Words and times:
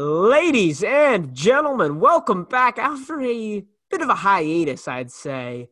Ladies 0.00 0.84
and 0.84 1.34
gentlemen, 1.34 1.98
welcome 1.98 2.44
back 2.44 2.78
after 2.78 3.20
a 3.20 3.64
bit 3.90 4.00
of 4.00 4.08
a 4.08 4.14
hiatus, 4.14 4.86
I'd 4.86 5.10
say. 5.10 5.70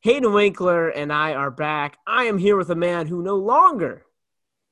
Hayden 0.00 0.32
Winkler 0.32 0.88
and 0.88 1.12
I 1.12 1.34
are 1.34 1.50
back. 1.50 1.98
I 2.06 2.24
am 2.24 2.38
here 2.38 2.56
with 2.56 2.70
a 2.70 2.74
man 2.74 3.08
who 3.08 3.22
no 3.22 3.36
longer 3.36 4.06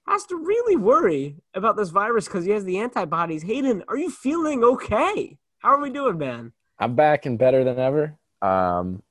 has 0.09 0.24
to 0.29 0.37
really 0.37 0.77
worry 0.77 1.37
about 1.53 1.77
this 1.77 1.90
virus 1.90 2.24
because 2.24 2.46
he 2.46 2.53
has 2.53 2.64
the 2.64 2.79
antibodies. 2.79 3.42
Hayden, 3.42 3.85
are 3.88 3.98
you 3.98 4.08
feeling 4.08 4.64
okay? 4.64 5.37
How 5.58 5.74
are 5.74 5.83
we 5.83 5.90
doing, 5.90 6.17
man? 6.17 6.54
I'm 6.78 6.94
back 6.94 7.26
and 7.26 7.38
better 7.38 7.65
than 7.65 7.78
ever. 7.78 8.17
Um, 8.40 9.03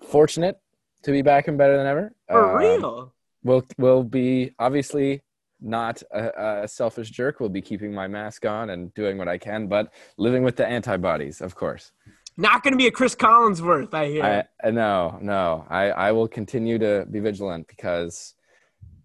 fortunate 0.00 0.60
to 1.02 1.10
be 1.10 1.22
back 1.22 1.48
and 1.48 1.58
better 1.58 1.76
than 1.76 1.88
ever. 1.88 2.14
For 2.30 2.52
Uh, 2.52 2.56
real? 2.56 3.12
We'll 3.42 3.64
we'll 3.78 4.04
be 4.04 4.52
obviously 4.60 5.22
not 5.64 6.02
a, 6.12 6.62
a 6.64 6.68
selfish 6.68 7.10
jerk. 7.10 7.40
We'll 7.40 7.48
be 7.48 7.62
keeping 7.62 7.92
my 7.92 8.06
mask 8.06 8.46
on 8.46 8.70
and 8.70 8.92
doing 8.94 9.18
what 9.18 9.28
I 9.28 9.38
can, 9.38 9.66
but 9.66 9.92
living 10.18 10.42
with 10.42 10.56
the 10.56 10.66
antibodies, 10.66 11.40
of 11.40 11.54
course. 11.54 11.92
Not 12.36 12.62
going 12.62 12.72
to 12.72 12.78
be 12.78 12.86
a 12.86 12.90
Chris 12.90 13.14
Collinsworth, 13.14 13.94
I 13.94 14.06
hear. 14.06 14.24
I, 14.24 14.68
uh, 14.68 14.70
no, 14.70 15.18
no. 15.22 15.66
I, 15.68 15.90
I 15.90 16.12
will 16.12 16.28
continue 16.28 16.78
to 16.78 17.06
be 17.10 17.20
vigilant 17.20 17.68
because, 17.68 18.34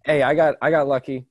hey, 0.04 0.24
I 0.24 0.34
got 0.34 0.56
I 0.62 0.72
got 0.72 0.88
lucky. 0.88 1.28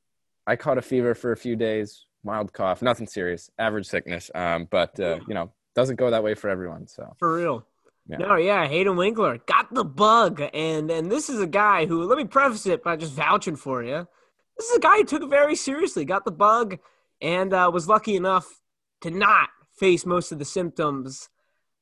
I 0.46 0.56
caught 0.56 0.78
a 0.78 0.82
fever 0.82 1.14
for 1.14 1.32
a 1.32 1.36
few 1.36 1.56
days, 1.56 2.06
mild 2.24 2.52
cough, 2.52 2.82
nothing 2.82 3.06
serious, 3.06 3.50
average 3.58 3.86
sickness. 3.86 4.30
Um, 4.34 4.68
but 4.70 4.98
uh, 5.00 5.18
you 5.26 5.34
know, 5.34 5.52
doesn't 5.74 5.96
go 5.96 6.10
that 6.10 6.22
way 6.22 6.34
for 6.34 6.48
everyone. 6.48 6.86
So 6.86 7.14
For 7.18 7.34
real. 7.34 7.66
Yeah. 8.08 8.16
No, 8.16 8.36
yeah, 8.36 8.66
Hayden 8.66 8.96
Winkler 8.96 9.38
got 9.44 9.74
the 9.74 9.84
bug, 9.84 10.40
and 10.54 10.90
and 10.90 11.12
this 11.12 11.28
is 11.28 11.40
a 11.40 11.46
guy 11.46 11.84
who 11.84 12.04
let 12.04 12.16
me 12.16 12.24
preface 12.24 12.64
it 12.66 12.82
by 12.82 12.96
just 12.96 13.12
vouching 13.12 13.56
for 13.56 13.82
you. 13.82 14.08
This 14.58 14.70
is 14.70 14.76
a 14.76 14.80
guy 14.80 14.96
who 14.98 15.04
took 15.04 15.22
it 15.22 15.28
very 15.30 15.54
seriously, 15.54 16.04
got 16.04 16.24
the 16.24 16.32
bug, 16.32 16.78
and 17.20 17.52
uh, 17.52 17.70
was 17.72 17.88
lucky 17.88 18.16
enough 18.16 18.60
to 19.02 19.10
not 19.10 19.50
face 19.78 20.04
most 20.04 20.32
of 20.32 20.38
the 20.38 20.44
symptoms. 20.44 21.28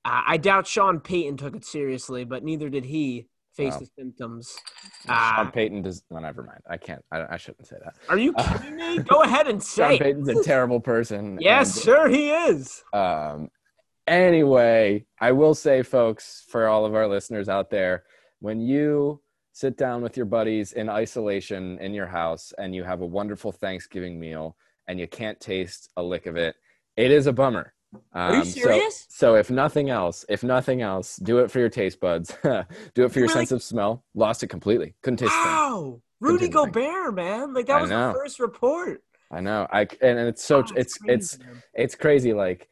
Uh, 0.05 0.23
I 0.27 0.37
doubt 0.37 0.67
Sean 0.67 1.01
Payton 1.01 1.39
took 1.39 1.57
it 1.57 1.65
seriously, 1.65 2.25
but 2.25 2.45
neither 2.45 2.69
did 2.69 2.85
he 2.85 3.27
face 3.55 3.73
Wow. 3.73 3.79
the 3.81 3.87
symptoms. 3.99 4.55
Sean 5.07 5.47
Uh, 5.47 5.51
Payton 5.51 5.83
does. 5.83 6.03
No, 6.11 6.19
never 6.19 6.43
mind. 6.43 6.61
I 6.69 6.77
can't. 6.77 7.03
I, 7.11 7.25
I 7.31 7.37
shouldn't 7.39 7.67
say 7.67 7.77
that. 7.83 7.95
are 8.11 8.19
you 8.19 8.35
kidding 8.35 8.77
me? 8.77 8.99
Go 8.99 9.23
ahead 9.25 9.49
and 9.49 9.63
say. 9.63 9.95
it. 9.97 10.03
Payton's 10.03 10.29
a 10.29 10.43
terrible 10.43 10.79
person. 10.81 11.39
Yes, 11.41 11.75
and, 11.77 11.85
sure 11.85 12.09
he 12.11 12.31
is. 12.31 12.85
Um, 12.93 13.49
anyway, 14.07 15.07
I 15.21 15.33
will 15.33 15.55
say, 15.55 15.83
folks, 15.83 16.45
for 16.49 16.69
all 16.69 16.85
of 16.85 16.95
our 16.95 17.09
listeners 17.09 17.49
out 17.49 17.71
there, 17.71 18.05
when 18.41 18.61
you 18.61 19.21
sit 19.57 19.79
down 19.79 20.03
with 20.03 20.19
your 20.19 20.27
buddies 20.27 20.75
in 20.75 20.87
isolation 20.91 21.79
in 21.79 21.95
your 21.95 22.07
house 22.07 22.53
and 22.59 22.75
you 22.75 22.85
have 22.85 23.01
a 23.01 23.07
wonderful 23.07 23.51
Thanksgiving 23.51 24.21
meal 24.21 24.55
and 24.87 25.01
you 25.01 25.09
can't 25.09 25.41
taste 25.41 25.89
a 25.97 26.03
lick 26.03 26.27
of 26.27 26.37
it, 26.37 26.57
it 26.95 27.11
is 27.11 27.27
a 27.27 27.33
bummer. 27.33 27.73
Are 28.13 28.35
you 28.35 28.39
Um, 28.41 28.45
so- 28.45 28.61
serious? 28.61 29.07
So, 29.09 29.35
if 29.37 29.51
nothing 29.51 29.89
else, 29.89 30.27
if 30.29 30.45
nothing 30.45 30.83
else, 30.83 31.17
do 31.17 31.39
it 31.39 31.51
for 31.51 31.59
your 31.59 31.71
taste 31.71 32.01
buds. 32.01 32.37
do 32.43 33.05
it 33.07 33.13
for 33.13 33.19
your 33.19 33.29
Really? 33.29 33.29
sense 33.29 33.51
of 33.53 33.63
smell. 33.63 34.05
Lost 34.15 34.43
it 34.43 34.49
completely. 34.49 34.95
Couldn't 35.01 35.17
taste. 35.21 35.33
Wow, 35.33 36.03
Rudy. 36.21 36.49
Gobert, 36.51 37.15
man, 37.15 37.55
like 37.55 37.65
that 37.69 37.79
I 37.79 37.81
was 37.81 37.89
know. 37.91 38.09
the 38.09 38.13
first 38.13 38.39
report. 38.39 39.03
I 39.31 39.41
know. 39.41 39.67
I 39.73 39.81
and, 40.03 40.19
and 40.19 40.29
it's 40.29 40.45
so 40.45 40.59
Oh, 40.59 40.65
it's 40.77 40.99
crazy, 40.99 41.15
it's 41.15 41.39
man. 41.39 41.63
it's 41.73 41.95
crazy. 41.95 42.35
Like, 42.35 42.69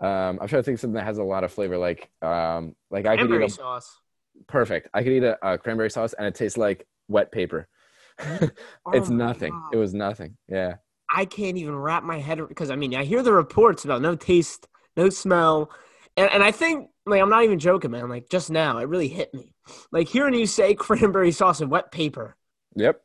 um, 0.00 0.40
I'm 0.40 0.48
trying 0.48 0.62
to 0.62 0.62
think 0.64 0.74
of 0.76 0.80
something 0.80 0.96
that 0.96 1.04
has 1.04 1.18
a 1.18 1.22
lot 1.22 1.44
of 1.44 1.52
flavor. 1.52 1.78
Like, 1.78 2.10
um, 2.22 2.74
like 2.90 3.06
I 3.06 3.16
could 3.16 3.30
eat 3.30 3.40
a 3.40 3.48
sauce. 3.48 4.00
Perfect. 4.46 4.88
I 4.94 5.02
could 5.02 5.12
eat 5.12 5.24
a, 5.24 5.38
a 5.46 5.58
cranberry 5.58 5.90
sauce 5.90 6.12
and 6.14 6.26
it 6.26 6.34
tastes 6.34 6.58
like 6.58 6.86
wet 7.08 7.32
paper. 7.32 7.68
it's 8.18 9.10
Oh 9.10 9.12
nothing. 9.12 9.60
It 9.72 9.76
was 9.76 9.94
nothing. 9.94 10.36
Yeah. 10.48 10.76
I 11.10 11.24
can't 11.24 11.56
even 11.56 11.76
wrap 11.76 12.02
my 12.02 12.18
head 12.18 12.40
because 12.48 12.70
I 12.70 12.76
mean 12.76 12.94
I 12.94 13.04
hear 13.04 13.22
the 13.22 13.32
reports 13.32 13.84
about 13.84 14.02
no 14.02 14.16
taste, 14.16 14.66
no 14.96 15.10
smell, 15.10 15.70
and 16.16 16.30
and 16.30 16.42
I 16.42 16.50
think 16.50 16.90
like 17.06 17.20
I'm 17.20 17.28
not 17.30 17.44
even 17.44 17.58
joking, 17.58 17.90
man. 17.90 18.08
Like 18.08 18.28
just 18.30 18.50
now, 18.50 18.78
it 18.78 18.88
really 18.88 19.08
hit 19.08 19.32
me. 19.34 19.54
Like 19.92 20.08
hearing 20.08 20.34
you 20.34 20.46
say 20.46 20.74
cranberry 20.74 21.32
sauce 21.32 21.60
and 21.60 21.70
wet 21.70 21.92
paper. 21.92 22.36
Yep. 22.76 23.00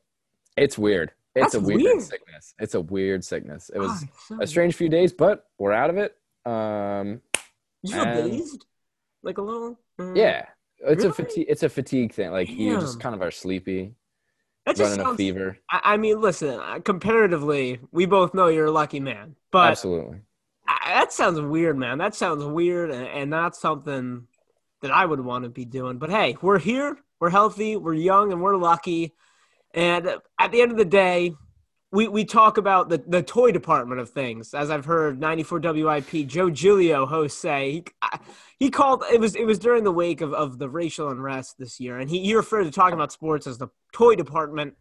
It's 0.57 0.77
weird. 0.77 1.11
It's 1.35 1.53
That's 1.53 1.55
a 1.55 1.59
weird, 1.59 1.81
weird. 1.81 2.01
sickness. 2.01 2.53
It's 2.59 2.75
a 2.75 2.81
weird 2.81 3.23
sickness. 3.23 3.69
It 3.73 3.79
was 3.79 4.03
it's 4.03 4.27
so 4.27 4.41
a 4.41 4.47
strange 4.47 4.75
few 4.75 4.89
days, 4.89 5.13
but 5.13 5.45
we're 5.57 5.71
out 5.71 5.89
of 5.89 5.97
it. 5.97 6.15
Um, 6.45 7.07
weird. 7.07 7.21
You 7.83 7.91
feel 7.93 8.27
dazed, 8.27 8.65
like 9.23 9.37
a 9.37 9.41
little. 9.41 9.79
Mm. 9.99 10.17
yeah. 10.17 10.45
It's 10.81 10.97
Really? 11.03 11.09
a 11.09 11.13
fatigue. 11.13 11.45
It's 11.49 11.63
a 11.63 11.69
fatigue 11.69 12.13
thing. 12.13 12.31
Like 12.31 12.49
you 12.49 12.79
just 12.79 12.99
kind 12.99 13.13
of 13.15 13.21
are 13.21 13.31
sleepy, 13.31 13.93
that 14.65 14.75
just 14.75 14.97
running 14.97 15.13
a 15.13 15.17
fever. 15.17 15.57
I, 15.69 15.81
I 15.93 15.97
mean, 15.97 16.21
listen. 16.21 16.59
uh, 16.59 16.79
Comparatively, 16.83 17.79
we 17.91 18.05
both 18.05 18.33
know 18.33 18.47
you're 18.47 18.67
a 18.67 18.71
lucky 18.71 18.99
man, 18.99 19.35
but 19.51 19.71
Absolutely. 19.71 20.21
I, 20.67 20.93
that 20.99 21.11
sounds 21.11 21.39
weird, 21.41 21.77
man. 21.77 21.97
That 21.97 22.15
sounds 22.15 22.43
weird, 22.45 22.91
and, 22.91 23.07
and 23.07 23.29
not 23.29 23.55
something 23.55 24.27
that 24.81 24.91
I 24.91 25.05
would 25.05 25.19
want 25.19 25.43
to 25.43 25.49
be 25.49 25.65
doing. 25.65 25.97
But 25.97 26.09
hey, 26.11 26.37
we're 26.41 26.59
here, 26.59 26.97
we're 27.19 27.29
healthy, 27.29 27.75
we're 27.75 27.93
young, 27.93 28.31
and 28.31 28.41
we're 28.41 28.55
lucky. 28.55 29.13
And 29.73 30.07
at 30.39 30.51
the 30.51 30.61
end 30.61 30.71
of 30.71 30.77
the 30.77 30.85
day, 30.85 31.33
we, 31.91 32.07
we 32.07 32.23
talk 32.23 32.57
about 32.57 32.89
the, 32.89 33.03
the 33.07 33.23
toy 33.23 33.51
department 33.51 33.99
of 33.99 34.09
things, 34.09 34.53
as 34.53 34.69
I've 34.69 34.85
heard 34.85 35.19
94 35.19 35.59
WIP 35.59 36.27
Joe 36.27 36.49
Giglio 36.49 37.05
host 37.05 37.39
say. 37.39 37.71
He, 37.71 37.83
he 38.59 38.69
called 38.69 39.03
it 39.11 39.19
was 39.19 39.35
it 39.35 39.45
was 39.45 39.57
during 39.57 39.83
the 39.83 39.91
wake 39.91 40.21
of, 40.21 40.33
of 40.33 40.59
the 40.59 40.69
racial 40.69 41.09
unrest 41.09 41.57
this 41.57 41.79
year, 41.79 41.97
and 41.97 42.09
he, 42.09 42.23
he 42.23 42.35
referred 42.35 42.65
to 42.65 42.71
talking 42.71 42.93
about 42.93 43.11
sports 43.11 43.47
as 43.47 43.57
the 43.57 43.69
toy 43.91 44.15
department. 44.15 44.75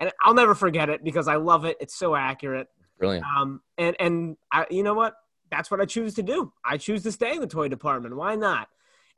And 0.00 0.10
I'll 0.22 0.34
never 0.34 0.54
forget 0.54 0.88
it 0.88 1.04
because 1.04 1.28
I 1.28 1.36
love 1.36 1.64
it. 1.64 1.76
It's 1.80 1.94
so 1.94 2.16
accurate. 2.16 2.68
Brilliant. 2.98 3.24
Um, 3.36 3.60
and 3.76 3.96
and 4.00 4.36
I, 4.50 4.66
you 4.70 4.82
know 4.82 4.94
what? 4.94 5.14
That's 5.50 5.70
what 5.70 5.80
I 5.80 5.84
choose 5.84 6.14
to 6.14 6.22
do. 6.22 6.52
I 6.64 6.78
choose 6.78 7.02
to 7.02 7.12
stay 7.12 7.34
in 7.34 7.40
the 7.40 7.46
toy 7.46 7.68
department. 7.68 8.16
Why 8.16 8.36
not? 8.36 8.68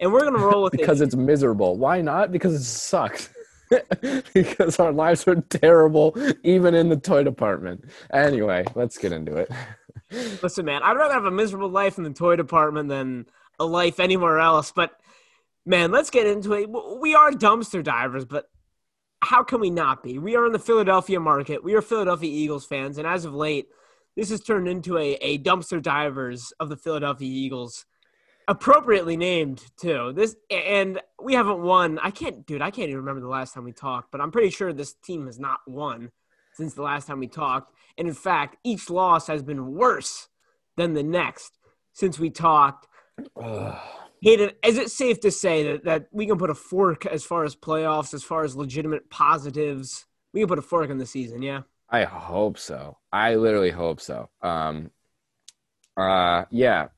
And 0.00 0.12
we're 0.12 0.24
gonna 0.24 0.44
roll 0.44 0.64
with 0.64 0.72
because 0.72 1.00
it. 1.00 1.04
Because 1.04 1.14
it's 1.14 1.16
miserable. 1.16 1.76
Why 1.76 2.00
not? 2.00 2.32
Because 2.32 2.54
it 2.54 2.64
sucks. 2.64 3.30
because 4.34 4.78
our 4.78 4.92
lives 4.92 5.26
are 5.26 5.40
terrible, 5.42 6.16
even 6.42 6.74
in 6.74 6.88
the 6.88 6.96
toy 6.96 7.22
department. 7.22 7.84
Anyway, 8.12 8.64
let's 8.74 8.98
get 8.98 9.12
into 9.12 9.36
it. 9.36 9.50
Listen, 10.42 10.64
man, 10.64 10.82
I'd 10.82 10.96
rather 10.96 11.14
have 11.14 11.24
a 11.24 11.30
miserable 11.30 11.68
life 11.68 11.98
in 11.98 12.04
the 12.04 12.10
toy 12.10 12.36
department 12.36 12.88
than 12.88 13.26
a 13.58 13.64
life 13.64 13.98
anywhere 13.98 14.38
else. 14.38 14.72
But 14.72 14.98
man, 15.64 15.90
let's 15.90 16.10
get 16.10 16.26
into 16.26 16.52
it. 16.52 16.70
We 17.00 17.14
are 17.14 17.30
dumpster 17.32 17.82
divers, 17.82 18.24
but 18.24 18.48
how 19.22 19.42
can 19.42 19.60
we 19.60 19.70
not 19.70 20.02
be? 20.02 20.18
We 20.18 20.36
are 20.36 20.46
in 20.46 20.52
the 20.52 20.58
Philadelphia 20.58 21.18
market. 21.18 21.64
We 21.64 21.74
are 21.74 21.82
Philadelphia 21.82 22.30
Eagles 22.30 22.66
fans, 22.66 22.98
and 22.98 23.06
as 23.06 23.24
of 23.24 23.34
late, 23.34 23.68
this 24.14 24.30
has 24.30 24.40
turned 24.40 24.68
into 24.68 24.96
a, 24.96 25.14
a 25.14 25.38
dumpster 25.38 25.82
divers 25.82 26.52
of 26.60 26.68
the 26.68 26.76
Philadelphia 26.76 27.28
Eagles. 27.28 27.84
Appropriately 28.48 29.16
named 29.16 29.64
too. 29.76 30.12
This 30.14 30.36
and 30.50 31.00
we 31.20 31.34
haven't 31.34 31.60
won. 31.60 31.98
I 31.98 32.10
can't, 32.10 32.46
dude. 32.46 32.62
I 32.62 32.70
can't 32.70 32.88
even 32.88 33.00
remember 33.00 33.20
the 33.20 33.28
last 33.28 33.54
time 33.54 33.64
we 33.64 33.72
talked, 33.72 34.12
but 34.12 34.20
I'm 34.20 34.30
pretty 34.30 34.50
sure 34.50 34.72
this 34.72 34.94
team 34.94 35.26
has 35.26 35.38
not 35.38 35.58
won 35.66 36.12
since 36.54 36.74
the 36.74 36.82
last 36.82 37.06
time 37.06 37.18
we 37.18 37.26
talked. 37.26 37.72
And 37.98 38.06
in 38.06 38.14
fact, 38.14 38.56
each 38.62 38.88
loss 38.88 39.26
has 39.26 39.42
been 39.42 39.74
worse 39.74 40.28
than 40.76 40.94
the 40.94 41.02
next 41.02 41.58
since 41.92 42.18
we 42.18 42.30
talked. 42.30 42.86
Ugh. 43.40 43.78
Hayden, 44.22 44.50
is 44.64 44.78
it 44.78 44.90
safe 44.90 45.20
to 45.20 45.30
say 45.30 45.62
that, 45.64 45.84
that 45.84 46.06
we 46.10 46.26
can 46.26 46.38
put 46.38 46.50
a 46.50 46.54
fork 46.54 47.04
as 47.06 47.24
far 47.24 47.44
as 47.44 47.54
playoffs, 47.54 48.14
as 48.14 48.22
far 48.22 48.44
as 48.44 48.56
legitimate 48.56 49.10
positives? 49.10 50.06
We 50.32 50.40
can 50.40 50.48
put 50.48 50.58
a 50.58 50.62
fork 50.62 50.90
in 50.90 50.98
the 50.98 51.06
season, 51.06 51.42
yeah. 51.42 51.62
I 51.90 52.04
hope 52.04 52.58
so. 52.58 52.98
I 53.12 53.36
literally 53.36 53.70
hope 53.70 54.00
so. 54.00 54.28
Um, 54.42 54.90
uh, 55.96 56.44
yeah. 56.50 56.88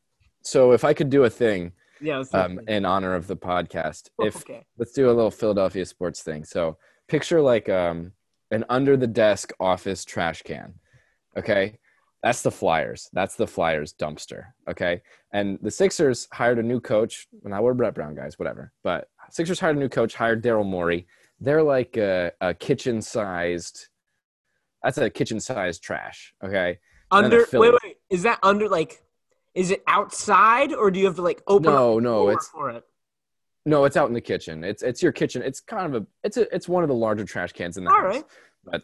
So 0.48 0.72
if 0.72 0.82
I 0.82 0.94
could 0.94 1.10
do 1.10 1.24
a 1.24 1.30
thing 1.30 1.72
Yeah. 2.00 2.22
Um, 2.32 2.60
in 2.68 2.84
honor 2.84 3.14
of 3.14 3.26
the 3.26 3.36
podcast, 3.36 4.08
if 4.20 4.36
okay. 4.36 4.64
let's 4.78 4.92
do 4.92 5.06
a 5.06 5.12
little 5.12 5.30
Philadelphia 5.30 5.84
sports 5.84 6.22
thing. 6.22 6.44
So 6.44 6.78
picture 7.06 7.40
like 7.40 7.68
um, 7.68 8.12
an 8.50 8.64
under 8.70 8.96
the 8.96 9.06
desk 9.06 9.52
office 9.60 10.04
trash 10.04 10.42
can. 10.42 10.74
Okay. 11.36 11.78
That's 12.22 12.42
the 12.42 12.50
Flyers. 12.50 13.10
That's 13.12 13.36
the 13.36 13.46
Flyers 13.46 13.92
dumpster. 13.92 14.46
Okay. 14.68 15.02
And 15.32 15.58
the 15.60 15.70
Sixers 15.70 16.28
hired 16.32 16.58
a 16.58 16.62
new 16.62 16.80
coach. 16.80 17.28
Well, 17.32 17.50
now 17.50 17.62
we're 17.62 17.74
Brett 17.74 17.94
Brown 17.94 18.14
guys, 18.14 18.38
whatever. 18.38 18.72
But 18.82 19.08
Sixers 19.30 19.60
hired 19.60 19.76
a 19.76 19.80
new 19.80 19.88
coach, 19.88 20.14
hired 20.14 20.42
Daryl 20.42 20.66
Morey. 20.66 21.06
They're 21.40 21.62
like 21.62 21.96
a, 21.96 22.32
a 22.40 22.54
kitchen 22.54 23.02
sized, 23.02 23.88
that's 24.82 24.98
a 24.98 25.10
kitchen 25.10 25.40
sized 25.40 25.82
trash. 25.82 26.32
Okay. 26.42 26.78
And 27.10 27.24
Under 27.26 27.44
wait, 27.52 27.74
wait, 27.82 27.96
is 28.10 28.22
that 28.22 28.38
under 28.42 28.68
like 28.68 29.02
is 29.54 29.70
it 29.70 29.82
outside 29.86 30.72
or 30.72 30.90
do 30.90 30.98
you 31.00 31.06
have 31.06 31.16
to 31.16 31.22
like 31.22 31.42
open 31.46 31.70
No, 31.72 31.98
no, 31.98 32.22
door 32.22 32.30
it's- 32.32 32.48
for 32.48 32.70
it? 32.70 32.84
No, 33.66 33.84
it's 33.84 33.96
out 33.98 34.08
in 34.08 34.14
the 34.14 34.20
kitchen. 34.20 34.64
It's 34.64 34.82
it's 34.82 35.02
your 35.02 35.12
kitchen. 35.12 35.42
It's 35.42 35.60
kind 35.60 35.94
of 35.94 36.02
a 36.02 36.06
it's 36.24 36.38
a 36.38 36.54
it's 36.54 36.68
one 36.68 36.84
of 36.84 36.88
the 36.88 36.94
larger 36.94 37.24
trash 37.26 37.52
cans 37.52 37.76
in 37.76 37.84
the 37.84 37.90
All 37.90 37.96
house. 38.00 38.14
right. 38.14 38.24
But 38.64 38.82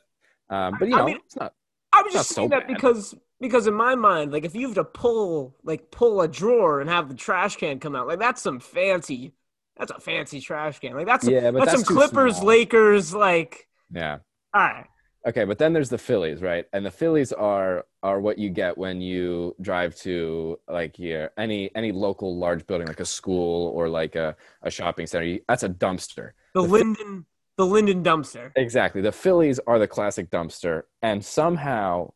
um, 0.54 0.76
but 0.78 0.88
you 0.88 0.94
I 0.94 0.98
know, 0.98 1.06
mean- 1.06 1.16
it's 1.24 1.36
not 1.36 1.54
I 1.92 2.02
was 2.02 2.12
just 2.12 2.28
so 2.30 2.34
saying 2.34 2.48
that 2.50 2.66
bad. 2.66 2.74
because 2.74 3.14
because 3.40 3.66
in 3.66 3.72
my 3.74 3.94
mind, 3.94 4.32
like 4.32 4.44
if 4.44 4.54
you 4.54 4.66
have 4.66 4.74
to 4.74 4.84
pull 4.84 5.56
like 5.62 5.90
pull 5.90 6.20
a 6.20 6.28
drawer 6.28 6.80
and 6.82 6.90
have 6.90 7.08
the 7.08 7.14
trash 7.14 7.56
can 7.56 7.78
come 7.80 7.96
out, 7.96 8.06
like 8.08 8.18
that's 8.18 8.42
some 8.42 8.60
fancy 8.60 9.32
that's 9.76 9.90
a 9.90 9.98
fancy 10.00 10.40
trash 10.40 10.80
can. 10.80 10.92
Like 10.94 11.06
that's 11.06 11.26
yeah, 11.26 11.50
but 11.50 11.60
that's, 11.60 11.72
that's, 11.72 11.86
some 11.86 11.96
Clippers, 11.96 12.34
small. 12.36 12.46
Lakers, 12.48 13.14
like 13.14 13.68
Yeah. 13.90 14.18
all 14.52 14.60
right. 14.60 14.86
Okay, 15.26 15.44
but 15.44 15.56
then 15.58 15.72
there's 15.72 15.88
the 15.88 15.98
Phillies, 15.98 16.42
right? 16.42 16.66
And 16.74 16.84
the 16.84 16.90
Phillies 16.90 17.32
are 17.32 17.86
are 18.02 18.20
what 18.20 18.38
you 18.38 18.50
get 18.50 18.76
when 18.76 19.00
you 19.00 19.56
drive 19.62 19.96
to 19.96 20.60
like 20.68 20.98
your 20.98 21.30
any 21.38 21.74
any 21.74 21.92
local 21.92 22.36
large 22.36 22.66
building 22.66 22.86
like 22.86 23.00
a 23.00 23.06
school 23.06 23.68
or 23.68 23.88
like 23.88 24.16
a, 24.16 24.36
a 24.62 24.70
shopping 24.70 25.06
center. 25.06 25.24
You, 25.24 25.40
that's 25.48 25.62
a 25.62 25.68
dumpster. 25.70 26.32
The, 26.54 26.62
the 26.62 26.68
Linden 26.68 27.26
the 27.56 27.64
Linden 27.64 28.02
dumpster. 28.02 28.52
Exactly. 28.56 29.00
The 29.00 29.12
Phillies 29.12 29.60
are 29.66 29.78
the 29.78 29.88
classic 29.88 30.30
dumpster, 30.30 30.82
and 31.00 31.24
somehow 31.24 32.12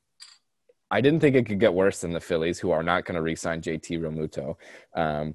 I 0.91 1.01
didn't 1.01 1.21
think 1.21 1.37
it 1.37 1.47
could 1.47 1.61
get 1.61 1.73
worse 1.73 2.01
than 2.01 2.13
the 2.13 2.21
Phillies, 2.21 2.59
who 2.59 2.71
are 2.71 2.83
not 2.83 3.05
going 3.05 3.15
to 3.15 3.23
re-sign 3.23 3.61
JT 3.61 4.01
Realmuto. 4.01 4.57
Um, 4.95 5.35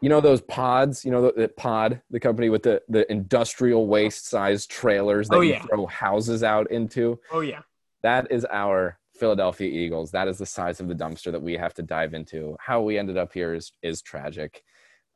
you 0.00 0.08
know 0.08 0.20
those 0.20 0.40
pods, 0.40 1.04
you 1.04 1.10
know 1.10 1.22
the, 1.22 1.32
the, 1.32 1.48
pod, 1.48 2.00
the 2.10 2.20
company 2.20 2.48
with 2.48 2.62
the 2.62 2.82
the 2.88 3.10
industrial 3.10 3.86
waste 3.86 4.28
size 4.28 4.66
trailers 4.66 5.28
that 5.28 5.36
oh, 5.36 5.40
yeah. 5.40 5.62
you 5.62 5.68
throw 5.68 5.86
houses 5.86 6.42
out 6.42 6.70
into. 6.70 7.18
Oh 7.30 7.40
yeah, 7.40 7.60
that 8.02 8.30
is 8.30 8.46
our 8.46 8.98
Philadelphia 9.18 9.68
Eagles. 9.68 10.10
That 10.10 10.28
is 10.28 10.38
the 10.38 10.46
size 10.46 10.80
of 10.80 10.88
the 10.88 10.94
dumpster 10.94 11.30
that 11.30 11.42
we 11.42 11.54
have 11.54 11.74
to 11.74 11.82
dive 11.82 12.14
into. 12.14 12.56
How 12.58 12.80
we 12.80 12.98
ended 12.98 13.18
up 13.18 13.32
here 13.32 13.54
is 13.54 13.72
is 13.82 14.00
tragic, 14.00 14.62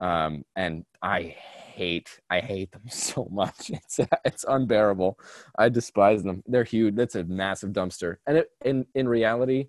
um, 0.01 0.45
and 0.55 0.85
I 1.03 1.35
hate 1.75 2.21
I 2.29 2.41
hate 2.41 2.71
them 2.73 2.83
so 2.91 3.27
much. 3.31 3.71
It's 3.71 4.01
it's 4.25 4.45
unbearable. 4.47 5.19
I 5.59 5.71
despise 5.71 6.23
them. 6.23 6.43
They're 6.47 6.65
huge. 6.65 6.95
That's 6.95 7.15
a 7.15 7.25
massive 7.25 7.71
dumpster. 7.71 8.17
And 8.27 8.39
it, 8.39 8.51
in 8.65 8.87
in 8.95 9.09
reality, 9.09 9.69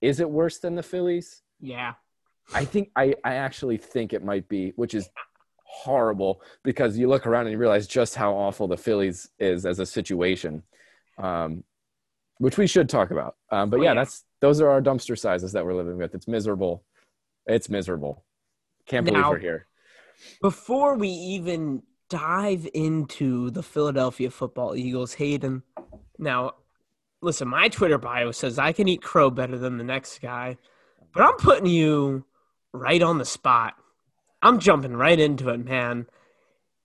is 0.00 0.20
it 0.20 0.30
worse 0.30 0.58
than 0.58 0.74
the 0.74 0.82
Phillies? 0.82 1.42
Yeah. 1.60 1.94
I 2.54 2.64
think 2.64 2.90
I 2.96 3.14
I 3.24 3.34
actually 3.34 3.76
think 3.76 4.12
it 4.12 4.24
might 4.24 4.48
be, 4.48 4.72
which 4.76 4.94
is 4.94 5.08
horrible 5.64 6.40
because 6.64 6.96
you 6.96 7.08
look 7.08 7.26
around 7.26 7.42
and 7.42 7.52
you 7.52 7.58
realize 7.58 7.86
just 7.86 8.14
how 8.14 8.34
awful 8.34 8.68
the 8.68 8.76
Phillies 8.76 9.28
is 9.38 9.66
as 9.66 9.78
a 9.78 9.86
situation. 9.86 10.62
Um, 11.18 11.64
which 12.38 12.56
we 12.56 12.66
should 12.66 12.88
talk 12.88 13.10
about. 13.10 13.36
Um, 13.50 13.68
but 13.68 13.80
oh, 13.80 13.82
yeah, 13.82 13.90
yeah, 13.90 13.94
that's 13.94 14.24
those 14.40 14.60
are 14.60 14.68
our 14.70 14.80
dumpster 14.80 15.18
sizes 15.18 15.52
that 15.52 15.64
we're 15.64 15.74
living 15.74 15.98
with. 15.98 16.14
It's 16.14 16.28
miserable. 16.28 16.84
It's 17.46 17.68
miserable. 17.68 18.24
Can't 18.86 19.04
believe 19.04 19.22
now, 19.22 19.30
we're 19.30 19.38
here. 19.38 19.66
Before 20.40 20.96
we 20.96 21.08
even 21.08 21.82
dive 22.08 22.68
into 22.74 23.50
the 23.50 23.62
Philadelphia 23.62 24.30
Football 24.30 24.76
Eagles, 24.76 25.14
Hayden. 25.14 25.62
Now, 26.18 26.52
listen, 27.20 27.48
my 27.48 27.68
Twitter 27.68 27.98
bio 27.98 28.32
says 28.32 28.58
I 28.58 28.72
can 28.72 28.88
eat 28.88 29.02
crow 29.02 29.30
better 29.30 29.58
than 29.58 29.76
the 29.76 29.84
next 29.84 30.20
guy, 30.20 30.56
but 31.12 31.22
I'm 31.22 31.36
putting 31.36 31.66
you 31.66 32.24
right 32.72 33.02
on 33.02 33.18
the 33.18 33.24
spot. 33.24 33.74
I'm 34.42 34.58
jumping 34.58 34.96
right 34.96 35.18
into 35.18 35.48
it, 35.48 35.64
man. 35.64 36.06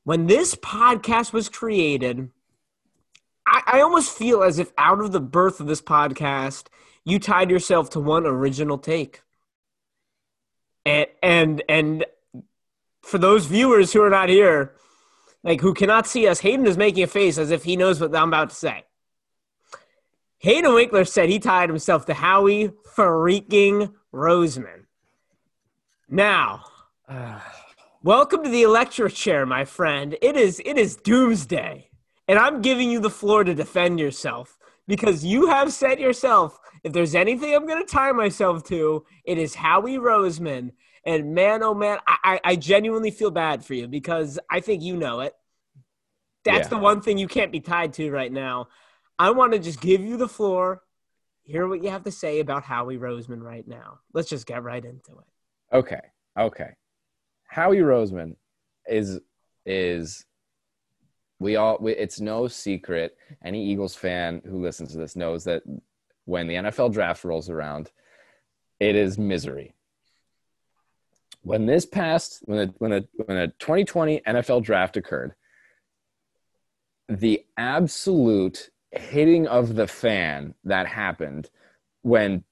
When 0.04 0.28
this 0.28 0.56
podcast 0.56 1.34
was 1.34 1.50
created, 1.50 2.30
I, 3.48 3.64
I 3.66 3.82
almost 3.82 4.18
feel 4.18 4.44
as 4.44 4.60
if 4.60 4.72
out 4.78 5.00
of 5.00 5.12
the 5.12 5.20
birth 5.20 5.60
of 5.60 5.68
this 5.68 5.82
podcast, 5.82 6.68
you 7.06 7.20
tied 7.20 7.50
yourself 7.50 7.90
to 7.92 8.00
one 8.00 8.26
original 8.26 8.78
take. 8.78 9.22
And 10.86 11.08
and 11.22 11.64
and 11.70 12.06
for 13.02 13.18
those 13.18 13.46
viewers 13.46 13.94
who 13.94 14.02
are 14.02 14.10
not 14.10 14.30
here, 14.30 14.74
like 15.44 15.62
who 15.62 15.74
cannot 15.74 16.08
see 16.08 16.28
us, 16.28 16.40
Hayden 16.40 16.66
is 16.66 16.78
making 16.78 17.04
a 17.04 17.08
face 17.08 17.38
as 17.38 17.52
if 17.52 17.64
he 17.64 17.78
knows 17.78 18.02
what 18.02 18.16
I'm 18.16 18.30
about 18.30 18.50
to 18.50 18.56
say. 18.56 18.86
Hayden 20.40 20.74
Winkler 20.74 21.06
said 21.06 21.30
he 21.30 21.40
tied 21.40 21.70
himself 21.70 22.06
to 22.08 22.14
Howie 22.14 22.74
freaking 22.96 23.94
Roseman. 24.14 24.83
Now, 26.14 26.66
welcome 28.04 28.44
to 28.44 28.50
the 28.50 28.62
electric 28.62 29.16
chair, 29.16 29.48
my 29.48 29.66
friend. 29.66 30.16
It 30.22 30.38
is 30.38 30.62
it 30.64 30.78
is 30.78 30.96
doomsday, 30.96 31.90
and 32.28 32.38
I'm 32.38 32.62
giving 32.62 32.92
you 32.92 33.00
the 33.00 33.10
floor 33.10 33.44
to 33.44 33.56
defend 33.56 34.00
yourself 34.00 34.60
because 34.88 35.26
you 35.26 35.48
have 35.48 35.74
said 35.74 36.00
yourself, 36.00 36.60
if 36.84 36.94
there's 36.94 37.16
anything 37.16 37.56
I'm 37.56 37.66
going 37.66 37.84
to 37.84 37.92
tie 37.92 38.12
myself 38.12 38.64
to, 38.66 39.04
it 39.26 39.40
is 39.40 39.56
Howie 39.56 39.98
Roseman. 39.98 40.74
And 41.04 41.34
man, 41.34 41.64
oh 41.64 41.74
man, 41.74 41.98
I, 42.06 42.40
I 42.44 42.58
genuinely 42.58 43.10
feel 43.10 43.32
bad 43.32 43.66
for 43.66 43.74
you 43.74 43.88
because 43.88 44.38
I 44.52 44.60
think 44.60 44.84
you 44.84 44.96
know 44.96 45.22
it. 45.22 45.34
That's 46.46 46.66
yeah. 46.66 46.70
the 46.70 46.78
one 46.78 47.02
thing 47.02 47.18
you 47.18 47.28
can't 47.28 47.52
be 47.52 47.60
tied 47.60 47.92
to 47.94 48.12
right 48.12 48.32
now. 48.32 48.68
I 49.18 49.32
want 49.32 49.54
to 49.54 49.58
just 49.58 49.82
give 49.82 50.02
you 50.02 50.18
the 50.18 50.28
floor, 50.28 50.84
hear 51.42 51.68
what 51.68 51.82
you 51.82 51.90
have 51.90 52.04
to 52.04 52.12
say 52.12 52.40
about 52.40 52.62
Howie 52.62 53.00
Roseman 53.00 53.42
right 53.42 53.68
now. 53.68 54.02
Let's 54.14 54.30
just 54.30 54.46
get 54.46 54.62
right 54.62 54.86
into 54.86 55.14
it. 55.14 55.33
Okay. 55.74 56.02
Okay. 56.38 56.70
Howie 57.48 57.78
Roseman 57.78 58.36
is 58.88 59.20
is 59.66 60.26
we 61.40 61.56
all 61.56 61.78
we, 61.80 61.94
it's 61.94 62.20
no 62.20 62.48
secret 62.48 63.18
any 63.44 63.66
Eagles 63.66 63.96
fan 63.96 64.42
who 64.46 64.62
listens 64.62 64.92
to 64.92 64.98
this 64.98 65.16
knows 65.16 65.44
that 65.46 65.64
when 66.26 66.48
the 66.48 66.56
NFL 66.56 66.94
draft 66.94 67.24
rolls 67.24 67.50
around, 67.50 67.92
it 68.80 68.96
is 68.96 69.18
misery 69.18 69.74
when 71.44 71.66
this 71.66 71.86
passed, 71.86 72.42
when 72.46 72.58
the 72.58 72.74
when 72.80 72.92
the 72.92 73.08
when 73.26 73.38
the 73.38 73.48
2020 73.60 74.22
NFL 74.22 74.64
draft 74.64 74.98
occurred, 74.98 75.36
the 77.08 77.46
absolute 77.58 78.70
hitting 78.92 79.48
of 79.48 79.76
the 79.76 79.88
fan 79.88 80.56
that 80.64 80.88
happened 80.88 81.50
when 82.02 82.44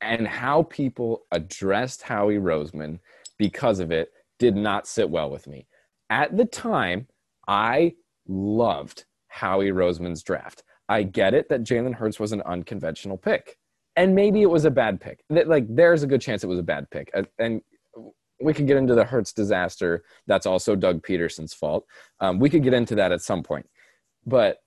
and 0.00 0.26
how 0.26 0.64
people 0.64 1.22
addressed 1.32 2.02
Howie 2.02 2.36
Roseman 2.36 2.98
because 3.38 3.80
of 3.80 3.90
it 3.90 4.10
did 4.38 4.56
not 4.56 4.86
sit 4.86 5.08
well 5.08 5.30
with 5.30 5.46
me. 5.46 5.66
At 6.10 6.36
the 6.36 6.44
time, 6.44 7.06
I 7.48 7.94
loved 8.28 9.04
Howie 9.28 9.70
Roseman's 9.70 10.22
draft. 10.22 10.62
I 10.88 11.02
get 11.02 11.34
it 11.34 11.48
that 11.48 11.64
Jalen 11.64 11.94
Hurts 11.94 12.20
was 12.20 12.32
an 12.32 12.42
unconventional 12.42 13.16
pick. 13.16 13.58
And 13.96 14.14
maybe 14.14 14.42
it 14.42 14.50
was 14.50 14.66
a 14.66 14.70
bad 14.70 15.00
pick. 15.00 15.24
Like 15.30 15.66
there's 15.68 16.02
a 16.02 16.06
good 16.06 16.20
chance 16.20 16.44
it 16.44 16.48
was 16.48 16.58
a 16.58 16.62
bad 16.62 16.90
pick. 16.90 17.10
And 17.38 17.62
we 18.40 18.52
could 18.52 18.66
get 18.66 18.76
into 18.76 18.94
the 18.94 19.04
Hurts 19.04 19.32
disaster. 19.32 20.04
That's 20.26 20.46
also 20.46 20.76
Doug 20.76 21.02
Pederson's 21.02 21.54
fault. 21.54 21.86
Um, 22.20 22.38
we 22.38 22.50
could 22.50 22.62
get 22.62 22.74
into 22.74 22.94
that 22.96 23.12
at 23.12 23.22
some 23.22 23.42
point. 23.42 23.66
But 24.26 24.58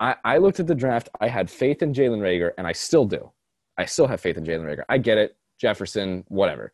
I, 0.00 0.16
I 0.24 0.38
looked 0.38 0.58
at 0.58 0.66
the 0.66 0.74
draft. 0.74 1.08
I 1.20 1.28
had 1.28 1.48
faith 1.48 1.82
in 1.82 1.92
Jalen 1.92 2.18
Reagor, 2.18 2.50
and 2.58 2.66
I 2.66 2.72
still 2.72 3.04
do. 3.04 3.30
I 3.78 3.84
still 3.86 4.06
have 4.06 4.20
faith 4.20 4.36
in 4.36 4.44
Jalen 4.44 4.64
Reagor. 4.64 4.84
I 4.88 4.98
get 4.98 5.18
it. 5.18 5.36
Jefferson, 5.58 6.24
whatever. 6.28 6.72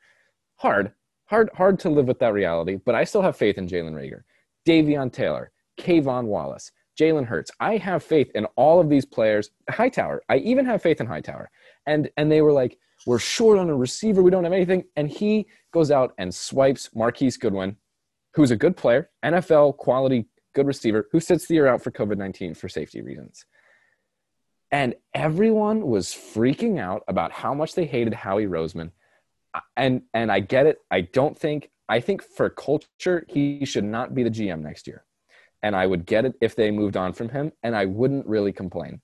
Hard, 0.57 0.93
hard, 1.27 1.51
hard 1.55 1.79
to 1.81 1.91
live 1.91 2.07
with 2.07 2.19
that 2.19 2.33
reality, 2.33 2.77
but 2.85 2.95
I 2.95 3.05
still 3.05 3.23
have 3.23 3.37
faith 3.37 3.59
in 3.59 3.67
Jalen 3.67 3.93
Reagor, 3.93 4.23
Davion 4.67 5.13
Taylor, 5.13 5.53
K'Von 5.79 6.25
Wallace, 6.25 6.73
Jalen 6.99 7.27
Hurts. 7.27 7.51
I 7.61 7.77
have 7.77 8.03
faith 8.03 8.31
in 8.35 8.45
all 8.57 8.81
of 8.81 8.89
these 8.89 9.07
players. 9.07 9.51
Hightower. 9.71 10.23
I 10.29 10.37
even 10.39 10.67
have 10.67 10.83
faith 10.83 11.01
in 11.01 11.07
Hightower. 11.07 11.51
And 11.87 12.11
and 12.17 12.31
they 12.31 12.43
were 12.43 12.53
like, 12.53 12.79
we're 13.07 13.19
short 13.19 13.59
on 13.59 13.71
a 13.71 13.75
receiver. 13.75 14.23
We 14.23 14.31
don't 14.31 14.45
have 14.45 14.53
anything. 14.53 14.85
And 14.97 15.09
he 15.09 15.47
goes 15.73 15.91
out 15.91 16.13
and 16.19 16.35
swipes 16.35 16.91
Marquise 16.95 17.39
Goodwin, 17.39 17.77
who's 18.35 18.51
a 18.51 18.57
good 18.57 18.77
player, 18.77 19.11
NFL 19.25 19.79
quality, 19.79 20.27
good 20.55 20.67
receiver, 20.67 21.09
who 21.11 21.21
sits 21.21 21.47
the 21.47 21.55
year 21.55 21.67
out 21.67 21.83
for 21.83 21.91
COVID 21.91 22.19
19 22.19 22.55
for 22.55 22.69
safety 22.69 23.01
reasons. 23.01 23.47
And 24.73 24.95
everyone 25.15 25.87
was 25.87 26.09
freaking 26.09 26.79
out 26.79 27.03
about 27.09 27.33
how 27.33 27.55
much 27.55 27.75
they 27.75 27.87
hated 27.87 28.15
Howie 28.15 28.47
Roseman. 28.47 28.93
And, 29.77 30.03
and 30.15 30.31
I 30.31 30.41
get 30.41 30.67
it. 30.67 30.79
I 30.91 31.01
don't 31.01 31.37
think, 31.37 31.71
I 31.89 32.01
think 32.01 32.23
for 32.23 32.49
culture, 32.51 33.25
he 33.29 33.65
should 33.65 33.85
not 33.85 34.15
be 34.15 34.23
the 34.23 34.31
GM 34.31 34.61
next 34.61 34.87
year. 34.87 35.05
And 35.63 35.75
I 35.75 35.87
would 35.87 36.07
get 36.07 36.25
it 36.25 36.35
if 36.41 36.55
they 36.55 36.71
moved 36.71 36.97
on 36.97 37.13
from 37.13 37.29
him, 37.29 37.53
and 37.63 37.77
I 37.77 37.85
wouldn't 37.85 38.27
really 38.27 38.53
complain. 38.53 39.03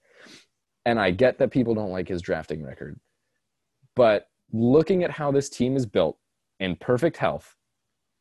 And 0.86 0.98
I 0.98 1.10
get 1.10 1.38
that 1.38 1.50
people 1.50 1.74
don't 1.74 1.90
like 1.90 2.08
his 2.08 2.22
drafting 2.22 2.64
record. 2.64 2.98
But 3.94 4.28
looking 4.52 5.02
at 5.02 5.10
how 5.10 5.32
this 5.32 5.48
team 5.48 5.76
is 5.76 5.84
built, 5.84 6.16
in 6.60 6.76
perfect 6.76 7.16
health, 7.16 7.54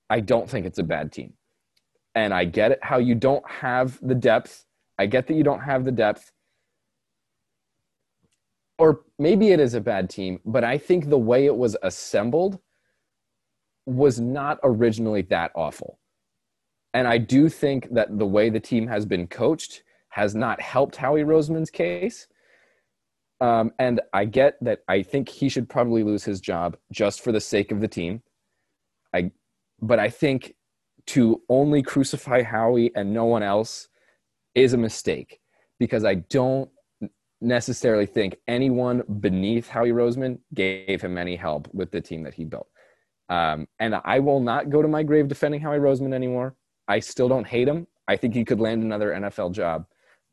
I 0.10 0.20
don't 0.20 0.50
think 0.50 0.66
it's 0.66 0.80
a 0.80 0.84
bad 0.84 1.12
team. 1.12 1.34
And 2.14 2.34
I 2.34 2.46
get 2.46 2.72
it 2.72 2.80
how 2.82 2.98
you 2.98 3.16
don't 3.16 3.48
have 3.50 4.00
the 4.02 4.16
depth. 4.16 4.66
I 4.98 5.06
get 5.06 5.28
that 5.28 5.36
you 5.36 5.44
don't 5.44 5.62
have 5.62 5.86
the 5.86 5.92
depth. 5.92 6.32
Or 8.78 9.02
maybe 9.18 9.52
it 9.52 9.60
is 9.60 9.74
a 9.74 9.82
bad 9.82 10.10
team, 10.10 10.40
but 10.46 10.64
I 10.64 10.78
think 10.78 11.10
the 11.10 11.18
way 11.18 11.46
it 11.46 11.56
was 11.56 11.78
assembled 11.82 12.60
was 13.86 14.20
not 14.20 14.60
originally 14.64 15.22
that 15.24 15.52
awful. 15.56 16.00
And 16.94 17.08
I 17.08 17.18
do 17.18 17.50
think 17.50 17.94
that 17.94 18.18
the 18.18 18.26
way 18.26 18.50
the 18.50 18.60
team 18.60 18.88
has 18.88 19.06
been 19.06 19.28
coached 19.28 19.84
has 20.10 20.34
not 20.34 20.62
helped 20.62 20.96
Howie 20.96 21.24
Roseman's 21.24 21.70
case. 21.70 22.28
Um, 23.42 23.72
and 23.80 24.00
I 24.14 24.26
get 24.26 24.56
that 24.62 24.80
I 24.88 25.04
think 25.04 25.28
he 25.28 25.50
should 25.50 25.68
probably 25.70 26.04
lose 26.04 26.24
his 26.24 26.40
job 26.40 26.78
just 26.92 27.22
for 27.22 27.34
the 27.34 27.42
sake 27.42 27.72
of 27.72 27.82
the 27.82 27.88
team. 27.88 28.24
I, 29.14 29.32
but 29.82 30.00
I 30.00 30.10
think 30.10 30.56
to 31.08 31.42
only 31.50 31.84
crucify 31.84 32.44
Howie 32.44 32.92
and 32.96 33.14
no 33.14 33.26
one 33.26 33.44
else 33.44 33.90
is 34.56 34.74
a 34.74 34.78
mistake 34.78 35.42
because 35.80 36.06
I 36.06 36.16
don't 36.16 36.70
necessarily 37.46 38.06
think 38.06 38.38
anyone 38.48 39.04
beneath 39.20 39.70
Howie 39.70 39.92
Roseman 39.92 40.40
gave 40.54 41.02
him 41.02 41.18
any 41.18 41.36
help 41.36 41.68
with 41.74 41.92
the 41.92 42.02
team 42.02 42.24
that 42.24 42.34
he 42.34 42.44
built. 42.44 42.68
Um, 43.30 43.68
and 43.80 43.96
I 44.04 44.20
will 44.20 44.40
not 44.40 44.70
go 44.70 44.82
to 44.82 44.88
my 44.88 45.04
grave 45.04 45.28
defending 45.28 45.62
Howie 45.62 45.80
Roseman 45.80 46.14
anymore. 46.14 46.56
I 46.88 47.00
still 47.00 47.28
don't 47.28 47.48
hate 47.48 47.68
him. 47.68 47.88
I 48.08 48.18
think 48.18 48.34
he 48.34 48.46
could 48.46 48.60
land 48.60 48.84
another 48.84 49.12
NFL 49.12 49.54
job, 49.54 49.86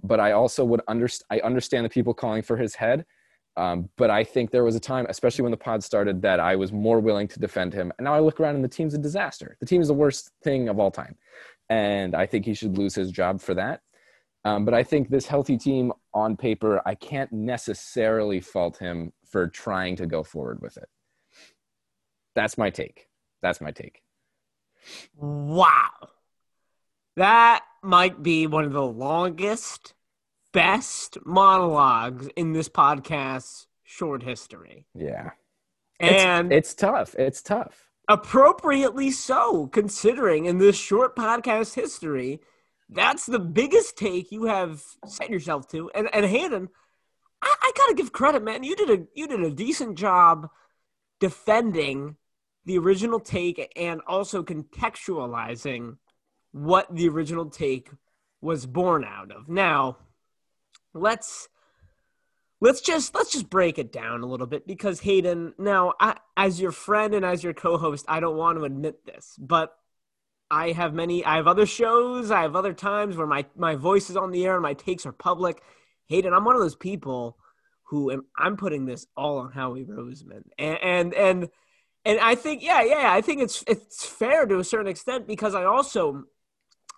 but 0.02 0.21
I 0.21 0.33
also 0.33 0.64
would 0.64 0.83
understand. 0.88 1.26
I 1.31 1.47
understand 1.47 1.85
the 1.85 1.90
people 1.90 2.12
calling 2.12 2.42
for 2.42 2.57
his 2.57 2.75
head. 2.75 3.07
Um, 3.57 3.90
but 3.99 4.11
I 4.11 4.25
think 4.25 4.50
there 4.50 4.64
was 4.64 4.76
a 4.76 4.81
time, 4.81 5.07
especially 5.11 5.42
when 5.42 5.50
the 5.50 5.59
pod 5.59 5.85
started, 5.85 6.23
that 6.23 6.40
I 6.40 6.57
was 6.57 6.73
more 6.73 7.00
willing 7.00 7.28
to 7.28 7.38
defend 7.38 7.75
him. 7.75 7.92
And 7.99 8.07
now 8.07 8.14
I 8.14 8.21
look 8.21 8.40
around 8.40 8.54
and 8.54 8.64
the 8.64 8.69
team's 8.69 8.95
a 8.95 8.99
disaster. 8.99 9.57
The 9.61 9.66
team 9.66 9.83
is 9.83 9.88
the 9.88 9.95
worst 9.95 10.31
thing 10.42 10.69
of 10.69 10.78
all 10.78 10.90
time. 10.90 11.16
And 11.69 12.14
I 12.14 12.26
think 12.26 12.47
he 12.47 12.54
should 12.54 12.78
lose 12.78 12.95
his 12.95 13.11
job 13.11 13.40
for 13.42 13.54
that. 13.54 13.81
Um, 14.44 14.64
but 14.64 14.75
I 14.75 14.82
think 14.82 15.08
this 15.08 15.26
healthy 15.26 15.56
team 15.56 15.92
on 16.12 16.37
paper, 16.37 16.82
I 16.84 16.94
can't 16.94 17.32
necessarily 17.32 18.40
fault 18.40 18.78
him 18.78 19.12
for 19.25 19.46
trying 19.46 19.96
to 19.96 20.06
go 20.06 20.22
forward 20.22 20.61
with 20.61 20.76
it. 20.76 20.88
That's 22.34 22.58
my 22.58 22.70
take. 22.70 23.08
That's 23.40 23.61
my 23.61 23.70
take. 23.70 24.02
Wow. 25.16 25.90
That 27.16 27.64
might 27.82 28.22
be 28.22 28.46
one 28.46 28.64
of 28.64 28.72
the 28.72 28.87
longest, 28.87 29.94
best 30.52 31.18
monologues 31.25 32.28
in 32.37 32.52
this 32.52 32.68
podcast's 32.68 33.68
short 33.84 34.22
history. 34.22 34.87
Yeah. 34.94 35.30
And 36.00 36.52
it's, 36.52 36.70
it's 36.70 36.75
tough. 36.75 37.14
It's 37.16 37.42
tough. 37.42 37.90
Appropriately 38.08 39.11
so, 39.12 39.68
considering 39.68 40.46
in 40.46 40.58
this 40.58 40.76
short 40.76 41.14
podcast 41.14 41.75
history, 41.75 42.40
that's 42.94 43.26
the 43.26 43.38
biggest 43.38 43.96
take 43.96 44.32
you 44.32 44.44
have 44.44 44.82
set 45.06 45.30
yourself 45.30 45.68
to. 45.68 45.90
And 45.94 46.08
and 46.14 46.26
Hayden, 46.26 46.68
I, 47.42 47.54
I 47.62 47.72
gotta 47.76 47.94
give 47.94 48.12
credit, 48.12 48.42
man. 48.42 48.62
You 48.62 48.76
did 48.76 48.90
a 48.90 49.04
you 49.14 49.26
did 49.26 49.40
a 49.40 49.50
decent 49.50 49.99
job 49.99 50.49
defending 51.20 52.16
the 52.64 52.78
original 52.78 53.20
take 53.20 53.72
and 53.76 54.00
also 54.06 54.42
contextualizing 54.42 55.96
what 56.52 56.94
the 56.94 57.08
original 57.08 57.46
take 57.50 57.90
was 58.40 58.66
born 58.66 59.04
out 59.04 59.30
of. 59.32 59.49
Now, 59.49 59.99
let's 60.94 61.49
let's 62.61 62.80
just 62.80 63.14
let's 63.14 63.32
just 63.32 63.50
break 63.50 63.78
it 63.78 63.92
down 63.92 64.22
a 64.22 64.26
little 64.26 64.46
bit 64.46 64.66
because 64.66 65.00
Hayden, 65.00 65.54
now 65.58 65.94
I, 66.00 66.16
as 66.37 66.61
your 66.61 66.72
friend 66.72 67.14
and 67.14 67.25
as 67.25 67.42
your 67.42 67.54
co-host, 67.54 68.04
I 68.08 68.20
don't 68.20 68.37
want 68.37 68.58
to 68.58 68.64
admit 68.64 69.04
this, 69.04 69.37
but 69.38 69.76
I 70.52 70.73
have 70.73 70.92
many 70.92 71.25
I 71.25 71.37
have 71.37 71.47
other 71.47 71.64
shows, 71.64 72.30
I 72.30 72.42
have 72.42 72.54
other 72.54 72.75
times 72.75 73.16
where 73.16 73.26
my 73.26 73.47
my 73.56 73.75
voice 73.75 74.11
is 74.11 74.18
on 74.18 74.32
the 74.32 74.44
air 74.44 74.52
and 74.52 74.62
my 74.62 74.75
takes 74.75 75.06
are 75.06 75.12
public. 75.12 75.62
Hayden, 76.09 76.35
I'm 76.35 76.44
one 76.44 76.54
of 76.54 76.61
those 76.61 76.76
people 76.76 77.38
who 77.85 78.11
am 78.11 78.26
I'm 78.37 78.59
putting 78.59 78.85
this 78.85 79.06
all 79.16 79.38
on 79.38 79.50
Howie 79.50 79.87
Roseman. 79.87 80.42
And 80.59 80.78
and 80.82 81.14
and 81.14 81.49
and 82.04 82.21
I 82.21 82.35
think 82.35 82.62
yeah, 82.62 82.82
yeah, 82.82 83.11
I 83.11 83.23
think 83.23 83.40
it's 83.40 83.64
it's 83.66 84.04
fair 84.04 84.44
to 84.44 84.59
a 84.59 84.64
certain 84.64 84.88
extent 84.88 85.26
because 85.26 85.54
I 85.54 85.64
also 85.64 86.25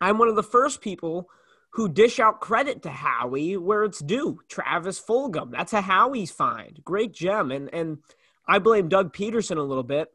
I'm 0.00 0.18
one 0.18 0.28
of 0.28 0.34
the 0.34 0.42
first 0.42 0.80
people 0.80 1.28
who 1.74 1.88
dish 1.88 2.18
out 2.18 2.40
credit 2.40 2.82
to 2.82 2.90
Howie 2.90 3.56
where 3.56 3.84
it's 3.84 4.00
due. 4.00 4.40
Travis 4.48 5.00
Fulgham, 5.00 5.52
that's 5.52 5.72
a 5.72 5.80
Howie's 5.80 6.32
find, 6.32 6.80
great 6.84 7.12
gem, 7.14 7.52
and 7.52 7.72
and 7.72 7.98
I 8.48 8.58
blame 8.58 8.88
Doug 8.88 9.14
Pederson 9.14 9.58
a 9.58 9.62
little 9.62 9.84
bit, 9.84 10.08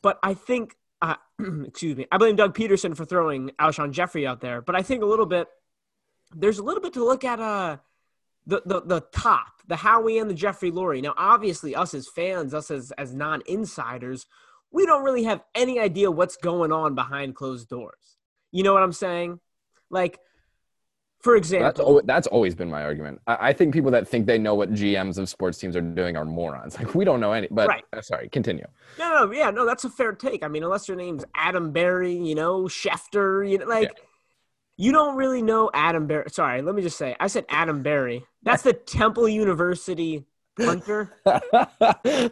but 0.00 0.18
I 0.22 0.32
think 0.32 0.76
excuse 1.66 1.96
me, 1.96 2.06
I 2.12 2.18
blame 2.18 2.36
Doug 2.36 2.56
Pederson 2.56 2.96
for 2.96 3.04
throwing 3.04 3.50
Alshon 3.60 3.92
Jeffery 3.92 4.26
out 4.26 4.40
there, 4.40 4.62
but 4.62 4.74
I 4.74 4.82
think 4.82 5.02
a 5.02 5.06
little 5.06 5.26
bit 5.26 5.48
there's 6.34 6.58
a 6.58 6.62
little 6.62 6.82
bit 6.82 6.94
to 6.94 7.04
look 7.04 7.24
at 7.24 7.40
uh 7.40 7.78
the 8.46 8.62
the 8.64 8.82
the 8.82 9.00
top, 9.12 9.62
the 9.66 9.76
Howie 9.76 10.18
and 10.18 10.28
the 10.28 10.34
Jeffrey 10.34 10.70
Lurie. 10.70 11.02
Now, 11.02 11.14
obviously, 11.16 11.74
us 11.74 11.94
as 11.94 12.08
fans, 12.08 12.54
us 12.54 12.70
as 12.70 12.92
as 12.92 13.14
non 13.14 13.42
insiders, 13.46 14.26
we 14.70 14.86
don't 14.86 15.04
really 15.04 15.24
have 15.24 15.42
any 15.54 15.78
idea 15.80 16.10
what's 16.10 16.36
going 16.36 16.72
on 16.72 16.94
behind 16.94 17.34
closed 17.34 17.68
doors. 17.68 18.18
You 18.52 18.62
know 18.62 18.74
what 18.74 18.82
I'm 18.82 18.92
saying? 18.92 19.40
Like, 19.90 20.18
for 21.24 21.36
example, 21.36 21.94
that's, 21.94 22.06
that's 22.06 22.26
always 22.26 22.54
been 22.54 22.70
my 22.70 22.82
argument. 22.82 23.18
I, 23.26 23.48
I, 23.48 23.52
think 23.54 23.72
people 23.72 23.90
that 23.92 24.06
think 24.06 24.26
they 24.26 24.36
know 24.36 24.54
what 24.54 24.72
GMs 24.72 25.16
of 25.16 25.26
sports 25.26 25.58
teams 25.58 25.74
are 25.74 25.80
doing 25.80 26.18
are 26.18 26.26
morons. 26.26 26.78
Like, 26.78 26.94
we 26.94 27.06
don't 27.06 27.18
know 27.18 27.32
any. 27.32 27.48
But 27.50 27.68
right. 27.68 27.84
uh, 27.94 28.02
sorry, 28.02 28.28
continue. 28.28 28.66
No, 28.98 29.24
no, 29.24 29.32
yeah, 29.32 29.50
no, 29.50 29.64
that's 29.64 29.84
a 29.84 29.88
fair 29.88 30.12
take. 30.12 30.44
I 30.44 30.48
mean, 30.48 30.62
unless 30.62 30.86
your 30.86 30.98
name's 30.98 31.24
Adam 31.34 31.72
Berry, 31.72 32.14
you 32.14 32.34
know, 32.34 32.64
Schefter, 32.64 33.50
you 33.50 33.58
know, 33.58 33.66
like. 33.66 33.90
Yeah 33.94 34.02
you 34.76 34.90
don't 34.90 35.14
really 35.14 35.40
know 35.40 35.70
Adam 35.72 36.08
Berry. 36.08 36.28
Sorry, 36.30 36.60
let 36.60 36.74
me 36.74 36.82
just 36.82 36.98
say. 36.98 37.14
I 37.20 37.28
said 37.28 37.44
Adam 37.48 37.84
Berry. 37.84 38.26
That's 38.42 38.64
the 38.64 38.72
Temple 38.72 39.28
University 39.28 40.24
punter. 40.56 41.12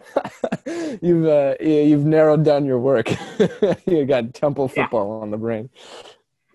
you've 1.01 1.27
uh, 1.27 1.55
you've 1.61 2.05
narrowed 2.05 2.45
down 2.45 2.65
your 2.65 2.79
work. 2.79 3.11
you 3.87 4.05
got 4.07 4.35
Temple 4.35 4.69
football 4.69 5.19
yeah. 5.19 5.23
on 5.23 5.31
the 5.31 5.37
brain. 5.37 5.71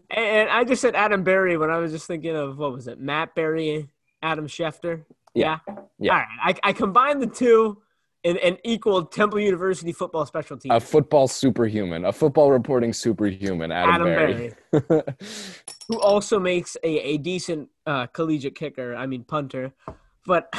And 0.09 0.49
I 0.49 0.63
just 0.63 0.81
said 0.81 0.95
Adam 0.95 1.23
Berry 1.23 1.57
when 1.57 1.69
I 1.69 1.77
was 1.77 1.91
just 1.91 2.07
thinking 2.07 2.35
of 2.35 2.57
what 2.57 2.71
was 2.71 2.87
it? 2.87 2.99
Matt 2.99 3.35
Berry, 3.35 3.89
Adam 4.21 4.47
Schefter. 4.47 5.03
Yeah. 5.33 5.59
Yeah. 5.67 5.75
yeah. 5.99 6.11
All 6.11 6.17
right. 6.19 6.55
I, 6.63 6.69
I 6.69 6.73
combined 6.73 7.21
the 7.21 7.27
two 7.27 7.81
and, 8.23 8.37
and 8.39 8.57
equal 8.63 9.05
Temple 9.05 9.39
University 9.39 9.91
football 9.91 10.25
special 10.25 10.57
team. 10.57 10.71
A 10.71 10.79
football 10.79 11.27
superhuman, 11.27 12.05
a 12.05 12.13
football 12.13 12.51
reporting 12.51 12.93
superhuman, 12.93 13.71
Adam, 13.71 13.95
Adam 13.95 14.07
Berry. 14.07 14.53
Berry. 14.71 15.03
who 15.87 15.99
also 15.99 16.39
makes 16.39 16.75
a, 16.83 16.99
a 16.99 17.17
decent 17.17 17.69
uh, 17.85 18.07
collegiate 18.07 18.55
kicker, 18.55 18.95
I 18.95 19.05
mean 19.05 19.23
punter. 19.23 19.73
But 20.25 20.53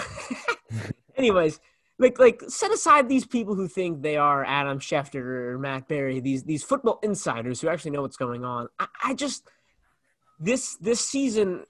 anyways, 1.16 1.60
like 1.98 2.18
like 2.18 2.42
set 2.48 2.72
aside 2.72 3.08
these 3.08 3.26
people 3.26 3.54
who 3.54 3.68
think 3.68 4.02
they 4.02 4.16
are 4.16 4.44
Adam 4.44 4.78
Schefter 4.78 5.50
or 5.50 5.58
Matt 5.58 5.88
Berry, 5.88 6.20
these 6.20 6.44
these 6.44 6.62
football 6.62 6.98
insiders 7.02 7.60
who 7.60 7.68
actually 7.68 7.90
know 7.90 8.02
what's 8.02 8.16
going 8.16 8.44
on. 8.44 8.68
I, 8.78 8.86
I 9.04 9.14
just 9.14 9.48
this 10.38 10.76
this 10.76 11.00
season 11.00 11.64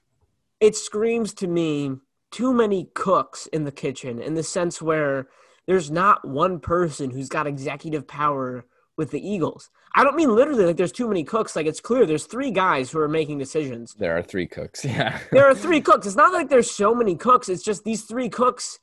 it 0.60 0.76
screams 0.76 1.32
to 1.34 1.46
me 1.46 1.96
too 2.30 2.52
many 2.52 2.90
cooks 2.94 3.46
in 3.46 3.64
the 3.64 3.72
kitchen 3.72 4.20
in 4.20 4.34
the 4.34 4.42
sense 4.42 4.82
where 4.82 5.28
there's 5.66 5.90
not 5.90 6.26
one 6.26 6.60
person 6.60 7.10
who's 7.10 7.28
got 7.28 7.46
executive 7.46 8.06
power 8.06 8.66
with 8.96 9.10
the 9.10 9.26
Eagles. 9.26 9.70
I 9.94 10.04
don't 10.04 10.16
mean 10.16 10.34
literally 10.34 10.66
like 10.66 10.76
there's 10.76 10.92
too 10.92 11.08
many 11.08 11.24
cooks. 11.24 11.56
Like 11.56 11.66
it's 11.66 11.80
clear 11.80 12.04
there's 12.04 12.26
three 12.26 12.50
guys 12.50 12.90
who 12.90 12.98
are 12.98 13.08
making 13.08 13.38
decisions. 13.38 13.94
There 13.94 14.16
are 14.16 14.22
three 14.22 14.46
cooks. 14.46 14.84
Yeah. 14.84 15.18
there 15.32 15.46
are 15.46 15.54
three 15.54 15.80
cooks. 15.80 16.06
It's 16.06 16.16
not 16.16 16.32
like 16.32 16.48
there's 16.50 16.70
so 16.70 16.94
many 16.94 17.16
cooks. 17.16 17.48
It's 17.48 17.62
just 17.62 17.84
these 17.84 18.02
three 18.02 18.28
cooks. 18.28 18.78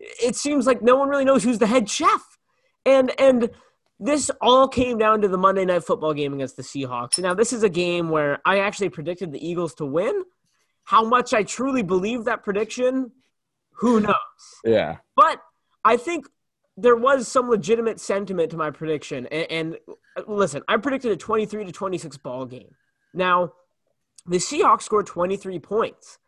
It 0.00 0.34
seems 0.34 0.66
like 0.66 0.82
no 0.82 0.96
one 0.96 1.08
really 1.08 1.24
knows 1.24 1.44
who's 1.44 1.58
the 1.58 1.66
head 1.66 1.88
chef. 1.88 2.38
And 2.86 3.12
and 3.20 3.50
this 3.98 4.30
all 4.40 4.66
came 4.66 4.96
down 4.96 5.20
to 5.20 5.28
the 5.28 5.36
Monday 5.36 5.64
night 5.64 5.84
football 5.84 6.14
game 6.14 6.32
against 6.32 6.56
the 6.56 6.62
Seahawks. 6.62 7.18
Now 7.18 7.34
this 7.34 7.52
is 7.52 7.62
a 7.62 7.68
game 7.68 8.08
where 8.08 8.40
I 8.44 8.60
actually 8.60 8.88
predicted 8.88 9.32
the 9.32 9.46
Eagles 9.46 9.74
to 9.74 9.86
win. 9.86 10.24
How 10.84 11.04
much 11.04 11.34
I 11.34 11.42
truly 11.42 11.82
believe 11.82 12.24
that 12.24 12.42
prediction, 12.42 13.12
who 13.72 14.00
knows? 14.00 14.14
Yeah. 14.64 14.96
But 15.14 15.40
I 15.84 15.96
think 15.96 16.26
there 16.76 16.96
was 16.96 17.28
some 17.28 17.48
legitimate 17.48 18.00
sentiment 18.00 18.50
to 18.50 18.56
my 18.56 18.70
prediction. 18.70 19.26
And, 19.26 19.46
and 19.50 19.78
listen, 20.26 20.62
I 20.66 20.78
predicted 20.78 21.12
a 21.12 21.16
23 21.16 21.66
to 21.66 21.72
26 21.72 22.16
ball 22.18 22.46
game. 22.46 22.74
Now, 23.12 23.52
the 24.26 24.38
Seahawks 24.38 24.82
scored 24.82 25.06
23 25.06 25.58
points. 25.58 26.18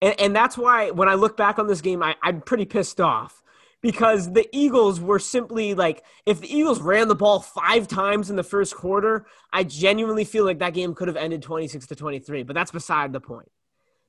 And, 0.00 0.20
and 0.20 0.36
that's 0.36 0.56
why 0.56 0.90
when 0.90 1.08
I 1.08 1.14
look 1.14 1.36
back 1.36 1.58
on 1.58 1.66
this 1.66 1.80
game, 1.80 2.02
I, 2.02 2.16
I'm 2.22 2.40
pretty 2.40 2.64
pissed 2.64 3.00
off 3.00 3.42
because 3.80 4.32
the 4.32 4.48
Eagles 4.52 5.00
were 5.00 5.18
simply 5.18 5.74
like, 5.74 6.04
if 6.26 6.40
the 6.40 6.54
Eagles 6.54 6.80
ran 6.80 7.08
the 7.08 7.14
ball 7.14 7.40
five 7.40 7.88
times 7.88 8.30
in 8.30 8.36
the 8.36 8.42
first 8.42 8.74
quarter, 8.74 9.26
I 9.52 9.64
genuinely 9.64 10.24
feel 10.24 10.44
like 10.44 10.58
that 10.58 10.74
game 10.74 10.94
could 10.94 11.08
have 11.08 11.16
ended 11.16 11.42
26 11.42 11.86
to 11.86 11.96
23. 11.96 12.42
But 12.42 12.54
that's 12.54 12.70
beside 12.70 13.12
the 13.12 13.20
point. 13.20 13.50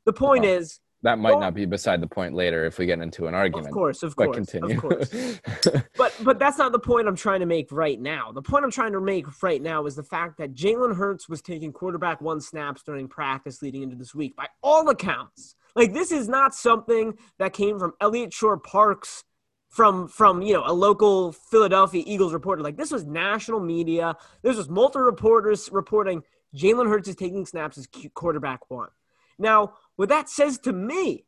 The 0.05 0.13
point 0.13 0.46
is, 0.46 0.79
that 1.01 1.17
might 1.17 1.31
well, 1.31 1.39
not 1.39 1.53
be 1.53 1.65
beside 1.65 2.01
the 2.01 2.08
point 2.08 2.36
later 2.36 2.65
if 2.65 2.77
we 2.77 2.86
get 2.86 3.00
into 3.00 3.27
an 3.27 3.34
argument. 3.34 3.67
Of 3.67 3.74
course, 3.74 4.03
of 4.03 4.15
course, 4.17 4.36
continue. 4.36 4.75
of 4.75 4.81
course. 4.81 5.39
but 5.98 6.13
but 6.24 6.39
that's 6.39 6.58
not 6.58 6.74
the 6.74 6.79
point 6.79 7.08
I'm 7.08 7.15
trying 7.15 7.39
to 7.39 7.46
make 7.46 7.72
right 7.72 8.00
now. 8.00 8.34
The 8.34 8.41
point 8.41 8.65
I'm 8.65 8.72
trying 8.72 8.91
to 8.91 9.00
make 9.00 9.25
right 9.41 9.62
now 9.62 9.86
is 9.86 9.96
the 9.96 10.03
fact 10.03 10.38
that 10.39 10.53
Jalen 10.53 10.98
Hurts 10.98 11.29
was 11.29 11.41
taking 11.41 11.72
quarterback 11.72 12.19
one 12.19 12.41
snaps 12.41 12.84
during 12.84 13.08
practice 13.08 13.62
leading 13.62 13.81
into 13.81 13.96
this 13.96 14.13
week. 14.13 14.36
By 14.36 14.48
all 14.62 14.89
accounts, 14.89 15.55
like 15.76 15.94
this 15.94 16.12
is 16.12 16.28
not 16.28 16.54
something 16.54 17.18
that 17.38 17.54
came 17.54 17.80
from 17.80 17.94
Eliot 18.02 18.34
Shorr-Parks 18.34 19.24
from 19.70 20.08
from 20.08 20.42
you 20.42 20.54
know 20.54 20.64
a 20.66 20.74
local 20.74 21.32
Philadelphia 21.32 22.04
Eagles 22.06 22.34
reporter. 22.34 22.62
Like 22.62 22.78
this 22.78 22.92
was 22.92 23.06
national 23.06 23.60
media. 23.60 24.16
This 24.42 24.58
was 24.58 24.70
multiple 24.70 25.02
reporters 25.02 25.70
reporting 25.72 26.24
Jalen 26.56 26.88
Hurts 26.88 27.08
is 27.08 27.16
taking 27.16 27.46
snaps 27.46 27.78
as 27.78 27.88
quarterback 28.14 28.70
one. 28.70 28.90
Now, 29.38 29.74
what 29.96 30.10
that 30.10 30.30
says 30.30 30.58
to 30.60 30.74
me 30.74 31.26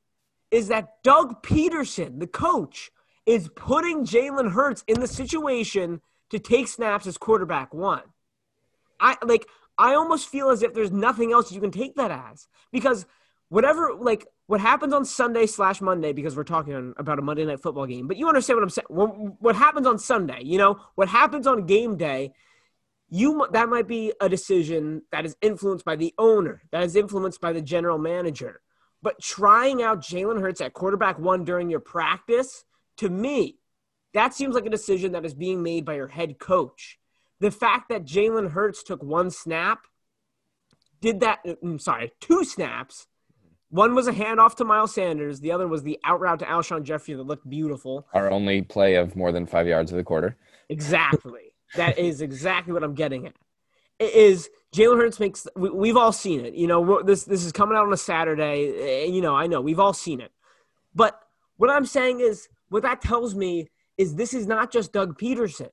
is 0.50 0.68
that 0.68 1.02
Doug 1.04 1.44
Pederson, 1.44 2.20
the 2.20 2.28
coach, 2.28 2.92
is 3.26 3.50
putting 3.56 4.06
Jalen 4.06 4.52
Hurts 4.52 4.84
in 4.88 5.00
the 5.00 5.08
situation 5.08 6.02
to 6.32 6.40
take 6.40 6.68
snaps 6.68 7.08
as 7.08 7.18
quarterback 7.18 7.74
one. 7.74 8.04
I 9.00 9.18
like 9.24 9.48
I 9.78 9.96
almost 9.96 10.30
feel 10.30 10.50
as 10.50 10.62
if 10.64 10.74
there's 10.74 10.92
nothing 10.92 11.32
else 11.32 11.52
you 11.52 11.62
can 11.62 11.72
take 11.72 11.96
that 11.96 12.12
as 12.12 12.48
because 12.72 13.06
whatever 13.52 13.92
like 14.00 14.26
what 14.48 14.62
happens 14.62 14.94
on 14.94 15.04
Sunday 15.04 15.46
slash 15.46 15.82
Monday 15.82 16.14
because 16.14 16.36
we're 16.36 16.44
talking 16.44 16.94
about 16.98 17.20
a 17.20 17.22
Monday 17.22 17.46
night 17.46 17.62
football 17.62 17.86
game, 17.86 18.08
but 18.08 18.16
you 18.16 18.28
understand 18.28 18.58
what 18.58 18.64
I'm 18.64 18.70
saying. 18.70 18.86
What, 18.88 19.42
what 19.42 19.56
happens 19.56 19.86
on 19.86 20.00
Sunday, 20.00 20.40
you 20.44 20.58
know, 20.58 20.80
what 20.96 21.10
happens 21.10 21.46
on 21.46 21.66
game 21.66 21.98
day 21.98 22.34
you 23.14 23.46
that 23.52 23.68
might 23.68 23.90
be 23.90 24.14
a 24.22 24.30
decision 24.30 25.02
that 25.12 25.26
is 25.26 25.36
influenced 25.42 25.84
by 25.84 25.98
the 25.98 26.14
owner, 26.18 26.62
that 26.72 26.84
is 26.84 26.96
influenced 26.96 27.42
by 27.42 27.52
the 27.52 27.62
general 27.62 27.98
manager. 27.98 28.62
But 29.02 29.22
trying 29.22 29.84
out 29.84 30.00
Jalen 30.00 30.40
Hurts 30.40 30.62
at 30.62 30.74
quarterback 30.74 31.20
one 31.20 31.44
during 31.44 31.70
your 31.70 31.82
practice, 31.82 32.64
to 32.98 33.10
me, 33.10 33.58
that 34.14 34.34
seems 34.34 34.56
like 34.56 34.66
a 34.66 34.70
decision 34.70 35.12
that 35.12 35.26
is 35.26 35.34
being 35.34 35.62
made 35.62 35.84
by 35.84 35.96
your 35.96 36.08
head 36.08 36.40
coach. 36.40 37.00
The 37.42 37.52
fact 37.52 37.90
that 37.90 38.06
Jalen 38.06 38.52
Hurts 38.52 38.82
took 38.82 39.04
one 39.04 39.30
snap, 39.30 39.88
did 41.02 41.20
that, 41.20 41.40
I'm 41.46 41.56
mm, 41.56 41.82
sorry, 41.82 42.14
two 42.22 42.46
snaps. 42.46 43.08
One 43.72 43.96
was 43.96 44.08
a 44.08 44.12
handoff 44.12 44.56
to 44.56 44.66
Miles 44.66 44.94
Sanders. 44.94 45.40
The 45.40 45.54
other 45.54 45.66
was 45.66 45.82
the 45.82 45.98
out 46.04 46.20
route 46.20 46.40
to 46.40 46.46
Alshon 46.46 46.84
Jeffery 46.84 47.16
that 47.16 47.24
looked 47.24 47.50
beautiful. 47.50 48.06
Our 48.14 48.30
only 48.30 48.62
play 48.62 48.96
of 48.96 49.16
more 49.16 49.32
than 49.32 49.46
five 49.46 49.66
yards 49.66 49.92
of 49.92 49.98
the 49.98 50.04
quarter. 50.04 50.36
Exactly. 50.68 51.54
that 51.76 51.98
is 51.98 52.22
exactly 52.22 52.74
what 52.74 52.84
I'm 52.84 52.96
getting 52.96 53.26
at. 53.28 53.34
It 53.98 54.14
is 54.14 54.50
Jalen 54.76 54.98
Hurts 54.98 55.22
makes. 55.22 55.48
We, 55.56 55.88
have 55.88 55.98
all 55.98 56.12
seen 56.12 56.46
it. 56.46 56.54
You 56.54 56.68
know, 56.68 57.02
this 57.02 57.24
this 57.24 57.46
is 57.46 57.54
coming 57.54 57.78
out 57.78 57.86
on 57.86 57.94
a 57.94 57.98
Saturday. 57.98 58.74
Eh, 58.78 59.06
you 59.06 59.22
know, 59.22 59.36
I 59.36 59.48
know 59.48 59.62
we've 59.62 59.80
all 59.80 59.94
seen 59.94 60.20
it. 60.20 60.32
But 60.94 61.18
what 61.56 61.70
I'm 61.70 61.86
saying 61.86 62.20
is, 62.20 62.50
what 62.68 62.84
that 62.84 63.02
tells 63.02 63.36
me 63.36 63.70
is 63.98 64.16
this 64.16 64.34
is 64.34 64.48
not 64.48 64.72
just 64.72 64.92
Doug 64.92 65.18
Pederson 65.18 65.70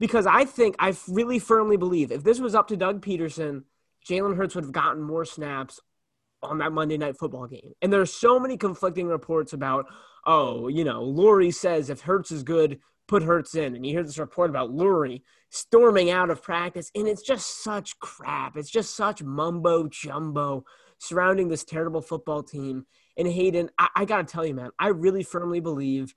because 0.00 0.26
I 0.26 0.46
think 0.46 0.76
I 0.78 0.96
really 1.06 1.38
firmly 1.38 1.76
believe 1.76 2.12
if 2.12 2.24
this 2.24 2.40
was 2.40 2.54
up 2.54 2.68
to 2.68 2.76
Doug 2.76 3.04
Pederson, 3.04 3.64
Jalen 4.08 4.36
Hurts 4.36 4.54
would 4.54 4.64
have 4.64 4.72
gotten 4.72 5.02
more 5.02 5.26
snaps 5.26 5.80
on 6.42 6.58
that 6.58 6.72
Monday 6.72 6.98
night 6.98 7.16
football 7.18 7.46
game. 7.46 7.72
And 7.82 7.92
there's 7.92 8.12
so 8.12 8.38
many 8.38 8.56
conflicting 8.56 9.06
reports 9.06 9.52
about, 9.52 9.86
oh, 10.26 10.68
you 10.68 10.84
know, 10.84 11.02
Lurie 11.02 11.54
says 11.54 11.90
if 11.90 12.00
Hurts 12.00 12.30
is 12.32 12.42
good, 12.42 12.80
put 13.08 13.22
Hurts 13.22 13.54
in. 13.54 13.74
And 13.76 13.84
you 13.84 13.92
hear 13.92 14.02
this 14.02 14.18
report 14.18 14.50
about 14.50 14.70
Lurie 14.70 15.22
storming 15.50 16.10
out 16.10 16.30
of 16.30 16.42
practice, 16.42 16.90
and 16.94 17.06
it's 17.06 17.22
just 17.22 17.62
such 17.62 17.98
crap. 17.98 18.56
It's 18.56 18.70
just 18.70 18.96
such 18.96 19.22
mumbo 19.22 19.88
jumbo 19.88 20.64
surrounding 20.98 21.48
this 21.48 21.64
terrible 21.64 22.00
football 22.00 22.42
team. 22.42 22.86
And 23.18 23.28
Hayden, 23.28 23.70
I, 23.78 23.88
I 23.96 24.04
got 24.04 24.26
to 24.26 24.32
tell 24.32 24.46
you, 24.46 24.54
man, 24.54 24.70
I 24.78 24.88
really 24.88 25.22
firmly 25.22 25.60
believe 25.60 26.14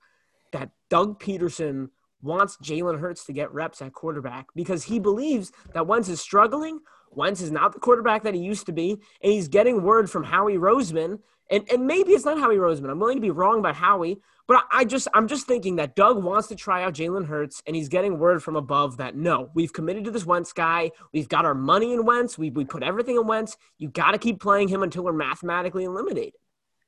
that 0.52 0.70
Doug 0.88 1.20
Pederson 1.20 1.90
wants 2.22 2.56
Jalen 2.62 2.98
Hurts 2.98 3.24
to 3.26 3.32
get 3.32 3.52
reps 3.52 3.82
at 3.82 3.92
quarterback 3.92 4.46
because 4.54 4.84
he 4.84 4.98
believes 4.98 5.52
that 5.74 5.86
Wentz 5.86 6.08
is 6.08 6.20
struggling. 6.20 6.80
Wentz 7.16 7.40
is 7.40 7.50
not 7.50 7.72
the 7.72 7.80
quarterback 7.80 8.22
that 8.22 8.34
he 8.34 8.40
used 8.40 8.66
to 8.66 8.72
be, 8.72 8.92
and 9.22 9.32
he's 9.32 9.48
getting 9.48 9.82
word 9.82 10.10
from 10.10 10.22
Howie 10.22 10.58
Roseman. 10.58 11.18
And, 11.50 11.64
and 11.72 11.86
maybe 11.86 12.12
it's 12.12 12.24
not 12.24 12.38
Howie 12.38 12.56
Roseman. 12.56 12.90
I'm 12.90 12.98
willing 12.98 13.16
to 13.16 13.22
be 13.22 13.30
wrong 13.30 13.60
about 13.60 13.76
Howie, 13.76 14.18
but 14.48 14.64
I 14.72 14.84
just 14.84 15.06
I'm 15.14 15.28
just 15.28 15.46
thinking 15.46 15.76
that 15.76 15.94
Doug 15.96 16.22
wants 16.22 16.48
to 16.48 16.56
try 16.56 16.82
out 16.82 16.94
Jalen 16.94 17.26
Hurts, 17.26 17.62
and 17.66 17.74
he's 17.74 17.88
getting 17.88 18.18
word 18.18 18.42
from 18.42 18.56
above 18.56 18.96
that 18.98 19.16
no, 19.16 19.50
we've 19.54 19.72
committed 19.72 20.04
to 20.04 20.10
this 20.10 20.26
Wentz 20.26 20.52
guy. 20.52 20.90
We've 21.12 21.28
got 21.28 21.44
our 21.44 21.54
money 21.54 21.92
in 21.92 22.04
Wentz. 22.04 22.36
We 22.36 22.50
we 22.50 22.64
put 22.64 22.82
everything 22.82 23.16
in 23.16 23.26
Wentz. 23.26 23.56
You 23.78 23.88
got 23.88 24.12
to 24.12 24.18
keep 24.18 24.40
playing 24.40 24.68
him 24.68 24.82
until 24.82 25.04
we're 25.04 25.12
mathematically 25.12 25.84
eliminated. 25.84 26.34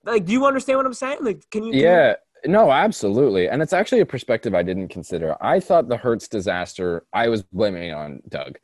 Like, 0.04 0.24
do 0.24 0.32
you 0.32 0.44
understand 0.44 0.78
what 0.78 0.86
I'm 0.86 0.94
saying? 0.94 1.18
Like, 1.20 1.48
can 1.50 1.64
you? 1.64 1.72
Can 1.72 1.80
yeah. 1.80 2.14
You... 2.44 2.50
No, 2.50 2.70
absolutely. 2.70 3.48
And 3.48 3.62
it's 3.62 3.72
actually 3.72 4.00
a 4.00 4.06
perspective 4.06 4.54
I 4.54 4.62
didn't 4.62 4.88
consider. 4.88 5.36
I 5.40 5.58
thought 5.58 5.88
the 5.88 5.96
Hurts 5.96 6.28
disaster, 6.28 7.04
I 7.12 7.28
was 7.28 7.42
blaming 7.42 7.92
on 7.92 8.22
Doug. 8.28 8.58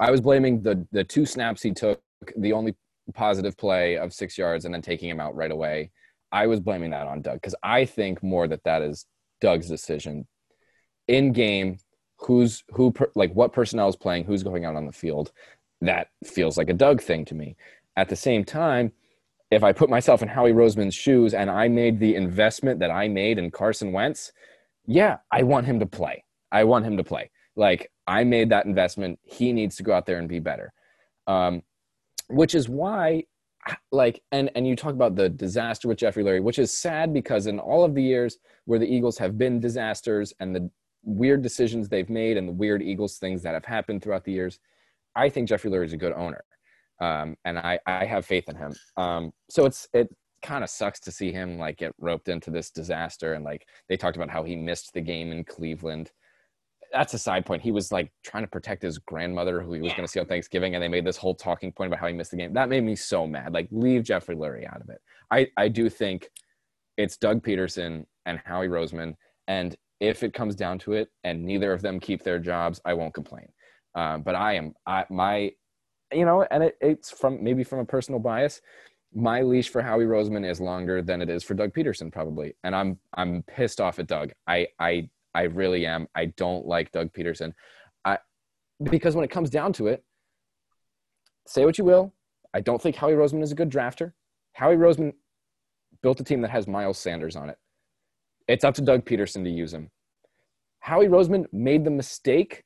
I 0.00 0.10
was 0.10 0.20
blaming 0.20 0.62
the 0.62 0.86
the 0.92 1.04
two 1.04 1.26
snaps 1.26 1.62
he 1.62 1.72
took, 1.72 2.00
the 2.36 2.52
only 2.52 2.74
positive 3.14 3.56
play 3.56 3.96
of 3.96 4.12
six 4.12 4.38
yards, 4.38 4.64
and 4.64 4.74
then 4.74 4.82
taking 4.82 5.08
him 5.08 5.20
out 5.20 5.34
right 5.34 5.50
away 5.50 5.90
I 6.32 6.46
was 6.46 6.60
blaming 6.60 6.90
that 6.90 7.06
on 7.06 7.20
Doug 7.20 7.34
because 7.34 7.54
I 7.62 7.84
think 7.84 8.22
more 8.22 8.48
that 8.48 8.64
that 8.64 8.82
is 8.82 9.06
Doug's 9.40 9.68
decision 9.68 10.26
in 11.06 11.32
game. 11.32 11.76
Who's 12.20 12.64
who? 12.70 12.92
Per, 12.92 13.10
like 13.14 13.32
what 13.34 13.52
personnel 13.52 13.88
is 13.88 13.96
playing? 13.96 14.24
Who's 14.24 14.42
going 14.42 14.64
out 14.64 14.76
on 14.76 14.86
the 14.86 14.92
field? 14.92 15.30
That 15.82 16.08
feels 16.24 16.56
like 16.56 16.70
a 16.70 16.74
Doug 16.74 17.02
thing 17.02 17.24
to 17.26 17.34
me. 17.34 17.56
At 17.96 18.08
the 18.08 18.16
same 18.16 18.44
time, 18.44 18.92
if 19.50 19.62
I 19.62 19.72
put 19.72 19.90
myself 19.90 20.22
in 20.22 20.28
Howie 20.28 20.52
Roseman's 20.52 20.94
shoes 20.94 21.34
and 21.34 21.50
I 21.50 21.68
made 21.68 21.98
the 21.98 22.14
investment 22.14 22.80
that 22.80 22.90
I 22.90 23.08
made 23.08 23.38
in 23.38 23.50
Carson 23.50 23.92
Wentz, 23.92 24.32
yeah, 24.86 25.18
I 25.30 25.42
want 25.42 25.66
him 25.66 25.80
to 25.80 25.86
play. 25.86 26.24
I 26.50 26.64
want 26.64 26.86
him 26.86 26.96
to 26.96 27.04
play. 27.04 27.30
Like 27.56 27.90
I 28.06 28.24
made 28.24 28.50
that 28.50 28.66
investment. 28.66 29.18
He 29.22 29.52
needs 29.52 29.76
to 29.76 29.82
go 29.82 29.92
out 29.92 30.06
there 30.06 30.18
and 30.18 30.28
be 30.28 30.40
better. 30.40 30.72
Um, 31.26 31.62
which 32.28 32.54
is 32.54 32.68
why 32.68 33.24
like 33.92 34.20
and 34.32 34.50
and 34.54 34.66
you 34.66 34.74
talk 34.74 34.92
about 34.92 35.14
the 35.14 35.28
disaster 35.28 35.86
with 35.86 35.98
Jeffrey 35.98 36.24
Lurie, 36.24 36.42
which 36.42 36.58
is 36.58 36.72
sad 36.72 37.12
because 37.12 37.46
in 37.46 37.58
all 37.58 37.84
of 37.84 37.94
the 37.94 38.02
years 38.02 38.38
where 38.64 38.78
the 38.78 38.92
Eagles 38.92 39.18
have 39.18 39.38
been 39.38 39.60
disasters 39.60 40.32
and 40.40 40.54
the 40.54 40.68
weird 41.04 41.42
decisions 41.42 41.88
they've 41.88 42.10
made 42.10 42.36
and 42.36 42.48
the 42.48 42.52
weird 42.52 42.82
Eagles 42.82 43.18
things 43.18 43.42
that 43.42 43.54
have 43.54 43.64
happened 43.64 44.02
throughout 44.02 44.24
the 44.24 44.32
years, 44.32 44.58
I 45.14 45.28
think 45.28 45.48
Jeffrey 45.48 45.70
Lurie 45.70 45.84
is 45.84 45.92
a 45.92 45.96
good 45.96 46.12
owner, 46.12 46.44
um, 47.00 47.36
and 47.44 47.58
I 47.58 47.78
I 47.86 48.04
have 48.04 48.26
faith 48.26 48.48
in 48.48 48.56
him. 48.56 48.74
Um, 48.96 49.32
so 49.48 49.66
it's 49.66 49.88
it 49.92 50.08
kind 50.42 50.64
of 50.64 50.70
sucks 50.70 50.98
to 50.98 51.12
see 51.12 51.30
him 51.30 51.56
like 51.56 51.76
get 51.76 51.94
roped 52.00 52.28
into 52.28 52.50
this 52.50 52.70
disaster 52.70 53.34
and 53.34 53.44
like 53.44 53.64
they 53.88 53.96
talked 53.96 54.16
about 54.16 54.28
how 54.28 54.42
he 54.42 54.56
missed 54.56 54.92
the 54.92 55.00
game 55.00 55.30
in 55.30 55.44
Cleveland 55.44 56.10
that's 56.92 57.14
a 57.14 57.18
side 57.18 57.46
point. 57.46 57.62
He 57.62 57.72
was 57.72 57.90
like 57.90 58.12
trying 58.22 58.44
to 58.44 58.48
protect 58.48 58.82
his 58.82 58.98
grandmother 58.98 59.60
who 59.60 59.72
he 59.72 59.80
was 59.80 59.90
yeah. 59.90 59.96
going 59.96 60.06
to 60.06 60.12
see 60.12 60.20
on 60.20 60.26
Thanksgiving, 60.26 60.74
and 60.74 60.82
they 60.82 60.88
made 60.88 61.04
this 61.04 61.16
whole 61.16 61.34
talking 61.34 61.72
point 61.72 61.88
about 61.88 62.00
how 62.00 62.06
he 62.06 62.12
missed 62.12 62.30
the 62.30 62.36
game. 62.36 62.52
That 62.52 62.68
made 62.68 62.84
me 62.84 62.96
so 62.96 63.26
mad. 63.26 63.52
Like, 63.52 63.68
leave 63.70 64.04
Jeffrey 64.04 64.36
Lurie 64.36 64.66
out 64.66 64.80
of 64.80 64.88
it. 64.90 65.00
I, 65.30 65.48
I 65.56 65.68
do 65.68 65.88
think 65.88 66.28
it's 66.96 67.16
Doug 67.16 67.42
Pederson 67.42 68.04
and 68.26 68.40
Howie 68.44 68.68
Roseman. 68.68 69.14
And 69.48 69.74
if 70.00 70.22
it 70.22 70.34
comes 70.34 70.54
down 70.54 70.78
to 70.80 70.92
it 70.92 71.08
and 71.24 71.44
neither 71.44 71.72
of 71.72 71.80
them 71.82 71.98
keep 71.98 72.22
their 72.22 72.38
jobs, 72.38 72.80
I 72.84 72.94
won't 72.94 73.14
complain. 73.14 73.48
Um, 73.94 74.22
but 74.22 74.34
I 74.34 74.54
am, 74.54 74.74
I, 74.86 75.04
my, 75.10 75.52
you 76.12 76.24
know, 76.24 76.46
and 76.50 76.64
it, 76.64 76.76
it's 76.80 77.10
from 77.10 77.42
maybe 77.42 77.64
from 77.64 77.78
a 77.78 77.84
personal 77.84 78.20
bias. 78.20 78.60
My 79.14 79.42
leash 79.42 79.68
for 79.68 79.82
Howie 79.82 80.04
Roseman 80.04 80.48
is 80.48 80.60
longer 80.60 81.02
than 81.02 81.20
it 81.20 81.28
is 81.28 81.44
for 81.44 81.54
Doug 81.54 81.74
Pederson, 81.74 82.10
probably, 82.10 82.56
and 82.64 82.74
I'm 82.74 82.98
I'm 83.12 83.42
pissed 83.42 83.78
off 83.78 83.98
at 83.98 84.06
Doug. 84.06 84.32
I 84.46 84.68
I 84.78 85.10
I 85.34 85.42
really 85.42 85.86
am. 85.86 86.06
I 86.14 86.26
don't 86.26 86.66
like 86.66 86.92
Doug 86.92 87.12
Pederson. 87.12 87.52
I 88.04 88.18
because 88.82 89.14
when 89.14 89.24
it 89.24 89.30
comes 89.30 89.50
down 89.50 89.72
to 89.74 89.86
it, 89.86 90.04
say 91.46 91.64
what 91.64 91.78
you 91.78 91.84
will, 91.84 92.12
I 92.54 92.60
don't 92.60 92.80
think 92.80 92.96
Howie 92.96 93.12
Roseman 93.12 93.42
is 93.42 93.52
a 93.52 93.56
good 93.56 93.70
drafter. 93.70 94.12
Howie 94.54 94.76
Roseman 94.76 95.12
built 96.02 96.20
a 96.20 96.24
team 96.24 96.40
that 96.42 96.50
has 96.50 96.66
Miles 96.66 96.98
Sanders 96.98 97.36
on 97.36 97.48
it. 97.48 97.58
It's 98.48 98.64
up 98.64 98.74
to 98.74 98.82
Doug 98.82 99.04
Pederson 99.04 99.44
to 99.44 99.50
use 99.50 99.72
him. 99.72 99.90
Howie 100.80 101.06
Roseman 101.06 101.46
made 101.52 101.84
the 101.84 101.90
mistake 101.90 102.64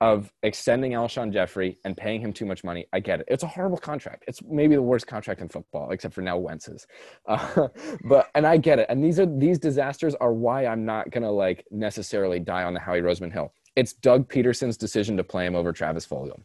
of 0.00 0.32
extending 0.42 0.92
Alshon 0.92 1.32
Jeffery 1.32 1.78
and 1.84 1.96
paying 1.96 2.20
him 2.20 2.32
too 2.32 2.46
much 2.46 2.64
money. 2.64 2.86
I 2.92 3.00
get 3.00 3.20
it. 3.20 3.26
It's 3.28 3.42
a 3.42 3.46
horrible 3.46 3.76
contract. 3.76 4.24
It's 4.26 4.40
maybe 4.42 4.74
the 4.74 4.82
worst 4.82 5.06
contract 5.06 5.42
in 5.42 5.48
football, 5.48 5.90
except 5.90 6.14
for 6.14 6.22
now 6.22 6.38
Wentz's. 6.38 6.86
Uh, 7.26 7.68
but 8.04 8.30
and 8.34 8.46
I 8.46 8.56
get 8.56 8.78
it. 8.78 8.86
And 8.88 9.04
these 9.04 9.20
are 9.20 9.26
these 9.26 9.58
disasters 9.58 10.14
are 10.14 10.32
why 10.32 10.66
I'm 10.66 10.84
not 10.84 11.10
gonna 11.10 11.30
like 11.30 11.66
necessarily 11.70 12.40
die 12.40 12.64
on 12.64 12.72
the 12.72 12.80
Howie 12.80 13.02
Roseman 13.02 13.32
hill. 13.32 13.52
It's 13.76 13.92
Doug 13.92 14.30
Pederson's 14.30 14.76
decision 14.76 15.16
to 15.18 15.24
play 15.24 15.46
him 15.46 15.54
over 15.54 15.72
Travis 15.72 16.06
Fulgham. 16.06 16.42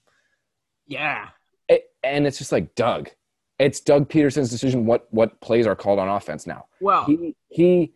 Yeah. 0.86 1.30
It, 1.68 1.86
and 2.04 2.28
it's 2.28 2.38
just 2.38 2.52
like 2.52 2.76
Doug. 2.76 3.10
It's 3.58 3.80
Doug 3.80 4.10
Pederson's 4.10 4.50
decision 4.50 4.86
what 4.86 5.08
what 5.12 5.40
plays 5.40 5.66
are 5.66 5.76
called 5.76 6.00
on 6.00 6.10
offense 6.10 6.46
now. 6.46 6.66
Well, 6.82 7.06
he 7.06 7.36
he 7.48 7.94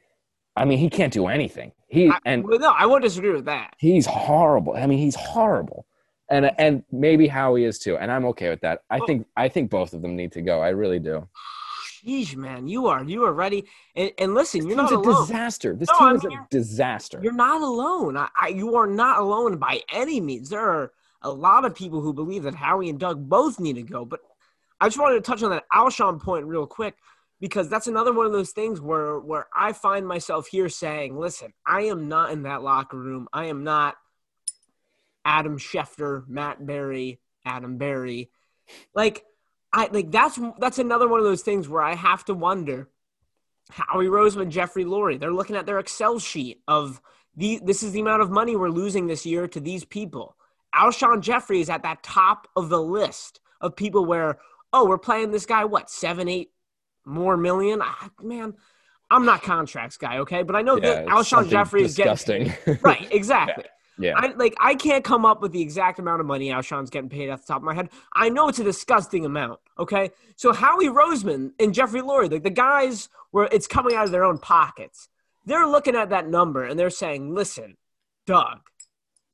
I 0.55 0.65
mean, 0.65 0.77
he 0.77 0.89
can't 0.89 1.13
do 1.13 1.27
anything. 1.27 1.71
He 1.89 2.09
I, 2.09 2.19
and 2.25 2.43
well, 2.43 2.59
no, 2.59 2.71
I 2.71 2.85
won't 2.85 3.03
disagree 3.03 3.31
with 3.31 3.45
that. 3.45 3.73
He's 3.77 4.05
horrible. 4.05 4.75
I 4.75 4.85
mean, 4.85 4.99
he's 4.99 5.15
horrible, 5.15 5.85
and 6.29 6.51
and 6.59 6.83
maybe 6.91 7.27
Howie 7.27 7.65
is 7.65 7.79
too, 7.79 7.97
and 7.97 8.11
I'm 8.11 8.25
okay 8.25 8.49
with 8.49 8.61
that. 8.61 8.83
I 8.89 8.99
think 8.99 9.25
I 9.35 9.49
think 9.49 9.71
both 9.71 9.93
of 9.93 10.01
them 10.01 10.15
need 10.15 10.31
to 10.33 10.41
go. 10.41 10.61
I 10.61 10.69
really 10.69 10.99
do. 10.99 11.27
Sheesh, 12.05 12.35
man, 12.35 12.67
you 12.67 12.87
are 12.87 13.03
you 13.03 13.23
are 13.25 13.33
ready. 13.33 13.65
And, 13.95 14.11
and 14.19 14.33
listen, 14.35 14.61
this 14.61 14.67
you're 14.67 14.77
not 14.77 14.85
It's 14.85 14.93
a 14.93 14.97
alone. 14.97 15.27
disaster. 15.27 15.75
This 15.75 15.89
no, 15.89 15.97
team 15.97 16.07
I 16.07 16.11
mean, 16.11 16.17
is 16.17 16.25
a 16.25 16.47
disaster. 16.49 17.19
You're 17.21 17.33
not 17.33 17.61
alone. 17.61 18.15
I, 18.15 18.29
I, 18.39 18.47
you 18.49 18.75
are 18.75 18.87
not 18.87 19.19
alone 19.19 19.57
by 19.57 19.81
any 19.91 20.21
means. 20.21 20.49
There 20.49 20.61
are 20.61 20.91
a 21.23 21.31
lot 21.31 21.65
of 21.65 21.75
people 21.75 22.01
who 22.01 22.13
believe 22.13 22.43
that 22.43 22.55
Howie 22.55 22.89
and 22.89 22.99
Doug 22.99 23.27
both 23.27 23.59
need 23.59 23.73
to 23.73 23.81
go. 23.83 24.05
But 24.05 24.21
I 24.79 24.87
just 24.87 24.99
wanted 24.99 25.15
to 25.15 25.21
touch 25.21 25.43
on 25.43 25.49
that 25.49 25.65
Alshon 25.73 26.21
point 26.21 26.45
real 26.45 26.65
quick 26.65 26.95
because 27.39 27.69
that's 27.69 27.87
another 27.87 28.13
one 28.13 28.25
of 28.25 28.31
those 28.31 28.51
things 28.51 28.81
where 28.81 29.19
where 29.19 29.47
I 29.53 29.73
find 29.73 30.07
myself 30.07 30.47
here 30.47 30.69
saying, 30.69 31.17
"Listen, 31.17 31.53
I 31.65 31.83
am 31.83 32.07
not 32.07 32.31
in 32.31 32.43
that 32.43 32.63
locker 32.63 32.97
room. 32.97 33.27
I 33.33 33.45
am 33.45 33.63
not 33.63 33.95
Adam 35.25 35.57
Schefter, 35.57 36.27
Matt 36.27 36.65
Barrie, 36.65 37.19
Adam 37.45 37.77
Berry. 37.77 38.29
Like 38.93 39.25
I 39.71 39.89
like 39.91 40.11
that's 40.11 40.39
that's 40.59 40.79
another 40.79 41.07
one 41.07 41.19
of 41.19 41.25
those 41.25 41.43
things 41.43 41.69
where 41.69 41.83
I 41.83 41.95
have 41.95 42.25
to 42.25 42.33
wonder 42.33 42.89
Howie 43.69 44.07
Roseman, 44.07 44.49
Jeffrey 44.49 44.85
Lurie. 44.85 45.19
They're 45.19 45.31
looking 45.31 45.55
at 45.55 45.65
their 45.65 45.79
Excel 45.79 46.19
sheet 46.19 46.61
of 46.67 47.01
the 47.35 47.59
this 47.63 47.83
is 47.83 47.91
the 47.91 48.01
amount 48.01 48.21
of 48.21 48.31
money 48.31 48.55
we're 48.55 48.69
losing 48.69 49.07
this 49.07 49.25
year 49.25 49.47
to 49.47 49.59
these 49.59 49.85
people. 49.85 50.35
Alshon 50.75 51.21
Jeffery 51.21 51.61
is 51.61 51.69
at 51.69 51.83
that 51.83 52.03
top 52.03 52.47
of 52.55 52.69
the 52.69 52.81
list 52.81 53.39
of 53.61 53.75
people 53.75 54.05
where, 54.05 54.37
oh, 54.71 54.85
we're 54.85 54.99
playing 54.99 55.31
this 55.31 55.45
guy, 55.45 55.65
what, 55.65 55.89
seven, 55.89 56.27
eight 56.27 56.51
more 57.05 57.37
million. 57.37 57.81
I, 57.81 58.09
man, 58.21 58.53
I'm 59.11 59.25
not 59.25 59.41
contracts 59.41 59.97
guy, 59.97 60.19
okay, 60.19 60.43
but 60.43 60.55
I 60.55 60.61
know 60.61 60.77
yeah, 60.77 60.95
that 60.95 61.05
Alshon 61.07 61.49
Jeffery 61.49 61.83
is 61.83 61.95
disgusting. 61.95 62.53
getting 62.65 62.79
right, 62.83 63.07
exactly. 63.11 63.63
yeah. 63.65 63.71
Yeah. 63.99 64.13
I 64.15 64.27
like 64.33 64.55
I 64.61 64.75
can't 64.75 65.03
come 65.03 65.25
up 65.25 65.41
with 65.41 65.51
the 65.51 65.61
exact 65.61 65.99
amount 65.99 66.21
of 66.21 66.25
money 66.25 66.49
Alshon's 66.49 66.89
getting 66.89 67.09
paid 67.09 67.29
off 67.29 67.41
the 67.41 67.47
top 67.47 67.57
of 67.57 67.63
my 67.63 67.73
head. 67.73 67.89
I 68.13 68.29
know 68.29 68.47
it's 68.47 68.59
a 68.59 68.63
disgusting 68.63 69.25
amount. 69.25 69.59
Okay, 69.77 70.11
so 70.37 70.53
Howie 70.53 70.87
Roseman 70.87 71.51
and 71.59 71.73
Jeffrey 71.73 72.01
Lurie, 72.01 72.31
like 72.31 72.43
the 72.43 72.49
guys 72.49 73.09
where 73.31 73.49
it's 73.51 73.67
coming 73.67 73.95
out 73.95 74.05
of 74.05 74.11
their 74.11 74.23
own 74.23 74.37
pockets, 74.37 75.09
they're 75.45 75.67
looking 75.67 75.95
at 75.95 76.11
that 76.11 76.29
number 76.29 76.63
and 76.63 76.79
they're 76.79 76.89
saying, 76.89 77.35
"Listen, 77.35 77.75
Doug, 78.25 78.59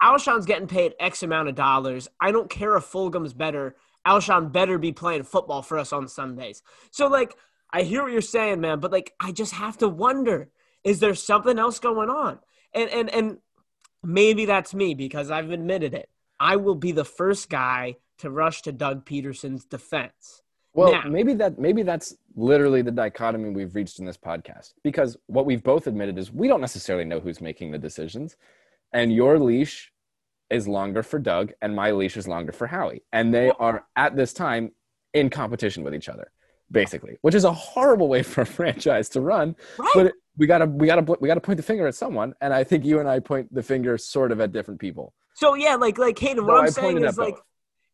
Alshon's 0.01 0.47
getting 0.47 0.67
paid 0.67 0.95
X 0.99 1.21
amount 1.21 1.47
of 1.47 1.54
dollars. 1.54 2.08
I 2.19 2.32
don't 2.32 2.49
care 2.49 2.75
if 2.75 2.91
Fulgham's 2.91 3.34
better. 3.34 3.75
Alshon 4.06 4.51
better 4.51 4.80
be 4.80 4.91
playing 4.91 5.23
football 5.23 5.62
for 5.62 5.78
us 5.78 5.93
on 5.93 6.08
Sundays." 6.08 6.63
So 6.89 7.06
like, 7.06 7.36
I 7.75 7.83
hear 7.83 8.03
what 8.03 8.13
you're 8.13 8.21
saying, 8.21 8.61
man, 8.61 8.79
but 8.79 8.91
like, 8.91 9.13
I 9.19 9.33
just 9.33 9.53
have 9.53 9.77
to 9.79 9.89
wonder: 9.89 10.49
is 10.83 11.01
there 11.01 11.13
something 11.13 11.59
else 11.59 11.79
going 11.79 12.09
on? 12.09 12.39
And 12.73 12.89
and 12.89 13.09
and 13.09 13.38
maybe 14.01 14.45
that's 14.45 14.73
me 14.73 14.93
because 14.95 15.29
I've 15.29 15.51
admitted 15.51 15.93
it. 15.93 16.09
I 16.39 16.55
will 16.55 16.75
be 16.75 16.93
the 16.93 17.03
first 17.03 17.49
guy 17.49 17.97
to 18.19 18.29
rush 18.29 18.61
to 18.61 18.71
Doug 18.71 19.05
Pederson's 19.05 19.65
defense. 19.65 20.41
Well, 20.73 20.93
Now- 20.93 21.03
maybe 21.09 21.33
that 21.35 21.59
maybe 21.59 21.83
that's 21.83 22.15
literally 22.35 22.81
the 22.81 22.91
dichotomy 22.91 23.49
we've 23.49 23.75
reached 23.75 23.99
in 23.99 24.05
this 24.05 24.17
podcast 24.17 24.73
because 24.83 25.17
what 25.27 25.45
we've 25.45 25.63
both 25.63 25.88
admitted 25.88 26.17
is 26.17 26.31
we 26.31 26.47
don't 26.47 26.61
necessarily 26.61 27.05
know 27.05 27.19
who's 27.19 27.41
making 27.41 27.71
the 27.71 27.77
decisions, 27.77 28.38
and 28.93 29.13
your 29.13 29.38
leash 29.38 29.91
is 30.49 30.67
longer 30.67 31.03
for 31.03 31.19
Doug, 31.19 31.51
and 31.61 31.75
my 31.75 31.91
leash 31.91 32.15
is 32.15 32.27
longer 32.27 32.51
for 32.53 32.67
Howie, 32.67 33.03
and 33.11 33.33
they 33.33 33.49
are 33.51 33.85
at 33.95 34.15
this 34.15 34.31
time 34.31 34.71
in 35.13 35.29
competition 35.29 35.83
with 35.83 35.95
each 35.95 36.07
other, 36.09 36.31
basically, 36.75 37.17
which 37.21 37.33
is 37.33 37.45
a 37.45 37.51
horrible 37.51 38.07
way 38.07 38.21
for 38.21 38.41
a 38.41 38.45
franchise 38.57 39.09
to 39.09 39.21
run. 39.21 39.55
Right. 39.79 39.91
But 39.95 40.13
we 40.38 40.45
gotta 40.45 40.67
we 40.67 40.85
gotta 40.85 41.01
we 41.19 41.27
gotta 41.27 41.41
point 41.41 41.57
the 41.57 41.63
finger 41.63 41.88
at 41.88 41.95
someone, 41.95 42.35
and 42.41 42.53
I 42.53 42.63
think 42.63 42.85
you 42.85 42.99
and 42.99 43.09
I 43.09 43.19
point 43.19 43.51
the 43.51 43.63
finger 43.63 43.97
sort 43.97 44.31
of 44.31 44.39
at 44.39 44.51
different 44.51 44.79
people. 44.79 45.13
So 45.33 45.55
yeah, 45.55 45.75
like 45.75 45.97
like 45.97 46.19
Hayden, 46.19 46.45
No, 46.45 46.53
what 46.53 46.59
I'm 46.59 46.65
I 46.65 46.69
saying 46.69 47.03
is 47.03 47.17
like 47.17 47.35
both. 47.35 47.43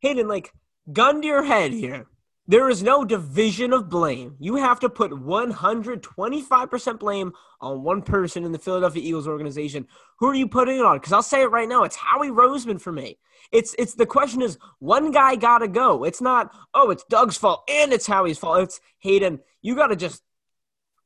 Hayden, 0.02 0.28
like 0.28 0.52
gun 0.91 1.22
to 1.22 1.28
your 1.28 1.44
head 1.44 1.72
here. 1.72 2.08
There 2.52 2.70
is 2.70 2.84
no 2.84 3.06
division 3.06 3.72
of 3.72 3.88
blame. 3.88 4.36
You 4.38 4.58
have 4.58 4.82
to 4.82 4.90
put 4.90 5.12
125% 5.12 7.00
blame 7.00 7.32
on 7.62 7.82
one 7.82 8.02
person 8.02 8.44
in 8.44 8.52
the 8.52 8.60
Philadelphia 8.60 9.02
Eagles 9.02 9.26
organization. 9.26 9.88
Who 10.20 10.28
are 10.28 10.36
you 10.36 10.50
putting 10.50 10.76
it 10.76 10.84
on? 10.84 10.98
Because 10.98 11.14
I'll 11.14 11.24
say 11.24 11.44
it 11.44 11.52
right 11.52 11.70
now, 11.70 11.84
it's 11.84 11.96
Howie 11.96 12.28
Roseman 12.28 12.82
for 12.82 12.92
me. 12.92 13.20
It's 13.54 13.74
it's 13.80 13.94
the 13.94 14.06
question 14.06 14.42
is 14.42 14.58
one 14.80 15.12
guy 15.12 15.38
gotta 15.38 15.70
go. 15.70 16.04
It's 16.04 16.20
not, 16.20 16.54
oh, 16.74 16.90
it's 16.90 17.06
Doug's 17.06 17.38
fault 17.38 17.64
and 17.70 17.94
it's 17.94 18.06
Howie's 18.06 18.38
fault. 18.38 18.64
It's 18.64 18.82
Hayden, 19.00 19.40
you 19.62 19.74
gotta 19.74 19.96
just 19.96 20.22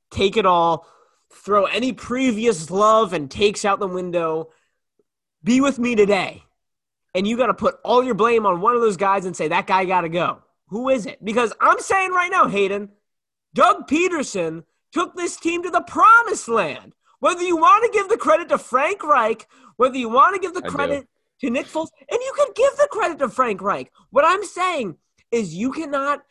take 0.09 0.37
it 0.37 0.47
all, 0.47 0.87
throw 1.31 1.65
any 1.65 1.93
previous 1.93 2.71
love 2.71 3.13
and 3.13 3.29
takes 3.29 3.63
out 3.65 3.79
the 3.79 3.87
window. 3.87 4.49
Be 5.43 5.61
with 5.61 5.77
me 5.77 5.93
today. 5.93 6.41
And 7.13 7.27
you 7.27 7.37
got 7.37 7.47
to 7.47 7.53
put 7.53 7.75
all 7.83 8.03
your 8.03 8.15
blame 8.15 8.47
on 8.47 8.61
one 8.61 8.73
of 8.75 8.81
those 8.81 8.97
guys 8.97 9.25
and 9.25 9.35
say, 9.35 9.47
that 9.47 9.67
guy 9.67 9.85
got 9.85 10.01
to 10.01 10.09
go. 10.09 10.41
Who 10.67 10.89
is 10.89 11.05
it? 11.05 11.23
Because 11.23 11.53
I'm 11.61 11.79
saying 11.79 12.11
right 12.11 12.31
now, 12.31 12.47
Hayden, 12.47 12.89
Doug 13.53 13.87
Pederson 13.87 14.63
took 14.91 15.15
this 15.15 15.37
team 15.37 15.63
to 15.63 15.69
the 15.69 15.81
promised 15.81 16.47
land. 16.47 16.93
Whether 17.19 17.43
you 17.43 17.57
want 17.57 17.83
to 17.85 17.97
give 17.97 18.09
the 18.09 18.17
credit 18.17 18.49
to 18.49 18.57
Frank 18.57 19.03
Reich, 19.03 19.47
whether 19.77 19.97
you 19.97 20.09
want 20.09 20.35
to 20.35 20.41
give 20.41 20.53
the 20.53 20.63
I 20.63 20.67
do. 20.67 20.75
credit 20.75 21.07
to 21.41 21.49
Nick 21.49 21.67
Foles, 21.67 21.89
and 21.99 22.19
you 22.21 22.33
can 22.37 22.47
give 22.55 22.75
the 22.77 22.87
credit 22.91 23.19
to 23.19 23.29
Frank 23.29 23.61
Reich. 23.61 23.91
What 24.11 24.25
I'm 24.25 24.43
saying 24.43 24.97
is 25.31 25.53
you 25.53 25.71
cannot 25.71 26.23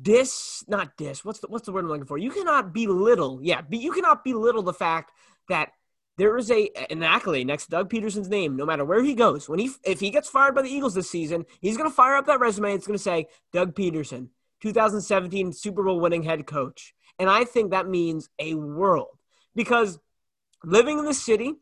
dis 0.00 0.64
not 0.68 0.96
dis 0.96 1.24
what's 1.24 1.40
the 1.40 1.48
what's 1.48 1.66
the 1.66 1.72
word 1.72 1.84
I'm 1.84 1.88
looking 1.88 2.06
for? 2.06 2.18
You 2.18 2.30
cannot 2.30 2.72
belittle, 2.72 3.40
yeah, 3.42 3.60
but 3.62 3.80
you 3.80 3.92
cannot 3.92 4.24
belittle 4.24 4.62
the 4.62 4.72
fact 4.72 5.12
that 5.48 5.70
there 6.18 6.36
is 6.36 6.50
a 6.50 6.68
an 6.90 7.02
accolade 7.02 7.46
next 7.46 7.64
to 7.66 7.70
Doug 7.70 7.90
Pederson's 7.90 8.28
name, 8.28 8.56
no 8.56 8.66
matter 8.66 8.84
where 8.84 9.02
he 9.02 9.14
goes. 9.14 9.48
When 9.48 9.58
he 9.58 9.70
if 9.84 10.00
he 10.00 10.10
gets 10.10 10.28
fired 10.28 10.54
by 10.54 10.62
the 10.62 10.68
Eagles 10.70 10.94
this 10.94 11.10
season, 11.10 11.46
he's 11.60 11.76
gonna 11.76 11.90
fire 11.90 12.16
up 12.16 12.26
that 12.26 12.40
resume. 12.40 12.74
It's 12.74 12.86
gonna 12.86 12.98
say 12.98 13.28
Doug 13.52 13.74
Pederson, 13.74 14.28
2017 14.60 15.52
Super 15.52 15.82
Bowl 15.82 16.00
winning 16.00 16.22
head 16.22 16.46
coach. 16.46 16.94
And 17.18 17.28
I 17.30 17.44
think 17.44 17.70
that 17.70 17.88
means 17.88 18.28
a 18.38 18.54
world 18.54 19.18
because 19.54 19.98
living 20.64 20.98
in 20.98 21.04
the 21.04 21.14
city, 21.14 21.54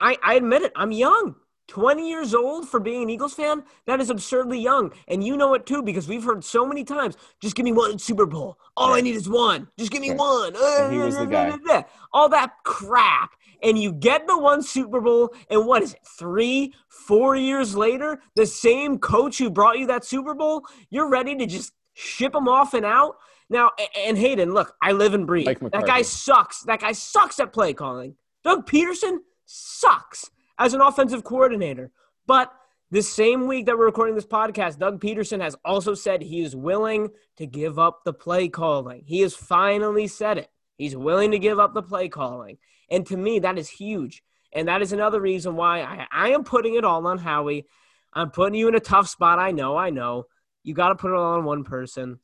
I, 0.00 0.16
I 0.22 0.34
admit 0.34 0.62
it, 0.62 0.72
I'm 0.76 0.92
young. 0.92 1.36
20 1.68 2.10
years 2.10 2.34
old 2.34 2.68
for 2.68 2.80
being 2.80 3.04
an 3.04 3.08
Eagles 3.08 3.32
fan, 3.32 3.62
that 3.86 4.00
is 4.00 4.10
absurdly 4.10 4.58
young. 4.58 4.92
And 5.08 5.24
you 5.24 5.36
know 5.36 5.54
it 5.54 5.64
too 5.64 5.82
because 5.82 6.06
we've 6.08 6.24
heard 6.24 6.44
so 6.44 6.66
many 6.66 6.84
times 6.84 7.16
just 7.40 7.54
give 7.54 7.64
me 7.64 7.72
one 7.72 7.98
Super 7.98 8.26
Bowl. 8.26 8.58
All 8.76 8.92
I 8.92 9.00
need 9.00 9.14
is 9.14 9.28
one. 9.28 9.68
Just 9.78 9.90
give 9.90 10.02
me 10.02 10.10
Right. 10.10 10.18
one. 10.18 10.54
And 10.56 10.92
he 10.92 10.98
was 10.98 11.16
the 11.16 11.24
guy. 11.26 11.84
All 12.12 12.28
that 12.28 12.52
crap. 12.64 13.32
And 13.62 13.78
you 13.78 13.92
get 13.92 14.26
the 14.26 14.38
one 14.38 14.62
Super 14.62 15.00
Bowl, 15.00 15.32
and 15.48 15.66
what 15.66 15.82
is 15.82 15.94
it, 15.94 16.00
three, 16.18 16.74
four 16.88 17.36
years 17.36 17.76
later, 17.76 18.20
the 18.34 18.46
same 18.46 18.98
coach 18.98 19.38
who 19.38 19.50
brought 19.50 19.78
you 19.78 19.86
that 19.86 20.04
Super 20.04 20.34
Bowl, 20.34 20.64
you're 20.90 21.08
ready 21.08 21.36
to 21.36 21.46
just 21.46 21.72
ship 21.94 22.34
him 22.34 22.48
off 22.48 22.74
and 22.74 22.84
out? 22.84 23.16
Now, 23.48 23.70
and 23.96 24.16
Hayden, 24.18 24.52
look, 24.52 24.74
I 24.82 24.92
live 24.92 25.14
and 25.14 25.26
breathe. 25.26 25.46
That 25.72 25.86
guy 25.86 26.02
sucks. 26.02 26.62
That 26.62 26.80
guy 26.80 26.92
sucks 26.92 27.38
at 27.38 27.52
play 27.52 27.74
calling. 27.74 28.16
Doug 28.42 28.66
Pederson 28.66 29.18
sucks 29.44 30.30
as 30.58 30.74
an 30.74 30.80
offensive 30.80 31.22
coordinator. 31.22 31.90
But 32.26 32.52
this 32.90 33.12
same 33.12 33.46
week 33.46 33.66
that 33.66 33.76
we're 33.78 33.86
recording 33.86 34.14
this 34.14 34.26
podcast, 34.26 34.78
Doug 34.78 35.00
Pederson 35.00 35.40
has 35.40 35.56
also 35.64 35.94
said 35.94 36.22
he 36.22 36.42
is 36.42 36.56
willing 36.56 37.10
to 37.36 37.46
give 37.46 37.78
up 37.78 38.04
the 38.04 38.12
play 38.12 38.48
calling. 38.48 39.02
He 39.06 39.20
has 39.20 39.34
finally 39.34 40.06
said 40.06 40.38
it. 40.38 40.50
He's 40.82 40.96
willing 40.96 41.30
to 41.30 41.38
give 41.38 41.60
up 41.60 41.74
the 41.74 41.82
play 41.82 42.08
calling. 42.08 42.58
And 42.90 43.06
to 43.06 43.16
me, 43.16 43.38
that 43.38 43.56
is 43.56 43.68
huge. 43.68 44.24
And 44.52 44.66
that 44.66 44.82
is 44.82 44.92
another 44.92 45.20
reason 45.20 45.54
why 45.54 45.80
I, 45.80 46.08
I 46.10 46.28
am 46.30 46.42
putting 46.42 46.74
it 46.74 46.84
all 46.84 47.06
on 47.06 47.18
Howie. 47.18 47.66
I'm 48.12 48.32
putting 48.32 48.58
you 48.58 48.66
in 48.66 48.74
a 48.74 48.80
tough 48.80 49.08
spot. 49.08 49.38
I 49.38 49.52
know, 49.52 49.76
I 49.76 49.90
know. 49.90 50.26
You 50.64 50.74
got 50.74 50.88
to 50.88 50.96
put 50.96 51.12
it 51.12 51.14
all 51.14 51.34
on 51.34 51.44
one 51.44 51.62
person. 51.62 52.18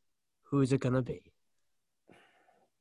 Who 0.50 0.60
is 0.60 0.72
it 0.72 0.80
going 0.80 0.96
to 0.96 1.02
be? 1.02 1.30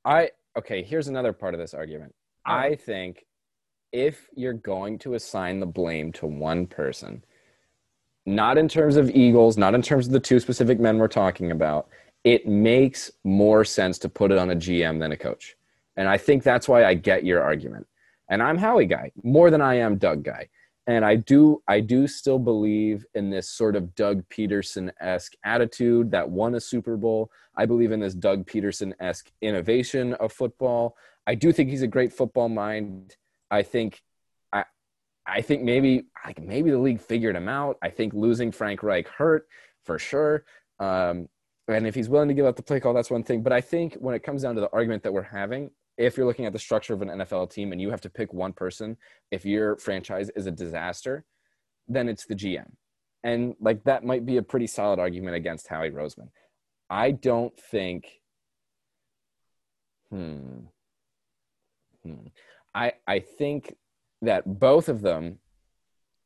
I 0.03 0.31
okay. 0.57 0.81
Here's 0.81 1.09
another 1.09 1.31
part 1.31 1.53
of 1.53 1.59
this 1.59 1.75
argument. 1.75 2.15
All 2.47 2.57
I 2.57 2.75
think 2.75 3.27
if 3.91 4.29
you're 4.33 4.53
going 4.53 4.97
to 4.99 5.13
assign 5.13 5.59
the 5.59 5.67
blame 5.67 6.11
to 6.13 6.25
one 6.25 6.65
person, 6.65 7.23
not 8.25 8.57
in 8.57 8.67
terms 8.67 8.95
of 8.95 9.11
Eagles, 9.11 9.57
not 9.57 9.75
in 9.75 9.83
terms 9.83 10.07
of 10.07 10.13
the 10.13 10.19
two 10.19 10.39
specific 10.39 10.79
men 10.79 10.97
we're 10.97 11.07
talking 11.07 11.51
about, 11.51 11.87
it 12.23 12.47
makes 12.47 13.11
more 13.23 13.63
sense 13.63 13.99
to 13.99 14.09
put 14.09 14.31
it 14.31 14.39
on 14.39 14.49
a 14.49 14.55
GM 14.55 14.99
than 14.99 15.11
a 15.11 15.17
coach. 15.17 15.55
And 15.97 16.07
I 16.07 16.17
think 16.17 16.43
that's 16.43 16.69
why 16.69 16.85
I 16.85 16.93
get 16.93 17.25
your 17.25 17.41
argument. 17.41 17.87
And 18.29 18.41
I'm 18.41 18.57
Howie 18.57 18.85
guy 18.85 19.11
more 19.23 19.49
than 19.49 19.61
I 19.61 19.75
am 19.75 19.97
Doug 19.97 20.23
guy. 20.23 20.49
And 20.85 21.03
I 21.03 21.15
do 21.15 21.61
I 21.67 21.81
do 21.81 22.07
still 22.07 22.39
believe 22.39 23.05
in 23.13 23.29
this 23.29 23.49
sort 23.49 23.75
of 23.75 23.93
Doug 23.95 24.23
Pederson 24.29 24.91
esque 25.01 25.33
attitude 25.43 26.11
that 26.11 26.29
won 26.29 26.55
a 26.55 26.61
Super 26.61 26.95
Bowl. 26.95 27.29
I 27.57 27.65
believe 27.65 27.91
in 27.91 27.99
this 27.99 28.13
Doug 28.13 28.47
Pederson 28.47 28.93
esque 28.99 29.29
innovation 29.41 30.13
of 30.13 30.31
football. 30.31 30.95
I 31.25 31.35
do 31.35 31.51
think 31.51 31.69
he's 31.69 31.81
a 31.81 31.87
great 31.87 32.13
football 32.13 32.47
mind. 32.47 33.17
I 33.51 33.63
think 33.63 34.01
I 34.53 34.63
I 35.25 35.41
think 35.41 35.63
maybe 35.63 36.05
like 36.25 36.41
maybe 36.41 36.71
the 36.71 36.79
league 36.79 37.01
figured 37.01 37.35
him 37.35 37.49
out. 37.49 37.77
I 37.81 37.89
think 37.89 38.13
losing 38.13 38.53
Frank 38.53 38.81
Reich 38.81 39.09
hurt 39.09 39.47
for 39.83 39.99
sure. 39.99 40.45
Um, 40.79 41.27
and 41.67 41.85
if 41.85 41.95
he's 41.95 42.07
willing 42.07 42.29
to 42.29 42.33
give 42.33 42.45
up 42.45 42.55
the 42.55 42.63
play 42.63 42.79
call, 42.79 42.93
that's 42.93 43.11
one 43.11 43.23
thing. 43.23 43.43
But 43.43 43.51
I 43.51 43.59
think 43.59 43.95
when 43.95 44.15
it 44.15 44.23
comes 44.23 44.43
down 44.43 44.55
to 44.55 44.61
the 44.61 44.71
argument 44.71 45.03
that 45.03 45.11
we're 45.11 45.21
having, 45.21 45.71
if 45.97 46.15
you're 46.15 46.25
looking 46.25 46.45
at 46.45 46.53
the 46.53 46.59
structure 46.59 46.93
of 46.93 47.01
an 47.01 47.09
NFL 47.09 47.51
team 47.51 47.71
and 47.71 47.81
you 47.81 47.89
have 47.89 48.01
to 48.01 48.09
pick 48.09 48.33
one 48.33 48.53
person, 48.53 48.97
if 49.31 49.45
your 49.45 49.77
franchise 49.77 50.29
is 50.35 50.45
a 50.45 50.51
disaster, 50.51 51.25
then 51.87 52.07
it's 52.07 52.25
the 52.25 52.35
GM. 52.35 52.69
And 53.23 53.55
like 53.59 53.83
that 53.85 54.03
might 54.03 54.25
be 54.25 54.37
a 54.37 54.43
pretty 54.43 54.67
solid 54.67 54.99
argument 54.99 55.35
against 55.35 55.67
Howie 55.67 55.91
Roseman. 55.91 56.29
I 56.89 57.11
don't 57.11 57.57
think. 57.59 58.07
Hmm. 60.11 60.59
Hmm. 62.03 62.27
I 62.73 62.93
I 63.07 63.19
think 63.19 63.75
that 64.21 64.59
both 64.59 64.87
of 64.87 65.01
them 65.01 65.39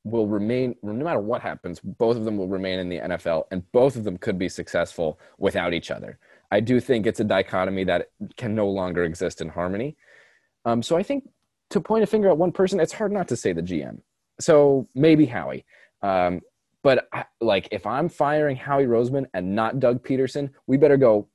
will 0.04 0.28
remain 0.28 0.76
no 0.82 0.94
matter 0.94 1.20
what 1.20 1.42
happens 1.42 1.80
both 1.80 2.18
of 2.18 2.26
them 2.26 2.36
will 2.36 2.48
remain 2.48 2.80
in 2.80 2.90
the 2.90 2.98
NFL 2.98 3.44
and 3.52 3.70
both 3.72 3.96
of 3.96 4.04
them 4.04 4.18
could 4.18 4.40
be 4.40 4.50
successful 4.50 5.20
without 5.38 5.74
each 5.74 5.92
other. 5.92 6.20
I 6.52 6.60
do 6.60 6.80
think 6.80 7.06
it's 7.08 7.20
a 7.20 7.24
dichotomy 7.24 7.86
that 7.86 8.10
can 8.36 8.54
no 8.54 8.68
longer 8.68 9.04
exist 9.04 9.42
in 9.42 9.50
harmony. 9.50 9.96
Um, 10.66 10.84
so 10.84 10.98
I 10.98 11.04
think 11.04 11.28
to 11.70 11.80
point 11.80 12.04
a 12.04 12.08
finger 12.08 12.30
at 12.30 12.38
one 12.38 12.52
person, 12.52 12.80
it's 12.80 12.94
hard 12.94 13.12
not 13.12 13.28
to 13.30 13.36
say 13.36 13.54
the 13.54 13.62
GM. 13.62 14.00
So 14.40 14.88
maybe 14.94 15.26
Howie. 15.26 15.66
Um, 16.02 16.42
but 16.84 17.08
I, 17.14 17.26
like 17.40 17.68
if 17.72 17.86
I'm 17.86 18.10
firing 18.10 18.56
Howie 18.56 18.86
Roseman 18.86 19.26
and 19.34 19.56
not 19.56 19.80
Doug 19.80 20.04
Pederson, 20.04 20.50
we 20.68 20.78
better 20.78 20.98
go. 20.98 21.28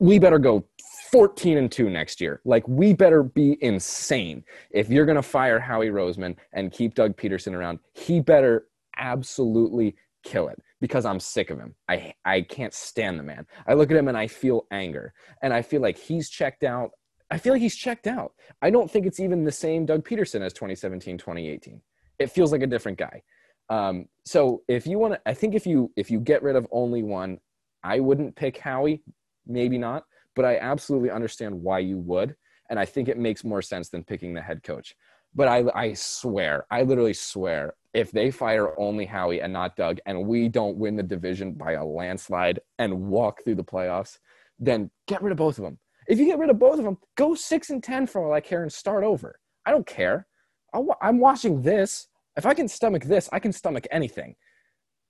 We 0.00 0.18
better 0.18 0.38
go 0.38 0.64
14 1.12 1.58
and 1.58 1.70
2 1.70 1.88
next 1.88 2.20
year. 2.20 2.40
Like 2.44 2.66
we 2.66 2.92
better 2.92 3.22
be 3.22 3.56
insane. 3.62 4.44
If 4.70 4.88
you're 4.88 5.06
going 5.06 5.16
to 5.16 5.22
fire 5.22 5.60
Howie 5.60 5.88
Roseman 5.88 6.36
and 6.52 6.72
keep 6.72 6.94
Doug 6.94 7.16
Pederson 7.16 7.52
around, 7.52 7.78
he 7.92 8.20
better 8.20 8.66
absolutely 8.96 9.94
kill 10.24 10.48
it 10.48 10.58
because 10.80 11.04
I'm 11.04 11.20
sick 11.20 11.50
of 11.50 11.58
him. 11.58 11.74
I 11.88 12.14
I 12.24 12.40
can't 12.42 12.74
stand 12.74 13.18
the 13.18 13.22
man. 13.22 13.46
I 13.66 13.74
look 13.74 13.90
at 13.90 13.96
him 13.96 14.08
and 14.08 14.16
I 14.16 14.26
feel 14.26 14.66
anger. 14.70 15.12
And 15.42 15.52
I 15.52 15.62
feel 15.62 15.80
like 15.80 15.98
he's 15.98 16.28
checked 16.28 16.64
out. 16.64 16.90
I 17.30 17.38
feel 17.38 17.52
like 17.52 17.62
he's 17.62 17.76
checked 17.76 18.06
out. 18.06 18.32
I 18.62 18.70
don't 18.70 18.90
think 18.90 19.06
it's 19.06 19.20
even 19.20 19.44
the 19.44 19.52
same 19.52 19.86
Doug 19.86 20.06
Pederson 20.06 20.42
as 20.42 20.52
2017, 20.52 21.18
2018. 21.18 21.80
It 22.18 22.30
feels 22.30 22.52
like 22.52 22.62
a 22.62 22.66
different 22.66 22.98
guy. 22.98 23.22
Um, 23.70 24.06
so 24.24 24.62
if 24.68 24.86
you 24.86 24.98
want 24.98 25.14
to, 25.14 25.20
I 25.26 25.34
think 25.34 25.54
if 25.54 25.66
you 25.66 25.90
if 25.96 26.10
you 26.10 26.20
get 26.20 26.42
rid 26.42 26.56
of 26.56 26.66
only 26.70 27.02
one, 27.02 27.38
I 27.82 28.00
wouldn't 28.00 28.36
pick 28.36 28.58
Howie. 28.58 29.02
Maybe 29.46 29.78
not, 29.78 30.04
but 30.34 30.44
I 30.44 30.58
absolutely 30.58 31.10
understand 31.10 31.54
why 31.54 31.80
you 31.80 31.98
would, 31.98 32.34
and 32.70 32.78
I 32.78 32.84
think 32.84 33.08
it 33.08 33.18
makes 33.18 33.44
more 33.44 33.62
sense 33.62 33.88
than 33.90 34.04
picking 34.04 34.34
the 34.34 34.40
head 34.40 34.62
coach. 34.62 34.94
But 35.34 35.48
I, 35.48 35.64
I 35.74 35.92
swear, 35.94 36.66
I 36.70 36.82
literally 36.82 37.12
swear, 37.12 37.74
if 37.94 38.10
they 38.10 38.30
fire 38.30 38.78
only 38.78 39.06
Howie 39.06 39.40
and 39.40 39.52
not 39.52 39.76
Doug, 39.76 39.98
and 40.04 40.26
we 40.26 40.48
don't 40.48 40.76
win 40.76 40.96
the 40.96 41.02
division 41.02 41.52
by 41.52 41.72
a 41.72 41.84
landslide 41.84 42.58
and 42.78 42.92
walk 42.92 43.44
through 43.44 43.54
the 43.54 43.64
playoffs, 43.64 44.18
then 44.58 44.90
get 45.06 45.22
rid 45.22 45.30
of 45.30 45.38
both 45.38 45.58
of 45.58 45.64
them. 45.64 45.78
If 46.08 46.18
you 46.18 46.26
get 46.26 46.38
rid 46.38 46.50
of 46.50 46.58
both 46.58 46.78
of 46.78 46.84
them, 46.84 46.98
go 47.16 47.34
six 47.34 47.70
and 47.70 47.82
ten 47.82 48.06
for 48.06 48.26
all 48.26 48.32
I 48.32 48.40
care 48.40 48.62
and 48.62 48.72
start 48.72 49.04
over. 49.04 49.38
I 49.64 49.70
don't 49.70 49.86
care. 49.86 50.26
i 50.74 50.80
am 51.02 51.20
watching 51.20 51.62
this. 51.62 52.08
If 52.36 52.44
I 52.44 52.52
can 52.52 52.68
stomach 52.68 53.04
this, 53.04 53.28
I 53.32 53.38
can 53.38 53.52
stomach 53.52 53.86
anything. 53.90 54.34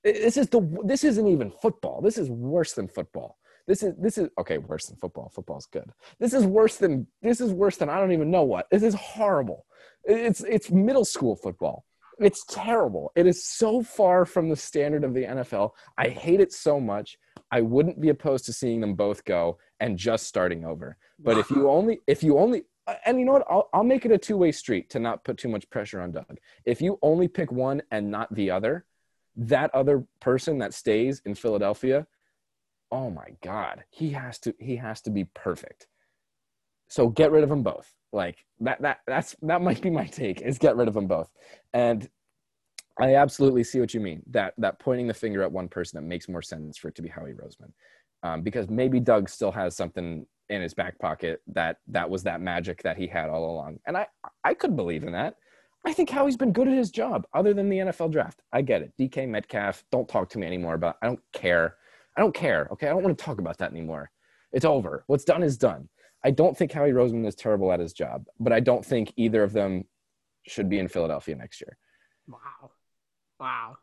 This 0.05 0.37
is 0.37 0.49
the. 0.49 0.61
This 0.85 1.03
isn't 1.03 1.27
even 1.27 1.51
football. 1.51 2.03
This 2.03 2.18
is 2.18 2.29
worse 2.29 2.75
than 2.75 2.87
football. 2.87 3.38
This 3.66 3.83
is 3.83 3.94
this 3.99 4.18
is 4.18 4.29
okay. 4.38 4.59
Worse 4.59 4.87
than 4.87 4.99
football. 4.99 5.31
Football's 5.35 5.66
good. 5.66 5.90
This 6.20 6.35
is 6.35 6.44
worse 6.44 6.77
than 6.77 7.07
this 7.23 7.40
is 7.40 7.53
worse 7.53 7.79
than 7.79 7.88
I 7.88 7.99
don't 7.99 8.12
even 8.12 8.31
know 8.31 8.42
what. 8.42 8.68
This 8.70 8.83
is 8.83 8.94
horrible. 8.94 9.64
It's 10.05 10.42
it's 10.42 10.70
middle 10.70 11.07
school 11.07 11.35
football. 11.35 11.87
It's 12.18 12.44
terrible. 12.44 13.12
It 13.16 13.27
is 13.27 13.44
so 13.44 13.83
far 13.83 14.24
from 14.24 14.48
the 14.48 14.57
standard 14.57 15.05
of 15.05 15.14
the 15.14 15.24
NFL. 15.24 15.70
I 15.98 16.09
hate 16.09 16.40
it 16.40 16.53
so 16.53 16.81
much. 16.81 17.18
I 17.50 17.61
wouldn't 17.61 18.00
be 18.00 18.09
opposed 18.09 18.44
to 18.46 18.53
seeing 18.53 18.81
them 18.81 18.94
both 18.94 19.24
go 19.24 19.59
and 19.81 19.98
just 19.98 20.27
starting 20.27 20.64
over. 20.64 20.96
But 21.18 21.38
if 21.38 21.50
you 21.50 21.70
only 21.79 22.00
if 22.07 22.22
you 22.22 22.38
only 22.38 22.64
and 23.07 23.18
you 23.18 23.24
know 23.24 23.33
what? 23.33 23.46
I'll, 23.48 23.68
I'll 23.72 23.85
make 23.85 24.05
it 24.05 24.12
a 24.12 24.18
two 24.18 24.37
way 24.37 24.53
street 24.53 24.90
to 24.90 24.98
not 24.98 25.24
put 25.24 25.38
too 25.38 25.48
much 25.48 25.68
pressure 25.70 26.00
on 26.00 26.12
Doug. 26.12 26.38
If 26.64 26.81
you 26.81 26.98
only 27.03 27.29
pick 27.29 27.50
one 27.50 27.83
and 27.90 28.11
not 28.11 28.33
the 28.35 28.50
other, 28.50 28.85
that 29.37 29.74
other 29.74 30.05
person 30.20 30.59
that 30.59 30.74
stays 30.74 31.22
in 31.24 31.35
Philadelphia, 31.35 32.07
oh 32.90 33.11
my 33.11 33.29
God, 33.42 33.85
he 33.90 34.11
has 34.11 34.38
to 34.40 34.55
he 34.59 34.77
has 34.77 35.00
to 35.03 35.11
be 35.11 35.24
perfect. 35.24 35.87
So 36.94 37.09
get 37.09 37.33
rid 37.33 37.42
of 37.42 37.48
them 37.48 37.64
both. 37.64 37.92
Like 38.12 38.46
that 38.61 38.80
that 38.83 38.98
that's 39.04 39.35
that 39.42 39.61
might 39.61 39.83
be 39.83 39.90
my 39.90 40.07
take 40.07 40.42
is 40.42 40.59
get 40.59 40.76
rid 40.76 40.87
of 40.87 40.94
them 40.94 41.09
both. 41.09 41.28
And 41.72 42.09
I 43.00 43.16
absolutely 43.16 43.64
see 43.64 43.80
what 43.80 43.92
you 43.92 43.98
mean. 43.98 44.22
That 44.30 44.54
that 44.59 44.78
pointing 44.78 45.09
the 45.09 45.14
finger 45.14 45.42
at 45.42 45.50
one 45.50 45.66
person 45.66 45.96
that 45.96 46.07
makes 46.07 46.28
more 46.28 46.40
sense 46.40 46.78
for 46.78 46.87
it 46.87 46.94
to 46.94 47.02
be 47.02 47.09
Howie 47.09 47.33
Roseman, 47.33 47.72
um, 48.22 48.42
because 48.42 48.70
maybe 48.70 49.00
Doug 49.00 49.28
still 49.28 49.50
has 49.50 49.74
something 49.74 50.24
in 50.50 50.62
his 50.62 50.72
back 50.72 50.96
pocket 51.00 51.42
that 51.48 51.78
that 51.88 52.09
was 52.09 52.22
that 52.22 52.40
magic 52.40 52.80
that 52.85 52.96
he 52.96 53.09
had 53.09 53.28
all 53.28 53.50
along, 53.50 53.80
and 53.88 53.96
I 53.96 54.07
I 54.44 54.54
could 54.54 54.76
believe 54.76 55.02
in 55.02 55.11
that. 55.14 55.35
I 55.85 55.92
think 55.92 56.11
Howie's 56.11 56.37
been 56.37 56.52
good 56.52 56.68
at 56.68 56.74
his 56.74 56.92
job, 56.92 57.26
other 57.35 57.52
than 57.54 57.68
the 57.68 57.78
NFL 57.78 58.12
draft. 58.12 58.40
I 58.52 58.62
get 58.62 58.83
it. 58.83 58.92
DK 59.00 59.28
Metcalf, 59.28 59.83
don't 59.90 60.09
talk 60.09 60.28
to 60.30 60.38
me 60.38 60.46
anymore 60.46 60.74
about. 60.74 60.98
I 61.02 61.07
don't 61.07 61.20
care. 61.33 61.74
I 62.16 62.20
don't 62.20 62.35
care. 62.35 62.68
Okay, 62.70 62.87
I 62.87 62.90
don't 62.90 63.02
want 63.02 63.18
to 63.18 63.24
talk 63.24 63.40
about 63.40 63.59
that 63.59 63.72
anymore. 63.72 64.12
It's 64.52 64.64
over. 64.64 65.02
What's 65.09 65.24
done 65.24 65.42
is 65.42 65.59
done. 65.59 65.88
I 66.24 66.30
don't 66.30 66.56
think 66.56 66.72
Howie 66.72 66.92
Roseman 66.92 67.26
is 67.26 67.34
terrible 67.34 67.70
at 67.70 67.80
his 67.80 67.92
job, 67.92 68.26
but 68.40 68.52
I 68.52 68.60
don't 68.60 68.84
think 68.84 69.12
either 69.16 69.42
of 69.42 69.52
them 69.52 69.84
should 70.46 70.68
be 70.68 70.78
in 70.78 70.88
Philadelphia 70.88 71.37
next 71.37 71.60
year. 71.60 71.76
Wow. 72.26 72.70
Wow. 73.38 73.76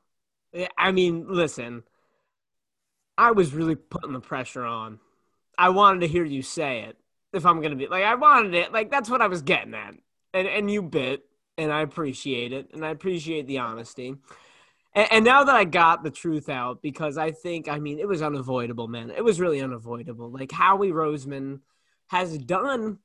I 0.77 0.91
mean, 0.91 1.27
listen, 1.29 1.83
I 3.17 3.31
was 3.31 3.53
really 3.53 3.75
putting 3.75 4.13
the 4.13 4.19
pressure 4.19 4.65
on. 4.65 4.99
I 5.57 5.69
wanted 5.69 6.01
to 6.01 6.07
hear 6.07 6.25
you 6.25 6.41
say 6.41 6.81
it. 6.81 6.97
If 7.33 7.45
I'm 7.45 7.61
gonna 7.61 7.75
be 7.75 7.87
like, 7.87 8.03
I 8.03 8.15
wanted 8.15 8.55
it. 8.55 8.73
Like 8.73 8.91
that's 8.91 9.09
what 9.09 9.21
I 9.21 9.27
was 9.27 9.41
getting 9.41 9.73
at, 9.73 9.93
and 10.33 10.47
and 10.47 10.69
you 10.69 10.81
bit, 10.81 11.23
and 11.57 11.71
I 11.71 11.81
appreciate 11.81 12.51
it, 12.51 12.71
and 12.73 12.83
I 12.85 12.89
appreciate 12.89 13.47
the 13.47 13.59
honesty. 13.59 14.15
And, 14.93 15.07
and 15.11 15.25
now 15.25 15.45
that 15.45 15.55
I 15.55 15.63
got 15.63 16.03
the 16.03 16.11
truth 16.11 16.49
out, 16.49 16.81
because 16.81 17.17
I 17.17 17.31
think, 17.31 17.69
I 17.69 17.79
mean, 17.79 17.99
it 17.99 18.07
was 18.07 18.21
unavoidable, 18.21 18.89
man. 18.89 19.11
It 19.11 19.23
was 19.23 19.39
really 19.39 19.61
unavoidable. 19.61 20.29
Like 20.29 20.51
Howie 20.51 20.91
Roseman 20.91 21.61
has 22.11 22.37
done 22.37 22.99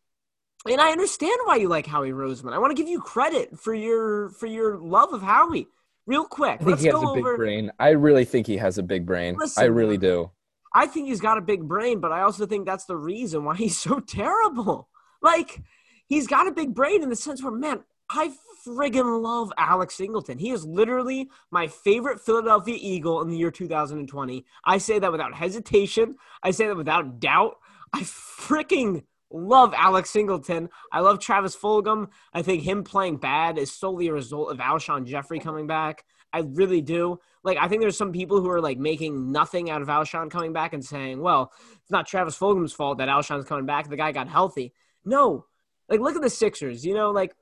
and 0.68 0.80
I 0.80 0.90
understand 0.90 1.38
why 1.44 1.56
you 1.56 1.68
like 1.68 1.86
Howie 1.86 2.10
Roseman. 2.10 2.52
I 2.52 2.58
want 2.58 2.76
to 2.76 2.82
give 2.82 2.90
you 2.90 3.00
credit 3.00 3.58
for 3.58 3.72
your 3.72 4.30
for 4.30 4.46
your 4.46 4.78
love 4.78 5.12
of 5.12 5.22
Howie. 5.22 5.68
Real 6.06 6.24
quick, 6.24 6.54
I 6.60 6.64
think 6.64 6.70
let's 6.70 6.82
he 6.82 6.88
has 6.88 6.96
a 6.96 7.14
big 7.14 7.24
over... 7.24 7.36
brain. 7.36 7.70
I 7.78 7.90
really 7.90 8.24
think 8.24 8.46
he 8.46 8.56
has 8.56 8.78
a 8.78 8.82
big 8.82 9.06
brain. 9.06 9.36
Listen, 9.38 9.62
I 9.62 9.66
really 9.66 9.98
do. 9.98 10.30
I 10.72 10.86
think 10.86 11.08
he's 11.08 11.20
got 11.20 11.38
a 11.38 11.40
big 11.40 11.62
brain, 11.62 12.00
but 12.00 12.12
I 12.12 12.22
also 12.22 12.46
think 12.46 12.66
that's 12.66 12.84
the 12.84 12.96
reason 12.96 13.44
why 13.44 13.56
he's 13.56 13.78
so 13.78 13.98
terrible. 14.00 14.88
Like, 15.22 15.62
he's 16.06 16.26
got 16.26 16.46
a 16.46 16.52
big 16.52 16.74
brain 16.74 17.02
in 17.02 17.08
the 17.08 17.16
sense 17.16 17.42
where, 17.42 17.52
man, 17.52 17.82
I 18.10 18.32
friggin' 18.64 19.22
love 19.22 19.52
Alex 19.56 19.94
Singleton. 19.94 20.38
He 20.38 20.50
is 20.50 20.64
literally 20.64 21.28
my 21.50 21.66
favorite 21.66 22.20
Philadelphia 22.20 22.76
Eagle 22.78 23.22
in 23.22 23.28
the 23.28 23.36
year 23.36 23.50
2020. 23.50 24.44
I 24.64 24.78
say 24.78 24.98
that 24.98 25.10
without 25.10 25.34
hesitation. 25.34 26.16
I 26.42 26.50
say 26.50 26.66
that 26.66 26.76
without 26.76 27.20
doubt. 27.20 27.56
I 27.92 28.00
freaking 28.00 29.04
love 29.30 29.74
Alex 29.76 30.10
Singleton. 30.10 30.68
I 30.92 31.00
love 31.00 31.18
Travis 31.18 31.56
Fulgham. 31.56 32.08
I 32.32 32.42
think 32.42 32.62
him 32.62 32.84
playing 32.84 33.16
bad 33.16 33.58
is 33.58 33.72
solely 33.72 34.08
a 34.08 34.12
result 34.12 34.52
of 34.52 34.58
Alshon 34.58 35.06
Jeffery 35.06 35.40
coming 35.40 35.66
back. 35.66 36.04
I 36.32 36.40
really 36.40 36.80
do. 36.80 37.18
Like, 37.42 37.58
I 37.58 37.68
think 37.68 37.80
there's 37.80 37.96
some 37.96 38.12
people 38.12 38.40
who 38.40 38.50
are 38.50 38.60
like 38.60 38.78
making 38.78 39.32
nothing 39.32 39.70
out 39.70 39.82
of 39.82 39.88
Alshon 39.88 40.30
coming 40.30 40.52
back 40.52 40.72
and 40.72 40.84
saying, 40.84 41.20
well, 41.20 41.52
it's 41.80 41.90
not 41.90 42.06
Travis 42.06 42.38
Fulgham's 42.38 42.72
fault 42.72 42.98
that 42.98 43.08
Alshon's 43.08 43.46
coming 43.46 43.66
back. 43.66 43.88
The 43.88 43.96
guy 43.96 44.12
got 44.12 44.28
healthy. 44.28 44.72
No. 45.04 45.46
Like, 45.88 46.00
look 46.00 46.16
at 46.16 46.22
the 46.22 46.30
Sixers. 46.30 46.84
You 46.84 46.94
know, 46.94 47.10
like, 47.10 47.34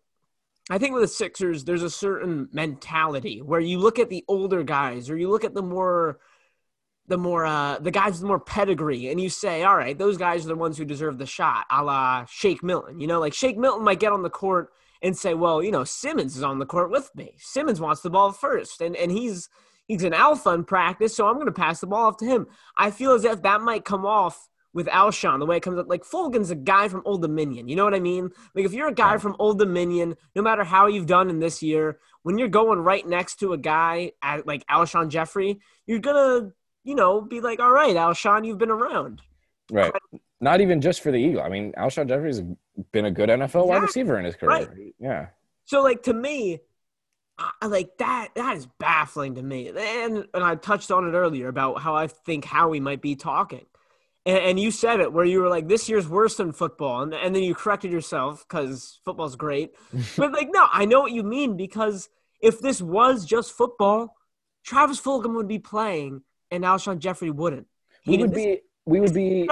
I 0.70 0.78
think 0.78 0.92
with 0.94 1.02
the 1.02 1.08
Sixers, 1.08 1.64
there's 1.64 1.82
a 1.82 1.90
certain 1.90 2.48
mentality 2.52 3.42
where 3.42 3.60
you 3.60 3.78
look 3.78 3.98
at 3.98 4.10
the 4.10 4.24
older 4.28 4.62
guys 4.62 5.10
or 5.10 5.16
you 5.16 5.30
look 5.30 5.44
at 5.44 5.54
the 5.54 5.62
more– 5.62 6.18
the 7.06 7.18
more 7.18 7.44
uh, 7.44 7.78
the 7.78 7.90
guys 7.90 8.12
with 8.12 8.20
the 8.22 8.26
more 8.26 8.40
pedigree, 8.40 9.08
and 9.08 9.20
you 9.20 9.28
say, 9.28 9.62
all 9.62 9.76
right, 9.76 9.98
those 9.98 10.16
guys 10.16 10.44
are 10.44 10.48
the 10.48 10.54
ones 10.54 10.78
who 10.78 10.84
deserve 10.84 11.18
the 11.18 11.26
shot, 11.26 11.66
a 11.70 11.82
la 11.82 12.24
Shake 12.26 12.62
Milton. 12.62 13.00
You 13.00 13.06
know, 13.06 13.20
like 13.20 13.34
Shake 13.34 13.58
Milton 13.58 13.84
might 13.84 14.00
get 14.00 14.12
on 14.12 14.22
the 14.22 14.30
court 14.30 14.70
and 15.02 15.16
say, 15.16 15.34
well, 15.34 15.62
you 15.62 15.70
know, 15.70 15.84
Simmons 15.84 16.36
is 16.36 16.42
on 16.42 16.58
the 16.58 16.66
court 16.66 16.90
with 16.90 17.14
me. 17.14 17.34
Simmons 17.38 17.80
wants 17.80 18.00
the 18.00 18.10
ball 18.10 18.32
first, 18.32 18.80
and 18.80 18.96
and 18.96 19.12
he's 19.12 19.48
he's 19.86 20.02
an 20.02 20.14
alpha 20.14 20.50
in 20.50 20.64
practice, 20.64 21.14
so 21.14 21.26
I'm 21.26 21.34
going 21.34 21.46
to 21.46 21.52
pass 21.52 21.80
the 21.80 21.86
ball 21.86 22.06
off 22.06 22.16
to 22.18 22.26
him. 22.26 22.46
I 22.78 22.90
feel 22.90 23.12
as 23.12 23.24
if 23.24 23.42
that 23.42 23.60
might 23.60 23.84
come 23.84 24.06
off 24.06 24.48
with 24.72 24.88
Alshon, 24.88 25.38
the 25.38 25.46
way 25.46 25.58
it 25.58 25.62
comes 25.62 25.78
up. 25.78 25.88
Like 25.88 26.02
Fulgham's 26.02 26.50
a 26.50 26.56
guy 26.56 26.88
from 26.88 27.02
Old 27.04 27.22
Dominion. 27.22 27.68
You 27.68 27.76
know 27.76 27.84
what 27.84 27.94
I 27.94 28.00
mean? 28.00 28.30
Like 28.54 28.64
if 28.64 28.72
you're 28.72 28.88
a 28.88 28.94
guy 28.94 29.18
from 29.18 29.36
Old 29.38 29.58
Dominion, 29.58 30.16
no 30.34 30.42
matter 30.42 30.64
how 30.64 30.88
you've 30.88 31.06
done 31.06 31.30
in 31.30 31.38
this 31.38 31.62
year, 31.62 32.00
when 32.24 32.38
you're 32.38 32.48
going 32.48 32.80
right 32.80 33.06
next 33.06 33.36
to 33.36 33.52
a 33.52 33.58
guy 33.58 34.12
at, 34.20 34.46
like 34.46 34.66
Alshon 34.66 35.08
Jeffery, 35.08 35.60
you're 35.86 36.00
gonna 36.00 36.50
you 36.84 36.94
know, 36.94 37.20
be 37.20 37.40
like, 37.40 37.60
all 37.60 37.72
right, 37.72 37.96
Alshon, 37.96 38.46
you've 38.46 38.58
been 38.58 38.70
around. 38.70 39.22
Right. 39.70 39.92
Not 40.40 40.60
even 40.60 40.80
just 40.80 41.02
for 41.02 41.10
the 41.10 41.16
Eagle. 41.16 41.40
I 41.40 41.48
mean, 41.48 41.72
Alshon 41.72 42.06
Jeffery's 42.06 42.42
been 42.92 43.06
a 43.06 43.10
good 43.10 43.30
NFL 43.30 43.42
exactly. 43.42 43.68
wide 43.68 43.82
receiver 43.82 44.18
in 44.18 44.24
his 44.24 44.36
career. 44.36 44.50
Right. 44.50 44.94
Yeah. 44.98 45.26
So, 45.64 45.82
like, 45.82 46.02
to 46.02 46.12
me, 46.12 46.60
I, 47.38 47.66
like 47.66 47.98
that 47.98 48.28
that 48.36 48.56
is 48.56 48.66
baffling 48.78 49.34
to 49.34 49.42
me 49.42 49.68
and 49.68 50.24
and 50.32 50.44
i 50.44 50.54
touched 50.54 50.92
on 50.92 51.08
it 51.08 51.16
earlier 51.16 51.48
about 51.48 51.80
how 51.80 51.94
i 51.94 52.06
think 52.06 52.44
howie 52.44 52.78
might 52.78 53.02
be 53.02 53.16
talking 53.16 53.66
and, 54.24 54.38
and 54.38 54.60
you 54.60 54.70
said 54.70 55.00
it 55.00 55.12
where 55.12 55.24
you 55.24 55.40
were 55.40 55.48
like 55.48 55.66
this 55.66 55.88
year's 55.88 56.08
worse 56.08 56.36
than 56.36 56.52
football 56.52 57.02
and, 57.02 57.12
and 57.12 57.34
then 57.34 57.42
you 57.42 57.54
corrected 57.54 57.90
yourself 57.90 58.46
because 58.48 59.00
football's 59.04 59.34
great 59.34 59.72
but 60.16 60.32
like 60.32 60.48
no 60.52 60.68
i 60.72 60.84
know 60.84 61.00
what 61.00 61.10
you 61.10 61.24
mean 61.24 61.56
because 61.56 62.08
if 62.40 62.60
this 62.60 62.80
was 62.80 63.24
just 63.24 63.52
football 63.52 64.14
travis 64.62 65.00
fulgham 65.00 65.34
would 65.34 65.48
be 65.48 65.58
playing 65.58 66.22
and 66.54 66.64
Alshon 66.64 66.98
Jeffery 66.98 67.30
wouldn't. 67.30 67.66
He 68.02 68.12
we 68.12 68.22
would 68.22 68.34
be 68.34 68.60
we 68.86 69.00
would 69.00 69.14
be 69.14 69.48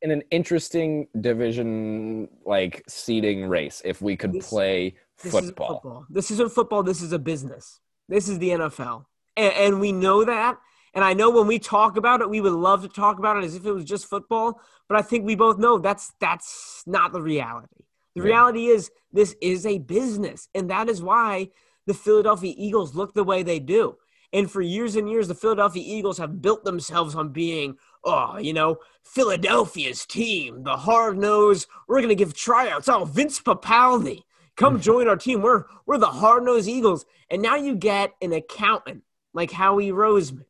in 0.00 0.10
an 0.10 0.22
interesting 0.30 1.08
division 1.20 2.28
like 2.46 2.84
seeding 2.88 3.46
race 3.46 3.82
if 3.84 4.00
we 4.00 4.16
could 4.16 4.32
this, 4.32 4.48
play 4.48 4.94
this 5.22 5.32
football. 5.32 5.80
Football. 5.80 6.06
This 6.08 6.30
isn't 6.30 6.52
football. 6.52 6.82
This 6.82 7.02
is 7.02 7.12
a 7.12 7.18
business. 7.18 7.80
This 8.08 8.28
is 8.28 8.38
the 8.38 8.50
NFL, 8.50 9.04
and, 9.36 9.52
and 9.54 9.80
we 9.80 9.92
know 9.92 10.24
that. 10.24 10.58
And 10.94 11.04
I 11.04 11.12
know 11.12 11.30
when 11.30 11.46
we 11.46 11.58
talk 11.58 11.96
about 11.96 12.22
it, 12.22 12.30
we 12.30 12.40
would 12.40 12.52
love 12.52 12.82
to 12.82 12.88
talk 12.88 13.18
about 13.18 13.36
it 13.36 13.44
as 13.44 13.54
if 13.54 13.66
it 13.66 13.72
was 13.72 13.84
just 13.84 14.06
football. 14.06 14.60
But 14.88 14.98
I 14.98 15.02
think 15.02 15.26
we 15.26 15.34
both 15.34 15.58
know 15.58 15.78
that's 15.78 16.12
that's 16.20 16.82
not 16.86 17.12
the 17.12 17.20
reality. 17.20 17.84
The 18.14 18.22
yeah. 18.22 18.28
reality 18.28 18.66
is 18.66 18.90
this 19.12 19.36
is 19.40 19.66
a 19.66 19.78
business, 19.78 20.48
and 20.54 20.70
that 20.70 20.88
is 20.88 21.02
why 21.02 21.50
the 21.86 21.94
Philadelphia 21.94 22.54
Eagles 22.56 22.94
look 22.94 23.14
the 23.14 23.24
way 23.24 23.42
they 23.42 23.58
do. 23.58 23.96
And 24.32 24.50
for 24.50 24.60
years 24.60 24.96
and 24.96 25.08
years, 25.08 25.28
the 25.28 25.34
Philadelphia 25.34 25.82
Eagles 25.84 26.18
have 26.18 26.42
built 26.42 26.64
themselves 26.64 27.14
on 27.14 27.30
being, 27.30 27.76
oh, 28.04 28.36
you 28.38 28.52
know, 28.52 28.78
Philadelphia's 29.02 30.04
team, 30.04 30.64
the 30.64 30.76
hard 30.76 31.16
nose. 31.16 31.66
We're 31.86 32.00
going 32.00 32.10
to 32.10 32.14
give 32.14 32.34
tryouts. 32.34 32.88
Oh, 32.88 33.04
Vince 33.04 33.40
Papale, 33.40 34.22
come 34.56 34.74
mm-hmm. 34.74 34.82
join 34.82 35.08
our 35.08 35.16
team. 35.16 35.40
We're, 35.40 35.64
we're 35.86 35.98
the 35.98 36.06
hard 36.06 36.44
nosed 36.44 36.68
Eagles. 36.68 37.06
And 37.30 37.40
now 37.40 37.56
you 37.56 37.74
get 37.74 38.12
an 38.20 38.32
accountant 38.32 39.02
like 39.32 39.50
Howie 39.50 39.92
Roseman. 39.92 40.44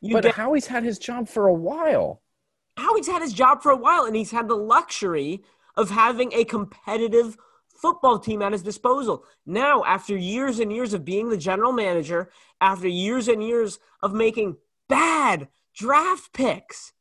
You 0.00 0.14
but 0.14 0.22
get, 0.22 0.34
Howie's 0.34 0.66
had 0.66 0.84
his 0.84 0.98
job 0.98 1.28
for 1.28 1.46
a 1.46 1.54
while. 1.54 2.22
Howie's 2.76 3.06
had 3.06 3.20
his 3.20 3.34
job 3.34 3.62
for 3.62 3.70
a 3.70 3.76
while, 3.76 4.04
and 4.04 4.16
he's 4.16 4.30
had 4.30 4.48
the 4.48 4.56
luxury 4.56 5.42
of 5.76 5.90
having 5.90 6.32
a 6.32 6.44
competitive 6.44 7.36
football 7.80 8.18
team 8.18 8.42
at 8.42 8.52
his 8.52 8.62
disposal. 8.62 9.24
Now, 9.46 9.84
after 9.84 10.16
years 10.16 10.58
and 10.58 10.72
years 10.72 10.94
of 10.94 11.04
being 11.04 11.28
the 11.28 11.36
general 11.36 11.72
manager, 11.72 12.30
after 12.60 12.88
years 12.88 13.28
and 13.28 13.42
years 13.42 13.78
of 14.02 14.12
making 14.12 14.56
bad 14.88 15.48
draft 15.74 16.32
picks, 16.32 16.92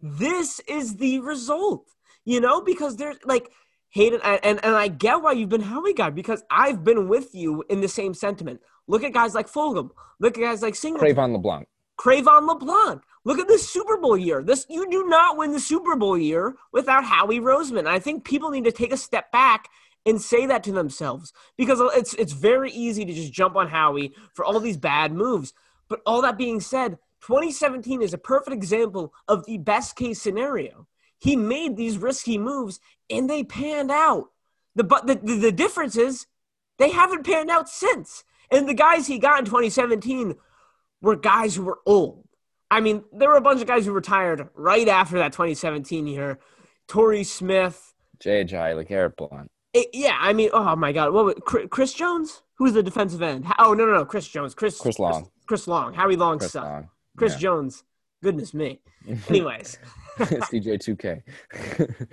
this 0.00 0.60
is 0.60 0.96
the 0.96 1.20
result. 1.20 1.88
You 2.24 2.40
know, 2.40 2.60
because 2.60 2.96
there's 2.96 3.16
like 3.24 3.50
Hayden, 3.90 4.20
and, 4.22 4.64
and 4.64 4.74
I 4.74 4.88
get 4.88 5.22
why 5.22 5.32
you've 5.32 5.48
been 5.48 5.60
Howie 5.60 5.92
guy 5.92 6.10
because 6.10 6.42
I've 6.50 6.82
been 6.82 7.08
with 7.08 7.34
you 7.34 7.64
in 7.68 7.80
the 7.80 7.88
same 7.88 8.14
sentiment. 8.14 8.60
Look 8.86 9.04
at 9.04 9.12
guys 9.12 9.34
like 9.34 9.50
Fulgham. 9.50 9.90
Look 10.18 10.38
at 10.38 10.40
guys 10.40 10.62
like 10.62 10.74
Singleton. 10.74 11.14
Cre'Von 11.14 11.32
LeBlanc. 11.32 11.68
Cre'Von 12.00 12.46
LeBlanc. 12.48 13.02
Look 13.24 13.38
at 13.38 13.48
this 13.48 13.68
Super 13.68 13.98
Bowl 13.98 14.16
year. 14.16 14.42
This 14.42 14.66
you 14.68 14.90
do 14.90 15.06
not 15.06 15.36
win 15.36 15.52
the 15.52 15.60
Super 15.60 15.94
Bowl 15.94 16.18
year 16.18 16.54
without 16.72 17.04
Howie 17.04 17.38
Roseman. 17.38 17.86
I 17.86 17.98
think 17.98 18.24
people 18.24 18.50
need 18.50 18.64
to 18.64 18.72
take 18.72 18.92
a 18.92 18.96
step 18.96 19.30
back 19.30 19.68
and 20.04 20.20
say 20.20 20.46
that 20.46 20.64
to 20.64 20.72
themselves 20.72 21.32
because 21.56 21.80
it's 21.96 22.14
it's 22.14 22.32
very 22.32 22.70
easy 22.72 23.04
to 23.04 23.12
just 23.12 23.32
jump 23.32 23.56
on 23.56 23.68
Howie 23.68 24.12
for 24.34 24.44
all 24.44 24.58
these 24.60 24.76
bad 24.76 25.12
moves. 25.12 25.52
But 25.88 26.00
all 26.06 26.22
that 26.22 26.38
being 26.38 26.60
said, 26.60 26.98
2017 27.22 28.02
is 28.02 28.14
a 28.14 28.18
perfect 28.18 28.54
example 28.54 29.12
of 29.28 29.46
the 29.46 29.58
best 29.58 29.96
case 29.96 30.20
scenario. 30.20 30.86
He 31.18 31.36
made 31.36 31.76
these 31.76 31.98
risky 31.98 32.38
moves 32.38 32.80
and 33.08 33.30
they 33.30 33.44
panned 33.44 33.90
out. 33.90 34.30
The 34.74 34.84
but 34.84 35.06
the, 35.06 35.14
the, 35.16 35.36
the 35.36 35.52
difference 35.52 35.96
is 35.96 36.26
they 36.78 36.90
haven't 36.90 37.24
panned 37.24 37.50
out 37.50 37.68
since. 37.68 38.24
And 38.50 38.68
the 38.68 38.74
guys 38.74 39.06
he 39.06 39.18
got 39.18 39.38
in 39.38 39.44
2017 39.44 40.34
were 41.00 41.16
guys 41.16 41.54
who 41.54 41.62
were 41.62 41.80
old. 41.86 42.26
I 42.70 42.80
mean, 42.80 43.04
there 43.12 43.28
were 43.28 43.36
a 43.36 43.42
bunch 43.42 43.60
of 43.60 43.66
guys 43.66 43.86
who 43.86 43.92
retired 43.92 44.48
right 44.54 44.88
after 44.88 45.18
that 45.18 45.32
2017 45.32 46.06
year. 46.06 46.38
Torrey 46.88 47.24
Smith, 47.24 47.94
J.J. 48.18 48.74
like 48.74 49.16
Blount. 49.16 49.50
It, 49.74 49.88
yeah, 49.94 50.18
I 50.20 50.32
mean, 50.34 50.50
oh 50.52 50.76
my 50.76 50.92
God, 50.92 51.12
what 51.12 51.24
was, 51.24 51.34
Chris 51.70 51.94
Jones? 51.94 52.42
Who's 52.56 52.74
the 52.74 52.82
defensive 52.82 53.22
end? 53.22 53.46
Oh 53.58 53.72
no, 53.74 53.86
no, 53.86 53.92
no, 53.94 54.04
Chris 54.04 54.28
Jones. 54.28 54.54
Chris 54.54 54.78
Chris 54.78 54.98
Long. 54.98 55.12
Chris, 55.22 55.30
Chris 55.46 55.68
Long. 55.68 55.94
Howie 55.94 56.16
Long 56.16 56.38
Chris 56.38 56.52
sucked. 56.52 56.66
Long. 56.66 56.88
Chris 57.16 57.32
Yeah. 57.34 57.38
Jones. 57.38 57.84
Goodness 58.22 58.52
me. 58.54 58.80
Anyways, 59.28 59.78
CJ2K. 60.18 61.22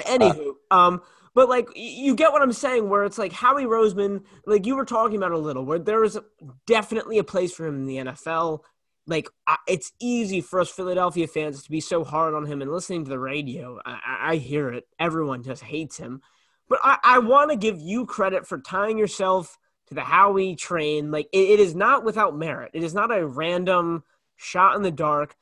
anywho, 0.00 0.52
um, 0.70 1.02
but 1.34 1.48
like 1.48 1.68
you 1.76 2.14
get 2.14 2.32
what 2.32 2.42
I'm 2.42 2.52
saying, 2.52 2.88
where 2.88 3.04
it's 3.04 3.18
like 3.18 3.32
Howie 3.32 3.64
Roseman, 3.64 4.24
like 4.46 4.66
you 4.66 4.76
were 4.76 4.84
talking 4.84 5.16
about 5.16 5.32
a 5.32 5.38
little, 5.38 5.64
where 5.64 5.78
there 5.78 6.02
is 6.02 6.18
definitely 6.66 7.18
a 7.18 7.24
place 7.24 7.52
for 7.52 7.66
him 7.66 7.76
in 7.76 7.86
the 7.86 7.96
NFL. 7.96 8.60
Like 9.06 9.28
I, 9.46 9.56
it's 9.68 9.92
easy 10.00 10.40
for 10.40 10.60
us 10.60 10.70
Philadelphia 10.70 11.26
fans 11.26 11.62
to 11.62 11.70
be 11.70 11.80
so 11.80 12.04
hard 12.04 12.34
on 12.34 12.46
him 12.46 12.62
and 12.62 12.72
listening 12.72 13.04
to 13.04 13.10
the 13.10 13.18
radio. 13.18 13.78
I- 13.84 13.98
I 14.32 14.36
hear 14.36 14.70
it. 14.70 14.86
Everyone 14.98 15.42
just 15.42 15.62
hates 15.62 15.96
him. 15.96 16.20
But 16.70 16.78
I, 16.82 16.98
I 17.02 17.18
want 17.18 17.50
to 17.50 17.56
give 17.56 17.80
you 17.80 18.06
credit 18.06 18.46
for 18.46 18.58
tying 18.58 18.96
yourself 18.96 19.58
to 19.88 19.94
the 19.94 20.02
Howie 20.02 20.54
train. 20.54 21.10
Like 21.10 21.28
it, 21.32 21.50
it 21.50 21.60
is 21.60 21.74
not 21.74 22.04
without 22.04 22.34
merit. 22.34 22.70
It 22.72 22.84
is 22.84 22.94
not 22.94 23.14
a 23.14 23.26
random 23.26 24.04
shot 24.36 24.76
in 24.76 24.82
the 24.82 24.92
dark. 24.92 25.34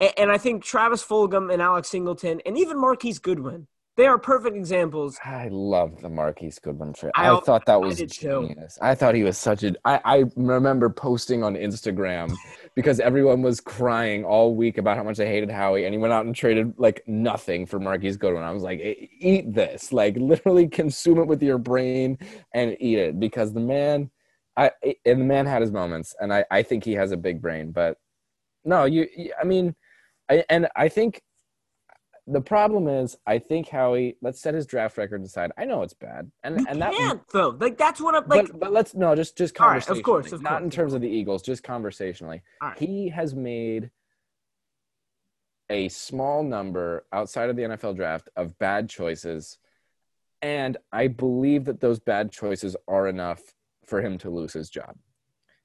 And, 0.00 0.12
and 0.16 0.32
I 0.32 0.38
think 0.38 0.64
Travis 0.64 1.04
Fulgham 1.04 1.52
and 1.52 1.62
Alex 1.62 1.88
Singleton 1.88 2.40
and 2.44 2.58
even 2.58 2.80
Marquise 2.80 3.18
Goodwin, 3.20 3.68
they 4.00 4.06
are 4.06 4.16
perfect 4.18 4.56
examples. 4.56 5.18
I 5.22 5.48
love 5.50 6.00
the 6.00 6.08
Marquise 6.08 6.58
Goodwin 6.58 6.94
trade. 6.94 7.12
I 7.14 7.30
I, 7.30 7.40
thought 7.40 7.66
that 7.66 7.74
I 7.74 7.76
was 7.76 7.98
too. 7.98 8.06
genius. 8.06 8.78
I 8.80 8.94
thought 8.94 9.14
he 9.14 9.22
was 9.22 9.36
such 9.36 9.62
a. 9.62 9.74
I, 9.84 10.00
I 10.04 10.24
remember 10.36 10.88
posting 10.88 11.42
on 11.44 11.54
Instagram 11.54 12.34
because 12.74 12.98
everyone 12.98 13.42
was 13.42 13.60
crying 13.60 14.24
all 14.24 14.54
week 14.54 14.78
about 14.78 14.96
how 14.96 15.02
much 15.02 15.18
they 15.18 15.26
hated 15.26 15.50
Howie, 15.50 15.84
and 15.84 15.92
he 15.92 15.98
went 15.98 16.14
out 16.14 16.24
and 16.24 16.34
traded 16.34 16.72
like 16.78 17.02
nothing 17.06 17.66
for 17.66 17.78
Marquise 17.78 18.16
Goodwin. 18.16 18.42
I 18.42 18.52
was 18.52 18.62
like, 18.62 18.80
"E- 18.80 19.10
eat 19.20 19.52
this, 19.52 19.92
like 19.92 20.16
literally 20.16 20.66
consume 20.66 21.18
it 21.18 21.26
with 21.26 21.42
your 21.42 21.58
brain 21.58 22.16
and 22.54 22.76
eat 22.80 22.98
it 22.98 23.20
because 23.20 23.52
the 23.52 23.60
man, 23.60 24.10
I 24.56 24.70
and 25.04 25.20
the 25.20 25.24
man 25.26 25.44
had 25.44 25.60
his 25.60 25.72
moments, 25.72 26.16
and 26.20 26.32
I 26.32 26.46
I 26.50 26.62
think 26.62 26.84
he 26.84 26.94
has 26.94 27.12
a 27.12 27.18
big 27.18 27.42
brain, 27.42 27.70
but 27.70 27.98
no, 28.64 28.86
you, 28.86 29.06
you- 29.14 29.34
I 29.38 29.44
mean, 29.44 29.76
I, 30.30 30.42
and 30.48 30.68
I 30.74 30.88
think 30.88 31.20
the 32.26 32.40
problem 32.40 32.88
is, 32.88 33.16
I 33.26 33.38
think 33.38 33.68
Howie. 33.68 34.16
Let's 34.22 34.40
set 34.40 34.54
his 34.54 34.66
draft 34.66 34.96
record 34.98 35.22
aside. 35.22 35.50
I 35.58 35.64
know 35.64 35.82
it's 35.82 35.94
bad, 35.94 36.30
and 36.42 36.60
You 36.60 36.66
and 36.68 36.82
that. 36.82 36.92
can't 36.92 37.22
though. 37.32 37.56
Like 37.58 37.76
that's 37.76 38.00
what 38.00 38.14
I'm 38.14 38.28
like. 38.28 38.48
but, 38.48 38.60
but 38.60 38.72
let's 38.72 38.94
no, 38.94 39.14
just 39.14 39.36
just 39.36 39.58
All 39.60 39.66
right, 39.66 39.72
conversationally, 39.84 40.00
of 40.00 40.04
course, 40.04 40.32
of 40.32 40.42
not 40.42 40.50
course, 40.50 40.62
in 40.62 40.70
terms 40.70 40.94
of 40.94 41.00
the 41.00 41.08
Eagles, 41.08 41.42
just 41.42 41.62
conversationally. 41.62 42.42
All 42.60 42.68
right. 42.68 42.78
He 42.78 43.08
has 43.08 43.34
made 43.34 43.90
a 45.68 45.88
small 45.88 46.42
number 46.42 47.06
outside 47.12 47.48
of 47.50 47.56
the 47.56 47.62
NFL 47.62 47.96
draft 47.96 48.28
of 48.36 48.58
bad 48.58 48.88
choices, 48.88 49.58
and 50.42 50.76
I 50.92 51.08
believe 51.08 51.64
that 51.66 51.80
those 51.80 51.98
bad 52.00 52.32
choices 52.32 52.76
are 52.88 53.08
enough 53.08 53.40
for 53.86 54.00
him 54.00 54.18
to 54.18 54.30
lose 54.30 54.52
his 54.52 54.70
job. 54.70 54.96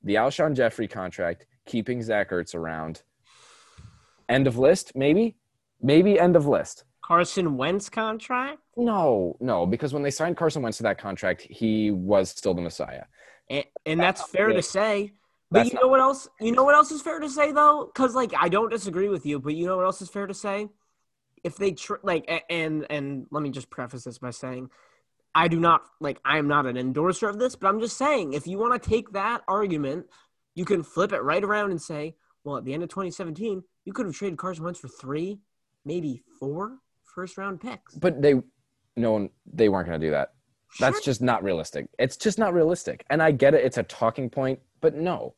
The 0.03 0.15
Alshon 0.15 0.55
Jeffery 0.55 0.87
contract, 0.87 1.47
keeping 1.65 2.01
Zach 2.01 2.29
Ertz 2.29 2.53
around. 2.53 3.01
End 4.29 4.47
of 4.47 4.57
list, 4.57 4.93
maybe, 4.95 5.35
maybe 5.86 6.19
end 6.19 6.36
of 6.36 6.48
list. 6.48 6.84
Carson 7.04 7.56
Wentz 7.56 7.88
contract, 7.88 8.60
No, 8.76 9.38
no, 9.39 9.65
because 9.67 9.93
when 9.93 10.02
they 10.02 10.10
signed 10.10 10.36
Carson 10.36 10.63
Wentz 10.63 10.78
to 10.78 10.84
that 10.84 10.98
contract, 10.98 11.41
he 11.41 11.91
was 11.91 12.32
still 12.32 12.56
the 12.56 12.62
Messiah. 12.62 13.04
and, 13.50 13.63
and 13.86 14.00
that's 14.00 14.24
fair 14.24 14.52
to 14.52 14.62
say. 14.62 15.13
But 15.52 15.60
That's 15.60 15.74
you 15.74 15.80
know 15.80 15.88
what 15.88 16.00
else? 16.00 16.28
You 16.41 16.52
know 16.52 16.63
what 16.63 16.74
else 16.74 16.89
is 16.91 17.04
fair 17.04 17.19
to 17.19 17.30
say 17.30 17.52
though? 17.52 17.86
Because 17.93 18.15
like 18.15 18.34
I 18.36 18.50
don't 18.50 18.71
disagree 18.71 19.10
with 19.10 19.28
you, 19.28 19.39
but 19.39 19.54
you 19.54 19.67
know 19.67 19.78
what 19.78 19.86
else 19.86 20.02
is 20.02 20.10
fair 20.10 20.26
to 20.26 20.34
say? 20.34 20.67
If 21.43 21.58
they 21.58 21.74
tr- 21.74 22.02
like, 22.02 22.43
and 22.50 22.88
and 22.89 23.28
let 23.30 23.43
me 23.43 23.52
just 23.52 23.69
preface 23.69 24.04
this 24.06 24.17
by 24.17 24.32
saying, 24.32 24.71
I 25.36 25.48
do 25.48 25.60
not 25.60 25.84
like 26.02 26.19
I 26.26 26.39
am 26.39 26.48
not 26.48 26.65
an 26.65 26.76
endorser 26.76 27.30
of 27.30 27.38
this, 27.38 27.56
but 27.56 27.67
I'm 27.67 27.80
just 27.80 27.95
saying 27.95 28.34
if 28.34 28.48
you 28.48 28.58
want 28.58 28.82
to 28.82 28.89
take 28.89 29.12
that 29.12 29.43
argument, 29.48 30.08
you 30.56 30.65
can 30.65 30.82
flip 30.82 31.13
it 31.13 31.21
right 31.21 31.43
around 31.43 31.69
and 31.69 31.80
say, 31.82 32.15
well, 32.43 32.58
at 32.58 32.65
the 32.65 32.74
end 32.74 32.82
of 32.82 32.89
2017, 32.89 33.63
you 33.86 33.93
could 33.93 34.08
have 34.08 34.15
traded 34.15 34.39
Carson 34.39 34.63
Wentz 34.63 34.80
for 34.80 34.88
three, 34.88 35.39
maybe 35.86 36.21
four 36.39 36.80
first 37.04 37.38
round 37.38 37.62
picks. 37.62 37.95
But 37.95 38.21
they, 38.21 38.36
no 38.98 39.12
one, 39.13 39.30
they 39.52 39.69
weren't 39.69 39.88
going 39.88 40.00
to 40.00 40.06
do 40.08 40.12
that. 40.12 40.34
That's 40.80 41.00
just 41.02 41.21
not 41.21 41.43
realistic. 41.43 41.88
It's 41.98 42.17
just 42.17 42.38
not 42.38 42.54
realistic. 42.54 43.06
And 43.10 43.24
I 43.24 43.32
get 43.32 43.54
it. 43.54 43.63
It's 43.63 43.78
a 43.78 43.84
talking 43.84 44.30
point, 44.30 44.60
but 44.82 44.93
no, 44.95 45.36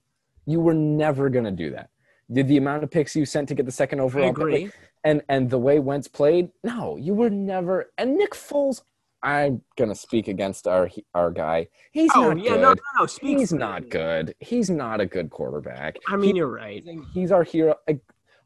you 0.47 0.59
were 0.59 0.73
never 0.73 1.29
going 1.29 1.45
to 1.45 1.51
do 1.51 1.69
that. 1.71 1.89
Did 2.31 2.47
the 2.47 2.57
amount 2.57 2.83
of 2.83 2.89
picks 2.89 3.15
you 3.15 3.25
sent 3.25 3.47
to 3.49 3.55
get 3.55 3.65
the 3.65 3.71
second 3.71 3.99
I 3.99 4.03
overall 4.03 4.29
pick, 4.33 4.37
agree. 4.37 4.71
and 5.03 5.21
and 5.29 5.49
the 5.49 5.59
way 5.59 5.79
Wentz 5.79 6.07
played, 6.07 6.49
no, 6.63 6.97
you 6.97 7.13
were 7.13 7.29
never. 7.29 7.91
And 7.97 8.17
Nick 8.17 8.31
Foles, 8.33 8.81
I'm 9.23 9.61
gonna 9.77 9.95
speak 9.95 10.27
against 10.27 10.67
our 10.67 10.89
our 11.13 11.31
guy. 11.31 11.67
He's 11.93 12.11
Oh 12.15 12.33
not 12.33 12.43
yeah, 12.43 12.51
good. 12.51 12.61
no, 12.61 12.73
no, 12.73 12.81
no. 12.99 13.05
Speak 13.05 13.37
He's 13.37 13.53
not 13.53 13.87
good. 13.89 14.35
He's 14.39 14.69
not 14.69 14.99
a 14.99 15.05
good 15.05 15.29
quarterback. 15.29 15.97
I 16.09 16.17
mean, 16.17 16.35
you're 16.35 16.51
right. 16.51 16.83
He's 17.13 17.31
our 17.31 17.43
hero. 17.43 17.75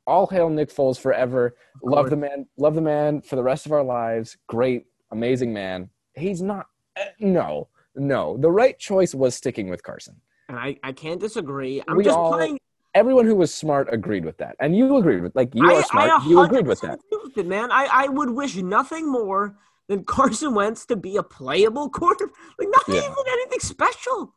All 0.07 0.27
hail 0.27 0.49
Nick 0.49 0.69
Foles 0.69 0.99
forever. 0.99 1.55
Love 1.83 2.09
the 2.09 2.17
man. 2.17 2.47
Love 2.57 2.75
the 2.75 2.81
man 2.81 3.21
for 3.21 3.35
the 3.35 3.43
rest 3.43 3.65
of 3.65 3.71
our 3.71 3.83
lives. 3.83 4.37
Great, 4.47 4.85
amazing 5.11 5.53
man. 5.53 5.89
He's 6.15 6.41
not. 6.41 6.67
eh, 6.95 7.05
No, 7.19 7.69
no. 7.95 8.37
The 8.37 8.49
right 8.51 8.77
choice 8.77 9.13
was 9.15 9.35
sticking 9.35 9.69
with 9.69 9.83
Carson. 9.83 10.15
And 10.49 10.57
I, 10.59 10.77
I 10.83 10.91
can't 10.91 11.19
disagree. 11.19 11.81
I'm 11.87 11.95
We 11.97 12.03
just 12.03 12.17
all- 12.17 12.33
playing. 12.33 12.57
Everyone 12.93 13.25
who 13.25 13.35
was 13.35 13.53
smart 13.53 13.87
agreed 13.93 14.25
with 14.25 14.35
that, 14.39 14.57
and 14.59 14.75
you 14.75 14.97
agreed 14.97 15.21
with. 15.23 15.33
Like 15.33 15.55
you 15.55 15.65
I, 15.71 15.75
are 15.75 15.83
smart. 15.83 16.23
You 16.25 16.41
agreed 16.41 16.67
with 16.67 16.81
that. 16.81 16.99
with 17.23 17.37
it, 17.37 17.47
man. 17.47 17.71
I, 17.71 17.87
I 17.89 18.07
would 18.09 18.31
wish 18.31 18.57
nothing 18.57 19.09
more 19.09 19.55
than 19.87 20.03
Carson 20.03 20.53
Wentz 20.53 20.85
to 20.87 20.97
be 20.97 21.15
a 21.15 21.23
playable 21.23 21.89
quarterback. 21.89 22.35
Like 22.59 22.67
not 22.69 22.83
Yeah. 22.89 22.95
even 22.95 23.15
anything 23.29 23.61
special. 23.61 24.33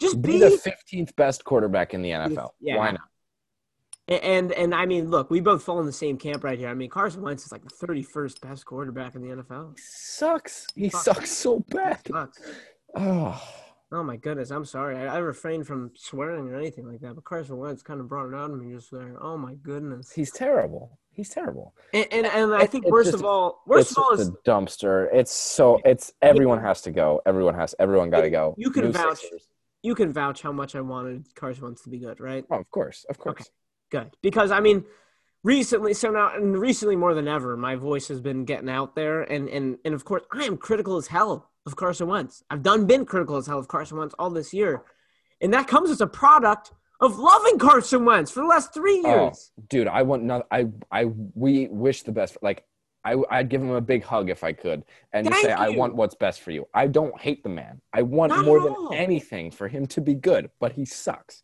Just 0.00 0.22
Be 0.22 0.32
be, 0.32 0.38
the 0.38 0.50
fifteenth 0.52 1.14
best 1.16 1.44
quarterback 1.44 1.92
in 1.92 2.00
the 2.00 2.08
NFL. 2.08 2.52
Yeah. 2.58 2.78
Why 2.78 2.92
not? 2.92 3.00
And 4.10 4.52
and 4.52 4.74
I 4.74 4.86
mean, 4.86 5.10
look, 5.10 5.30
we 5.30 5.40
both 5.40 5.62
fall 5.62 5.80
in 5.80 5.86
the 5.86 5.92
same 5.92 6.18
camp 6.18 6.42
right 6.44 6.58
here. 6.58 6.68
I 6.68 6.74
mean, 6.74 6.90
Carson 6.90 7.22
Wentz 7.22 7.46
is 7.46 7.52
like 7.52 7.62
the 7.64 7.86
31st 7.86 8.40
best 8.40 8.64
quarterback 8.66 9.14
in 9.14 9.22
the 9.22 9.28
NFL. 9.42 9.76
He 9.76 9.82
Sucks. 9.82 10.66
He 10.74 10.88
Fuck. 10.90 11.02
sucks 11.02 11.30
so 11.30 11.60
bad. 11.70 12.00
Sucks. 12.06 12.40
Oh, 12.94 13.42
Oh 13.92 14.04
my 14.04 14.16
goodness, 14.16 14.52
I'm 14.52 14.64
sorry. 14.64 14.96
I, 14.96 15.16
I 15.16 15.18
refrained 15.18 15.66
from 15.66 15.90
swearing 15.96 16.48
or 16.48 16.54
anything 16.54 16.86
like 16.86 17.00
that, 17.00 17.16
but 17.16 17.24
Carson 17.24 17.56
Wentz 17.56 17.82
kind 17.82 17.98
of 17.98 18.08
brought 18.08 18.28
it 18.28 18.34
out 18.36 18.52
of 18.52 18.56
me 18.62 18.72
just 18.72 18.92
there. 18.92 19.16
Oh 19.20 19.36
my 19.36 19.54
goodness. 19.54 20.12
he's 20.12 20.30
terrible. 20.30 20.96
He's 21.12 21.28
terrible. 21.28 21.74
And 21.92 22.06
and, 22.12 22.24
and 22.26 22.54
I 22.54 22.66
think 22.66 22.84
it's 22.84 22.92
worst 22.92 23.10
just- 23.10 23.18
of 23.20 23.24
all, 23.26 23.62
worst 23.66 23.90
of 23.90 23.98
all 23.98 24.12
is 24.12 24.28
a 24.28 24.32
dumpster. 24.46 25.08
It's 25.12 25.32
so. 25.32 25.80
It's 25.84 26.12
everyone 26.22 26.60
has 26.60 26.82
to 26.82 26.92
go. 26.92 27.20
Everyone 27.26 27.54
has. 27.56 27.74
Everyone 27.80 28.10
got 28.10 28.20
to 28.20 28.30
go. 28.30 28.54
You 28.56 28.70
can 28.70 28.84
New 28.84 28.92
vouch. 28.92 29.18
Sixers. 29.18 29.48
you 29.82 29.96
can 29.96 30.12
vouch 30.12 30.40
how 30.40 30.52
much 30.52 30.76
I 30.76 30.80
wanted 30.82 31.26
Carson 31.34 31.64
Wentz 31.64 31.82
to 31.82 31.88
be 31.90 31.98
good, 31.98 32.20
right? 32.20 32.44
Oh, 32.48 32.58
of 32.58 32.70
course, 32.70 33.04
of 33.10 33.18
course. 33.18 33.40
Okay. 33.40 33.44
Good. 33.90 34.16
Because 34.22 34.50
I 34.50 34.60
mean, 34.60 34.84
recently 35.42 35.94
so 35.94 36.10
now 36.10 36.34
and 36.34 36.58
recently 36.58 36.96
more 36.96 37.14
than 37.14 37.28
ever, 37.28 37.56
my 37.56 37.76
voice 37.76 38.08
has 38.08 38.20
been 38.20 38.44
getting 38.44 38.68
out 38.68 38.94
there 38.94 39.22
and 39.22 39.48
and 39.48 39.78
and 39.84 39.94
of 39.94 40.04
course 40.04 40.22
I 40.32 40.44
am 40.44 40.56
critical 40.56 40.96
as 40.96 41.08
hell 41.08 41.50
of 41.66 41.76
Carson 41.76 42.08
Wentz. 42.08 42.42
I've 42.50 42.62
done 42.62 42.86
been 42.86 43.04
critical 43.04 43.36
as 43.36 43.46
hell 43.46 43.58
of 43.58 43.68
Carson 43.68 43.98
Wentz 43.98 44.14
all 44.18 44.30
this 44.30 44.52
year. 44.52 44.82
And 45.40 45.52
that 45.54 45.68
comes 45.68 45.90
as 45.90 46.00
a 46.00 46.06
product 46.06 46.72
of 47.00 47.18
loving 47.18 47.58
Carson 47.58 48.04
Wentz 48.04 48.30
for 48.30 48.40
the 48.40 48.46
last 48.46 48.74
three 48.74 49.02
oh, 49.04 49.24
years. 49.24 49.52
dude, 49.68 49.88
I 49.88 50.02
want 50.02 50.22
not. 50.22 50.46
I 50.50 50.66
I 50.90 51.06
we 51.34 51.68
wish 51.68 52.02
the 52.02 52.12
best. 52.12 52.36
Like 52.42 52.64
I, 53.04 53.16
I'd 53.30 53.48
give 53.48 53.62
him 53.62 53.70
a 53.70 53.80
big 53.80 54.04
hug 54.04 54.28
if 54.28 54.44
I 54.44 54.52
could, 54.52 54.84
and 55.12 55.26
Thank 55.28 55.46
say, 55.46 55.52
"I 55.52 55.70
want 55.70 55.96
what's 55.96 56.14
best 56.14 56.42
for 56.42 56.50
you." 56.50 56.66
I 56.74 56.86
don't 56.86 57.18
hate 57.18 57.42
the 57.42 57.48
man. 57.48 57.80
I 57.92 58.02
want 58.02 58.30
Not 58.30 58.44
more 58.44 58.60
than 58.60 58.98
anything 58.98 59.50
for 59.50 59.68
him 59.68 59.86
to 59.88 60.00
be 60.00 60.14
good, 60.14 60.50
but 60.60 60.72
he 60.72 60.84
sucks. 60.84 61.42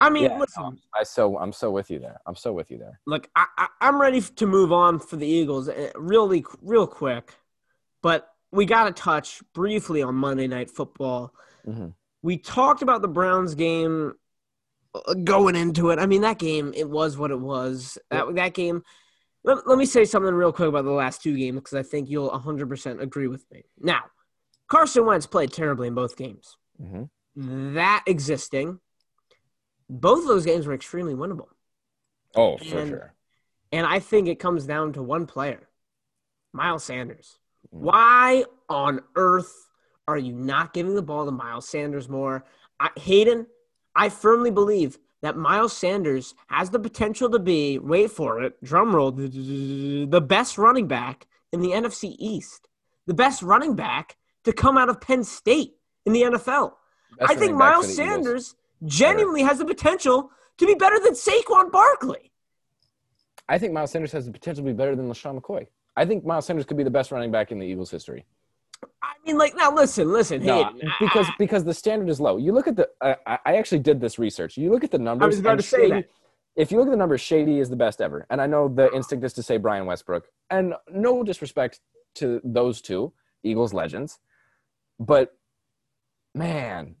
I 0.00 0.10
mean, 0.10 0.24
Yeah, 0.24 0.38
listen, 0.38 0.78
I 0.94 1.02
so 1.04 1.38
I'm 1.38 1.52
so 1.52 1.70
with 1.70 1.90
you 1.90 1.98
there. 1.98 2.20
I'm 2.26 2.36
so 2.36 2.52
with 2.52 2.70
you 2.70 2.78
there. 2.78 3.00
look, 3.06 3.28
I, 3.34 3.46
I, 3.56 3.68
I'm 3.80 4.00
ready 4.00 4.20
to 4.20 4.46
move 4.46 4.72
on 4.72 4.98
for 4.98 5.16
the 5.16 5.26
Eagles 5.26 5.68
uh, 5.68 5.90
really, 5.96 6.44
real 6.60 6.86
quick, 6.86 7.34
but 8.02 8.28
we 8.52 8.66
got 8.66 8.84
to 8.84 8.92
touch 8.92 9.42
briefly 9.54 10.02
on 10.02 10.14
Monday 10.14 10.46
Night 10.46 10.70
Football. 10.70 11.32
Mhm. 11.66 11.94
We 12.22 12.38
talked 12.38 12.82
about 12.82 13.02
the 13.02 13.08
Browns 13.08 13.54
game 13.54 14.14
uh, 14.94 15.14
going 15.14 15.56
into 15.56 15.90
it. 15.90 15.98
I 15.98 16.06
mean, 16.06 16.22
that 16.22 16.38
game, 16.38 16.72
it 16.76 16.88
was 16.88 17.16
what 17.16 17.30
it 17.30 17.40
was. 17.40 17.98
That 18.10 18.34
that 18.34 18.54
game. 18.54 18.82
Let, 19.44 19.68
let 19.68 19.78
me 19.78 19.86
say 19.86 20.04
something 20.04 20.34
real 20.34 20.52
quick 20.52 20.68
about 20.68 20.84
the 20.84 20.90
last 20.90 21.22
two 21.22 21.36
games 21.36 21.56
because 21.60 21.74
I 21.74 21.84
think 21.84 22.10
you'll 22.10 22.30
100% 22.30 23.00
agree 23.00 23.28
with 23.28 23.44
me. 23.52 23.62
Now, 23.78 24.02
Carson 24.66 25.06
Wentz 25.06 25.26
played 25.26 25.52
terribly 25.52 25.86
in 25.86 25.94
both 25.94 26.16
games. 26.16 26.56
hmm 26.80 27.04
That 27.36 28.02
existing, 28.08 28.80
both 29.88 30.20
of 30.20 30.28
those 30.28 30.44
games 30.44 30.66
were 30.66 30.74
extremely 30.74 31.14
winnable. 31.14 31.48
Oh, 32.34 32.58
for 32.58 32.78
And- 32.78 32.88
sure. 32.88 33.12
And 33.72 33.86
I 33.86 33.98
think 33.98 34.28
it 34.28 34.38
comes 34.38 34.64
down 34.64 34.92
to 34.94 35.02
one 35.02 35.26
player, 35.26 35.68
Miles 36.52 36.84
Sanders. 36.84 37.38
Mm. 37.74 37.78
Why 37.80 38.44
on 38.68 39.00
earth 39.16 39.68
are 40.06 40.16
you 40.18 40.32
not 40.32 40.72
giving 40.72 40.94
the 40.94 41.02
ball 41.02 41.24
to 41.26 41.32
Miles 41.32 41.68
Sanders 41.68 42.08
more? 42.08 42.44
I, 42.78 42.90
Hayden, 42.96 43.46
I 43.94 44.08
firmly 44.08 44.50
believe 44.50 44.98
that 45.22 45.36
Miles 45.36 45.76
Sanders 45.76 46.34
has 46.46 46.70
the 46.70 46.78
potential 46.78 47.28
to 47.30 47.38
be, 47.38 47.78
wait 47.78 48.10
for 48.12 48.42
it, 48.42 48.62
drum 48.62 48.94
roll, 48.94 49.10
the 49.10 50.24
best 50.26 50.58
running 50.58 50.86
back 50.86 51.26
in 51.52 51.60
the 51.60 51.70
NFC 51.70 52.14
East, 52.18 52.68
the 53.06 53.14
best 53.14 53.42
running 53.42 53.74
back 53.74 54.16
to 54.44 54.52
come 54.52 54.78
out 54.78 54.88
of 54.88 55.00
Penn 55.00 55.24
State 55.24 55.74
in 56.04 56.12
the 56.12 56.22
NFL. 56.22 56.74
Best 57.18 57.32
I 57.32 57.34
think 57.34 57.52
for 57.52 57.58
Miles 57.58 57.94
Sanders. 57.96 58.54
Eagles. 58.54 58.54
Genuinely 58.84 59.42
has 59.42 59.58
the 59.58 59.64
potential 59.64 60.30
to 60.58 60.66
be 60.66 60.74
better 60.74 60.98
than 61.00 61.12
Saquon 61.14 61.70
Barkley. 61.72 62.32
I 63.48 63.58
think 63.58 63.72
Miles 63.72 63.90
Sanders 63.92 64.12
has 64.12 64.26
the 64.26 64.32
potential 64.32 64.64
to 64.64 64.70
be 64.70 64.76
better 64.76 64.96
than 64.96 65.08
LeSean 65.08 65.40
McCoy. 65.40 65.66
I 65.96 66.04
think 66.04 66.24
Miles 66.24 66.46
Sanders 66.46 66.66
could 66.66 66.76
be 66.76 66.82
the 66.84 66.90
best 66.90 67.10
running 67.12 67.30
back 67.30 67.52
in 67.52 67.58
the 67.58 67.66
Eagles' 67.66 67.90
history. 67.90 68.26
I 69.02 69.12
mean, 69.24 69.38
like, 69.38 69.56
now 69.56 69.72
listen, 69.74 70.12
listen, 70.12 70.44
No, 70.44 70.64
Hayden. 70.64 70.90
because 71.00 71.26
I- 71.28 71.34
because 71.38 71.64
the 71.64 71.72
standard 71.72 72.08
is 72.10 72.20
low. 72.20 72.36
You 72.36 72.52
look 72.52 72.66
at 72.68 72.76
the. 72.76 72.90
I 73.00 73.16
I- 73.46 73.56
actually 73.56 73.78
did 73.78 74.00
this 74.00 74.18
research. 74.18 74.58
You 74.58 74.70
look 74.70 74.84
at 74.84 74.90
the 74.90 74.98
numbers. 74.98 75.24
I 75.24 75.28
was 75.28 75.38
about 75.38 75.56
to 75.56 75.62
say 75.62 75.76
Shady- 75.78 75.90
that. 75.92 76.10
If 76.56 76.70
you 76.72 76.78
look 76.78 76.88
at 76.88 76.90
the 76.90 76.96
numbers, 76.96 77.20
Shady 77.20 77.58
is 77.58 77.70
the 77.70 77.76
best 77.76 78.00
ever, 78.02 78.26
and 78.30 78.40
I 78.40 78.46
know 78.46 78.68
the 78.68 78.92
instinct 78.94 79.24
is 79.24 79.32
to 79.34 79.42
say 79.42 79.56
Brian 79.58 79.86
Westbrook, 79.86 80.28
and 80.50 80.74
no 80.90 81.22
disrespect 81.22 81.80
to 82.16 82.40
those 82.44 82.80
two 82.82 83.12
Eagles 83.42 83.72
legends, 83.72 84.18
but 84.98 85.36
man, 86.34 86.96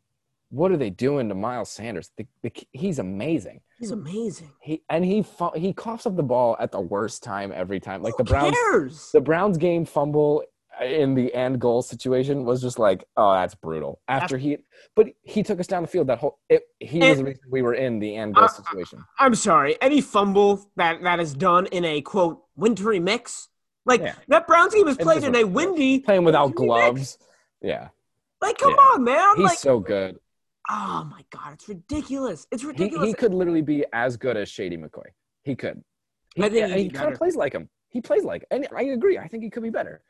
what 0.50 0.70
are 0.70 0.76
they 0.76 0.90
doing 0.90 1.28
to 1.28 1.34
Miles 1.34 1.70
Sanders? 1.70 2.10
The, 2.16 2.26
the, 2.42 2.52
he's 2.72 2.98
amazing. 2.98 3.60
he's 3.78 3.90
amazing. 3.90 4.50
He 4.60 4.82
and 4.88 5.04
he 5.04 5.22
fu- 5.22 5.52
he 5.56 5.72
coughs 5.72 6.06
up 6.06 6.16
the 6.16 6.22
ball 6.22 6.56
at 6.60 6.72
the 6.72 6.80
worst 6.80 7.22
time 7.22 7.52
every 7.54 7.80
time. 7.80 8.02
Like 8.02 8.14
Who 8.16 8.24
the 8.24 8.30
Browns, 8.30 8.56
cares? 8.70 9.10
the 9.12 9.20
Browns 9.20 9.58
game 9.58 9.84
fumble 9.84 10.44
in 10.84 11.14
the 11.14 11.32
end 11.34 11.58
goal 11.58 11.80
situation 11.80 12.44
was 12.44 12.60
just 12.60 12.78
like, 12.78 13.02
oh, 13.16 13.32
that's 13.32 13.54
brutal. 13.54 13.98
After 14.08 14.36
he, 14.36 14.58
but 14.94 15.08
he 15.22 15.42
took 15.42 15.58
us 15.58 15.66
down 15.66 15.80
the 15.82 15.88
field 15.88 16.06
that 16.08 16.18
whole. 16.18 16.38
It, 16.50 16.64
he 16.80 16.98
was 17.00 17.16
the 17.16 17.24
reason 17.24 17.40
we 17.50 17.62
were 17.62 17.72
in 17.74 17.98
the 17.98 18.14
end 18.14 18.34
goal 18.34 18.44
Uh, 18.44 18.48
situation. 18.48 19.02
I'm 19.18 19.34
sorry. 19.34 19.76
Any 19.80 20.00
fumble 20.02 20.70
that 20.76 21.02
that 21.02 21.18
is 21.18 21.32
done 21.34 21.64
in 21.66 21.84
a 21.86 22.02
quote 22.02 22.42
wintry 22.56 23.00
mix, 23.00 23.48
like 23.86 24.00
Yeah. 24.02 24.14
that 24.28 24.46
Browns 24.46 24.74
game 24.74 24.84
was 24.84 24.98
played 24.98 25.24
in 25.24 25.34
a 25.34 25.44
windy. 25.44 26.00
Playing 26.00 26.24
without 26.24 26.48
wintry 26.56 26.66
mix. 26.66 26.76
gloves. 26.76 27.18
Yeah, 27.62 27.88
Like, 28.42 28.58
come 28.58 28.72
Yeah. 28.72 28.76
on, 28.76 29.04
man. 29.04 29.36
he's 29.36 29.44
like, 29.46 29.58
so 29.58 29.80
good. 29.80 30.18
Oh 30.68 31.06
my 31.10 31.24
god, 31.30 31.52
it's 31.54 31.68
ridiculous. 31.68 32.46
It's 32.50 32.64
ridiculous. 32.64 33.06
he 33.08 33.14
could 33.14 33.32
literally 33.32 33.62
be 33.62 33.84
as 33.92 34.16
good 34.16 34.36
as 34.36 34.48
Shady 34.48 34.76
McCoy. 34.76 35.06
He 35.44 35.54
could. 35.54 35.82
He, 36.34 36.42
I 36.42 36.48
think 36.48 36.66
he'd 36.74 36.82
he 36.82 36.88
kind 36.90 37.12
of 37.12 37.18
plays 37.18 37.36
like 37.36 37.52
him. 37.52 37.68
He 37.88 38.00
plays 38.00 38.24
like, 38.24 38.44
and 38.50 38.66
I 38.76 38.82
agree. 38.82 39.16
I 39.18 39.28
think 39.28 39.42
he 39.42 39.50
could 39.50 39.62
be 39.62 39.70
better. 39.70 40.02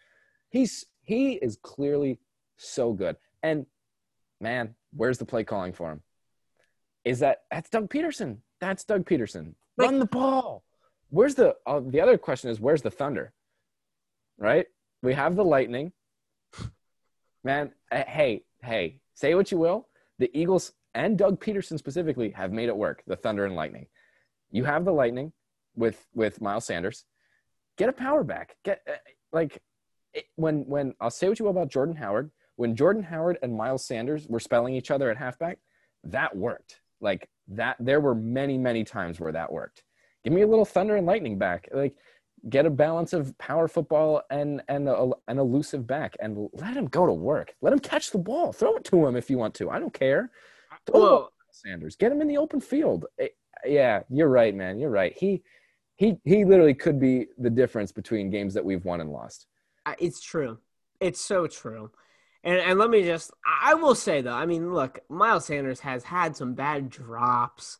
He's 0.48 0.84
he 1.02 1.32
is 1.34 1.58
clearly 1.62 2.18
so 2.56 2.92
good. 2.92 3.16
And 3.42 3.66
man, 4.40 4.74
where's 4.94 5.18
the 5.18 5.24
play 5.26 5.44
calling 5.44 5.72
for 5.72 5.92
him? 5.92 6.02
Is 7.04 7.20
that 7.20 7.42
that's 7.50 7.68
Doug 7.70 7.90
Pederson? 7.90 8.38
That's 8.60 8.84
Doug 8.84 9.04
Pederson. 9.06 9.54
Like- 9.76 9.90
Run 9.90 9.98
the 9.98 10.06
ball. 10.06 10.64
Where's 11.10 11.34
the 11.34 11.54
uh, 11.66 11.80
the 11.86 12.00
other 12.00 12.18
question 12.18 12.50
is 12.50 12.58
where's 12.60 12.82
the 12.82 12.90
thunder? 12.90 13.32
Right? 14.38 14.66
We 15.02 15.12
have 15.12 15.36
the 15.36 15.44
lightning. 15.44 15.92
Man, 17.44 17.70
uh, 17.92 18.02
hey, 18.08 18.42
hey, 18.62 18.98
say 19.14 19.34
what 19.36 19.52
you 19.52 19.58
will. 19.58 19.86
The 20.18 20.30
Eagles 20.38 20.72
and 20.94 21.18
Doug 21.18 21.40
Pederson 21.40 21.78
specifically 21.78 22.30
have 22.30 22.52
made 22.52 22.68
it 22.68 22.76
work. 22.76 23.02
The 23.06 23.16
thunder 23.16 23.44
and 23.44 23.54
lightning. 23.54 23.86
You 24.50 24.64
have 24.64 24.84
the 24.84 24.92
lightning 24.92 25.32
with 25.76 26.06
with 26.14 26.40
Miles 26.40 26.64
Sanders. 26.64 27.04
Get 27.76 27.88
a 27.88 27.92
power 27.92 28.24
back. 28.24 28.56
Get 28.64 28.80
uh, 28.88 28.96
like 29.32 29.62
it, 30.14 30.24
when 30.36 30.66
when 30.66 30.94
I'll 31.00 31.10
say 31.10 31.28
what 31.28 31.38
you 31.38 31.44
will 31.44 31.52
about 31.52 31.70
Jordan 31.70 31.96
Howard. 31.96 32.30
When 32.56 32.74
Jordan 32.74 33.02
Howard 33.02 33.38
and 33.42 33.54
Miles 33.54 33.86
Sanders 33.86 34.26
were 34.26 34.40
spelling 34.40 34.74
each 34.74 34.90
other 34.90 35.10
at 35.10 35.18
halfback, 35.18 35.58
that 36.04 36.34
worked. 36.34 36.80
Like 37.02 37.28
that, 37.48 37.76
there 37.78 38.00
were 38.00 38.14
many 38.14 38.56
many 38.56 38.82
times 38.82 39.20
where 39.20 39.32
that 39.32 39.52
worked. 39.52 39.82
Give 40.24 40.32
me 40.32 40.42
a 40.42 40.46
little 40.46 40.64
thunder 40.64 40.96
and 40.96 41.06
lightning 41.06 41.38
back. 41.38 41.68
Like 41.72 41.94
get 42.48 42.66
a 42.66 42.70
balance 42.70 43.12
of 43.12 43.36
power 43.38 43.68
football 43.68 44.22
and 44.30 44.62
and 44.68 44.88
a, 44.88 45.10
an 45.28 45.38
elusive 45.38 45.86
back, 45.86 46.16
and 46.20 46.48
let 46.52 46.74
him 46.74 46.86
go 46.86 47.06
to 47.06 47.12
work. 47.12 47.54
Let 47.60 47.72
him 47.72 47.78
catch 47.78 48.10
the 48.10 48.18
ball. 48.18 48.52
Throw 48.52 48.76
it 48.76 48.84
to 48.84 49.06
him 49.06 49.16
if 49.16 49.30
you 49.30 49.38
want 49.38 49.54
to. 49.54 49.70
I 49.70 49.78
don't 49.78 49.94
care. 49.94 50.30
Throw 50.86 51.00
Well, 51.00 51.32
Sanders. 51.50 51.96
Get 51.96 52.12
him 52.12 52.20
in 52.20 52.28
the 52.28 52.38
open 52.38 52.60
field. 52.60 53.06
Eh, 53.18 53.28
yeah, 53.64 54.02
you're 54.10 54.28
right, 54.28 54.54
man. 54.54 54.78
You're 54.78 54.90
right. 54.90 55.16
He 55.16 55.42
he 55.96 56.18
he 56.24 56.44
literally 56.44 56.74
could 56.74 57.00
be 57.00 57.26
the 57.38 57.50
difference 57.50 57.92
between 57.92 58.30
games 58.30 58.54
that 58.54 58.64
we've 58.64 58.84
won 58.84 59.00
and 59.00 59.10
lost. 59.10 59.46
It's 59.98 60.20
true. 60.20 60.58
It's 61.00 61.20
so 61.20 61.46
true. 61.46 61.90
And 62.44 62.58
and 62.60 62.78
let 62.78 62.90
me 62.90 63.02
just 63.02 63.32
I 63.62 63.74
will 63.74 63.94
say 63.94 64.20
though, 64.20 64.32
I 64.32 64.46
mean, 64.46 64.72
look, 64.72 65.00
Miles 65.08 65.46
Sanders 65.46 65.80
has 65.80 66.04
had 66.04 66.36
some 66.36 66.54
bad 66.54 66.90
drops 66.90 67.78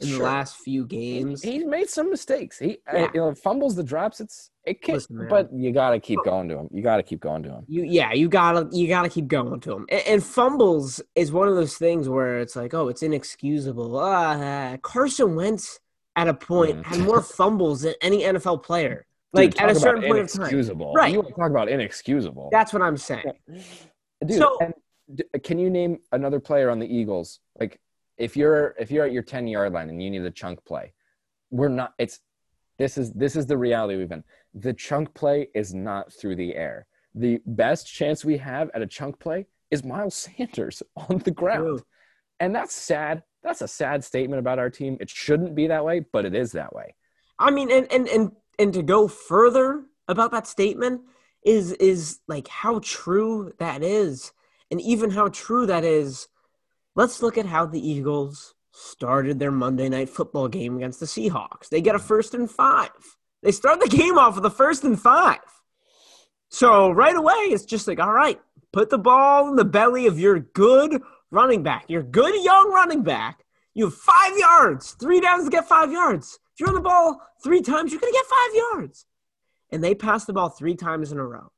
in 0.00 0.10
the 0.12 0.18
last 0.22 0.56
few 0.56 0.86
games. 0.86 1.42
He's 1.42 1.64
made 1.64 1.88
some 1.88 2.10
mistakes. 2.10 2.58
He 2.58 2.78
Yeah. 2.92 3.08
you 3.14 3.20
know 3.20 3.34
fumbles 3.34 3.74
the 3.74 3.82
drops. 3.82 4.20
It's 4.20 4.50
it 4.64 4.80
can, 4.82 4.94
Listen, 4.94 5.26
but 5.28 5.52
you 5.52 5.72
got 5.72 5.90
to 5.90 6.00
keep 6.00 6.20
going 6.24 6.48
to 6.50 6.58
him. 6.58 6.68
You 6.72 6.82
got 6.82 6.98
to 6.98 7.02
keep 7.02 7.20
going 7.20 7.42
to 7.44 7.48
him. 7.48 7.64
You 7.68 7.82
yeah, 7.84 8.12
you 8.12 8.28
gotta 8.28 8.68
you 8.70 8.86
gotta 8.88 9.08
keep 9.08 9.26
going 9.28 9.60
to 9.60 9.72
him. 9.72 9.86
And, 9.90 10.02
and 10.06 10.24
fumbles 10.24 11.00
is 11.14 11.32
one 11.32 11.48
of 11.48 11.54
those 11.56 11.76
things 11.76 12.08
where 12.08 12.38
it's 12.40 12.54
like, 12.54 12.74
oh, 12.74 12.88
it's 12.88 13.02
inexcusable. 13.02 13.98
Uh, 13.98 14.76
Carson 14.78 15.34
Wentz 15.34 15.80
at 16.16 16.28
a 16.28 16.34
point 16.34 16.76
Mm. 16.78 16.84
had 16.84 17.00
more 17.00 17.22
fumbles 17.38 17.82
than 17.82 17.94
any 18.02 18.22
NFL 18.22 18.62
player. 18.62 19.06
Like 19.32 19.50
Dude, 19.54 19.60
at 19.62 19.70
a 19.70 19.74
certain 19.74 20.02
point 20.02 20.20
of 20.20 20.30
time. 20.32 20.40
inexcusable. 20.42 20.92
Right. 20.94 21.12
You 21.12 21.18
want 21.20 21.28
to 21.28 21.34
talk 21.34 21.50
about 21.50 21.68
inexcusable? 21.68 22.48
That's 22.52 22.72
what 22.72 22.82
I'm 22.82 22.96
saying. 22.96 23.32
Dude, 24.26 24.38
So- 24.38 24.58
and 24.60 24.74
can 25.42 25.58
you 25.58 25.70
name 25.70 25.98
another 26.12 26.40
player 26.40 26.68
on 26.70 26.78
the 26.78 26.86
Eagles? 26.86 27.40
Like 27.58 27.78
if 28.18 28.36
you're 28.36 28.74
if 28.78 28.90
you're 28.90 29.06
at 29.06 29.12
your 29.12 29.22
10 29.22 29.46
yard 29.46 29.72
line 29.72 29.88
and 29.88 30.02
you 30.02 30.10
need 30.10 30.22
a 30.22 30.30
chunk 30.30 30.64
play, 30.64 30.92
we're 31.50 31.68
not 31.68 31.94
it's 31.98 32.20
this 32.78 32.98
is 32.98 33.12
this 33.12 33.36
is 33.36 33.46
the 33.46 33.56
reality 33.56 33.96
we've 33.96 34.08
been. 34.08 34.24
The 34.54 34.72
chunk 34.72 35.14
play 35.14 35.48
is 35.54 35.74
not 35.74 36.12
through 36.12 36.36
the 36.36 36.54
air. 36.54 36.86
The 37.14 37.40
best 37.46 37.86
chance 37.86 38.24
we 38.24 38.36
have 38.38 38.70
at 38.74 38.82
a 38.82 38.86
chunk 38.86 39.18
play 39.18 39.46
is 39.70 39.84
Miles 39.84 40.14
Sanders 40.38 40.82
on 40.96 41.18
the 41.18 41.30
ground. 41.30 41.78
True. 41.78 41.82
And 42.40 42.54
that's 42.54 42.74
sad. 42.74 43.22
That's 43.42 43.62
a 43.62 43.68
sad 43.68 44.04
statement 44.04 44.40
about 44.40 44.58
our 44.58 44.70
team. 44.70 44.96
It 45.00 45.10
shouldn't 45.10 45.54
be 45.54 45.66
that 45.68 45.84
way, 45.84 46.00
but 46.12 46.24
it 46.24 46.34
is 46.34 46.52
that 46.52 46.74
way. 46.74 46.94
I 47.38 47.50
mean, 47.50 47.70
and 47.70 47.90
and 47.92 48.08
and 48.08 48.32
and 48.58 48.72
to 48.74 48.82
go 48.82 49.08
further 49.08 49.84
about 50.06 50.30
that 50.32 50.46
statement 50.46 51.02
is 51.44 51.72
is 51.72 52.20
like 52.26 52.48
how 52.48 52.80
true 52.82 53.52
that 53.58 53.82
is, 53.82 54.32
and 54.70 54.80
even 54.80 55.10
how 55.10 55.28
true 55.28 55.66
that 55.66 55.84
is. 55.84 56.28
Let's 56.98 57.22
look 57.22 57.38
at 57.38 57.46
how 57.46 57.64
the 57.64 57.78
Eagles 57.78 58.56
started 58.72 59.38
their 59.38 59.52
Monday 59.52 59.88
night 59.88 60.08
football 60.08 60.48
game 60.48 60.76
against 60.76 60.98
the 60.98 61.06
Seahawks. 61.06 61.68
They 61.70 61.80
get 61.80 61.94
a 61.94 61.98
first 62.00 62.34
and 62.34 62.50
five. 62.50 62.90
They 63.40 63.52
start 63.52 63.78
the 63.78 63.86
game 63.88 64.18
off 64.18 64.34
with 64.34 64.44
a 64.44 64.50
first 64.50 64.82
and 64.82 65.00
five. 65.00 65.38
So 66.48 66.90
right 66.90 67.14
away, 67.14 67.34
it's 67.34 67.64
just 67.64 67.86
like, 67.86 68.00
all 68.00 68.12
right, 68.12 68.40
put 68.72 68.90
the 68.90 68.98
ball 68.98 69.48
in 69.48 69.54
the 69.54 69.64
belly 69.64 70.08
of 70.08 70.18
your 70.18 70.40
good 70.40 71.00
running 71.30 71.62
back, 71.62 71.84
your 71.86 72.02
good 72.02 72.34
young 72.42 72.72
running 72.72 73.04
back. 73.04 73.44
You 73.74 73.84
have 73.84 73.94
five 73.94 74.36
yards, 74.36 74.96
three 74.98 75.20
downs 75.20 75.44
to 75.44 75.50
get 75.50 75.68
five 75.68 75.92
yards. 75.92 76.40
If 76.54 76.58
you 76.58 76.66
run 76.66 76.74
the 76.74 76.80
ball 76.80 77.20
three 77.44 77.62
times, 77.62 77.92
you're 77.92 78.00
going 78.00 78.12
to 78.12 78.18
get 78.18 78.26
five 78.26 78.56
yards. 78.56 79.06
And 79.70 79.84
they 79.84 79.94
passed 79.94 80.26
the 80.26 80.32
ball 80.32 80.48
three 80.48 80.74
times 80.74 81.12
in 81.12 81.18
a 81.18 81.24
row. 81.24 81.52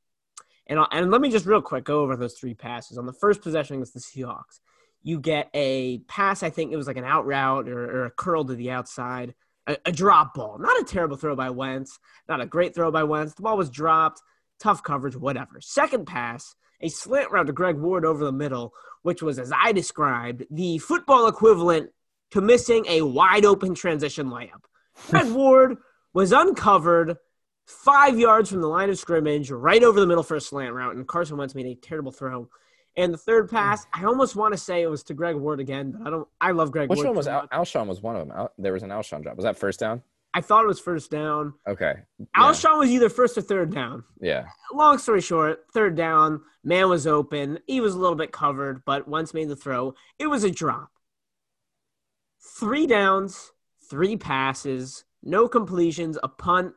And, 0.67 0.77
and 0.91 1.09
let 1.09 1.19
me 1.19 1.31
just 1.31 1.47
real 1.47 1.63
quick 1.63 1.83
go 1.83 2.01
over 2.01 2.15
those 2.15 2.35
three 2.35 2.53
passes. 2.53 2.99
On 2.99 3.07
the 3.07 3.13
first 3.13 3.41
possession 3.41 3.77
against 3.77 3.95
the 3.95 3.99
Seahawks, 4.01 4.59
you 5.03 5.19
get 5.19 5.49
a 5.53 5.99
pass, 6.07 6.43
I 6.43 6.49
think 6.49 6.71
it 6.71 6.77
was 6.77 6.87
like 6.87 6.97
an 6.97 7.03
out 7.03 7.25
route 7.25 7.67
or, 7.67 7.83
or 7.83 8.05
a 8.05 8.11
curl 8.11 8.45
to 8.45 8.55
the 8.55 8.71
outside. 8.71 9.33
a, 9.67 9.77
a 9.85 9.91
drop 9.91 10.33
ball. 10.33 10.57
Not 10.59 10.79
a 10.79 10.83
terrible 10.83 11.17
throw 11.17 11.35
by 11.35 11.49
Wentz, 11.49 11.99
not 12.27 12.41
a 12.41 12.45
great 12.45 12.75
throw 12.75 12.91
by 12.91 13.03
Wentz. 13.03 13.33
The 13.33 13.41
ball 13.41 13.57
was 13.57 13.69
dropped, 13.69 14.21
tough 14.59 14.83
coverage, 14.83 15.15
whatever. 15.15 15.59
Second 15.61 16.05
pass, 16.05 16.55
a 16.79 16.89
slant 16.89 17.31
route 17.31 17.47
to 17.47 17.53
Greg 17.53 17.77
Ward 17.77 18.05
over 18.05 18.23
the 18.23 18.31
middle, 18.31 18.73
which 19.01 19.21
was, 19.21 19.39
as 19.39 19.51
I 19.55 19.71
described, 19.71 20.45
the 20.49 20.77
football 20.77 21.27
equivalent 21.27 21.91
to 22.31 22.41
missing 22.41 22.85
a 22.87 23.01
wide 23.01 23.45
open 23.45 23.75
transition 23.75 24.29
layup. 24.29 24.63
Greg 25.09 25.31
Ward 25.31 25.77
was 26.13 26.31
uncovered 26.31 27.17
five 27.65 28.19
yards 28.19 28.49
from 28.49 28.61
the 28.61 28.67
line 28.67 28.89
of 28.89 28.97
scrimmage, 28.97 29.49
right 29.49 29.83
over 29.83 29.99
the 29.99 30.07
middle 30.07 30.23
for 30.23 30.35
a 30.35 30.41
slant 30.41 30.73
route, 30.73 30.95
and 30.95 31.07
Carson 31.07 31.37
Wentz 31.37 31.55
made 31.55 31.65
a 31.65 31.75
terrible 31.75 32.11
throw. 32.11 32.49
And 32.97 33.13
the 33.13 33.17
third 33.17 33.49
hmm. 33.49 33.55
pass, 33.55 33.85
I 33.93 34.03
almost 34.05 34.35
want 34.35 34.53
to 34.53 34.57
say 34.57 34.81
it 34.81 34.87
was 34.87 35.03
to 35.03 35.13
Greg 35.13 35.35
Ward 35.35 35.59
again, 35.59 35.91
but 35.91 36.07
I 36.07 36.09
don't. 36.09 36.27
I 36.39 36.51
love 36.51 36.71
Greg 36.71 36.89
Which 36.89 36.97
Ward. 36.97 37.07
one 37.07 37.15
was 37.15 37.27
Al-. 37.27 37.47
Alshon? 37.47 37.87
Was 37.87 38.01
one 38.01 38.15
of 38.15 38.27
them? 38.27 38.35
Al- 38.35 38.53
there 38.57 38.73
was 38.73 38.83
an 38.83 38.89
Alshon 38.89 39.23
drop. 39.23 39.35
Was 39.35 39.45
that 39.45 39.57
first 39.57 39.79
down? 39.79 40.01
I 40.33 40.41
thought 40.41 40.63
it 40.63 40.67
was 40.67 40.79
first 40.79 41.11
down. 41.11 41.53
Okay. 41.67 41.95
Yeah. 42.17 42.25
Alshon 42.37 42.79
was 42.79 42.89
either 42.89 43.09
first 43.09 43.37
or 43.37 43.41
third 43.41 43.73
down. 43.73 44.03
Yeah. 44.21 44.45
Long 44.73 44.97
story 44.97 45.21
short, 45.21 45.65
third 45.73 45.95
down, 45.95 46.41
man 46.63 46.87
was 46.87 47.05
open. 47.05 47.59
He 47.67 47.81
was 47.81 47.95
a 47.95 47.99
little 47.99 48.15
bit 48.15 48.31
covered, 48.31 48.83
but 48.85 49.07
once 49.07 49.33
made 49.33 49.49
the 49.49 49.55
throw, 49.55 49.93
it 50.19 50.27
was 50.27 50.43
a 50.43 50.51
drop. 50.51 50.89
Three 52.57 52.87
downs, 52.87 53.51
three 53.89 54.15
passes, 54.15 55.03
no 55.21 55.47
completions, 55.47 56.17
a 56.23 56.29
punt. 56.29 56.73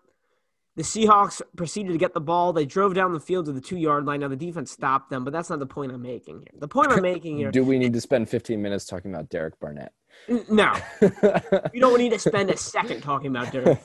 The 0.77 0.83
Seahawks 0.83 1.41
proceeded 1.57 1.93
to 1.93 1.99
get 1.99 2.15
the 2.15 2.21
ball. 2.21 2.53
They 2.53 2.67
drove 2.67 2.95
down 2.95 3.13
the 3.13 3.21
field 3.21 3.47
to 3.47 3.53
the 3.53 3.61
two 3.61 3.77
yard 3.77 4.07
line. 4.07 4.21
Now 4.21 4.29
the 4.29 4.35
defense 4.37 4.73
stopped 4.73 5.09
them, 5.09 5.23
but 5.25 5.33
that's 5.33 5.49
not 5.49 5.61
the 5.61 5.67
point 5.67 5.93
I'm 5.93 6.03
making 6.03 6.39
here. 6.41 6.59
The 6.59 6.67
point 6.69 6.91
I'm 6.91 7.01
making 7.13 7.37
here, 7.39 7.53
Do 7.53 7.63
we 7.65 7.79
need 7.79 7.93
to 7.93 8.01
spend 8.01 8.29
15 8.29 8.61
minutes 8.61 8.85
talking 8.85 9.13
about 9.15 9.29
Derek 9.29 9.59
Barnett? 9.61 9.93
No, 10.51 10.75
you 11.73 11.81
don't 11.81 11.99
need 11.99 12.11
to 12.13 12.19
spend 12.19 12.51
a 12.51 12.57
second 12.57 13.03
talking 13.03 13.31
about 13.35 13.53
Derek 13.53 13.81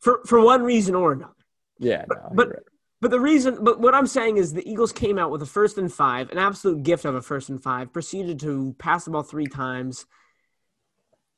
for 0.00 0.20
for 0.26 0.40
one 0.40 0.62
reason 0.62 0.94
or 0.94 1.12
another. 1.12 1.32
yeah. 1.78 2.04
No, 2.08 2.16
but- 2.34 2.48
right. 2.48 2.58
But 3.00 3.10
the 3.10 3.18
reason, 3.18 3.64
but 3.64 3.80
what 3.80 3.96
I'm 3.96 4.06
saying 4.06 4.36
is 4.36 4.52
the 4.52 4.64
Eagles 4.70 4.92
came 4.92 5.18
out 5.18 5.32
with 5.32 5.42
a 5.42 5.46
first 5.46 5.76
and 5.76 5.92
five, 5.92 6.30
an 6.30 6.38
absolute 6.38 6.84
gift 6.84 7.04
of 7.04 7.16
a 7.16 7.20
first 7.20 7.48
and 7.48 7.60
five, 7.60 7.92
proceeded 7.92 8.38
to 8.42 8.76
pass 8.78 9.06
the 9.06 9.10
ball 9.10 9.24
three 9.24 9.48
times. 9.48 10.06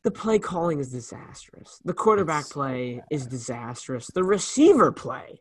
The 0.04 0.10
play 0.10 0.38
calling 0.38 0.78
is 0.78 0.92
disastrous. 0.92 1.80
The 1.84 1.94
quarterback 1.94 2.44
so 2.44 2.52
play 2.52 3.02
is 3.10 3.26
disastrous. 3.26 4.06
The 4.14 4.22
receiver 4.22 4.92
play 4.92 5.40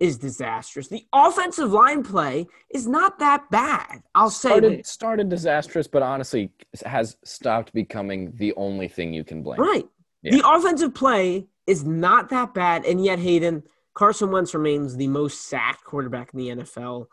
is 0.00 0.16
disastrous. 0.16 0.88
The 0.88 1.06
offensive 1.12 1.72
line 1.72 2.02
play 2.02 2.46
is 2.72 2.86
not 2.86 3.18
that 3.18 3.50
bad. 3.50 4.02
I'll 4.14 4.30
say 4.30 4.48
started 4.48 4.86
started 4.86 5.28
disastrous, 5.28 5.88
but 5.88 6.02
honestly 6.02 6.50
has 6.84 7.16
stopped 7.24 7.72
becoming 7.74 8.32
the 8.36 8.54
only 8.56 8.88
thing 8.88 9.12
you 9.12 9.24
can 9.24 9.42
blame. 9.42 9.60
Right. 9.60 9.86
Yeah. 10.22 10.36
The 10.36 10.48
offensive 10.48 10.94
play 10.94 11.46
is 11.66 11.84
not 11.84 12.30
that 12.30 12.54
bad, 12.54 12.86
and 12.86 13.04
yet 13.04 13.18
Hayden 13.18 13.62
Carson 13.94 14.30
Wentz 14.30 14.54
remains 14.54 14.96
the 14.96 15.08
most 15.08 15.48
sacked 15.48 15.84
quarterback 15.84 16.32
in 16.32 16.38
the 16.38 16.48
NFL. 16.48 17.06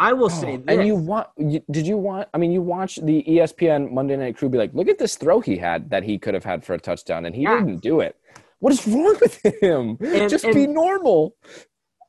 I 0.00 0.12
will 0.12 0.26
oh, 0.26 0.28
say 0.28 0.54
Oh, 0.54 0.56
this. 0.58 0.78
and 0.78 0.86
you 0.86 0.94
want? 0.94 1.28
You, 1.36 1.60
did 1.70 1.86
you 1.86 1.96
want? 1.96 2.28
I 2.32 2.38
mean, 2.38 2.52
you 2.52 2.62
watch 2.62 2.96
the 3.02 3.24
ESPN 3.26 3.90
Monday 3.92 4.16
Night 4.16 4.36
Crew 4.36 4.48
be 4.48 4.58
like, 4.58 4.72
"Look 4.74 4.88
at 4.88 4.98
this 4.98 5.16
throw 5.16 5.40
he 5.40 5.56
had 5.56 5.90
that 5.90 6.04
he 6.04 6.18
could 6.18 6.34
have 6.34 6.44
had 6.44 6.64
for 6.64 6.74
a 6.74 6.78
touchdown, 6.78 7.24
and 7.26 7.34
he 7.34 7.42
Yeah. 7.42 7.58
didn't 7.58 7.78
do 7.82 8.00
it. 8.00 8.16
What 8.60 8.72
is 8.72 8.86
wrong 8.86 9.16
with 9.20 9.40
him? 9.62 9.98
And- 10.00 10.30
Just 10.30 10.44
and- 10.44 10.54
be 10.54 10.66
normal." 10.66 11.34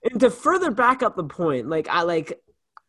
and 0.10 0.20
to 0.22 0.30
further 0.30 0.72
back 0.72 1.04
up 1.04 1.16
the 1.16 1.24
point, 1.24 1.68
like 1.68 1.88
I 1.90 2.04
like 2.04 2.40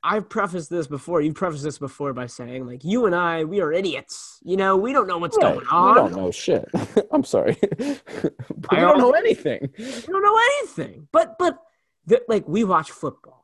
I've 0.03 0.28
prefaced 0.30 0.70
this 0.70 0.86
before. 0.86 1.20
You've 1.20 1.34
prefaced 1.34 1.62
this 1.64 1.78
before 1.78 2.12
by 2.14 2.26
saying 2.26 2.66
like 2.66 2.84
you 2.84 3.05
and 3.07 3.14
I, 3.14 3.44
we 3.44 3.61
are 3.61 3.72
idiots. 3.72 4.38
You 4.42 4.57
know, 4.57 4.76
we 4.76 4.92
don't 4.92 5.07
know 5.07 5.18
what's 5.18 5.36
Right. 5.36 5.55
going 5.55 5.66
on. 5.66 5.88
We 5.94 5.94
don't 6.01 6.12
know 6.16 6.30
shit. 6.30 6.64
I'm 7.12 7.24
sorry, 7.24 7.59
but 7.78 8.70
we 8.70 8.78
I 8.78 8.80
don't 8.80 8.98
know 8.98 9.11
anything. 9.12 9.70
We 9.76 9.84
don't 10.07 10.22
know 10.22 10.38
anything. 10.59 11.09
But 11.12 11.38
but 11.38 11.59
the, 12.07 12.22
like 12.28 12.46
we 12.48 12.64
watch 12.64 12.90
football. 12.90 13.39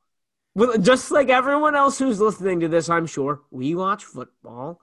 Well, 0.56 0.78
just 0.78 1.10
like 1.10 1.28
everyone 1.28 1.76
else 1.76 1.98
who's 1.98 2.18
listening 2.18 2.60
to 2.60 2.68
this, 2.68 2.88
I'm 2.88 3.04
sure 3.04 3.42
we 3.50 3.74
watch 3.74 4.04
football, 4.04 4.80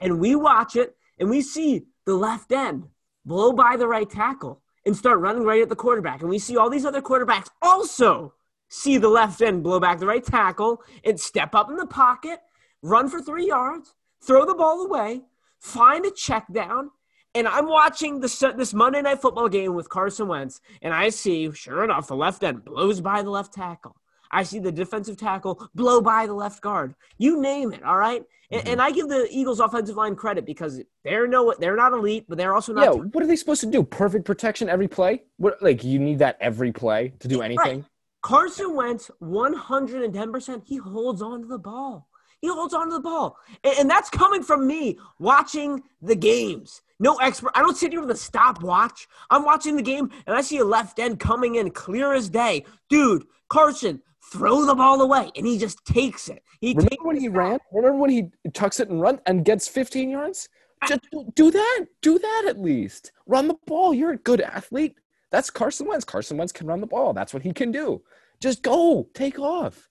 and 0.00 0.18
we 0.18 0.34
watch 0.34 0.74
it, 0.74 0.96
and 1.16 1.30
we 1.30 1.42
see 1.42 1.84
the 2.06 2.14
left 2.16 2.50
end 2.50 2.88
blow 3.24 3.52
by 3.52 3.76
the 3.76 3.86
right 3.86 4.10
tackle 4.10 4.62
and 4.84 4.96
start 4.96 5.20
running 5.20 5.44
right 5.44 5.62
at 5.62 5.68
the 5.68 5.76
quarterback, 5.76 6.22
and 6.22 6.28
we 6.28 6.40
see 6.40 6.56
all 6.56 6.68
these 6.68 6.84
other 6.84 7.00
quarterbacks 7.00 7.46
also 7.62 8.34
see 8.68 8.98
the 8.98 9.08
left 9.08 9.40
end 9.40 9.62
blow 9.62 9.78
back 9.78 10.00
the 10.00 10.06
right 10.08 10.24
tackle 10.24 10.82
and 11.04 11.20
step 11.20 11.54
up 11.54 11.70
in 11.70 11.76
the 11.76 11.86
pocket, 11.86 12.40
run 12.82 13.08
for 13.08 13.22
three 13.22 13.46
yards, 13.46 13.94
throw 14.20 14.44
the 14.44 14.56
ball 14.56 14.84
away, 14.84 15.20
find 15.60 16.04
a 16.04 16.10
check 16.10 16.46
down, 16.52 16.90
and 17.32 17.46
I'm 17.46 17.68
watching 17.68 18.18
this 18.18 18.40
this 18.56 18.74
Monday 18.74 19.02
Night 19.02 19.22
Football 19.22 19.48
game 19.48 19.76
with 19.76 19.88
Carson 19.88 20.26
Wentz, 20.26 20.60
and 20.82 20.92
I 20.92 21.10
see, 21.10 21.52
sure 21.52 21.84
enough, 21.84 22.08
the 22.08 22.16
left 22.16 22.42
end 22.42 22.64
blows 22.64 23.00
by 23.00 23.22
the 23.22 23.30
left 23.30 23.54
tackle. 23.54 24.01
I 24.32 24.42
see 24.42 24.58
the 24.58 24.72
defensive 24.72 25.16
tackle 25.16 25.68
blow 25.74 26.00
by 26.00 26.26
the 26.26 26.34
left 26.34 26.62
guard. 26.62 26.94
You 27.18 27.40
name 27.40 27.72
it, 27.72 27.82
all 27.82 27.98
right? 27.98 28.22
And, 28.50 28.68
and 28.68 28.80
mm-hmm. 28.80 28.80
I 28.80 28.90
give 28.90 29.08
the 29.08 29.28
Eagles 29.30 29.60
offensive 29.60 29.96
line 29.96 30.14
credit 30.14 30.44
because 30.44 30.80
they're 31.04 31.26
no, 31.26 31.54
they're 31.58 31.76
not 31.76 31.92
elite, 31.92 32.26
but 32.28 32.38
they're 32.38 32.54
also 32.54 32.72
not. 32.72 32.82
Yeah, 32.84 32.90
what 32.90 33.24
are 33.24 33.26
they 33.26 33.36
supposed 33.36 33.60
to 33.62 33.66
do? 33.66 33.82
Perfect 33.82 34.24
protection 34.24 34.68
every 34.68 34.88
play? 34.88 35.22
What 35.36 35.62
like 35.62 35.84
you 35.84 35.98
need 35.98 36.18
that 36.18 36.36
every 36.40 36.72
play 36.72 37.14
to 37.20 37.28
do 37.28 37.40
anything? 37.42 37.76
Right. 37.80 37.84
Carson 38.22 38.76
Wentz, 38.76 39.10
110%, 39.20 40.62
he 40.64 40.76
holds 40.76 41.20
on 41.20 41.42
to 41.42 41.48
the 41.48 41.58
ball. 41.58 42.08
He 42.40 42.48
holds 42.48 42.72
on 42.72 42.88
to 42.88 42.94
the 42.94 43.00
ball. 43.00 43.36
And, 43.64 43.78
and 43.80 43.90
that's 43.90 44.10
coming 44.10 44.42
from 44.42 44.66
me 44.66 44.98
watching 45.18 45.82
the 46.00 46.14
games. 46.14 46.82
No 47.00 47.16
expert. 47.16 47.50
I 47.56 47.60
don't 47.60 47.76
sit 47.76 47.90
here 47.90 48.00
with 48.00 48.10
a 48.10 48.16
stopwatch. 48.16 49.08
I'm 49.28 49.44
watching 49.44 49.76
the 49.76 49.82
game 49.82 50.10
and 50.26 50.36
I 50.36 50.40
see 50.40 50.58
a 50.58 50.64
left 50.64 51.00
end 51.00 51.18
coming 51.18 51.56
in 51.56 51.72
clear 51.72 52.12
as 52.12 52.28
day. 52.28 52.64
Dude, 52.88 53.26
Carson, 53.48 54.00
throw 54.30 54.64
the 54.64 54.74
ball 54.74 55.00
away. 55.00 55.30
And 55.36 55.46
he 55.46 55.58
just 55.58 55.84
takes 55.84 56.28
it. 56.28 56.42
He 56.60 56.70
Remember 56.70 56.90
takes 56.90 57.04
when 57.04 57.16
he 57.16 57.28
ran? 57.28 57.58
Remember 57.72 57.98
when 57.98 58.10
he 58.10 58.30
tucks 58.52 58.80
it 58.80 58.88
and 58.88 59.00
runs 59.00 59.20
and 59.26 59.44
gets 59.44 59.68
15 59.68 60.10
yards? 60.10 60.48
Just 60.86 61.02
do- 61.10 61.32
do 61.34 61.50
that. 61.50 61.86
Do 62.00 62.18
that 62.18 62.44
at 62.48 62.60
least. 62.60 63.12
Run 63.26 63.48
the 63.48 63.56
ball. 63.66 63.94
You're 63.94 64.12
a 64.12 64.16
good 64.16 64.40
athlete. 64.40 64.96
That's 65.30 65.50
Carson 65.50 65.86
Wentz. 65.86 66.04
Carson 66.04 66.36
Wentz 66.36 66.52
can 66.52 66.66
run 66.66 66.80
the 66.80 66.86
ball. 66.86 67.12
That's 67.12 67.32
what 67.32 67.42
he 67.42 67.52
can 67.52 67.72
do. 67.72 68.02
Just 68.40 68.62
go. 68.62 69.08
Take 69.14 69.38
off. 69.38 69.88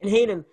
And 0.00 0.10
Hayden, 0.10 0.44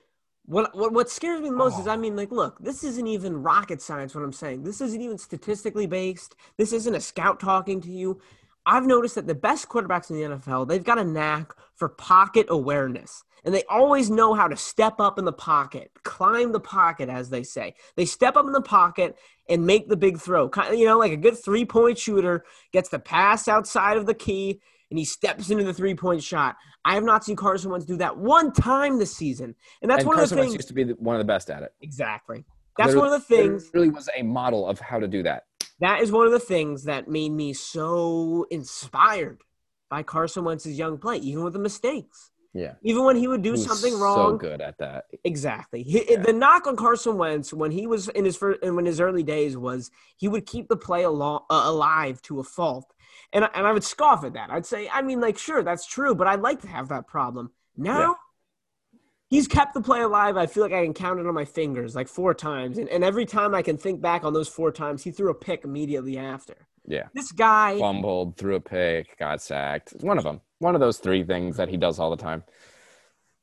what, 0.45 0.75
what 0.75 0.93
what 0.93 1.09
scares 1.09 1.41
me 1.41 1.49
the 1.49 1.55
most 1.55 1.79
is 1.79 1.87
oh. 1.87 1.91
I 1.91 1.97
mean, 1.97 2.15
like, 2.15 2.31
look, 2.31 2.57
this 2.59 2.83
isn't 2.83 3.07
even 3.07 3.41
rocket 3.41 3.81
science. 3.81 4.15
What 4.15 4.23
I'm 4.23 4.33
saying, 4.33 4.63
this 4.63 4.81
isn't 4.81 5.01
even 5.01 5.17
statistically 5.17 5.87
based. 5.87 6.35
This 6.57 6.71
isn't 6.73 6.95
a 6.95 7.01
scout 7.01 7.39
talking 7.39 7.81
to 7.81 7.91
you. 7.91 8.21
I've 8.65 8.85
noticed 8.85 9.15
that 9.15 9.27
the 9.27 9.35
best 9.35 9.69
quarterbacks 9.69 10.09
in 10.09 10.17
the 10.17 10.35
NFL, 10.35 10.67
they've 10.67 10.83
got 10.83 10.97
a 10.97 11.03
knack 11.03 11.53
for 11.75 11.89
pocket 11.89 12.47
awareness. 12.49 13.23
And 13.43 13.53
they 13.53 13.63
always 13.69 14.09
know 14.09 14.33
how 14.33 14.47
to 14.47 14.57
step 14.57 14.99
up 14.99 15.19
in 15.19 15.25
the 15.25 15.31
pocket, 15.31 15.91
climb 16.03 16.51
the 16.51 16.59
pocket, 16.59 17.09
as 17.09 17.29
they 17.29 17.43
say. 17.43 17.75
They 17.95 18.05
step 18.05 18.35
up 18.35 18.47
in 18.47 18.53
the 18.53 18.61
pocket 18.61 19.17
and 19.47 19.67
make 19.67 19.87
the 19.87 19.95
big 19.95 20.19
throw. 20.19 20.49
Kind 20.49 20.73
of, 20.73 20.79
you 20.79 20.85
know, 20.87 20.97
like 20.97 21.11
a 21.11 21.17
good 21.17 21.37
three 21.37 21.63
point 21.63 21.99
shooter 21.99 22.43
gets 22.73 22.89
the 22.89 22.97
pass 22.97 23.47
outside 23.47 23.97
of 23.97 24.07
the 24.07 24.15
key 24.15 24.59
and 24.89 24.97
he 24.97 25.05
steps 25.05 25.51
into 25.51 25.63
the 25.63 25.73
three 25.75 25.93
point 25.93 26.23
shot. 26.23 26.55
I 26.85 26.95
have 26.95 27.03
not 27.03 27.23
seen 27.23 27.35
Carson 27.35 27.69
Wentz 27.69 27.85
do 27.85 27.97
that 27.97 28.17
one 28.17 28.51
time 28.51 28.97
this 28.97 29.15
season. 29.15 29.53
And 29.83 29.91
that's 29.91 29.99
and 29.99 30.07
one 30.07 30.17
Carson 30.17 30.39
of 30.39 30.45
the 30.45 30.49
things. 30.49 30.53
Wentz 30.53 30.63
used 30.63 30.67
to 30.69 30.73
be 30.73 30.83
the, 30.83 30.93
one 30.93 31.15
of 31.15 31.19
the 31.19 31.25
best 31.25 31.51
at 31.51 31.61
it. 31.61 31.73
Exactly. 31.81 32.45
That's 32.77 32.95
one 32.95 33.05
of 33.05 33.11
the 33.11 33.19
things. 33.19 33.69
Really 33.73 33.89
was 33.89 34.09
a 34.17 34.23
model 34.23 34.67
of 34.67 34.79
how 34.79 34.99
to 34.99 35.07
do 35.07 35.23
that. 35.23 35.43
That 35.79 36.01
is 36.01 36.11
one 36.11 36.25
of 36.25 36.31
the 36.31 36.39
things 36.39 36.83
that 36.85 37.07
made 37.07 37.31
me 37.31 37.53
so 37.53 38.45
inspired 38.49 39.41
by 39.89 40.03
Carson 40.03 40.43
Wentz's 40.43 40.77
young 40.77 40.97
play, 40.97 41.17
even 41.17 41.43
with 41.43 41.53
the 41.53 41.59
mistakes. 41.59 42.31
Yeah. 42.53 42.75
Even 42.83 43.03
when 43.03 43.17
he 43.17 43.27
would 43.27 43.41
do 43.41 43.51
He 43.51 43.57
something 43.57 43.91
So 43.91 44.37
good 44.37 44.61
at 44.61 44.77
that. 44.77 45.05
Exactly. 45.25 45.83
He, 45.83 46.15
The 46.15 46.31
knock 46.31 46.67
on 46.67 46.77
Carson 46.77 47.17
Wentz 47.17 47.51
when 47.51 47.69
he 47.71 47.85
was 47.85 48.07
in 48.07 48.23
his 48.23 48.37
first, 48.37 48.61
when 48.63 48.85
his 48.85 49.01
early 49.01 49.23
days 49.23 49.57
was 49.57 49.91
he 50.15 50.29
would 50.29 50.45
keep 50.45 50.69
the 50.69 50.77
play 50.77 51.03
alo- 51.03 51.45
uh, 51.49 51.63
alive 51.65 52.21
to 52.23 52.39
a 52.39 52.43
fault, 52.43 52.93
and 53.33 53.43
I- 53.43 53.51
and 53.53 53.67
I 53.67 53.73
would 53.73 53.83
scoff 53.83 54.23
at 54.23 54.33
that. 54.33 54.49
I'd 54.51 54.65
say, 54.65 54.87
I 54.87 55.01
mean, 55.01 55.19
like, 55.19 55.37
sure, 55.37 55.63
that's 55.63 55.85
true, 55.85 56.15
but 56.15 56.27
I'd 56.27 56.39
like 56.39 56.61
to 56.61 56.69
have 56.69 56.87
that 56.89 57.07
problem. 57.07 57.51
Now, 57.75 57.99
Yeah. 57.99 58.13
He's 59.29 59.47
kept 59.47 59.73
the 59.73 59.81
play 59.81 60.01
alive. 60.01 60.37
I 60.37 60.45
feel 60.45 60.63
like 60.63 60.73
I 60.73 60.83
can 60.83 60.93
count 60.93 61.19
it 61.19 61.27
on 61.27 61.33
my 61.33 61.45
fingers, 61.45 61.95
like 61.95 62.07
four 62.07 62.33
times, 62.33 62.77
and 62.77 62.89
and 62.89 63.03
every 63.03 63.25
time 63.25 63.53
I 63.55 63.61
can 63.61 63.77
think 63.77 64.01
back 64.01 64.23
on 64.23 64.33
those 64.33 64.47
four 64.47 64.71
times, 64.71 65.03
he 65.03 65.11
threw 65.11 65.29
a 65.29 65.35
pick 65.35 65.63
immediately 65.63 66.17
after. 66.17 66.55
Yeah. 66.87 67.07
This 67.13 67.31
guy, 67.31 67.79
Fumbled, 67.79 68.37
threw 68.37 68.55
a 68.55 68.61
pick, 68.61 69.17
got 69.17 69.41
sacked. 69.41 69.93
It's 69.93 70.03
one 70.03 70.17
of 70.17 70.23
them. 70.23 70.41
One 70.59 70.75
of 70.75 70.81
those 70.81 70.99
three 70.99 71.23
things 71.23 71.57
that 71.57 71.69
he 71.69 71.77
does 71.77 71.99
all 71.99 72.09
the 72.11 72.17
time. 72.17 72.43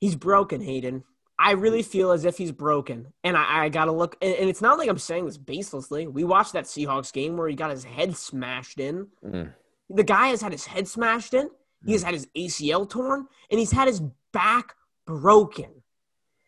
he's 0.00 0.16
broken, 0.16 0.60
Hayden. 0.60 1.04
I 1.38 1.52
really 1.52 1.82
feel 1.82 2.12
as 2.12 2.24
if 2.24 2.38
he's 2.38 2.52
broken. 2.52 3.12
And 3.24 3.36
I, 3.36 3.64
I 3.64 3.68
got 3.68 3.86
to 3.86 3.92
look. 3.92 4.16
And, 4.22 4.32
and 4.34 4.48
it's 4.48 4.62
not 4.62 4.78
like 4.78 4.88
I'm 4.88 4.98
saying 4.98 5.26
this 5.26 5.38
baselessly. 5.38 6.10
We 6.10 6.22
watched 6.22 6.52
that 6.52 6.64
Seahawks 6.66 7.12
game 7.12 7.36
where 7.36 7.48
he 7.48 7.56
got 7.56 7.70
his 7.70 7.82
head 7.82 8.16
smashed 8.16 8.78
in. 8.78 9.08
Mm. 9.24 9.52
The 9.90 10.04
guy 10.04 10.28
has 10.28 10.40
had 10.40 10.52
his 10.52 10.66
head 10.66 10.86
smashed 10.86 11.34
in, 11.34 11.50
he 11.84 11.92
has 11.92 12.02
had 12.04 12.14
his 12.14 12.28
ACL 12.36 12.88
torn, 12.88 13.26
and 13.50 13.58
he's 13.58 13.72
had 13.72 13.88
his 13.88 14.00
back 14.32 14.76
broken. 15.06 15.70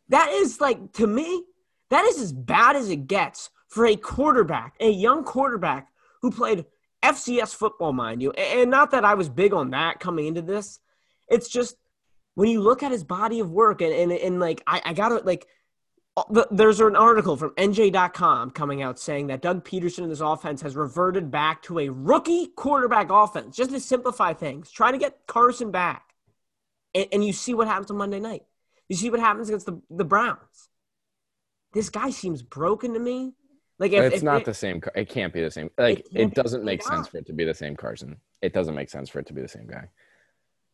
That 0.08 0.30
is 0.30 0.60
like, 0.60 0.92
to 0.94 1.06
me, 1.06 1.44
that 1.90 2.04
is 2.04 2.20
as 2.20 2.32
bad 2.32 2.76
as 2.76 2.90
it 2.90 3.06
gets 3.06 3.50
for 3.68 3.86
a 3.86 3.96
quarterback, 3.96 4.74
a 4.80 4.90
young 4.90 5.24
quarterback 5.24 5.88
who 6.22 6.30
played 6.30 6.64
FCS 7.02 7.54
football, 7.54 7.92
mind 7.92 8.22
you. 8.22 8.30
And 8.32 8.70
not 8.70 8.90
that 8.92 9.04
I 9.04 9.14
was 9.14 9.28
big 9.28 9.52
on 9.52 9.70
that 9.70 10.00
coming 10.00 10.26
into 10.26 10.42
this. 10.42 10.80
It's 11.28 11.48
just 11.48 11.76
when 12.34 12.48
you 12.48 12.60
look 12.60 12.82
at 12.82 12.92
his 12.92 13.04
body 13.04 13.40
of 13.40 13.50
work 13.50 13.80
and, 13.80 13.92
and, 13.92 14.12
and 14.12 14.40
like, 14.40 14.62
I, 14.66 14.82
I 14.84 14.92
got 14.92 15.10
to, 15.10 15.16
like, 15.16 15.46
uh, 16.16 16.44
there's 16.50 16.80
an 16.80 16.94
article 16.94 17.36
from 17.36 17.50
NJ.com 17.50 18.52
coming 18.52 18.82
out 18.82 18.98
saying 18.98 19.26
that 19.26 19.42
Doug 19.42 19.64
Pederson 19.64 20.04
and 20.04 20.12
this 20.12 20.20
offense 20.20 20.62
has 20.62 20.76
reverted 20.76 21.30
back 21.30 21.62
to 21.62 21.80
a 21.80 21.88
rookie 21.88 22.46
quarterback 22.56 23.10
offense, 23.10 23.56
just 23.56 23.70
to 23.70 23.80
simplify 23.80 24.32
things, 24.32 24.70
trying 24.70 24.92
to 24.92 24.98
get 24.98 25.26
Carson 25.26 25.70
back. 25.70 26.13
And, 26.94 27.06
and 27.12 27.24
you 27.24 27.32
see 27.32 27.54
what 27.54 27.66
happens 27.66 27.90
on 27.90 27.96
Monday 27.96 28.20
night. 28.20 28.42
You 28.88 28.96
see 28.96 29.10
what 29.10 29.20
happens 29.20 29.48
against 29.48 29.66
the, 29.66 29.80
the 29.90 30.04
Browns. 30.04 30.68
This 31.72 31.90
guy 31.90 32.10
seems 32.10 32.42
broken 32.42 32.94
to 32.94 33.00
me. 33.00 33.34
Like 33.78 33.92
if, 33.92 34.04
it's 34.04 34.16
if 34.16 34.22
not 34.22 34.42
it, 34.42 34.44
the 34.44 34.54
same. 34.54 34.80
It 34.94 35.08
can't 35.08 35.32
be 35.32 35.42
the 35.42 35.50
same. 35.50 35.70
Like 35.76 36.00
It 36.00 36.06
it, 36.14 36.34
doesn't 36.34 36.64
make 36.64 36.82
sense 36.82 37.08
for 37.08 37.18
it 37.18 37.26
to 37.26 37.32
be 37.32 37.44
the 37.44 37.54
same 37.54 37.74
Carson. 37.74 38.16
It 38.40 38.52
doesn't 38.52 38.74
make 38.74 38.88
sense 38.88 39.08
for 39.10 39.18
it 39.18 39.26
to 39.26 39.32
be 39.32 39.42
the 39.42 39.48
same 39.48 39.66
guy. 39.66 39.88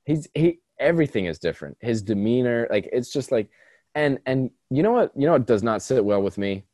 He's 0.04 0.28
he. 0.34 0.60
Everything 0.78 1.26
is 1.26 1.38
different. 1.38 1.76
His 1.80 2.02
demeanor, 2.02 2.66
like 2.70 2.88
it's 2.92 3.12
just 3.12 3.32
like, 3.32 3.48
and 3.94 4.18
and 4.26 4.50
you 4.70 4.82
know 4.82 4.92
what? 4.92 5.12
You 5.16 5.26
know 5.26 5.32
what 5.32 5.46
does 5.46 5.62
not 5.62 5.82
sit 5.82 6.04
well 6.04 6.22
with 6.22 6.36
me. 6.36 6.64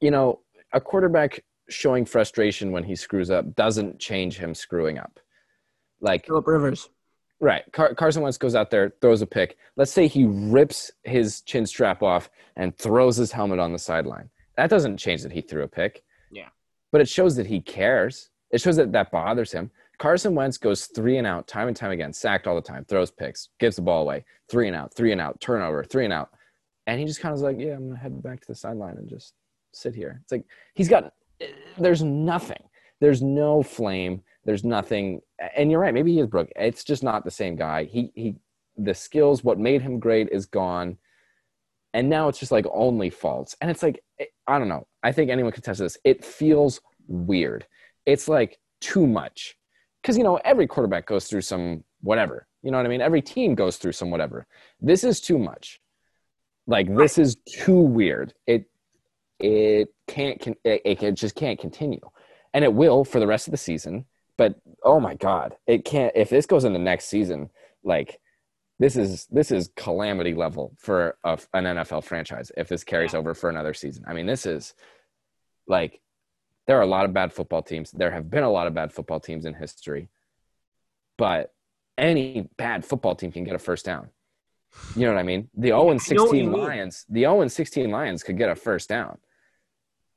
You 0.00 0.10
know, 0.12 0.40
a 0.72 0.80
quarterback 0.80 1.44
showing 1.68 2.04
frustration 2.04 2.72
when 2.72 2.84
he 2.84 2.94
screws 2.94 3.30
up 3.30 3.54
doesn't 3.54 3.98
change 3.98 4.36
him 4.36 4.54
screwing 4.54 4.98
up. 4.98 5.18
Like 6.00 6.26
Philip 6.26 6.46
Rivers. 6.46 6.88
Right. 7.40 7.62
Car- 7.72 7.94
Carson 7.94 8.22
Wentz 8.22 8.36
goes 8.36 8.54
out 8.54 8.70
there, 8.70 8.92
throws 9.00 9.22
a 9.22 9.26
pick. 9.26 9.56
Let's 9.76 9.90
say 9.90 10.06
he 10.06 10.26
rips 10.26 10.90
his 11.04 11.40
chin 11.40 11.64
strap 11.64 12.02
off 12.02 12.30
and 12.56 12.76
throws 12.76 13.16
his 13.16 13.32
helmet 13.32 13.58
on 13.58 13.72
the 13.72 13.78
sideline. 13.78 14.28
That 14.56 14.68
doesn't 14.68 14.98
change 14.98 15.22
that 15.22 15.32
he 15.32 15.40
threw 15.40 15.62
a 15.62 15.68
pick. 15.68 16.02
Yeah. 16.30 16.48
But 16.92 17.00
it 17.00 17.08
shows 17.08 17.36
that 17.36 17.46
he 17.46 17.60
cares. 17.60 18.28
It 18.50 18.60
shows 18.60 18.76
that 18.76 18.92
that 18.92 19.10
bothers 19.10 19.52
him. 19.52 19.70
Carson 19.98 20.34
Wentz 20.34 20.58
goes 20.58 20.86
three 20.86 21.18
and 21.18 21.26
out 21.26 21.46
time 21.46 21.68
and 21.68 21.76
time 21.76 21.90
again, 21.90 22.12
sacked 22.12 22.46
all 22.46 22.54
the 22.54 22.60
time, 22.60 22.84
throws 22.86 23.10
picks, 23.10 23.48
gives 23.58 23.76
the 23.76 23.82
ball 23.82 24.02
away, 24.02 24.24
three 24.50 24.66
and 24.66 24.76
out, 24.76 24.92
three 24.94 25.12
and 25.12 25.20
out, 25.20 25.40
turnover, 25.40 25.84
three 25.84 26.04
and 26.04 26.12
out. 26.12 26.30
And 26.86 26.98
he 26.98 27.06
just 27.06 27.20
kind 27.20 27.34
of 27.34 27.40
like, 27.40 27.58
yeah, 27.58 27.72
I'm 27.72 27.86
going 27.86 27.92
to 27.92 27.96
head 27.96 28.22
back 28.22 28.40
to 28.40 28.46
the 28.48 28.54
sideline 28.54 28.96
and 28.96 29.08
just 29.08 29.34
sit 29.72 29.94
here. 29.94 30.20
It's 30.22 30.32
like 30.32 30.44
he's 30.74 30.88
got, 30.88 31.12
there's 31.78 32.02
nothing. 32.02 32.62
There's 33.00 33.22
no 33.22 33.62
flame. 33.62 34.22
There's 34.44 34.64
nothing. 34.64 35.20
And 35.56 35.70
you're 35.70 35.80
right. 35.80 35.94
Maybe 35.94 36.12
he 36.14 36.20
is 36.20 36.26
broke. 36.26 36.50
It's 36.56 36.84
just 36.84 37.02
not 37.02 37.24
the 37.24 37.30
same 37.30 37.56
guy. 37.56 37.84
He, 37.84 38.10
he, 38.14 38.36
the 38.76 38.94
skills, 38.94 39.44
what 39.44 39.58
made 39.58 39.82
him 39.82 39.98
great 39.98 40.28
is 40.30 40.46
gone. 40.46 40.96
And 41.92 42.08
now 42.08 42.28
it's 42.28 42.38
just 42.38 42.52
like 42.52 42.66
only 42.72 43.10
faults. 43.10 43.56
And 43.60 43.70
it's 43.70 43.82
like, 43.82 44.02
I 44.46 44.58
don't 44.58 44.68
know. 44.68 44.86
I 45.02 45.12
think 45.12 45.30
anyone 45.30 45.52
can 45.52 45.62
test 45.62 45.80
this. 45.80 45.98
It 46.04 46.24
feels 46.24 46.80
weird. 47.08 47.66
It's 48.06 48.28
like 48.28 48.58
too 48.80 49.06
much. 49.06 49.56
Because, 50.00 50.16
you 50.16 50.24
know, 50.24 50.36
every 50.36 50.66
quarterback 50.66 51.06
goes 51.06 51.26
through 51.26 51.42
some 51.42 51.84
whatever. 52.00 52.46
You 52.62 52.70
know 52.70 52.78
what 52.78 52.86
I 52.86 52.88
mean? 52.88 53.00
Every 53.02 53.22
team 53.22 53.54
goes 53.54 53.76
through 53.76 53.92
some 53.92 54.10
whatever. 54.10 54.46
This 54.80 55.04
is 55.04 55.20
too 55.20 55.38
much. 55.38 55.80
Like, 56.66 56.94
this 56.94 57.18
is 57.18 57.36
too 57.48 57.80
weird. 57.80 58.32
It, 58.46 58.70
it 59.38 59.88
can't, 60.06 60.40
it, 60.64 60.82
it 60.84 60.98
can- 60.98 61.16
just 61.16 61.34
can't 61.34 61.58
continue. 61.58 62.00
And 62.54 62.64
it 62.64 62.72
will 62.72 63.04
for 63.04 63.20
the 63.20 63.26
rest 63.26 63.48
of 63.48 63.52
the 63.52 63.56
season. 63.58 64.06
But 64.40 64.54
oh 64.82 65.00
my 65.00 65.16
God, 65.16 65.54
it 65.66 65.84
can't. 65.84 66.12
If 66.16 66.30
this 66.30 66.46
goes 66.46 66.64
into 66.64 66.78
next 66.78 67.08
season, 67.08 67.50
like, 67.84 68.20
this 68.78 68.96
is 68.96 69.26
this 69.26 69.50
is 69.50 69.68
calamity 69.76 70.32
level 70.32 70.72
for 70.78 71.18
a, 71.24 71.38
an 71.52 71.64
NFL 71.64 72.04
franchise 72.04 72.50
if 72.56 72.66
this 72.66 72.82
carries 72.82 73.12
over 73.12 73.34
for 73.34 73.50
another 73.50 73.74
season. 73.74 74.02
I 74.08 74.14
mean, 74.14 74.24
this 74.24 74.46
is 74.46 74.72
like 75.66 76.00
there 76.66 76.78
are 76.78 76.80
a 76.80 76.86
lot 76.86 77.04
of 77.04 77.12
bad 77.12 77.34
football 77.34 77.60
teams. 77.60 77.90
There 77.90 78.10
have 78.12 78.30
been 78.30 78.42
a 78.42 78.50
lot 78.50 78.66
of 78.66 78.72
bad 78.72 78.94
football 78.94 79.20
teams 79.20 79.44
in 79.44 79.52
history, 79.52 80.08
but 81.18 81.52
any 81.98 82.48
bad 82.56 82.82
football 82.86 83.14
team 83.14 83.32
can 83.32 83.44
get 83.44 83.54
a 83.54 83.58
first 83.58 83.84
down. 83.84 84.08
You 84.96 85.04
know 85.04 85.12
what 85.12 85.20
I 85.20 85.24
mean? 85.24 85.50
The 85.54 85.68
0 85.68 85.90
and 85.90 86.00
I 86.00 86.14
know 86.14 86.24
what 86.24 86.34
you 86.34 86.44
16. 86.44 86.52
Lions, 86.52 87.04
the 87.10 87.20
0 87.20 87.42
and 87.42 87.52
16 87.52 87.90
Lions 87.90 88.22
could 88.22 88.38
get 88.38 88.48
a 88.48 88.54
first 88.54 88.88
down. 88.88 89.18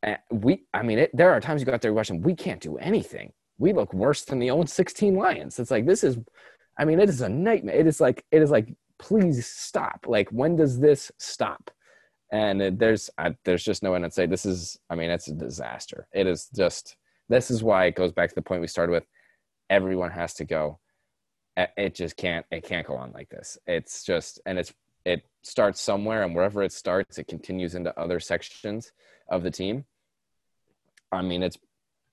And 0.02 0.18
we, 0.32 0.64
I 0.74 0.82
mean, 0.82 1.00
it, 1.00 1.12
there 1.14 1.32
are 1.32 1.42
times 1.42 1.60
you 1.60 1.66
go 1.66 1.74
out 1.74 1.82
there 1.82 1.92
watching, 1.92 2.22
we 2.22 2.36
can't 2.36 2.62
do 2.62 2.78
anything. 2.78 3.34
We 3.58 3.74
look 3.74 3.93
worse 3.93 4.24
than 4.24 4.39
the 4.39 4.47
0 4.47 4.62
and 4.62 4.70
16 4.70 5.16
Lions. 5.16 5.60
It's 5.60 5.72
like 5.72 5.86
this 5.86 6.04
is 6.04 6.18
I 6.78 6.86
mean, 6.86 6.99
it 6.99 7.10
is 7.10 7.22
a 7.22 7.30
nightmare. 7.30 7.76
It 7.76 7.88
is 7.88 8.01
like 8.01 8.26
it 8.32 8.41
is 8.41 8.51
like 8.51 8.74
please 8.97 9.45
stop. 9.45 10.06
Like 10.08 10.30
when 10.30 10.56
does 10.56 10.80
this 10.80 11.12
stop? 11.20 11.72
And 12.32 12.80
there's 12.80 13.10
I, 13.18 13.36
there's 13.45 13.64
just 13.64 13.84
no 13.84 13.93
end 13.93 14.06
to 14.06 14.12
say 14.12 14.26
this 14.26 14.45
is. 14.45 14.80
I 14.89 14.95
mean, 14.95 15.10
it's 15.10 15.28
a 15.28 15.34
disaster. 15.34 16.08
It 16.14 16.28
is 16.28 16.47
just. 16.56 16.95
This 17.30 17.49
is 17.49 17.64
why 17.64 17.86
it 17.86 17.95
goes 17.95 18.12
back 18.12 18.30
to 18.30 18.36
the 18.36 18.41
point 18.41 18.62
we 18.62 18.68
started 18.68 18.91
with. 18.91 19.06
Everyone 19.70 20.12
has 20.12 20.34
to 20.36 20.45
go. 20.45 20.80
It 21.56 21.95
just 21.95 22.18
can't. 22.18 22.45
It 22.51 22.64
can't 22.64 22.88
go 22.88 22.95
on 22.95 23.12
like 23.12 23.30
this. 23.30 23.58
It's 23.68 24.04
just 24.04 24.41
and 24.45 24.58
it's 24.58 24.74
it 25.06 25.24
starts 25.43 25.82
somewhere 25.82 26.24
and 26.24 26.34
wherever 26.34 26.64
it 26.64 26.72
starts, 26.72 27.18
it 27.18 27.28
continues 27.28 27.76
into 27.76 27.97
other 27.99 28.20
sections 28.20 28.93
of 29.30 29.43
the 29.43 29.51
team. 29.51 29.86
I 31.12 31.22
mean, 31.22 31.43
it's 31.43 31.58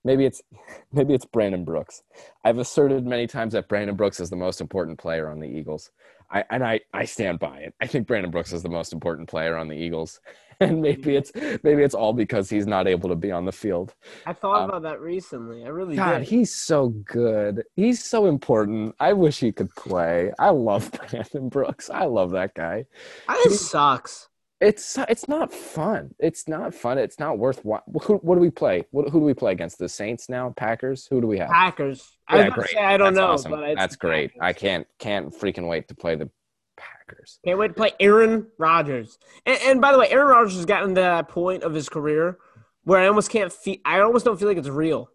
maybe 0.03 0.25
it's 0.25 0.41
maybe 0.91 1.13
it's 1.13 1.25
Brandon 1.25 1.63
Brooks. 1.63 2.03
I've 2.43 2.57
asserted 2.57 3.05
many 3.05 3.27
times 3.27 3.53
that 3.53 3.67
Brandon 3.69 3.95
Brooks 3.95 4.19
is 4.19 4.29
the 4.29 4.35
most 4.35 4.61
important 4.61 4.97
player 4.99 5.29
on 5.29 5.39
the 5.39 5.47
Eagles. 5.47 5.91
I 6.29 6.43
and 6.49 6.63
I, 6.63 6.79
I 6.93 7.05
stand 7.05 7.39
by 7.39 7.59
it. 7.59 7.73
I 7.81 7.87
think 7.87 8.07
Brandon 8.07 8.31
Brooks 8.31 8.53
is 8.53 8.63
the 8.63 8.69
most 8.69 8.93
important 8.93 9.27
player 9.29 9.57
on 9.57 9.67
the 9.67 9.75
Eagles. 9.75 10.19
And 10.61 10.79
maybe 10.79 11.15
it's 11.15 11.31
maybe 11.63 11.81
it's 11.81 11.95
all 11.95 12.13
because 12.13 12.47
he's 12.47 12.67
not 12.67 12.87
able 12.87 13.09
to 13.09 13.15
be 13.15 13.31
on 13.31 13.45
the 13.45 13.51
field. 13.51 13.95
I 14.27 14.33
thought 14.33 14.61
Um, 14.61 14.69
about 14.69 14.83
that 14.83 15.01
recently. 15.01 15.65
I 15.65 15.69
really 15.69 15.95
God, 15.95 16.19
did. 16.19 16.27
he's 16.27 16.53
so 16.53 16.89
good. 16.89 17.63
He's 17.75 18.03
so 18.03 18.27
important. 18.27 18.93
I 18.99 19.13
wish 19.13 19.39
he 19.39 19.51
could 19.51 19.71
play. 19.75 20.31
I 20.37 20.51
love 20.51 20.91
Brandon 21.09 21.49
Brooks. 21.49 21.89
I 21.89 22.05
love 22.05 22.29
that 22.33 22.53
guy. 22.53 22.85
I 23.27 23.41
just 23.49 23.71
sucks. 23.71 24.29
It's 24.61 24.95
it's 25.09 25.27
not 25.27 25.51
fun. 25.51 26.13
It's 26.19 26.47
not 26.47 26.75
fun. 26.75 26.99
It's 26.99 27.17
not 27.17 27.39
worth. 27.39 27.65
What, 27.65 27.83
who, 28.03 28.17
what 28.17 28.35
do 28.35 28.41
we 28.41 28.51
play? 28.51 28.85
What, 28.91 29.09
who 29.09 29.19
do 29.19 29.25
we 29.25 29.33
play 29.33 29.53
against? 29.53 29.79
The 29.79 29.89
Saints 29.89 30.29
now? 30.29 30.53
Packers? 30.55 31.07
Who 31.09 31.19
do 31.19 31.25
we 31.25 31.39
have? 31.39 31.49
Packers. 31.49 32.07
I 32.27 32.37
Yeah, 32.37 32.45
about 32.45 32.59
great. 32.59 32.77
I 32.77 32.95
don't 32.95 33.15
That's 33.15 33.17
know, 33.17 33.31
awesome. 33.31 33.51
but 33.51 33.63
it's 33.63 33.79
That's 33.79 33.95
great. 33.95 34.31
I 34.39 34.53
can't 34.53 34.85
can't 34.99 35.33
freaking 35.33 35.67
wait 35.67 35.87
to 35.87 35.95
play 35.95 36.15
the 36.15 36.29
Packers. 36.77 37.39
Can't 37.43 37.57
wait 37.57 37.69
to 37.69 37.73
play 37.73 37.93
Aaron 37.99 38.47
Rodgers. 38.59 39.17
And, 39.47 39.57
and 39.63 39.81
by 39.81 39.91
the 39.91 39.97
way, 39.97 40.07
Aaron 40.09 40.27
Rodgers 40.27 40.55
has 40.55 40.65
gotten 40.65 40.89
to 40.89 41.01
that 41.01 41.27
point 41.27 41.63
of 41.63 41.73
his 41.73 41.89
career 41.89 42.37
where 42.83 42.99
I 42.99 43.07
almost 43.07 43.31
can't 43.31 43.51
feel. 43.51 43.77
I 43.83 44.01
almost 44.01 44.25
don't 44.25 44.37
feel 44.37 44.47
like 44.47 44.57
it's 44.57 44.69
real. 44.69 45.09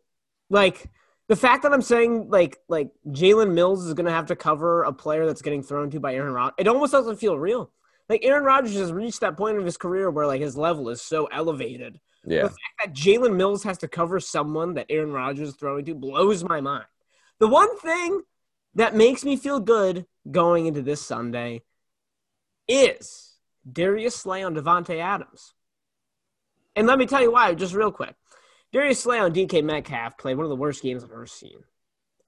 Like 0.51 0.91
the 1.29 1.37
fact 1.37 1.63
that 1.63 1.73
I'm 1.73 1.83
saying 1.83 2.31
like 2.31 2.59
like 2.69 2.91
Jalen 3.09 3.53
Mills 3.53 3.87
is 3.87 3.95
going 3.95 4.07
to 4.07 4.13
have 4.13 4.27
to 4.27 4.35
cover 4.35 4.83
a 4.83 4.93
player 4.93 5.25
that's 5.25 5.43
getting 5.43 5.63
thrown 5.63 5.89
to 5.91 6.01
by 6.01 6.17
Aaron 6.17 6.33
Rodgers. 6.33 6.55
It 6.59 6.67
almost 6.67 6.91
doesn't 6.91 7.21
feel 7.21 7.39
real. 7.39 7.71
Like 8.09 8.25
Aaron 8.25 8.45
Rodgers 8.45 8.77
has 8.77 8.93
reached 8.93 9.21
that 9.21 9.37
point 9.37 9.59
of 9.59 9.65
his 9.65 9.77
career 9.77 10.11
where 10.11 10.27
like 10.27 10.41
his 10.41 10.57
level 10.57 10.89
is 10.89 11.03
so 11.03 11.27
elevated. 11.27 12.01
Yeah, 12.25 12.43
The 12.43 12.49
fact 12.49 12.61
that 12.85 12.93
Jalen 12.95 13.37
Mills 13.37 13.63
has 13.65 13.79
to 13.79 13.89
cover 13.89 14.19
someone 14.19 14.75
that 14.75 14.87
Aaron 14.91 15.13
Rodgers 15.13 15.51
is 15.51 15.55
throwing 15.55 15.85
to 15.85 15.95
blows 15.95 16.43
my 16.43 16.61
mind. 16.61 16.87
The 17.39 17.49
one 17.49 17.77
thing 17.79 18.23
that 18.75 18.97
makes 18.97 19.25
me 19.25 19.37
feel 19.37 19.61
good 19.61 20.07
going 20.31 20.67
into 20.67 20.83
this 20.83 21.05
Sunday 21.05 21.63
is 22.69 23.37
Darius 23.71 24.17
Slay 24.17 24.43
on 24.43 24.55
Davante 24.55 24.99
Adams. 24.99 25.55
And 26.75 26.87
let 26.87 26.99
me 26.99 27.07
tell 27.07 27.23
you 27.23 27.33
why, 27.33 27.55
just 27.55 27.75
real 27.75 27.93
quick. 27.93 28.15
Darius 28.73 29.01
Slay 29.01 29.19
on 29.19 29.33
DK 29.33 29.65
Metcalf 29.65 30.19
played 30.19 30.37
one 30.37 30.45
of 30.45 30.51
the 30.51 30.57
worst 30.57 30.83
games 30.83 31.05
I've 31.05 31.13
ever 31.13 31.27
seen. 31.27 31.59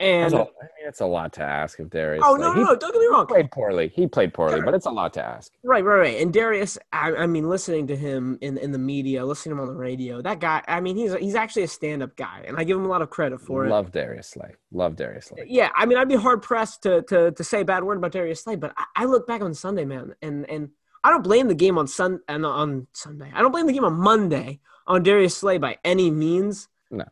And 0.00 0.32
that's 0.32 0.34
a, 0.34 0.38
I 0.38 0.40
mean, 0.40 0.86
it's 0.86 1.00
a 1.00 1.06
lot 1.06 1.32
to 1.34 1.42
ask 1.42 1.80
of 1.80 1.90
Darius. 1.90 2.22
oh 2.24 2.36
Slay. 2.36 2.46
no, 2.46 2.52
no, 2.54 2.62
no, 2.62 2.76
don't 2.76 2.92
get 2.92 3.00
me 3.00 3.06
wrong. 3.08 3.26
played 3.26 3.50
poorly. 3.50 3.90
He 3.94 4.06
played 4.06 4.32
poorly, 4.32 4.56
Sure. 4.58 4.64
but 4.64 4.74
it's 4.74 4.86
a 4.86 4.90
lot 4.90 5.12
to 5.14 5.24
ask. 5.24 5.52
Right, 5.64 5.82
right, 5.84 5.96
right. 5.98 6.20
And 6.22 6.32
Darius, 6.32 6.78
I, 6.92 7.12
I 7.14 7.26
mean, 7.26 7.48
listening 7.48 7.88
to 7.88 7.96
him 7.96 8.38
in 8.40 8.58
in 8.58 8.70
the 8.70 8.78
media, 8.78 9.26
listening 9.26 9.56
to 9.56 9.62
him 9.62 9.68
on 9.68 9.74
the 9.74 9.80
radio, 9.80 10.22
that 10.22 10.38
guy, 10.38 10.62
I 10.68 10.80
mean, 10.80 10.96
he's 10.96 11.14
he's 11.16 11.34
actually 11.34 11.64
a 11.64 11.68
stand 11.68 12.02
up 12.04 12.14
guy, 12.16 12.44
and 12.46 12.56
I 12.56 12.62
give 12.64 12.76
him 12.76 12.84
a 12.84 12.88
lot 12.88 13.02
of 13.02 13.10
credit 13.10 13.40
for 13.40 13.66
it. 13.66 13.70
Love 13.70 13.90
Darius 13.90 14.28
Slay. 14.28 14.54
Love 14.70 14.94
Darius 14.94 15.26
Slay. 15.26 15.44
Yeah, 15.48 15.70
I 15.74 15.84
mean, 15.84 15.98
I'd 15.98 16.08
be 16.08 16.14
hard 16.16 16.42
pressed 16.42 16.82
to 16.84 17.02
to 17.02 17.32
to 17.32 17.44
say 17.44 17.62
a 17.62 17.64
bad 17.64 17.82
word 17.82 17.98
about 17.98 18.12
Darius 18.12 18.42
Slay, 18.44 18.54
but 18.56 18.72
I, 18.76 18.84
I 18.96 19.04
look 19.06 19.26
back 19.26 19.40
on 19.42 19.52
Sunday, 19.52 19.84
man, 19.84 20.14
and 20.22 20.48
and 20.48 20.70
I 21.02 21.10
don't 21.10 21.22
blame 21.24 21.48
the 21.48 21.54
game 21.56 21.76
on 21.76 21.88
Sun 21.88 22.20
and 22.28 22.46
on 22.46 22.86
Sunday. 22.92 23.30
I 23.34 23.40
don't 23.42 23.50
blame 23.52 23.66
the 23.66 23.72
game 23.72 23.84
on 23.84 23.94
Monday 23.94 24.60
on 24.86 25.02
Darius 25.02 25.36
Slay 25.36 25.58
by 25.58 25.78
any 25.84 26.10
means. 26.10 26.68
No. 26.90 27.04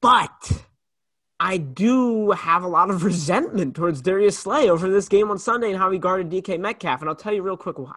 but 0.00 0.64
I 1.38 1.58
do 1.58 2.30
have 2.30 2.62
a 2.62 2.68
lot 2.68 2.90
of 2.90 3.04
resentment 3.04 3.76
towards 3.76 4.02
Darius 4.02 4.38
Slay 4.38 4.70
over 4.70 4.88
this 4.88 5.08
game 5.08 5.30
on 5.30 5.38
Sunday 5.38 5.70
and 5.70 5.78
how 5.78 5.90
he 5.90 5.98
guarded 5.98 6.30
DK 6.30 6.58
Metcalf, 6.58 7.00
and 7.00 7.08
I'll 7.08 7.16
tell 7.16 7.34
you 7.34 7.42
real 7.42 7.56
quick 7.56 7.78
why. 7.78 7.96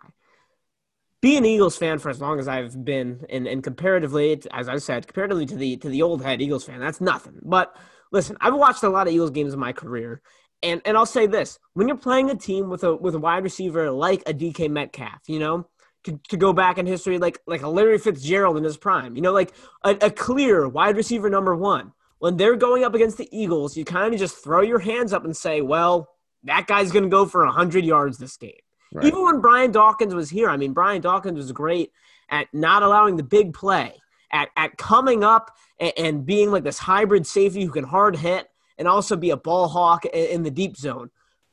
Being 1.21 1.39
an 1.39 1.45
Eagles 1.45 1.75
fan 1.75 1.99
for 1.99 2.09
as 2.09 2.21
long 2.21 2.39
as 2.39 2.47
I've 2.47 2.85
been, 2.85 3.25
and, 3.29 3.45
and 3.45 3.61
comparatively, 3.61 4.41
as 4.51 4.69
I 4.69 4.77
said, 4.77 5.05
comparatively 5.05 5.45
to 5.47 5.55
the 5.55 5.75
to 5.77 5.89
the 5.89 6.01
old 6.01 6.23
head 6.23 6.41
Eagles 6.41 6.63
fan, 6.63 6.79
that's 6.79 7.01
nothing. 7.01 7.39
But 7.43 7.75
listen, 8.11 8.37
I've 8.39 8.55
watched 8.55 8.83
a 8.83 8.89
lot 8.89 9.07
of 9.07 9.13
Eagles 9.13 9.31
games 9.31 9.53
in 9.53 9.59
my 9.59 9.73
career, 9.73 10.21
and 10.63 10.81
and 10.85 10.95
I'll 10.95 11.05
say 11.05 11.27
this: 11.27 11.59
when 11.73 11.89
you're 11.89 11.97
playing 11.97 12.29
a 12.29 12.35
team 12.35 12.69
with 12.69 12.85
a 12.85 12.95
with 12.95 13.15
a 13.15 13.19
wide 13.19 13.43
receiver 13.43 13.91
like 13.91 14.23
a 14.27 14.33
DK 14.33 14.69
Metcalf, 14.69 15.19
you 15.27 15.39
know, 15.39 15.67
to, 16.05 16.17
to 16.29 16.37
go 16.37 16.53
back 16.53 16.77
in 16.77 16.85
history, 16.85 17.17
like 17.17 17.39
like 17.45 17.63
a 17.63 17.67
Larry 17.67 17.97
Fitzgerald 17.97 18.55
in 18.55 18.63
his 18.63 18.77
prime. 18.77 19.17
You 19.17 19.21
know, 19.21 19.33
like 19.33 19.53
a, 19.83 19.97
a 20.01 20.11
clear 20.11 20.69
wide 20.69 20.95
receiver 20.95 21.29
number 21.29 21.53
one. 21.53 21.91
When 22.19 22.37
they're 22.37 22.55
going 22.55 22.83
up 22.83 22.93
against 22.93 23.17
the 23.17 23.29
Eagles, 23.31 23.75
you 23.75 23.85
kind 23.85 24.13
of 24.13 24.19
just 24.19 24.37
throw 24.43 24.61
your 24.61 24.79
hands 24.79 25.13
up 25.13 25.25
and 25.25 25.35
say, 25.35 25.61
"Well, 25.61 26.09
that 26.43 26.67
guy's 26.67 26.91
going 26.91 27.03
to 27.03 27.09
go 27.09 27.25
for 27.25 27.45
hundred 27.45 27.85
yards 27.85 28.17
this 28.17 28.37
game." 28.37 28.51
Right. 28.93 29.05
Even 29.05 29.23
when 29.23 29.41
Brian 29.41 29.71
Dawkins 29.71 30.13
was 30.13 30.29
here, 30.29 30.49
I 30.49 30.57
mean, 30.57 30.73
Brian 30.73 31.01
Dawkins 31.01 31.37
was 31.37 31.51
great 31.51 31.91
at 32.29 32.47
not 32.53 32.83
allowing 32.83 33.17
the 33.17 33.23
big 33.23 33.53
play, 33.53 33.99
at 34.31 34.49
at 34.55 34.77
coming 34.77 35.23
up 35.23 35.55
and, 35.79 35.93
and 35.97 36.25
being 36.25 36.51
like 36.51 36.63
this 36.63 36.79
hybrid 36.79 37.25
safety 37.25 37.63
who 37.63 37.71
can 37.71 37.85
hard 37.85 38.15
hit 38.15 38.49
and 38.77 38.87
also 38.87 39.15
be 39.15 39.29
a 39.29 39.37
ball 39.37 39.67
hawk 39.67 40.05
in, 40.05 40.25
in 40.25 40.43
the 40.43 40.51
deep 40.51 40.75
zone. 40.77 41.09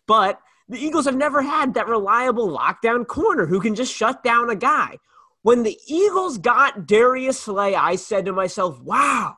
But 0.06 0.40
the 0.68 0.78
Eagles 0.78 1.04
have 1.04 1.16
never 1.16 1.42
had 1.42 1.74
that 1.74 1.88
reliable 1.88 2.48
lockdown 2.48 3.06
corner 3.06 3.46
who 3.46 3.60
can 3.60 3.74
just 3.74 3.94
shut 3.94 4.24
down 4.24 4.50
a 4.50 4.56
guy. 4.56 4.98
When 5.42 5.62
the 5.62 5.78
Eagles 5.86 6.38
got 6.38 6.86
Darius 6.86 7.38
Slay, 7.38 7.76
I 7.76 7.94
said 7.96 8.24
to 8.24 8.32
myself, 8.32 8.80
wow, 8.80 9.36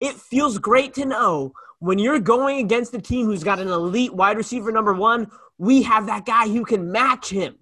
it 0.00 0.14
feels 0.14 0.58
great 0.58 0.94
to 0.94 1.04
know 1.04 1.52
when 1.80 1.98
you're 1.98 2.18
going 2.18 2.58
against 2.58 2.94
a 2.94 3.00
team 3.00 3.26
who's 3.26 3.44
got 3.44 3.58
an 3.58 3.68
elite 3.68 4.12
wide 4.12 4.36
receiver 4.36 4.72
number 4.72 4.92
one, 4.92 5.30
we 5.58 5.82
have 5.82 6.06
that 6.06 6.26
guy 6.26 6.48
who 6.48 6.64
can 6.64 6.90
match 6.90 7.30
him. 7.30 7.56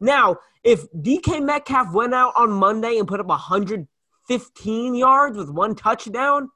Now, 0.00 0.38
if 0.62 0.90
DK 0.92 1.44
Metcalf 1.44 1.92
went 1.92 2.14
out 2.14 2.32
on 2.36 2.50
Monday 2.50 2.98
and 2.98 3.08
put 3.08 3.20
up 3.20 3.26
115 3.26 4.94
yards 4.94 5.36
with 5.36 5.50
one 5.50 5.74
touchdown, 5.74 6.50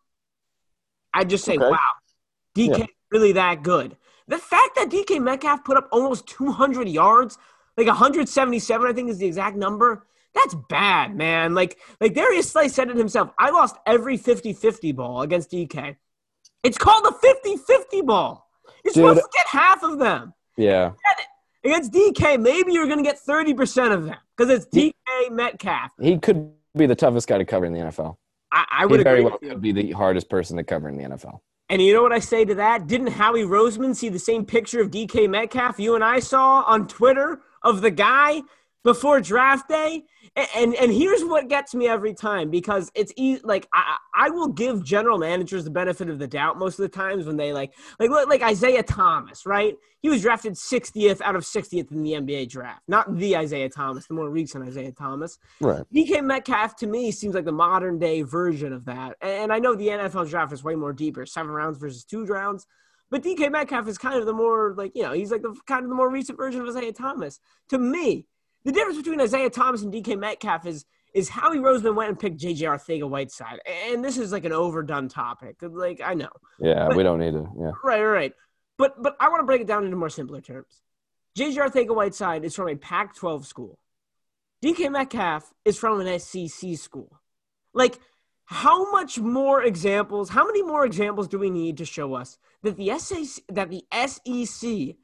I'd 1.14 1.30
just 1.30 1.44
say, 1.44 1.56
okay. 1.56 1.68
wow, 1.68 1.78
DK 2.56 2.78
yeah. 2.78 2.86
really 3.10 3.32
that 3.32 3.62
good. 3.62 3.96
The 4.26 4.38
fact 4.38 4.76
that 4.76 4.90
DK 4.90 5.20
Metcalf 5.22 5.64
put 5.64 5.76
up 5.76 5.88
almost 5.92 6.26
200 6.26 6.88
yards, 6.88 7.38
like 7.76 7.86
177, 7.86 8.86
I 8.86 8.92
think 8.92 9.08
is 9.08 9.18
the 9.18 9.26
exact 9.26 9.56
number. 9.56 10.06
That's 10.34 10.54
bad, 10.68 11.16
man. 11.16 11.54
Like, 11.54 11.78
like 12.00 12.14
Darius 12.14 12.50
Slay 12.50 12.68
said 12.68 12.90
it 12.90 12.96
himself. 12.96 13.30
I 13.38 13.50
lost 13.50 13.76
every 13.86 14.18
50-50 14.18 14.94
ball 14.94 15.22
against 15.22 15.50
DK. 15.50 15.96
It's 16.62 16.78
called 16.78 17.06
a 17.06 17.26
50-50 17.26 18.06
ball. 18.06 18.48
You're 18.84 18.92
Dude, 18.92 18.94
supposed 18.94 19.20
to 19.20 19.28
get 19.34 19.46
half 19.48 19.82
of 19.82 19.98
them. 19.98 20.34
Yeah. 20.56 20.92
Against 21.64 21.92
DK, 21.92 22.40
maybe 22.40 22.72
you're 22.72 22.86
going 22.86 22.98
to 22.98 23.04
get 23.04 23.18
30% 23.18 23.92
of 23.92 24.04
them 24.04 24.16
because 24.36 24.50
it's 24.50 24.66
DK 24.66 25.30
Metcalf. 25.30 25.90
He 26.00 26.18
could 26.18 26.52
be 26.76 26.86
the 26.86 26.94
toughest 26.94 27.26
guy 27.28 27.38
to 27.38 27.44
cover 27.44 27.66
in 27.66 27.72
the 27.72 27.80
NFL. 27.80 28.16
I, 28.52 28.64
I 28.70 28.86
would 28.86 29.00
he 29.00 29.04
very 29.04 29.22
well 29.24 29.38
could 29.38 29.60
be 29.60 29.72
the 29.72 29.90
hardest 29.92 30.30
person 30.30 30.56
to 30.56 30.64
cover 30.64 30.88
in 30.88 30.96
the 30.96 31.04
NFL. 31.04 31.40
And 31.68 31.82
you 31.82 31.92
know 31.92 32.02
what 32.02 32.12
I 32.12 32.18
say 32.18 32.44
to 32.46 32.54
that? 32.54 32.86
Didn't 32.86 33.08
Howie 33.08 33.42
Roseman 33.42 33.94
see 33.94 34.08
the 34.08 34.18
same 34.18 34.46
picture 34.46 34.80
of 34.80 34.90
DK 34.90 35.28
Metcalf 35.28 35.78
you 35.78 35.94
and 35.94 36.02
I 36.02 36.20
saw 36.20 36.62
on 36.66 36.88
Twitter 36.88 37.42
of 37.62 37.82
the 37.82 37.90
guy 37.90 38.42
before 38.84 39.20
draft 39.20 39.68
day? 39.68 40.04
And 40.54 40.74
and 40.74 40.92
here's 40.92 41.24
what 41.24 41.48
gets 41.48 41.74
me 41.74 41.88
every 41.88 42.14
time 42.14 42.50
because 42.50 42.90
it's 42.94 43.12
easy. 43.16 43.40
Like 43.44 43.68
I, 43.72 43.96
I 44.14 44.30
will 44.30 44.48
give 44.48 44.84
general 44.84 45.18
managers 45.18 45.64
the 45.64 45.70
benefit 45.70 46.08
of 46.08 46.18
the 46.18 46.26
doubt 46.26 46.58
most 46.58 46.78
of 46.78 46.82
the 46.82 46.96
times 46.96 47.26
when 47.26 47.36
they 47.36 47.52
like 47.52 47.74
like 47.98 48.10
like 48.10 48.42
Isaiah 48.42 48.82
Thomas, 48.82 49.46
right? 49.46 49.74
He 50.00 50.08
was 50.08 50.22
drafted 50.22 50.54
60th 50.54 51.20
out 51.22 51.34
of 51.34 51.42
60th 51.42 51.90
in 51.90 52.02
the 52.04 52.12
NBA 52.12 52.48
draft, 52.48 52.82
not 52.86 53.16
the 53.16 53.36
Isaiah 53.36 53.68
Thomas, 53.68 54.06
the 54.06 54.14
more 54.14 54.30
recent 54.30 54.64
Isaiah 54.64 54.92
Thomas. 54.92 55.38
Right. 55.60 55.82
DK 55.92 56.22
Metcalf 56.22 56.76
to 56.76 56.86
me 56.86 57.10
seems 57.10 57.34
like 57.34 57.44
the 57.44 57.52
modern 57.52 57.98
day 57.98 58.22
version 58.22 58.72
of 58.72 58.84
that, 58.84 59.16
and 59.20 59.52
I 59.52 59.58
know 59.58 59.74
the 59.74 59.88
NFL 59.88 60.28
draft 60.30 60.52
is 60.52 60.62
way 60.62 60.74
more 60.74 60.92
deeper, 60.92 61.26
seven 61.26 61.50
rounds 61.50 61.78
versus 61.78 62.04
two 62.04 62.24
rounds. 62.26 62.66
But 63.10 63.22
DK 63.22 63.50
Metcalf 63.50 63.88
is 63.88 63.98
kind 63.98 64.18
of 64.18 64.26
the 64.26 64.34
more 64.34 64.74
like 64.76 64.92
you 64.94 65.02
know 65.02 65.12
he's 65.12 65.30
like 65.30 65.42
the 65.42 65.56
kind 65.66 65.84
of 65.84 65.88
the 65.88 65.96
more 65.96 66.10
recent 66.10 66.38
version 66.38 66.60
of 66.60 66.68
Isaiah 66.68 66.92
Thomas. 66.92 67.40
To 67.70 67.78
me, 67.78 68.26
the 68.64 68.72
difference 68.72 68.98
between 68.98 69.20
Isaiah 69.20 69.50
Thomas 69.50 69.82
and 69.82 69.92
DK 69.92 70.18
Metcalf 70.18 70.66
is 70.66 70.84
is 71.14 71.28
Howie 71.28 71.58
Roseman 71.58 71.94
went 71.94 72.10
and 72.10 72.18
picked 72.18 72.38
JJ 72.38 72.60
Arcega-Whiteside, 72.60 73.60
and 73.66 74.04
this 74.04 74.18
is 74.18 74.30
like 74.30 74.44
an 74.44 74.52
overdone 74.52 75.08
topic. 75.08 75.56
Like 75.62 76.00
I 76.04 76.14
know. 76.14 76.28
Yeah, 76.60 76.88
but, 76.88 76.96
we 76.96 77.02
don't 77.02 77.18
need 77.18 77.32
to. 77.32 77.48
Yeah. 77.58 77.70
Right, 77.82 78.02
right. 78.02 78.32
But 78.76 79.02
but 79.02 79.16
I 79.20 79.28
want 79.28 79.40
to 79.40 79.46
break 79.46 79.60
it 79.60 79.66
down 79.66 79.84
into 79.84 79.96
more 79.96 80.10
simpler 80.10 80.40
terms. 80.40 80.82
JJ 81.36 81.70
Arcega-Whiteside 81.70 82.44
is 82.44 82.54
from 82.54 82.68
a 82.68 82.76
Pac-12 82.76 83.44
school. 83.44 83.78
DK 84.62 84.90
Metcalf 84.90 85.52
is 85.64 85.78
from 85.78 86.00
an 86.00 86.18
SEC 86.18 86.76
school. 86.76 87.20
Like, 87.72 87.98
how 88.44 88.90
much 88.90 89.18
more 89.18 89.62
examples? 89.62 90.30
How 90.30 90.44
many 90.46 90.62
more 90.62 90.84
examples 90.84 91.28
do 91.28 91.38
we 91.38 91.50
need 91.50 91.76
to 91.78 91.84
show 91.84 92.14
us 92.14 92.38
that 92.62 92.76
the 92.76 92.98
SEC 92.98 93.44
that 93.48 93.70
the 93.70 93.84
SEC 94.06 94.96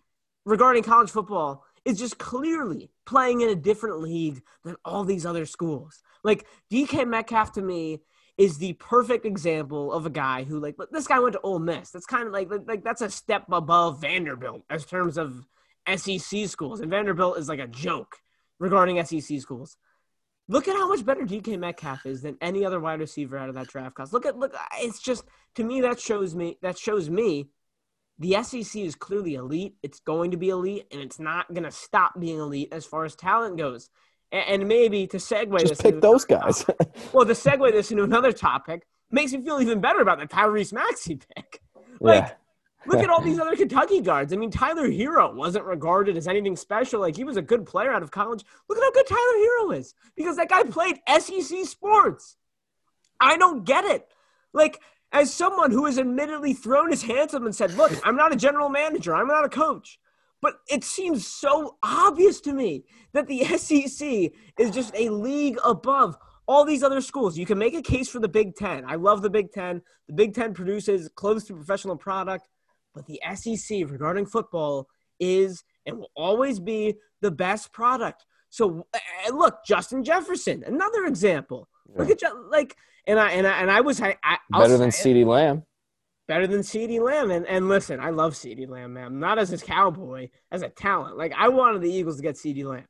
regarding 0.44 0.82
college 0.82 1.10
football 1.10 1.64
is 1.84 1.98
just 1.98 2.18
clearly 2.18 2.90
playing 3.06 3.40
in 3.40 3.50
a 3.50 3.54
different 3.54 4.00
league 4.00 4.42
than 4.64 4.76
all 4.84 5.04
these 5.04 5.26
other 5.26 5.46
schools. 5.46 6.02
Like 6.22 6.46
DK 6.72 7.06
Metcalf 7.06 7.52
to 7.52 7.62
me 7.62 8.00
is 8.36 8.58
the 8.58 8.72
perfect 8.74 9.24
example 9.24 9.92
of 9.92 10.06
a 10.06 10.10
guy 10.10 10.44
who 10.44 10.58
like 10.58 10.76
this 10.90 11.06
guy 11.06 11.20
went 11.20 11.34
to 11.34 11.40
Ole 11.40 11.58
Miss. 11.58 11.90
That's 11.90 12.06
kind 12.06 12.26
of 12.26 12.32
like 12.32 12.48
like 12.66 12.82
that's 12.82 13.02
a 13.02 13.10
step 13.10 13.44
above 13.50 14.00
Vanderbilt 14.00 14.64
as 14.70 14.84
terms 14.84 15.18
of 15.18 15.46
SEC 15.96 16.48
schools, 16.48 16.80
and 16.80 16.90
Vanderbilt 16.90 17.38
is 17.38 17.48
like 17.48 17.60
a 17.60 17.66
joke 17.66 18.16
regarding 18.58 19.04
SEC 19.04 19.40
schools. 19.40 19.76
Look 20.48 20.68
at 20.68 20.76
how 20.76 20.88
much 20.88 21.04
better 21.04 21.22
DK 21.22 21.58
Metcalf 21.58 22.04
is 22.04 22.22
than 22.22 22.36
any 22.40 22.64
other 22.64 22.80
wide 22.80 23.00
receiver 23.00 23.38
out 23.38 23.48
of 23.48 23.54
that 23.54 23.68
draft 23.68 23.94
class. 23.94 24.12
Look 24.12 24.26
at 24.26 24.38
look, 24.38 24.54
it's 24.78 25.00
just 25.00 25.24
to 25.54 25.64
me 25.64 25.80
that 25.82 26.00
shows 26.00 26.34
me 26.34 26.58
that 26.62 26.78
shows 26.78 27.08
me 27.08 27.48
the 28.18 28.42
SEC 28.42 28.82
is 28.82 28.94
clearly 28.94 29.34
elite. 29.34 29.74
It's 29.82 30.00
going 30.00 30.30
to 30.30 30.36
be 30.36 30.50
elite, 30.50 30.86
and 30.92 31.00
it's 31.00 31.18
not 31.18 31.52
going 31.52 31.64
to 31.64 31.70
stop 31.70 32.18
being 32.18 32.38
elite 32.38 32.68
as 32.72 32.84
far 32.84 33.04
as 33.04 33.14
talent 33.14 33.56
goes. 33.56 33.90
And, 34.30 34.62
and 34.62 34.68
maybe 34.68 35.06
to 35.08 35.16
segue 35.16 35.58
Just 35.60 35.74
this, 35.74 35.80
pick 35.80 36.00
those 36.00 36.24
guys. 36.24 36.64
well, 37.12 37.26
to 37.26 37.32
segue 37.32 37.72
this 37.72 37.90
into 37.90 38.04
another 38.04 38.32
topic 38.32 38.86
makes 39.10 39.32
me 39.32 39.42
feel 39.42 39.60
even 39.60 39.80
better 39.80 40.00
about 40.00 40.18
the 40.18 40.26
Tyrese 40.26 40.72
Maxey 40.72 41.16
pick. 41.16 41.60
Like, 42.00 42.24
yeah. 42.24 42.32
look 42.86 43.02
at 43.02 43.10
all 43.10 43.20
these 43.20 43.38
other 43.40 43.56
Kentucky 43.56 44.00
guards. 44.00 44.32
I 44.32 44.36
mean, 44.36 44.50
Tyler 44.50 44.88
Herro 44.88 45.34
wasn't 45.34 45.64
regarded 45.64 46.16
as 46.16 46.28
anything 46.28 46.56
special. 46.56 47.00
Like 47.00 47.16
he 47.16 47.24
was 47.24 47.36
a 47.36 47.42
good 47.42 47.66
player 47.66 47.92
out 47.92 48.02
of 48.02 48.10
college. 48.10 48.44
Look 48.68 48.78
at 48.78 48.84
how 48.84 48.92
good 48.92 49.06
Tyler 49.06 49.18
Herro 49.18 49.78
is 49.78 49.94
because 50.16 50.36
that 50.36 50.48
guy 50.48 50.62
played 50.64 51.00
SEC 51.08 51.64
sports. 51.64 52.36
I 53.20 53.36
don't 53.36 53.64
get 53.64 53.84
it. 53.84 54.08
Like 54.52 54.80
as 55.14 55.32
someone 55.32 55.70
who 55.70 55.86
has 55.86 55.98
admittedly 55.98 56.52
thrown 56.52 56.90
his 56.90 57.02
hands 57.02 57.32
up 57.32 57.44
and 57.44 57.54
said, 57.54 57.72
Look, 57.74 57.92
I'm 58.04 58.16
not 58.16 58.32
a 58.32 58.36
general 58.36 58.68
manager, 58.68 59.14
I'm 59.14 59.28
not 59.28 59.44
a 59.44 59.48
coach. 59.48 59.98
But 60.42 60.56
it 60.68 60.84
seems 60.84 61.26
so 61.26 61.76
obvious 61.82 62.40
to 62.42 62.52
me 62.52 62.84
that 63.14 63.28
the 63.28 63.44
SEC 63.56 64.32
is 64.58 64.70
just 64.70 64.94
a 64.94 65.08
league 65.08 65.56
above 65.64 66.18
all 66.46 66.64
these 66.66 66.82
other 66.82 67.00
schools. 67.00 67.38
You 67.38 67.46
can 67.46 67.56
make 67.56 67.74
a 67.74 67.80
case 67.80 68.10
for 68.10 68.18
the 68.18 68.28
Big 68.28 68.54
Ten. 68.56 68.84
I 68.86 68.96
love 68.96 69.22
the 69.22 69.30
Big 69.30 69.52
Ten. 69.52 69.80
The 70.08 70.12
Big 70.12 70.34
Ten 70.34 70.52
produces 70.52 71.08
close 71.14 71.44
to 71.44 71.54
professional 71.54 71.96
product, 71.96 72.48
but 72.92 73.06
the 73.06 73.20
SEC 73.34 73.88
regarding 73.88 74.26
football 74.26 74.88
is 75.20 75.64
and 75.86 75.98
will 75.98 76.10
always 76.16 76.58
be 76.58 76.96
the 77.22 77.30
best 77.30 77.72
product. 77.72 78.26
So 78.50 78.86
eh, 78.92 79.30
look, 79.32 79.64
Justin 79.64 80.02
Jefferson, 80.04 80.64
another 80.66 81.04
example. 81.04 81.68
Yeah. 81.88 82.02
Look 82.02 82.10
at 82.10 82.22
like 82.50 82.76
and 83.06 83.18
I 83.18 83.30
and 83.32 83.46
I 83.46 83.60
and 83.60 83.70
I 83.70 83.80
was 83.80 84.00
I, 84.00 84.16
I 84.22 84.38
better 84.50 84.78
than 84.78 84.90
CeeDee 84.90 85.26
Lamb. 85.26 85.64
Better 86.26 86.46
than 86.46 86.60
CeeDee 86.60 87.00
Lamb, 87.00 87.30
and 87.30 87.46
and 87.46 87.68
listen, 87.68 88.00
I 88.00 88.10
love 88.10 88.34
CeeDee 88.34 88.68
Lamb, 88.68 88.94
man. 88.94 89.18
Not 89.18 89.38
as 89.38 89.50
his 89.50 89.62
cowboy, 89.62 90.30
as 90.50 90.62
a 90.62 90.68
talent. 90.68 91.16
Like 91.16 91.34
I 91.36 91.48
wanted 91.48 91.82
the 91.82 91.92
Eagles 91.92 92.16
to 92.16 92.22
get 92.22 92.36
CeeDee 92.36 92.64
Lamb, 92.64 92.86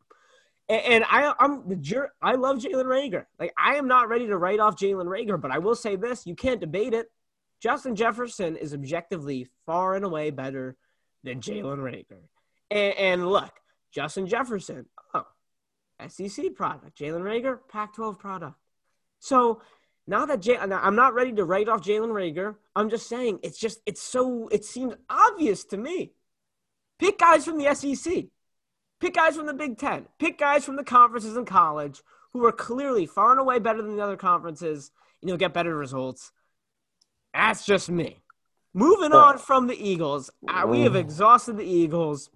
and, 0.68 0.82
and 0.82 1.04
I 1.10 1.34
I'm 1.38 1.68
the 1.68 1.76
jur- 1.76 2.12
I 2.22 2.34
love 2.34 2.58
Jalen 2.58 2.84
Reagor. 2.84 3.24
Like 3.38 3.52
I 3.58 3.74
am 3.74 3.88
not 3.88 4.08
ready 4.08 4.26
to 4.28 4.36
write 4.36 4.60
off 4.60 4.76
Jalen 4.76 5.06
Reagor, 5.06 5.40
but 5.40 5.50
I 5.50 5.58
will 5.58 5.74
say 5.74 5.96
this: 5.96 6.26
you 6.26 6.36
can't 6.36 6.60
debate 6.60 6.94
it. 6.94 7.10
Justin 7.60 7.96
Jefferson 7.96 8.56
is 8.56 8.74
objectively 8.74 9.48
far 9.66 9.94
and 9.94 10.04
away 10.04 10.30
better 10.30 10.76
than 11.24 11.40
Jalen 11.40 11.78
Reagor. 11.78 12.20
And, 12.70 12.94
and 12.96 13.28
look, 13.28 13.52
Justin 13.90 14.26
Jefferson, 14.26 14.86
oh, 15.14 15.26
SEC 16.06 16.54
product. 16.54 16.98
Jalen 16.98 17.22
Reagor, 17.22 17.60
Pac-12 17.68 18.18
product. 18.18 18.56
So 19.20 19.62
now 20.06 20.26
that 20.26 20.40
Jay, 20.40 20.58
I'm 20.58 20.96
not 20.96 21.14
ready 21.14 21.32
to 21.32 21.44
write 21.44 21.68
off 21.68 21.82
Jalen 21.82 22.10
Reagor. 22.10 22.56
I'm 22.76 22.90
just 22.90 23.08
saying 23.08 23.38
it's 23.42 23.58
just 23.58 23.80
it's 23.86 24.02
so 24.02 24.48
it 24.48 24.64
seems 24.64 24.94
obvious 25.08 25.64
to 25.66 25.78
me. 25.78 26.12
Pick 26.98 27.18
guys 27.18 27.44
from 27.44 27.58
the 27.58 27.74
SEC. 27.74 28.24
Pick 29.00 29.14
guys 29.14 29.36
from 29.36 29.46
the 29.46 29.54
Big 29.54 29.78
Ten. 29.78 30.06
Pick 30.18 30.38
guys 30.38 30.64
from 30.64 30.76
the 30.76 30.84
conferences 30.84 31.36
in 31.36 31.44
college 31.44 32.02
who 32.32 32.44
are 32.44 32.52
clearly 32.52 33.06
far 33.06 33.30
and 33.30 33.40
away 33.40 33.58
better 33.58 33.80
than 33.80 33.96
the 33.96 34.02
other 34.02 34.16
conferences. 34.16 34.90
And 35.20 35.28
you'll 35.28 35.38
get 35.38 35.54
better 35.54 35.74
results. 35.74 36.32
That's 37.32 37.64
just 37.64 37.90
me. 37.90 38.22
Moving 38.74 39.12
on 39.12 39.38
from 39.38 39.68
the 39.68 39.76
Eagles, 39.76 40.30
uh, 40.48 40.64
we 40.66 40.80
have 40.80 40.96
exhausted 40.96 41.56
the 41.56 41.64
Eagles. 41.64 42.28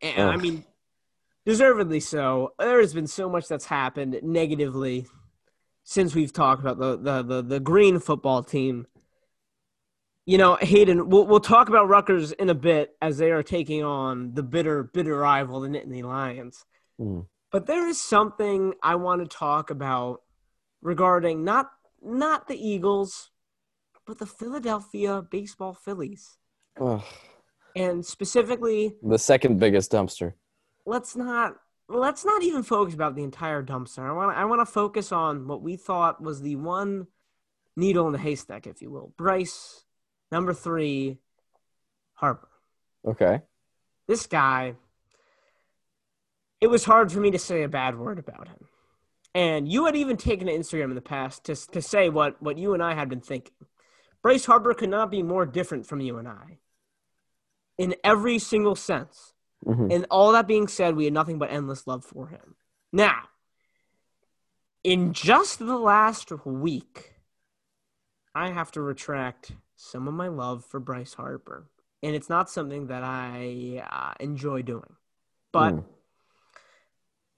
And 0.00 0.30
I 0.30 0.36
mean, 0.36 0.64
deservedly 1.44 2.00
so. 2.00 2.54
There's 2.58 2.94
been 2.94 3.06
so 3.06 3.28
much 3.28 3.48
that's 3.48 3.66
happened 3.66 4.18
negatively 4.22 5.06
since 5.84 6.14
we've 6.14 6.32
talked 6.32 6.60
about 6.60 6.78
the 6.78 6.96
the 6.96 7.22
the, 7.22 7.42
the 7.42 7.60
green 7.60 7.98
football 7.98 8.42
team. 8.42 8.86
You 10.24 10.38
know, 10.38 10.56
Hayden, 10.60 11.08
we'll 11.08 11.26
we'll 11.26 11.40
talk 11.40 11.68
about 11.68 11.88
Rutgers 11.88 12.32
in 12.32 12.48
a 12.48 12.54
bit 12.54 12.94
as 13.02 13.18
they 13.18 13.32
are 13.32 13.42
taking 13.42 13.82
on 13.82 14.34
the 14.34 14.42
bitter 14.42 14.84
bitter 14.84 15.16
rival, 15.16 15.60
the 15.60 15.68
Nittany 15.68 16.02
Lions. 16.02 16.64
Mm. 17.00 17.26
But 17.50 17.66
there 17.66 17.86
is 17.86 18.00
something 18.00 18.74
I 18.82 18.94
want 18.94 19.20
to 19.22 19.36
talk 19.36 19.70
about 19.70 20.22
regarding 20.80 21.44
not 21.44 21.70
not 22.00 22.46
the 22.46 22.56
Eagles, 22.56 23.30
but 24.06 24.18
the 24.18 24.26
Philadelphia 24.26 25.22
baseball 25.22 25.74
Phillies. 25.74 26.38
Ugh. 26.80 27.02
And 27.74 28.04
specifically, 28.04 28.94
the 29.02 29.18
second 29.18 29.58
biggest 29.58 29.92
dumpster. 29.92 30.34
let's 30.86 31.16
not 31.16 31.56
let's 31.94 32.24
not 32.24 32.42
even 32.42 32.62
focus 32.62 32.94
about 32.94 33.14
the 33.14 33.22
entire 33.22 33.62
dumpster. 33.62 34.08
I 34.08 34.12
want 34.12 34.36
I 34.36 34.44
want 34.44 34.60
to 34.60 34.66
focus 34.66 35.12
on 35.12 35.46
what 35.46 35.62
we 35.62 35.76
thought 35.76 36.22
was 36.22 36.40
the 36.40 36.56
one 36.56 37.06
needle 37.76 38.06
in 38.06 38.12
the 38.12 38.18
haystack, 38.18 38.66
if 38.66 38.82
you 38.82 38.90
will. 38.90 39.12
Bryce, 39.16 39.84
number 40.30 40.52
three, 40.52 41.18
Harper. 42.14 42.48
Okay. 43.06 43.42
This 44.06 44.26
guy. 44.26 44.74
It 46.60 46.68
was 46.68 46.84
hard 46.84 47.10
for 47.10 47.18
me 47.18 47.32
to 47.32 47.40
say 47.40 47.64
a 47.64 47.68
bad 47.68 47.98
word 47.98 48.20
about 48.20 48.46
him. 48.46 48.68
And 49.34 49.66
you 49.66 49.86
had 49.86 49.96
even 49.96 50.16
taken 50.16 50.46
to 50.46 50.52
Instagram 50.52 50.90
in 50.90 50.94
the 50.94 51.00
past 51.00 51.44
to, 51.44 51.56
to 51.72 51.82
say 51.82 52.08
what, 52.08 52.40
what 52.40 52.58
you 52.58 52.74
and 52.74 52.82
I 52.82 52.94
had 52.94 53.08
been 53.08 53.20
thinking. 53.20 53.54
Bryce 54.22 54.44
Harper 54.44 54.72
could 54.74 54.90
not 54.90 55.10
be 55.10 55.22
more 55.22 55.44
different 55.44 55.86
from 55.86 56.00
you 56.00 56.18
and 56.18 56.28
I 56.28 56.58
in 57.78 57.96
every 58.04 58.38
single 58.38 58.76
sense. 58.76 59.32
Mhm. 59.64 59.92
And 59.92 60.06
all 60.10 60.32
that 60.32 60.46
being 60.46 60.68
said, 60.68 60.96
we 60.96 61.04
had 61.04 61.14
nothing 61.14 61.38
but 61.38 61.50
endless 61.50 61.86
love 61.86 62.04
for 62.04 62.28
him. 62.28 62.56
Now, 62.92 63.28
in 64.82 65.12
just 65.12 65.58
the 65.58 65.78
last 65.78 66.30
week, 66.44 67.14
I 68.34 68.50
have 68.50 68.72
to 68.72 68.80
retract 68.80 69.52
some 69.76 70.08
of 70.08 70.14
my 70.14 70.28
love 70.28 70.64
for 70.64 70.80
Bryce 70.80 71.14
Harper. 71.14 71.68
And 72.02 72.16
it's 72.16 72.28
not 72.28 72.50
something 72.50 72.88
that 72.88 73.04
I 73.04 73.84
uh, 73.88 74.14
enjoy 74.18 74.62
doing. 74.62 74.96
But 75.52 75.74
Mm. 75.74 75.84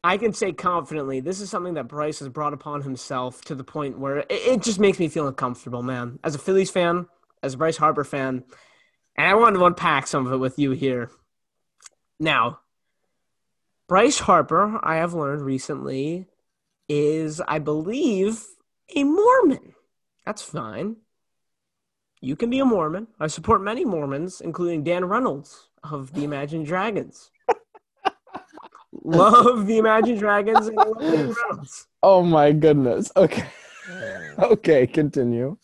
I 0.02 0.18
can 0.18 0.32
say 0.34 0.52
confidently, 0.52 1.20
this 1.20 1.40
is 1.40 1.48
something 1.50 1.74
that 1.74 1.88
Bryce 1.88 2.18
has 2.18 2.28
brought 2.28 2.52
upon 2.52 2.82
himself 2.82 3.40
to 3.46 3.54
the 3.54 3.64
point 3.64 3.98
where 3.98 4.18
it, 4.18 4.26
it 4.30 4.62
just 4.62 4.78
makes 4.78 4.98
me 4.98 5.08
feel 5.08 5.26
uncomfortable, 5.26 5.82
man. 5.82 6.18
As 6.22 6.34
a 6.34 6.38
Phillies 6.38 6.70
fan, 6.70 7.06
as 7.42 7.54
a 7.54 7.56
Bryce 7.58 7.78
Harper 7.78 8.04
fan, 8.04 8.44
and 9.16 9.26
I 9.26 9.34
wanted 9.34 9.58
to 9.58 9.64
unpack 9.64 10.06
some 10.06 10.26
of 10.26 10.32
it 10.32 10.36
with 10.36 10.58
you 10.58 10.72
here. 10.72 11.10
Now, 12.18 12.60
Bryce 13.88 14.18
Harper, 14.20 14.80
I 14.82 14.96
have 14.96 15.14
learned 15.14 15.42
recently, 15.42 16.26
is, 16.88 17.40
I 17.40 17.58
believe, 17.58 18.44
a 18.94 19.04
Mormon. 19.04 19.74
That's 20.24 20.42
fine. 20.42 20.96
You 22.20 22.36
can 22.36 22.48
be 22.48 22.60
a 22.60 22.64
Mormon. 22.64 23.08
I 23.20 23.26
support 23.26 23.62
many 23.62 23.84
Mormons, 23.84 24.40
including 24.40 24.84
Dan 24.84 25.04
Reynolds 25.04 25.68
of 25.82 26.14
the 26.14 26.24
Imagine 26.24 26.64
Dragons. 26.64 27.30
love 29.04 29.66
the 29.66 29.76
Imagine 29.76 30.16
Dragons 30.16 30.66
and 30.66 30.76
love 30.76 30.98
Dan 31.00 31.34
Reynolds. 31.34 31.86
Oh 32.02 32.22
my 32.22 32.52
goodness. 32.52 33.12
Okay. 33.16 33.46
okay, 34.38 34.86
continue. 34.86 35.58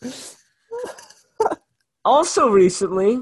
Also, 2.03 2.49
recently, 2.49 3.19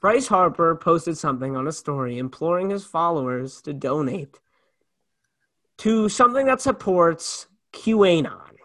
Bryce 0.00 0.28
Harper 0.28 0.76
posted 0.76 1.18
something 1.18 1.56
on 1.56 1.66
a 1.66 1.72
story 1.72 2.18
imploring 2.18 2.70
his 2.70 2.84
followers 2.84 3.60
to 3.62 3.72
donate 3.72 4.40
to 5.78 6.08
something 6.08 6.46
that 6.46 6.60
supports 6.60 7.46
QAnon. 7.72 8.56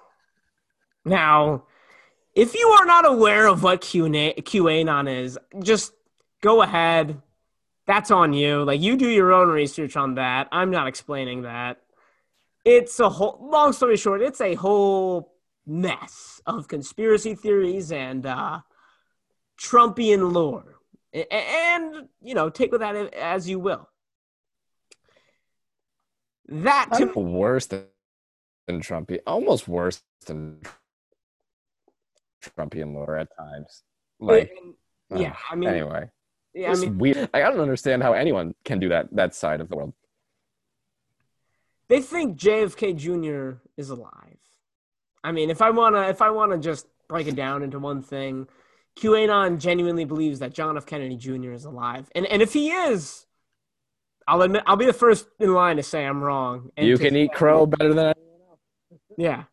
Now, 1.03 1.65
if 2.33 2.53
you 2.53 2.67
are 2.67 2.85
not 2.85 3.05
aware 3.05 3.47
of 3.47 3.63
what 3.63 3.81
QAnon 3.81 5.23
is, 5.23 5.37
just 5.61 5.93
go 6.41 6.61
ahead. 6.61 7.21
That's 7.85 8.11
on 8.11 8.33
you. 8.33 8.63
Like, 8.63 8.81
you 8.81 8.97
do 8.97 9.07
your 9.07 9.31
own 9.31 9.49
research 9.49 9.95
on 9.95 10.15
that. 10.15 10.47
I'm 10.51 10.71
not 10.71 10.87
explaining 10.87 11.43
that. 11.43 11.81
It's 12.65 12.99
a 12.99 13.09
whole, 13.09 13.47
long 13.51 13.73
story 13.73 13.95
short, 13.95 14.21
it's 14.21 14.41
a 14.41 14.55
whole 14.55 15.33
mess 15.67 16.41
of 16.45 16.67
conspiracy 16.67 17.35
theories 17.35 17.91
and 17.91 18.25
uh, 18.25 18.59
Trumpian 19.59 20.33
lore. 20.33 20.74
And, 21.31 22.09
you 22.21 22.33
know, 22.33 22.49
take 22.49 22.71
with 22.71 22.81
that 22.81 23.13
as 23.13 23.47
you 23.47 23.59
will. 23.59 23.87
That 26.47 26.89
to 26.97 27.11
I'm 27.15 27.33
worse 27.33 27.65
than, 27.67 27.85
than 28.67 28.81
Trumpy. 28.81 29.19
Almost 29.25 29.67
worse 29.67 30.03
than 30.25 30.59
Trumpy 32.43 32.81
and 32.81 32.93
Laura 32.93 33.21
at 33.21 33.35
times. 33.35 33.83
Like, 34.19 34.51
yeah, 35.15 35.29
ugh, 35.31 35.35
I 35.51 35.55
mean, 35.55 35.69
anyway, 35.69 36.09
yeah, 36.53 36.71
I 36.71 36.75
mean, 36.75 36.97
weird. 36.97 37.17
Like, 37.17 37.35
I 37.35 37.49
don't 37.49 37.59
understand 37.59 38.03
how 38.03 38.13
anyone 38.13 38.53
can 38.63 38.79
do 38.79 38.89
that 38.89 39.13
that 39.15 39.35
side 39.35 39.61
of 39.61 39.69
the 39.69 39.75
world. 39.75 39.93
they 41.87 42.01
think 42.01 42.37
JFK 42.37 42.95
Jr. 42.95 43.59
is 43.77 43.89
alive. 43.89 44.37
I 45.23 45.31
mean, 45.31 45.49
if 45.49 45.61
I 45.61 45.71
wanna, 45.71 46.03
if 46.03 46.21
I 46.21 46.29
wanna 46.29 46.57
just 46.57 46.87
break 47.07 47.27
it 47.27 47.35
down 47.35 47.63
into 47.63 47.79
one 47.79 48.01
thing, 48.01 48.47
QAnon 48.97 49.59
genuinely 49.59 50.05
believes 50.05 50.39
that 50.39 50.53
John 50.53 50.77
F. 50.77 50.85
Kennedy 50.85 51.17
Jr. 51.17 51.51
is 51.51 51.65
alive, 51.65 52.09
and 52.15 52.25
and 52.25 52.41
if 52.41 52.53
he 52.53 52.71
is, 52.71 53.25
I'll 54.27 54.41
admit, 54.41 54.63
I'll 54.65 54.75
be 54.75 54.85
the 54.85 54.93
first 54.93 55.27
in 55.39 55.53
line 55.53 55.77
to 55.77 55.83
say 55.83 56.05
I'm 56.05 56.23
wrong. 56.23 56.71
And 56.77 56.87
you 56.87 56.97
can 56.97 57.15
eat 57.15 57.33
crow 57.33 57.65
better 57.65 57.93
than 57.93 58.13
anyone 58.17 58.41
else. 58.49 58.59
Yeah. 59.17 59.43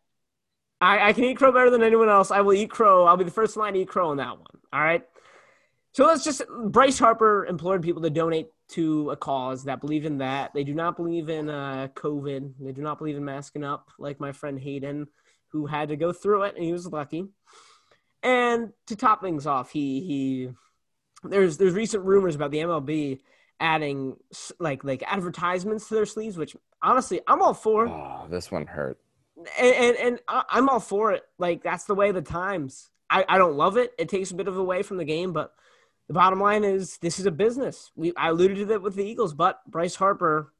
I, 0.81 1.09
I 1.09 1.13
can 1.13 1.23
eat 1.25 1.37
crow 1.37 1.51
better 1.51 1.69
than 1.69 1.83
anyone 1.83 2.09
else. 2.09 2.31
I 2.31 2.41
will 2.41 2.53
eat 2.53 2.69
crow. 2.69 3.05
I'll 3.05 3.15
be 3.15 3.23
the 3.23 3.31
first 3.31 3.55
in 3.55 3.61
line 3.61 3.73
to 3.73 3.79
eat 3.79 3.87
crow 3.87 4.09
on 4.09 4.17
that 4.17 4.37
one. 4.37 4.59
All 4.73 4.81
right. 4.81 5.03
So 5.93 6.05
let's 6.05 6.23
just 6.23 6.41
Bryce 6.67 6.97
Harper 6.97 7.45
implored 7.45 7.83
people 7.83 8.01
to 8.01 8.09
donate 8.09 8.47
to 8.69 9.11
a 9.11 9.15
cause 9.15 9.65
that 9.65 9.79
believed 9.79 10.05
in 10.05 10.17
that. 10.17 10.51
They 10.53 10.63
do 10.63 10.73
not 10.73 10.97
believe 10.97 11.29
in 11.29 11.49
uh, 11.49 11.89
COVID. 11.93 12.53
They 12.59 12.71
do 12.71 12.81
not 12.81 12.97
believe 12.97 13.15
in 13.15 13.23
masking 13.23 13.63
up, 13.63 13.91
like 13.99 14.19
my 14.19 14.31
friend 14.31 14.59
Hayden, 14.59 15.07
who 15.49 15.67
had 15.67 15.89
to 15.89 15.95
go 15.95 16.11
through 16.11 16.43
it 16.43 16.55
and 16.55 16.65
he 16.65 16.73
was 16.73 16.87
lucky. 16.87 17.27
And 18.23 18.71
to 18.87 18.95
top 18.95 19.21
things 19.21 19.45
off, 19.45 19.69
he 19.71 19.99
he 20.01 20.49
there's 21.29 21.57
there's 21.57 21.73
recent 21.73 22.03
rumors 22.05 22.35
about 22.35 22.51
the 22.51 22.59
MLB 22.59 23.19
adding 23.59 24.15
like 24.59 24.83
like 24.83 25.03
advertisements 25.05 25.87
to 25.89 25.95
their 25.95 26.05
sleeves, 26.05 26.37
which 26.37 26.55
honestly 26.81 27.19
I'm 27.27 27.41
all 27.41 27.53
for 27.53 27.87
Oh, 27.87 28.25
this 28.29 28.49
one 28.51 28.65
hurt. 28.65 28.97
and, 29.59 29.75
and, 29.75 29.97
and 29.97 30.19
I- 30.27 30.45
I'm 30.49 30.69
all 30.69 30.79
for 30.79 31.11
it. 31.11 31.23
Like 31.37 31.63
that's 31.63 31.83
the 31.83 31.95
way 31.95 32.11
the 32.11 32.21
times. 32.21 32.89
I, 33.09 33.25
I 33.27 33.37
don't 33.37 33.55
love 33.57 33.77
it. 33.77 33.93
It 33.99 34.09
takes 34.09 34.31
a 34.31 34.35
bit 34.35 34.47
of 34.47 34.57
away 34.57 34.81
from 34.83 34.97
the 34.97 35.05
game, 35.05 35.33
but 35.33 35.53
the 36.07 36.13
bottom 36.13 36.39
line 36.39 36.63
is 36.63 36.97
this 36.97 37.19
is 37.19 37.25
a 37.25 37.31
business. 37.31 37.91
We 37.95 38.13
I 38.15 38.29
alluded 38.29 38.57
to 38.57 38.65
that 38.67 38.81
with 38.81 38.95
the 38.95 39.03
Eagles, 39.05 39.33
but 39.33 39.59
Bryce 39.69 39.95
Harper 39.95 40.53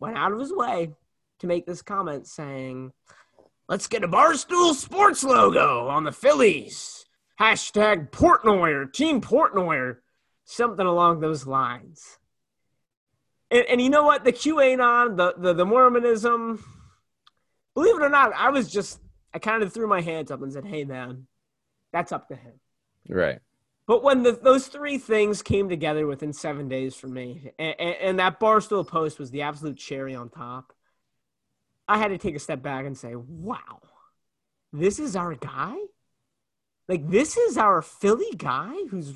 went 0.00 0.16
out 0.18 0.32
of 0.32 0.40
his 0.40 0.52
way 0.52 0.90
to 1.38 1.46
make 1.46 1.64
this 1.66 1.80
comment 1.82 2.26
saying, 2.26 2.92
"Let's 3.68 3.86
get 3.86 4.04
a 4.04 4.08
Barstool 4.08 4.74
Sports 4.74 5.22
logo 5.24 5.86
on 5.88 6.04
the 6.04 6.12
Phillies." 6.12 7.03
Hashtag 7.40 8.10
Portnoy 8.10 8.92
Team 8.92 9.20
Portnoy, 9.20 9.96
something 10.44 10.86
along 10.86 11.20
those 11.20 11.46
lines. 11.46 12.18
And, 13.50 13.64
and 13.66 13.80
you 13.80 13.90
know 13.90 14.04
what? 14.04 14.24
The 14.24 14.32
QAnon, 14.32 15.16
the, 15.16 15.34
the 15.36 15.52
the 15.52 15.66
Mormonism, 15.66 16.64
believe 17.74 17.96
it 17.96 18.02
or 18.02 18.08
not, 18.08 18.32
I 18.34 18.50
was 18.50 18.70
just 18.70 19.00
I 19.32 19.38
kind 19.38 19.62
of 19.62 19.72
threw 19.72 19.86
my 19.86 20.00
hands 20.00 20.30
up 20.30 20.42
and 20.42 20.52
said, 20.52 20.64
"Hey, 20.64 20.84
man, 20.84 21.26
that's 21.92 22.12
up 22.12 22.28
to 22.28 22.36
him." 22.36 22.52
Right. 23.08 23.40
But 23.86 24.02
when 24.02 24.22
the, 24.22 24.32
those 24.32 24.68
three 24.68 24.96
things 24.96 25.42
came 25.42 25.68
together 25.68 26.06
within 26.06 26.32
seven 26.32 26.68
days 26.68 26.94
for 26.94 27.06
me, 27.06 27.52
and, 27.58 27.74
and, 27.78 27.96
and 28.00 28.18
that 28.18 28.40
Barstool 28.40 28.86
post 28.86 29.18
was 29.18 29.30
the 29.30 29.42
absolute 29.42 29.76
cherry 29.76 30.14
on 30.14 30.30
top, 30.30 30.72
I 31.86 31.98
had 31.98 32.08
to 32.08 32.16
take 32.16 32.34
a 32.34 32.38
step 32.38 32.62
back 32.62 32.86
and 32.86 32.96
say, 32.96 33.14
"Wow, 33.14 33.82
this 34.72 34.98
is 34.98 35.16
our 35.16 35.34
guy. 35.34 35.74
Like 36.88 37.08
this 37.08 37.36
is 37.36 37.56
our 37.56 37.82
Philly 37.82 38.32
guy 38.36 38.74
who's 38.90 39.14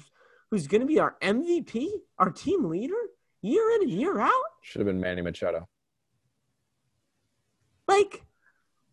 who's 0.51 0.67
going 0.67 0.81
to 0.81 0.87
be 0.87 0.99
our 0.99 1.17
MVP, 1.21 1.89
our 2.19 2.31
team 2.31 2.65
leader, 2.65 2.95
year 3.43 3.71
in 3.77 3.83
and 3.83 3.91
year 3.91 4.21
out." 4.21 4.33
Should 4.63 4.81
have 4.81 4.87
been 4.87 5.01
Manny 5.01 5.23
Machado. 5.23 5.69
like 7.87 8.25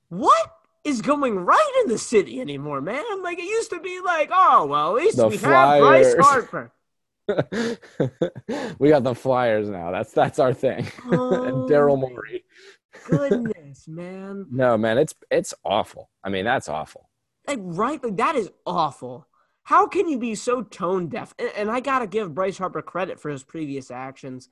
what 0.09 0.51
is 0.83 1.01
going 1.01 1.35
right 1.37 1.81
in 1.83 1.89
the 1.89 1.97
city 1.97 2.39
anymore, 2.39 2.79
man? 2.79 3.23
Like 3.23 3.39
it 3.39 3.45
used 3.45 3.71
to 3.71 3.79
be 3.79 3.99
like, 4.01 4.29
oh 4.31 4.65
well, 4.67 4.97
at 4.97 5.03
least 5.03 5.17
The 5.17 5.27
we 5.27 5.37
have 5.37 5.79
Bryce 5.79 6.13
Flyers. 6.13 6.25
Harper. 6.25 6.71
we 8.79 8.89
got 8.89 9.03
the 9.03 9.15
Flyers 9.15 9.67
now. 9.69 9.91
That's 9.91 10.11
that's 10.13 10.39
our 10.39 10.53
thing. 10.53 10.85
and 11.05 11.13
oh 11.13 11.67
Daryl 11.69 11.93
Oh 11.93 11.97
Morey. 11.97 12.45
Goodness, 13.09 13.87
man. 13.87 14.45
No, 14.51 14.77
man, 14.77 14.97
it's 14.97 15.15
it's 15.31 15.53
awful. 15.63 16.09
I 16.23 16.29
mean, 16.29 16.45
that's 16.45 16.69
awful. 16.69 17.09
Like 17.47 17.59
right, 17.61 18.03
like 18.03 18.17
that 18.17 18.35
is 18.35 18.51
awful. 18.65 19.27
How 19.63 19.87
can 19.87 20.07
you 20.07 20.19
be 20.19 20.35
so 20.35 20.61
tone 20.61 21.07
deaf? 21.07 21.33
And, 21.39 21.49
and 21.55 21.71
I 21.71 21.79
gotta 21.79 22.07
give 22.07 22.35
Bryce 22.35 22.57
Harper 22.57 22.81
credit 22.81 23.19
for 23.19 23.29
his 23.29 23.43
previous 23.43 23.91
actions. 23.91 24.49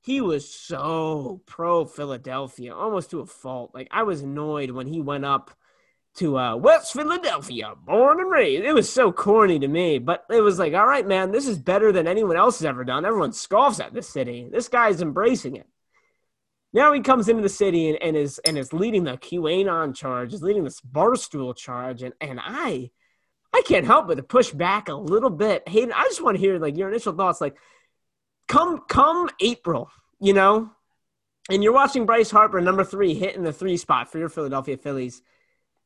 He 0.00 0.20
was 0.20 0.48
so 0.48 1.40
pro 1.46 1.84
Philadelphia, 1.84 2.74
almost 2.74 3.10
to 3.10 3.20
a 3.20 3.26
fault. 3.26 3.72
Like 3.74 3.88
I 3.90 4.02
was 4.02 4.22
annoyed 4.22 4.70
when 4.70 4.86
he 4.86 5.00
went 5.00 5.24
up 5.24 5.50
to 6.16 6.38
uh, 6.38 6.56
West 6.56 6.92
Philadelphia, 6.92 7.74
born 7.84 8.20
and 8.20 8.30
raised. 8.30 8.64
It 8.64 8.72
was 8.72 8.92
so 8.92 9.10
corny 9.10 9.58
to 9.58 9.66
me, 9.66 9.98
but 9.98 10.24
it 10.30 10.40
was 10.40 10.58
like, 10.58 10.72
all 10.74 10.86
right, 10.86 11.06
man, 11.06 11.32
this 11.32 11.48
is 11.48 11.58
better 11.58 11.90
than 11.90 12.06
anyone 12.06 12.36
else 12.36 12.58
has 12.60 12.66
ever 12.66 12.84
done. 12.84 13.04
Everyone 13.04 13.32
scoffs 13.32 13.80
at 13.80 13.92
this 13.92 14.08
city. 14.08 14.48
This 14.50 14.68
guy's 14.68 15.02
embracing 15.02 15.56
it. 15.56 15.66
Now 16.74 16.92
he 16.92 17.00
comes 17.00 17.28
into 17.28 17.40
the 17.42 17.48
city 17.48 17.88
and, 17.88 18.02
and 18.02 18.16
is 18.16 18.40
and 18.40 18.58
is 18.58 18.72
leading 18.72 19.04
the 19.04 19.16
QAnon 19.16 19.94
charge, 19.94 20.34
is 20.34 20.42
leading 20.42 20.64
this 20.64 20.80
barstool 20.80 21.56
charge, 21.56 22.02
and 22.02 22.12
and 22.20 22.40
I 22.42 22.90
I 23.54 23.62
can't 23.64 23.86
help 23.86 24.08
but 24.08 24.16
to 24.16 24.24
push 24.24 24.50
back 24.50 24.88
a 24.88 24.94
little 24.94 25.30
bit. 25.30 25.68
Hayden, 25.68 25.92
I 25.94 26.02
just 26.04 26.22
want 26.22 26.36
to 26.36 26.40
hear 26.40 26.58
like 26.58 26.76
your 26.76 26.88
initial 26.88 27.12
thoughts. 27.12 27.40
Like, 27.40 27.56
come 28.48 28.82
come 28.88 29.30
April, 29.40 29.88
you 30.20 30.32
know, 30.32 30.72
and 31.48 31.62
you're 31.62 31.72
watching 31.72 32.06
Bryce 32.06 32.32
Harper, 32.32 32.60
number 32.60 32.82
three, 32.82 33.14
hitting 33.14 33.44
the 33.44 33.52
three 33.52 33.76
spot 33.76 34.10
for 34.10 34.18
your 34.18 34.28
Philadelphia 34.28 34.76
Phillies. 34.76 35.22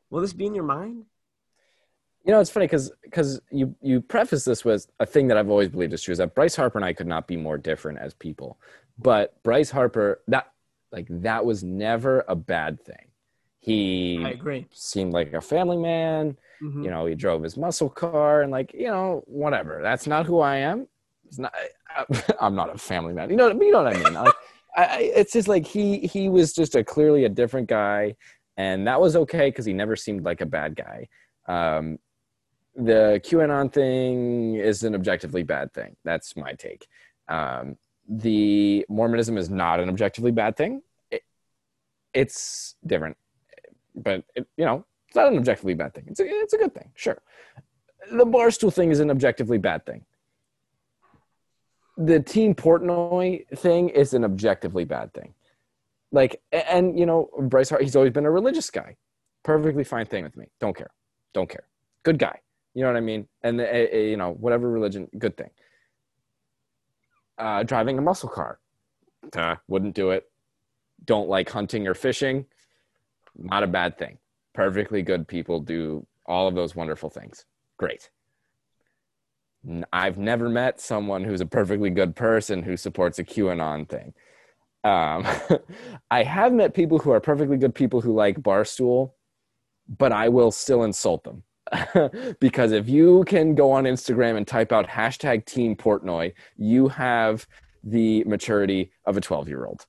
Will 0.09 0.23
this 0.23 0.33
be 0.33 0.47
in 0.47 0.55
your 0.55 0.65
mind? 0.65 1.05
You 2.25 2.33
know, 2.33 2.41
it's 2.41 2.51
funny 2.51 2.65
because 2.65 2.91
because 3.03 3.43
you 3.51 3.75
you 3.83 4.01
preface 4.01 4.47
this 4.47 4.65
with 4.65 4.87
a 5.01 5.05
thing 5.07 5.29
that 5.29 5.37
I've 5.37 5.51
always 5.51 5.69
believed 5.69 5.93
is 5.93 6.03
true 6.03 6.13
is 6.13 6.19
that 6.19 6.35
Bryce 6.35 6.57
Harper 6.57 6.79
and 6.79 6.85
I 6.87 6.95
could 6.95 7.07
not 7.07 7.29
be 7.29 7.37
more 7.37 7.59
different 7.59 7.99
as 7.99 8.15
people. 8.15 8.59
But 8.99 9.43
Bryce 9.43 9.71
Harper, 9.71 10.23
that 10.29 10.47
like 10.93 11.07
that 11.11 11.45
was 11.45 11.63
never 11.63 12.25
a 12.29 12.35
bad 12.35 12.81
thing. 12.85 13.07
He 13.61 14.23
I 14.25 14.31
agree. 14.31 14.67
seemed 14.73 15.13
like 15.13 15.33
a 15.33 15.41
family 15.41 15.77
man. 15.77 16.37
Mhm. 16.63 16.85
You 16.85 16.91
know, 16.91 17.07
he 17.07 17.15
drove 17.15 17.43
his 17.43 17.57
muscle 17.57 17.91
car 17.91 18.43
and 18.43 18.51
like, 18.51 18.73
you 18.73 18.87
know, 18.87 19.23
whatever. 19.27 19.81
That's 19.83 20.07
not 20.07 20.27
who 20.27 20.41
I 20.41 20.57
am. 20.57 20.87
It's 21.27 21.39
not. 21.39 21.55
I'm 22.41 22.55
not 22.55 22.75
a 22.75 22.79
family 22.79 23.13
man. 23.13 23.31
You 23.31 23.37
know, 23.37 23.49
you 23.49 23.73
know 23.73 23.83
what 23.83 23.97
I 23.97 24.03
mean. 24.03 24.15
Like, 24.15 24.35
I, 24.77 24.85
I, 24.85 24.99
it's 25.15 25.33
just 25.33 25.49
like 25.49 25.67
he 25.67 25.99
he 26.01 26.29
was 26.29 26.53
just 26.53 26.75
a 26.77 26.85
clearly 26.85 27.25
a 27.25 27.29
different 27.29 27.69
guy, 27.69 28.17
and 28.57 28.87
that 28.87 29.01
was 29.01 29.17
okay 29.17 29.49
because 29.51 29.65
he 29.65 29.73
never 29.73 29.97
seemed 29.97 30.25
like 30.25 30.41
a 30.41 30.47
bad 30.47 30.77
guy. 30.77 31.09
Um, 31.47 31.99
the 32.77 33.21
QAnon 33.25 33.73
thing 33.73 34.55
is 34.55 34.85
an 34.85 34.95
objectively 34.95 35.43
bad 35.43 35.73
thing. 35.73 35.97
That's 36.05 36.37
my 36.37 36.53
take. 36.53 36.87
Um, 37.29 37.77
the 38.09 38.87
Mormonism 38.89 39.37
is 39.37 39.51
not 39.51 39.81
an 39.81 39.89
objectively 39.89 40.31
bad 40.31 40.57
thing. 40.57 40.83
It, 41.11 41.23
it's 42.15 42.75
different, 42.87 43.17
but 43.95 44.25
it, 44.35 44.47
you 44.57 44.65
know, 44.65 44.85
it's 45.07 45.17
not 45.17 45.31
an 45.31 45.39
objectively 45.39 45.75
bad 45.75 45.95
thing. 45.95 46.05
It's 46.09 46.21
a, 46.21 46.25
it's 46.27 46.55
a 46.55 46.59
good 46.59 46.75
thing, 46.75 46.91
sure. 46.95 47.21
The 48.11 48.25
barstool 48.25 48.73
thing 48.73 48.91
is 48.91 49.01
an 49.01 49.11
objectively 49.11 49.59
bad 49.59 49.85
thing. 49.85 50.05
The 51.99 52.21
Team 52.21 52.55
Portnoy 52.55 53.47
thing 53.59 53.91
is 53.91 54.15
an 54.15 54.25
objectively 54.25 54.85
bad 54.85 55.13
thing. 55.13 55.35
Like, 56.11 56.41
and 56.53 56.99
you 56.99 57.05
know, 57.05 57.29
Bryce 57.39 57.69
Hart, 57.69 57.83
he's 57.83 57.97
always 57.97 58.13
been 58.13 58.25
a 58.25 58.31
religious 58.31 58.71
guy. 58.71 58.97
Perfectly 59.43 59.85
fine 59.85 60.07
thing 60.07 60.25
with 60.25 60.37
me. 60.37 60.47
Don't 60.61 60.77
care. 60.77 60.91
Don't 61.35 61.49
care. 61.49 61.65
Good 62.03 62.19
guy. 62.19 62.41
You 62.75 62.83
know 62.83 62.89
what 62.89 62.97
I 62.97 63.01
mean? 63.01 63.29
And 63.43 63.61
uh, 63.61 63.65
you 63.73 64.17
know, 64.17 64.33
whatever 64.33 64.71
religion, 64.71 65.09
good 65.19 65.37
thing. 65.37 65.51
Uh, 67.39 67.63
driving 67.63 67.99
a 67.99 68.03
muscle 68.03 68.29
car, 68.29 68.59
uh, 69.37 69.57
wouldn't 69.69 69.95
do 69.95 70.11
it. 70.11 70.29
Don't 71.05 71.29
like 71.29 71.49
hunting 71.49 71.87
or 71.87 71.95
fishing, 71.95 72.47
not 73.37 73.63
a 73.63 73.69
bad 73.69 73.97
thing. 73.97 74.19
Perfectly 74.55 75.03
good 75.03 75.29
people 75.29 75.61
do 75.61 76.07
all 76.27 76.49
of 76.49 76.55
those 76.55 76.75
wonderful 76.75 77.11
things. 77.11 77.45
Great. 77.77 78.11
I've 79.93 80.19
never 80.19 80.49
met 80.49 80.81
someone 80.81 81.25
who's 81.25 81.41
a 81.41 81.47
perfectly 81.47 81.91
good 81.91 82.15
person 82.15 82.63
who 82.63 82.77
supports 82.77 83.19
a 83.19 83.25
QAnon 83.25 83.89
thing. 83.89 84.15
Um, 84.85 85.27
I 86.11 86.23
have 86.23 86.53
met 86.53 86.75
people 86.75 86.99
who 86.99 87.11
are 87.11 87.21
perfectly 87.21 87.57
good 87.57 87.75
people 87.75 88.01
who 88.01 88.13
like 88.13 88.41
Barstool, 88.41 89.13
but 89.89 90.13
I 90.13 90.29
will 90.29 90.51
still 90.51 90.85
insult 90.85 91.25
them. 91.25 91.43
because 92.41 92.73
if 92.73 92.89
you 92.89 93.25
can 93.25 93.55
go 93.55 93.73
on 93.73 93.85
Instagram 93.85 94.37
and 94.37 94.47
type 94.47 94.73
out 94.73 94.89
hashtag 94.89 95.45
Team 95.45 95.77
Portnoy, 95.77 96.33
you 96.57 96.89
have 96.89 97.47
the 97.85 98.25
maturity 98.25 98.91
of 99.05 99.17
a 99.17 99.21
12 99.21 99.49
year 99.49 99.65
old. 99.65 99.87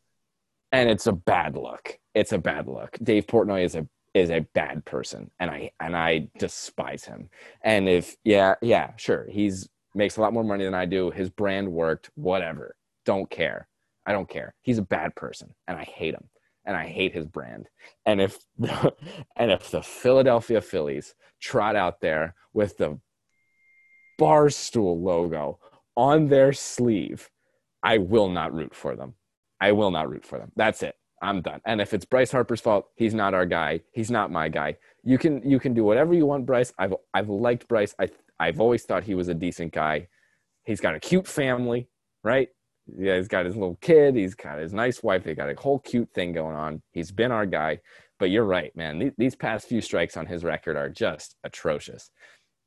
And 0.71 0.89
it's 0.89 1.07
a 1.07 1.11
bad 1.11 1.55
look. 1.55 1.97
It's 2.13 2.31
a 2.31 2.37
bad 2.37 2.67
look. 2.67 2.97
Dave 3.01 3.27
Portnoy 3.27 3.63
is 3.63 3.75
a 3.75 3.87
is 4.15 4.31
a 4.31 4.39
bad 4.55 4.83
person 4.85 5.29
and 5.39 5.51
I 5.51 5.71
and 5.79 5.95
I 5.95 6.29
despise 6.37 7.05
him. 7.05 7.29
And 7.63 7.87
if 7.87 8.15
yeah, 8.23 8.55
yeah, 8.61 8.91
sure. 8.97 9.27
He's 9.29 9.69
makes 9.95 10.17
a 10.17 10.21
lot 10.21 10.33
more 10.33 10.43
money 10.43 10.65
than 10.65 10.73
I 10.73 10.85
do. 10.85 11.11
His 11.11 11.29
brand 11.29 11.71
worked, 11.71 12.09
whatever. 12.15 12.75
Don't 13.05 13.29
care. 13.29 13.67
I 14.05 14.11
don't 14.11 14.29
care. 14.29 14.53
He's 14.61 14.77
a 14.77 14.83
bad 14.83 15.15
person 15.15 15.53
and 15.67 15.77
I 15.77 15.83
hate 15.83 16.13
him 16.13 16.29
and 16.65 16.75
I 16.75 16.87
hate 16.87 17.13
his 17.13 17.25
brand. 17.25 17.67
And 18.05 18.21
if 18.21 18.39
and 19.35 19.51
if 19.51 19.71
the 19.71 19.81
Philadelphia 19.81 20.61
Phillies 20.61 21.15
trot 21.39 21.75
out 21.75 22.01
there 22.01 22.35
with 22.53 22.77
the 22.77 22.99
Barstool 24.19 25.01
logo 25.01 25.59
on 25.95 26.27
their 26.27 26.53
sleeve, 26.53 27.29
I 27.81 27.97
will 27.97 28.29
not 28.29 28.53
root 28.53 28.75
for 28.75 28.95
them. 28.95 29.15
I 29.61 29.71
will 29.71 29.91
not 29.91 30.09
root 30.09 30.25
for 30.25 30.37
them. 30.37 30.51
That's 30.55 30.83
it. 30.83 30.95
I'm 31.21 31.41
done. 31.41 31.61
And 31.65 31.81
if 31.81 31.93
it's 31.93 32.05
Bryce 32.05 32.31
Harper's 32.31 32.61
fault, 32.61 32.87
he's 32.95 33.13
not 33.13 33.33
our 33.33 33.45
guy. 33.45 33.81
He's 33.91 34.09
not 34.09 34.31
my 34.31 34.47
guy. 34.47 34.77
You 35.03 35.17
can 35.17 35.41
you 35.49 35.59
can 35.59 35.73
do 35.73 35.83
whatever 35.83 36.13
you 36.13 36.25
want, 36.25 36.45
Bryce. 36.45 36.73
I've 36.77 36.95
I've 37.13 37.29
liked 37.29 37.67
Bryce. 37.67 37.93
I 37.99 38.09
I've 38.39 38.59
always 38.59 38.83
thought 38.83 39.03
he 39.03 39.15
was 39.15 39.27
a 39.27 39.33
decent 39.33 39.73
guy. 39.73 40.07
He's 40.63 40.79
got 40.79 40.95
a 40.95 40.99
cute 40.99 41.27
family, 41.27 41.89
right? 42.23 42.49
Yeah, 42.97 43.17
he's 43.17 43.27
got 43.27 43.45
his 43.45 43.55
little 43.55 43.77
kid. 43.81 44.15
He's 44.15 44.35
got 44.35 44.59
his 44.59 44.73
nice 44.73 45.03
wife. 45.03 45.23
They 45.23 45.35
got 45.35 45.49
a 45.49 45.59
whole 45.59 45.79
cute 45.79 46.09
thing 46.13 46.33
going 46.33 46.55
on. 46.55 46.81
He's 46.91 47.11
been 47.11 47.31
our 47.31 47.45
guy. 47.45 47.79
But 48.19 48.31
you're 48.31 48.45
right, 48.45 48.75
man. 48.75 48.99
These, 48.99 49.11
these 49.17 49.35
past 49.35 49.67
few 49.67 49.81
strikes 49.81 50.17
on 50.17 50.25
his 50.25 50.43
record 50.43 50.75
are 50.75 50.89
just 50.89 51.35
atrocious, 51.43 52.11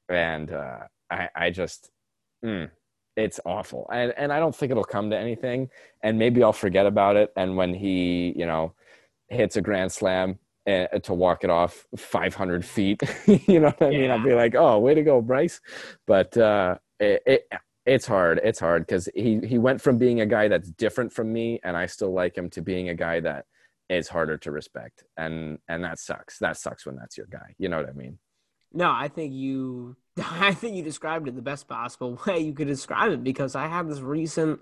and 0.09 0.51
uh, 0.51 0.79
I 1.11 1.29
I 1.37 1.51
just 1.51 1.91
mm, 2.45 2.71
it's 3.17 3.41
awful. 3.45 3.89
And 3.93 4.15
and 4.17 4.33
I 4.33 4.39
don't 4.39 4.55
think 4.55 4.71
it'll 4.71 4.85
come 4.85 5.11
to 5.11 5.19
anything. 5.19 5.69
And 6.03 6.19
maybe 6.19 6.43
I'll 6.43 6.53
forget 6.53 6.87
about 6.87 7.17
it. 7.17 7.33
And 7.37 7.57
when 7.57 7.75
he 7.75 8.33
you 8.37 8.47
know 8.47 8.75
hits 9.29 9.57
a 9.57 9.61
grand 9.61 9.93
slam 9.93 10.39
uh, 10.67 10.87
to 11.03 11.15
walk 11.15 11.45
it 11.45 11.51
off 11.51 11.87
500 11.97 12.65
feet, 12.65 13.03
you 13.27 13.61
know 13.61 13.75
what 13.79 13.83
I 13.83 13.91
mean? 13.91 14.11
I'll 14.11 14.23
be 14.25 14.35
like, 14.35 14.55
oh, 14.55 14.79
way 14.79 14.95
to 14.95 15.03
go, 15.03 15.21
Bryce. 15.21 15.61
But 16.07 16.37
uh, 16.37 16.77
it, 16.99 17.23
it 17.27 17.49
it's 17.87 18.07
hard. 18.07 18.41
It's 18.43 18.61
hard 18.61 18.87
because 18.87 19.09
he 19.15 19.41
he 19.45 19.59
went 19.59 19.81
from 19.81 19.99
being 19.99 20.21
a 20.21 20.27
guy 20.27 20.49
that's 20.49 20.71
different 20.71 21.13
from 21.13 21.33
me, 21.33 21.61
and 21.65 21.77
I 21.77 21.87
still 21.87 22.13
like 22.13 22.37
him, 22.37 22.51
to 22.51 22.63
being 22.63 22.89
a 22.89 22.95
guy 22.95 23.21
that 23.21 23.47
is 23.89 24.09
harder 24.09 24.39
to 24.39 24.51
respect, 24.51 25.05
and 25.17 25.59
and 25.69 25.85
that 25.85 25.99
sucks. 25.99 26.39
That 26.39 26.57
sucks 26.57 26.87
when 26.87 26.97
that's 26.97 27.17
your 27.17 27.27
guy. 27.27 27.55
You 27.59 27.69
know 27.69 27.79
what 27.79 27.89
I 27.89 27.93
mean? 27.93 28.19
No, 28.73 28.91
I 28.91 29.09
think 29.09 29.35
you 29.35 29.97
I 30.19 30.55
think 30.55 30.77
you 30.77 30.83
described 30.83 31.29
it 31.29 31.37
the 31.37 31.43
best 31.43 31.69
possible 31.69 32.21
way 32.27 32.41
you 32.41 32.53
could 32.53 32.69
describe 32.69 33.13
it 33.13 33.25
because 33.25 33.55
I 33.55 33.67
have 33.67 33.89
this 33.89 34.01
recent 34.01 34.61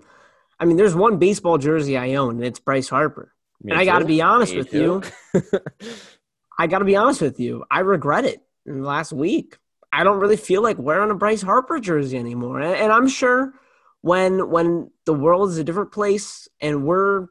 I 0.61 0.65
mean, 0.65 0.77
there's 0.77 0.93
one 0.93 1.17
baseball 1.17 1.57
jersey 1.57 1.97
I 1.97 2.13
own, 2.13 2.35
and 2.35 2.45
it's 2.45 2.59
Bryce 2.59 2.87
Harper. 2.87 3.33
Me 3.63 3.71
and 3.71 3.81
I 3.81 3.85
got 3.85 3.99
to 3.99 4.05
be 4.05 4.21
honest 4.21 4.53
Me 4.53 4.59
with 4.59 4.69
too. 4.69 5.01
you. 5.33 5.41
I 6.59 6.67
got 6.67 6.79
to 6.79 6.85
be 6.85 6.95
honest 6.95 7.19
with 7.19 7.39
you. 7.39 7.65
I 7.69 7.79
regret 7.79 8.25
it 8.25 8.41
in 8.67 8.81
the 8.81 8.87
last 8.87 9.11
week. 9.11 9.57
I 9.91 10.03
don't 10.03 10.19
really 10.19 10.37
feel 10.37 10.61
like 10.61 10.77
wearing 10.77 11.11
a 11.11 11.15
Bryce 11.15 11.41
Harper 11.41 11.79
jersey 11.79 12.17
anymore. 12.17 12.59
And, 12.59 12.75
and 12.75 12.91
I'm 12.91 13.07
sure 13.07 13.53
when 14.01 14.49
when 14.49 14.91
the 15.05 15.13
world 15.13 15.49
is 15.49 15.57
a 15.57 15.63
different 15.63 15.91
place 15.91 16.47
and 16.59 16.85
we're 16.85 17.27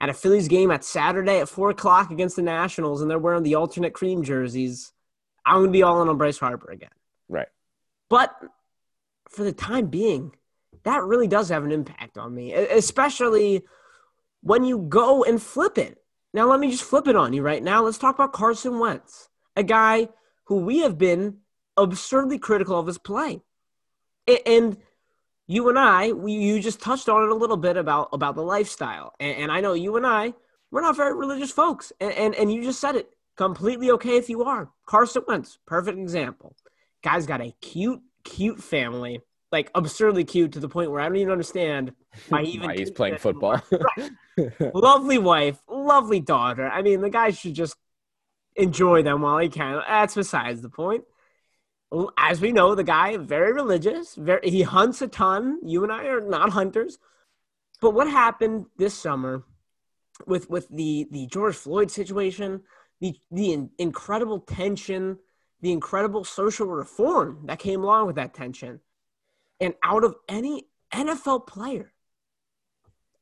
at 0.00 0.08
a 0.08 0.14
Phillies 0.14 0.48
game 0.48 0.70
at 0.70 0.84
Saturday 0.84 1.40
at 1.40 1.48
four 1.48 1.70
o'clock 1.70 2.10
against 2.10 2.36
the 2.36 2.42
Nationals 2.42 3.00
and 3.00 3.10
they're 3.10 3.18
wearing 3.18 3.42
the 3.42 3.54
alternate 3.54 3.94
cream 3.94 4.22
jerseys, 4.22 4.92
I'm 5.46 5.62
gonna 5.62 5.70
be 5.70 5.82
all 5.82 6.02
in 6.02 6.08
on 6.08 6.18
Bryce 6.18 6.38
Harper 6.38 6.70
again. 6.70 6.90
Right. 7.28 7.48
But 8.10 8.34
for 9.28 9.44
the 9.44 9.52
time 9.52 9.86
being, 9.86 10.32
that 10.84 11.02
really 11.02 11.26
does 11.26 11.48
have 11.48 11.64
an 11.64 11.72
impact 11.72 12.18
on 12.18 12.34
me, 12.34 12.52
especially 12.52 13.62
when 14.42 14.64
you 14.64 14.78
go 14.78 15.24
and 15.24 15.42
flip 15.42 15.78
it. 15.78 15.98
Now, 16.34 16.48
let 16.48 16.60
me 16.60 16.70
just 16.70 16.84
flip 16.84 17.08
it 17.08 17.16
on 17.16 17.32
you 17.32 17.42
right 17.42 17.62
now. 17.62 17.84
Let's 17.84 17.98
talk 17.98 18.16
about 18.16 18.32
Carson 18.32 18.78
Wentz, 18.78 19.28
a 19.56 19.62
guy 19.62 20.08
who 20.44 20.56
we 20.56 20.80
have 20.80 20.98
been 20.98 21.38
absurdly 21.76 22.38
critical 22.38 22.78
of 22.78 22.86
his 22.86 22.98
play. 22.98 23.40
And 24.46 24.76
you 25.46 25.68
and 25.68 25.78
I, 25.78 26.12
we, 26.12 26.32
you 26.32 26.60
just 26.60 26.80
touched 26.80 27.08
on 27.08 27.24
it 27.24 27.30
a 27.30 27.34
little 27.34 27.56
bit 27.56 27.76
about, 27.76 28.08
about 28.12 28.34
the 28.34 28.42
lifestyle. 28.42 29.14
And, 29.20 29.36
and 29.36 29.52
I 29.52 29.60
know 29.60 29.74
you 29.74 29.96
and 29.96 30.06
I, 30.06 30.34
we're 30.70 30.80
not 30.80 30.96
very 30.96 31.14
religious 31.14 31.50
folks. 31.50 31.92
And, 32.00 32.12
and, 32.12 32.34
and 32.34 32.52
you 32.52 32.62
just 32.62 32.80
said 32.80 32.96
it 32.96 33.10
completely 33.36 33.90
okay 33.92 34.16
if 34.16 34.28
you 34.28 34.42
are. 34.44 34.70
Carson 34.86 35.22
Wentz, 35.26 35.58
perfect 35.66 35.98
example. 35.98 36.56
Guy's 37.02 37.26
got 37.26 37.40
a 37.40 37.54
cute, 37.60 38.00
cute 38.24 38.62
family, 38.62 39.20
like 39.52 39.70
absurdly 39.74 40.24
cute 40.24 40.52
to 40.52 40.60
the 40.60 40.68
point 40.68 40.90
where 40.90 41.00
I 41.00 41.08
don't 41.08 41.16
even 41.16 41.32
understand 41.32 41.92
why 42.28 42.42
even 42.44 42.68
Why 42.68 42.76
he's 42.76 42.90
playing 42.90 43.18
football. 43.18 43.62
lovely 44.74 45.18
wife, 45.18 45.58
lovely 45.68 46.20
daughter. 46.20 46.66
I 46.66 46.82
mean, 46.82 47.02
the 47.02 47.10
guy 47.10 47.30
should 47.30 47.54
just 47.54 47.76
enjoy 48.56 49.02
them 49.02 49.20
while 49.22 49.38
he 49.38 49.48
can. 49.48 49.82
That's 49.86 50.14
besides 50.14 50.62
the 50.62 50.70
point. 50.70 51.04
As 52.16 52.40
we 52.40 52.52
know, 52.52 52.74
the 52.74 52.84
guy 52.84 53.16
very 53.16 53.52
religious. 53.52 54.14
Very 54.14 54.50
he 54.50 54.62
hunts 54.62 55.02
a 55.02 55.08
ton. 55.08 55.60
You 55.64 55.82
and 55.82 55.92
I 55.92 56.06
are 56.06 56.20
not 56.20 56.50
hunters. 56.50 56.98
But 57.80 57.94
what 57.94 58.08
happened 58.08 58.66
this 58.78 58.94
summer 58.94 59.44
with 60.26 60.48
with 60.48 60.68
the 60.68 61.06
the 61.10 61.26
George 61.26 61.54
Floyd 61.54 61.90
situation, 61.90 62.62
the 63.00 63.14
the 63.30 63.52
in, 63.52 63.70
incredible 63.78 64.40
tension, 64.40 65.18
the 65.60 65.72
incredible 65.72 66.24
social 66.24 66.66
reform 66.66 67.40
that 67.46 67.58
came 67.58 67.82
along 67.82 68.06
with 68.06 68.16
that 68.16 68.34
tension, 68.34 68.80
and 69.60 69.74
out 69.82 70.04
of 70.04 70.16
any 70.28 70.66
NFL 70.92 71.46
player, 71.46 71.92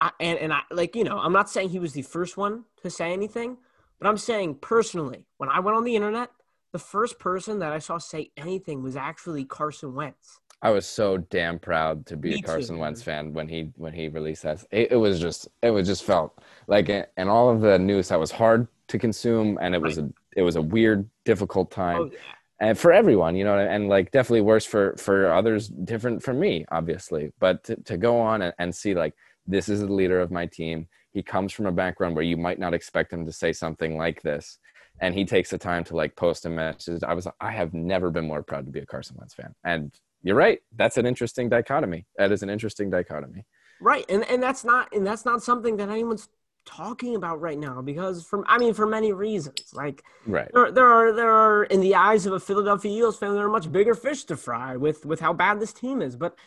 I, 0.01 0.13
and 0.21 0.39
and 0.39 0.53
I 0.53 0.63
like 0.71 0.95
you 0.97 1.05
know 1.05 1.19
I'm 1.19 1.33
not 1.33 1.51
saying 1.51 1.71
he 1.71 1.79
was 1.79 1.93
the 1.93 2.03
first 2.03 2.37
one 2.37 2.65
to 2.83 2.91
say 2.91 3.13
anything, 3.13 3.59
but 3.99 4.09
I'm 4.09 4.19
saying 4.19 4.57
personally 4.61 5.27
when 5.39 5.49
I 5.49 5.61
went 5.61 5.77
on 5.77 5.85
the 5.85 5.97
internet, 5.97 6.31
the 6.73 6.79
first 6.79 7.19
person 7.19 7.59
that 7.61 7.73
I 7.73 7.79
saw 7.79 7.99
say 7.99 8.31
anything 8.37 8.83
was 8.83 8.97
actually 8.97 9.45
Carson 9.45 9.95
Wentz. 9.95 10.39
I 10.63 10.71
was 10.71 10.87
so 10.87 11.19
damn 11.19 11.59
proud 11.59 12.07
to 12.07 12.17
be 12.17 12.31
Me 12.31 12.35
a 12.39 12.43
Carson 12.43 12.77
too. 12.77 12.81
Wentz 12.83 13.03
fan 13.03 13.33
when 13.33 13.49
he 13.49 13.73
when 13.77 13.93
he 13.93 14.09
released 14.09 14.45
that. 14.45 14.65
It, 14.71 14.93
it 14.93 14.97
was 14.97 15.21
just 15.21 15.49
it 15.61 15.71
was 15.71 15.87
just 15.87 16.05
felt 16.05 16.39
like 16.69 16.89
and 16.89 17.29
all 17.29 17.51
of 17.51 17.61
the 17.61 17.79
news 17.79 18.09
that 18.09 18.21
was 18.21 18.31
hard 18.31 18.69
to 18.89 18.99
consume 18.99 19.59
and 19.61 19.75
it 19.75 19.81
was 19.83 19.99
a 19.99 20.09
it 20.37 20.43
was 20.43 20.57
a 20.57 20.63
weird 20.63 21.09
difficult 21.25 21.71
time 21.71 21.97
Oh, 21.99 22.05
yeah. 22.13 22.19
and 22.61 22.79
for 22.79 22.93
everyone 22.93 23.37
you 23.37 23.45
know 23.45 23.59
and 23.59 23.89
like 23.89 24.11
definitely 24.11 24.43
worse 24.43 24.67
for 24.67 24.95
for 24.99 25.33
others 25.33 25.69
different 25.69 26.23
from 26.23 26.39
me 26.39 26.67
obviously 26.71 27.33
but 27.39 27.65
to, 27.65 27.77
to 27.85 27.97
go 27.97 28.21
on 28.21 28.43
and, 28.43 28.53
and 28.59 28.75
see 28.75 28.93
like 28.95 29.15
this 29.47 29.69
is 29.71 29.81
the 29.81 29.93
leader 29.93 30.21
of 30.21 30.31
my 30.31 30.45
team 30.47 30.87
he 31.11 31.23
comes 31.23 31.53
from 31.53 31.67
a 31.67 31.73
background 31.73 32.15
where 32.15 32.25
you 32.25 32.37
might 32.37 32.59
not 32.59 32.75
expect 32.75 33.13
him 33.13 33.25
to 33.25 33.33
say 33.33 33.53
something 33.53 33.97
like 33.97 34.21
this 34.23 34.59
and 35.03 35.15
he 35.15 35.27
takes 35.27 35.51
the 35.51 35.59
time 35.59 35.85
to 35.85 35.95
like 35.95 36.17
post 36.17 36.47
a 36.47 36.49
message 36.49 37.03
i 37.03 37.13
was 37.13 37.29
i 37.41 37.51
have 37.51 37.75
never 37.75 38.11
been 38.11 38.27
more 38.27 38.43
proud 38.43 38.65
to 38.65 38.73
be 38.73 38.81
a 38.81 38.87
carson 38.87 39.17
wentz 39.19 39.35
fan. 39.35 39.55
And 39.65 39.93
you're 40.23 40.37
right 40.37 40.61
that's 40.77 40.97
an 40.97 41.05
interesting 41.05 41.51
dichotomy. 41.51 42.07
That 42.17 42.33
is 42.33 42.43
an 42.43 42.49
interesting 42.49 42.89
dichotomy. 42.89 43.45
Right, 43.83 44.05
and 44.09 44.25
and 44.29 44.43
that's 44.43 44.65
not 44.65 44.95
and 44.95 45.05
that's 45.05 45.25
not 45.25 45.43
something 45.43 45.77
that 45.77 45.91
anyone's 45.91 46.29
talking 46.65 47.17
about 47.17 47.41
right 47.41 47.59
now 47.59 47.83
because 47.83 48.25
from 48.25 48.45
I 48.47 48.59
mean 48.59 48.75
for 48.75 48.87
many 48.87 49.13
reasons. 49.13 49.73
Like 49.73 50.05
right. 50.25 50.49
there, 50.55 50.71
there 50.71 50.87
are 50.87 51.13
there 51.13 51.33
are 51.33 51.65
in 51.65 51.81
the 51.81 51.97
eyes 51.97 52.25
of 52.25 52.33
a 52.33 52.41
Philadelphia 52.41 52.93
Eagles 52.93 53.19
fan 53.19 53.35
there 53.35 53.45
are 53.45 53.51
much 53.51 53.71
bigger 53.71 53.95
fish 53.95 54.25
to 54.25 54.37
fry 54.37 54.77
with 54.77 55.05
with 55.05 55.19
how 55.19 55.33
bad 55.33 55.61
this 55.61 55.73
team 55.73 56.01
is. 56.01 56.15
But 56.15 56.39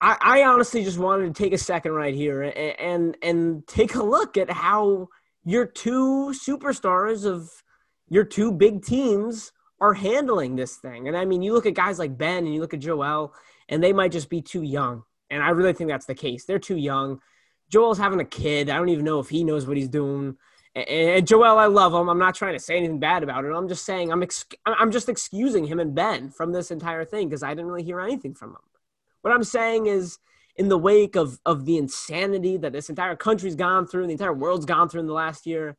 I, 0.00 0.16
I 0.18 0.42
honestly 0.44 0.82
just 0.82 0.98
wanted 0.98 1.34
to 1.34 1.42
take 1.42 1.52
a 1.52 1.58
second 1.58 1.92
right 1.92 2.14
here 2.14 2.42
and, 2.42 2.56
and 2.56 3.16
and 3.22 3.66
take 3.66 3.94
a 3.94 4.02
look 4.02 4.38
at 4.38 4.50
how 4.50 5.08
your 5.44 5.66
two 5.66 6.34
superstars 6.34 7.24
of 7.24 7.50
your 8.08 8.24
two 8.24 8.52
big 8.52 8.84
teams 8.84 9.52
are 9.80 9.94
handling 9.94 10.56
this 10.56 10.76
thing. 10.76 11.08
And 11.08 11.16
I 11.16 11.24
mean, 11.24 11.42
you 11.42 11.52
look 11.52 11.66
at 11.66 11.74
guys 11.74 11.98
like 11.98 12.18
Ben 12.18 12.44
and 12.44 12.54
you 12.54 12.60
look 12.60 12.74
at 12.74 12.80
Joel, 12.80 13.32
and 13.68 13.82
they 13.82 13.92
might 13.92 14.12
just 14.12 14.28
be 14.28 14.42
too 14.42 14.62
young. 14.62 15.04
And 15.30 15.42
I 15.42 15.50
really 15.50 15.72
think 15.72 15.88
that's 15.88 16.06
the 16.06 16.14
case. 16.14 16.44
They're 16.44 16.58
too 16.58 16.76
young. 16.76 17.20
Joel's 17.70 17.98
having 17.98 18.20
a 18.20 18.24
kid. 18.24 18.68
I 18.68 18.76
don't 18.76 18.88
even 18.88 19.04
know 19.04 19.20
if 19.20 19.28
he 19.28 19.44
knows 19.44 19.66
what 19.66 19.76
he's 19.76 19.88
doing. 19.88 20.36
And, 20.74 21.26
Joel, 21.26 21.56
I 21.58 21.66
love 21.66 21.94
him. 21.94 22.08
I'm 22.08 22.18
not 22.18 22.34
trying 22.34 22.54
to 22.54 22.58
say 22.58 22.76
anything 22.76 23.00
bad 23.00 23.22
about 23.22 23.44
it. 23.44 23.52
I'm 23.52 23.68
just 23.68 23.84
saying 23.84 24.12
I'm 24.12 24.22
ex- 24.22 24.46
I'm 24.66 24.90
just 24.90 25.08
excusing 25.08 25.64
him 25.64 25.80
and 25.80 25.94
Ben 25.94 26.30
from 26.30 26.52
this 26.52 26.70
entire 26.70 27.04
thing 27.04 27.28
because 27.28 27.42
I 27.42 27.50
didn't 27.50 27.66
really 27.66 27.82
hear 27.82 28.00
anything 28.00 28.34
from 28.34 28.50
them. 28.50 28.62
What 29.22 29.32
I'm 29.32 29.44
saying 29.44 29.86
is, 29.86 30.18
in 30.56 30.68
the 30.68 30.78
wake 30.78 31.16
of 31.16 31.38
of 31.46 31.64
the 31.64 31.76
insanity 31.76 32.56
that 32.58 32.72
this 32.72 32.88
entire 32.88 33.16
country's 33.16 33.54
gone 33.54 33.86
through, 33.86 34.02
and 34.02 34.10
the 34.10 34.14
entire 34.14 34.32
world's 34.32 34.66
gone 34.66 34.88
through 34.88 35.00
in 35.00 35.06
the 35.06 35.12
last 35.12 35.46
year, 35.46 35.76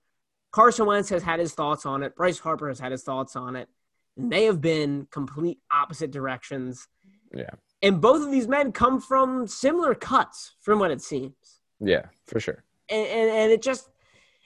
Carson 0.52 0.86
Wentz 0.86 1.10
has 1.10 1.24
had 1.24 1.40
his 1.40 1.54
thoughts 1.54 1.86
on 1.86 2.04
it. 2.04 2.16
Bryce 2.16 2.40
Harper 2.40 2.68
has 2.68 2.80
had 2.80 2.92
his 2.92 3.04
thoughts 3.04 3.36
on 3.36 3.56
it, 3.56 3.70
and 4.18 4.32
they 4.32 4.46
have 4.46 4.62
been 4.62 5.08
complete 5.12 5.60
opposite 5.72 6.12
directions. 6.12 6.88
yeah 7.34 7.50
And 7.82 8.02
both 8.02 8.22
of 8.24 8.32
these 8.32 8.48
men 8.48 8.72
come 8.72 9.00
from 9.00 9.48
similar 9.48 9.96
cuts, 9.96 10.54
from 10.62 10.80
what 10.80 10.92
it 10.92 11.02
seems. 11.02 11.62
yeah 11.80 12.06
for 12.28 12.40
sure 12.40 12.64
And, 12.90 13.08
and, 13.08 13.30
and 13.30 13.52
it 13.52 13.62
just 13.62 13.90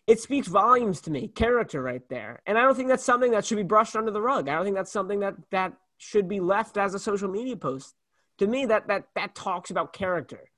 it 0.08 0.20
speaks 0.20 0.48
volumes 0.48 1.02
to 1.02 1.10
me, 1.12 1.28
character 1.30 1.82
right 1.82 2.08
there. 2.10 2.40
And 2.46 2.60
I 2.60 2.62
don't 2.62 2.76
think 2.76 2.90
that's 2.90 3.04
something 3.04 3.32
that 3.32 3.44
should 3.44 3.58
be 3.58 3.64
brushed 3.64 3.96
under 3.96 4.12
the 4.12 4.22
rug. 4.22 4.48
I 4.48 4.54
don't 4.56 4.64
think 4.64 4.76
that's 4.76 4.92
something 4.92 5.20
that 5.22 5.34
that 5.50 5.74
should 5.98 6.28
be 6.28 6.40
left 6.40 6.78
as 6.78 6.94
a 6.94 7.00
social 7.00 7.28
media 7.30 7.56
post. 7.56 7.96
To 8.40 8.48
me, 8.48 8.66
that 8.66 8.88
that 8.88 9.08
that 9.16 9.36
talks 9.36 9.72
about 9.72 9.94
character. 9.94 10.50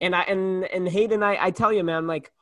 And 0.00 0.14
I 0.14 0.22
and 0.22 0.64
and 0.64 0.88
Hayden, 0.88 1.22
I, 1.22 1.46
I 1.46 1.50
tell 1.50 1.72
you, 1.72 1.84
man, 1.84 2.06
like 2.06 2.32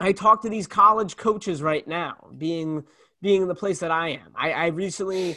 I 0.00 0.12
talk 0.12 0.42
to 0.42 0.48
these 0.48 0.66
college 0.66 1.16
coaches 1.16 1.62
right 1.62 1.86
now, 1.86 2.16
being 2.36 2.84
being 3.22 3.42
in 3.42 3.48
the 3.48 3.54
place 3.54 3.80
that 3.80 3.90
I 3.90 4.10
am. 4.10 4.32
I, 4.34 4.52
I 4.52 4.66
recently 4.66 5.36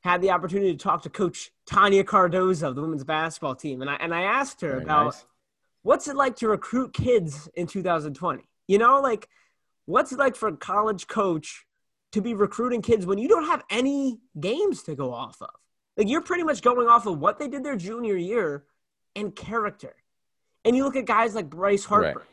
had 0.00 0.20
the 0.20 0.30
opportunity 0.30 0.72
to 0.72 0.78
talk 0.78 1.02
to 1.02 1.10
Coach 1.10 1.50
Tonya 1.66 2.04
Cardoza 2.04 2.68
of 2.68 2.74
the 2.74 2.82
women's 2.82 3.04
basketball 3.04 3.54
team, 3.54 3.82
and 3.82 3.90
I 3.90 3.94
and 3.94 4.14
I 4.14 4.22
asked 4.22 4.60
her 4.62 4.72
Very 4.72 4.82
about 4.82 5.04
nice. 5.06 5.24
what's 5.82 6.08
it 6.08 6.16
like 6.16 6.36
to 6.36 6.48
recruit 6.48 6.92
kids 6.92 7.48
in 7.54 7.66
2020? 7.66 8.42
You 8.66 8.78
know, 8.78 9.00
like 9.00 9.28
what's 9.86 10.12
it 10.12 10.18
like 10.18 10.36
for 10.36 10.48
a 10.48 10.56
college 10.56 11.06
coach 11.06 11.66
to 12.12 12.20
be 12.20 12.34
recruiting 12.34 12.82
kids 12.82 13.06
when 13.06 13.18
you 13.18 13.28
don't 13.28 13.46
have 13.46 13.62
any 13.70 14.18
games 14.38 14.82
to 14.84 14.94
go 14.94 15.12
off 15.14 15.40
of? 15.40 15.50
Like 15.96 16.08
you're 16.08 16.22
pretty 16.22 16.44
much 16.44 16.62
going 16.62 16.88
off 16.88 17.06
of 17.06 17.18
what 17.18 17.38
they 17.38 17.48
did 17.48 17.64
their 17.64 17.76
junior 17.76 18.16
year 18.16 18.64
and 19.16 19.34
character. 19.34 19.94
And 20.64 20.76
you 20.76 20.84
look 20.84 20.96
at 20.96 21.06
guys 21.06 21.34
like 21.34 21.50
Bryce 21.50 21.84
Harper 21.84 22.18
Right. 22.20 22.28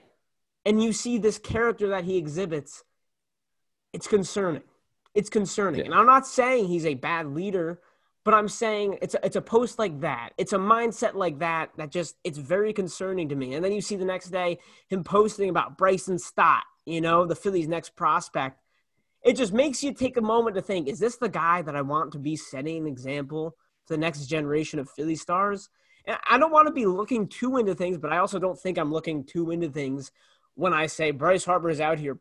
and 0.65 0.83
you 0.83 0.93
see 0.93 1.17
this 1.17 1.37
character 1.37 1.89
that 1.89 2.03
he 2.03 2.17
exhibits. 2.17 2.83
It's 3.93 4.07
concerning. 4.07 4.63
It's 5.13 5.29
concerning. 5.29 5.79
Yeah. 5.81 5.85
And 5.87 5.95
I'm 5.95 6.05
not 6.05 6.27
saying 6.27 6.67
he's 6.67 6.85
a 6.85 6.93
bad 6.93 7.27
leader, 7.27 7.79
but 8.23 8.33
I'm 8.33 8.47
saying 8.49 8.99
it's 9.01 9.15
a, 9.15 9.25
it's 9.25 9.37
a 9.37 9.41
post 9.41 9.79
like 9.79 10.01
that. 10.01 10.31
It's 10.37 10.53
a 10.53 10.57
mindset 10.57 11.15
like 11.15 11.39
that 11.39 11.71
that 11.77 11.89
just 11.91 12.17
it's 12.23 12.37
very 12.37 12.73
concerning 12.73 13.29
to 13.29 13.35
me. 13.35 13.53
And 13.55 13.63
then 13.63 13.71
you 13.71 13.81
see 13.81 13.95
the 13.95 14.05
next 14.05 14.29
day 14.29 14.59
him 14.89 15.03
posting 15.03 15.49
about 15.49 15.77
Bryson 15.77 16.19
Stott, 16.19 16.63
you 16.85 17.01
know, 17.01 17.25
the 17.25 17.35
Phillies' 17.35 17.67
next 17.67 17.95
prospect. 17.95 18.59
It 19.23 19.33
just 19.33 19.53
makes 19.53 19.83
you 19.83 19.93
take 19.93 20.17
a 20.17 20.21
moment 20.21 20.55
to 20.55 20.61
think, 20.61 20.87
is 20.87 20.99
this 20.99 21.17
the 21.17 21.29
guy 21.29 21.61
that 21.61 21.75
I 21.75 21.81
want 21.81 22.13
to 22.13 22.19
be 22.19 22.35
setting 22.35 22.77
an 22.77 22.87
example 22.87 23.55
to 23.87 23.93
the 23.93 23.97
next 23.97 24.25
generation 24.27 24.79
of 24.79 24.89
Philly 24.89 25.15
stars? 25.15 25.69
And 26.05 26.17
I 26.29 26.37
don't 26.37 26.51
want 26.51 26.67
to 26.67 26.73
be 26.73 26.85
looking 26.85 27.27
too 27.27 27.57
into 27.57 27.75
things, 27.75 27.97
but 27.97 28.13
I 28.13 28.17
also 28.17 28.39
don't 28.39 28.59
think 28.59 28.77
I'm 28.77 28.91
looking 28.91 29.25
too 29.25 29.51
into 29.51 29.69
things 29.69 30.11
when 30.55 30.73
I 30.73 30.87
say 30.87 31.11
Bryce 31.11 31.45
Harper 31.45 31.69
is 31.69 31.81
out 31.81 31.99
here 31.99 32.19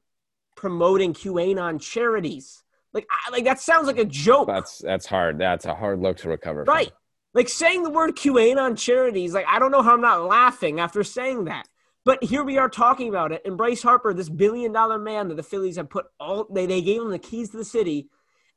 promoting 0.57 1.15
QAnon 1.15 1.81
charities. 1.81 2.63
Like, 2.93 3.07
I, 3.11 3.31
like 3.31 3.45
that 3.45 3.61
sounds 3.61 3.87
like 3.87 3.99
a 3.99 4.05
joke. 4.05 4.49
that's 4.49 4.79
that's 4.79 5.07
hard 5.07 5.39
that's 5.39 5.67
a 5.67 5.75
hard 5.75 6.01
look 6.01 6.17
to 6.19 6.29
recover 6.29 6.65
from. 6.65 6.75
Right. 6.75 6.93
Like 7.35 7.49
saying 7.49 7.83
the 7.83 7.91
word 7.91 8.17
QAnon 8.17 8.79
charities, 8.79 9.35
like 9.35 9.47
I 9.47 9.59
don't 9.59 9.71
know 9.71 9.83
how 9.83 9.93
I'm 9.93 10.01
not 10.01 10.25
laughing 10.25 10.81
after 10.81 11.05
saying 11.05 11.45
that. 11.45 11.69
But 12.07 12.23
here 12.23 12.45
we 12.45 12.57
are 12.57 12.69
talking 12.69 13.09
about 13.09 13.33
it. 13.33 13.43
And 13.45 13.57
Bryce 13.57 13.83
Harper, 13.83 14.15
this 14.15 14.29
billion 14.29 14.73
dollar 14.73 14.97
man 14.97 15.27
that 15.27 15.35
the 15.35 15.43
Phillies 15.43 15.75
have 15.75 15.91
put 15.91 16.07
all 16.21 16.47
they, 16.49 16.65
they 16.65 16.81
gave 16.81 17.03
him 17.03 17.11
the 17.11 17.19
keys 17.19 17.51
to 17.51 17.57
the 17.57 17.65
city, 17.65 18.09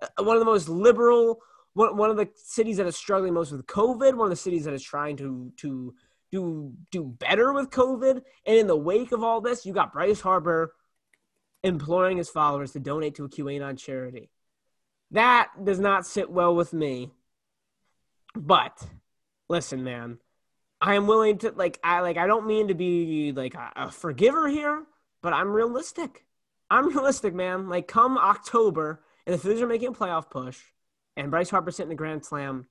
uh, 0.04 0.24
one 0.24 0.36
of 0.36 0.40
the 0.40 0.46
most 0.46 0.70
liberal, 0.70 1.40
one, 1.74 1.98
one 1.98 2.12
of 2.12 2.16
the 2.16 2.30
cities 2.36 2.78
that 2.78 2.86
is 2.86 2.96
struggling 2.96 3.34
most 3.34 3.52
with 3.52 3.66
COVID, 3.66 4.14
one 4.14 4.28
of 4.28 4.30
the 4.30 4.36
cities 4.36 4.66
that 4.66 4.76
is 4.76 4.84
trying 4.84 5.18
to 5.18 5.52
to 5.58 5.96
do 6.32 6.74
do 6.92 7.04
better 7.04 7.52
with 7.52 7.72
COVID. 7.72 8.22
And 8.46 8.56
in 8.56 8.68
the 8.68 8.78
wake 8.78 9.12
of 9.12 9.24
all 9.24 9.42
this, 9.42 9.66
you 9.66 9.74
got 9.74 9.94
Bryce 9.94 10.22
Harper 10.22 10.76
imploring 11.64 12.18
his 12.18 12.30
followers 12.30 12.74
to 12.74 12.80
donate 12.80 13.16
to 13.16 13.26
a 13.26 13.30
QAnon 13.30 13.80
charity. 13.80 14.30
That 15.10 15.50
does 15.64 15.80
not 15.80 16.06
sit 16.06 16.30
well 16.30 16.56
with 16.56 16.72
me. 16.72 17.10
But 18.36 18.80
listen, 19.50 19.84
man, 19.84 20.20
I 20.82 20.96
am 20.96 21.08
willing 21.08 21.38
to 21.40 21.52
like 21.52 21.80
I 21.84 22.00
like 22.02 22.18
I 22.18 22.28
don't 22.28 22.48
mean 22.48 22.70
to 22.70 22.74
be 22.74 23.32
like 23.34 23.54
a, 23.54 23.72
a 23.76 23.92
forgiver 23.92 24.48
here, 24.48 24.86
but 25.22 25.34
I'm 25.34 25.52
realistic. 25.52 26.26
I'm 26.70 26.90
realistic, 26.90 27.34
man. 27.34 27.68
Like 27.70 27.88
come 27.88 28.18
October 28.18 29.02
and 29.26 29.34
the 29.34 29.38
Phillies 29.40 29.62
are 29.62 29.68
making 29.68 29.90
a 29.90 29.94
playoff 29.94 30.30
push 30.30 30.60
and 31.18 31.32
Bryce 31.32 31.50
Harper 31.50 31.72
sitting 31.72 31.90
the 31.90 31.96
grand 31.96 32.26
slam, 32.26 32.68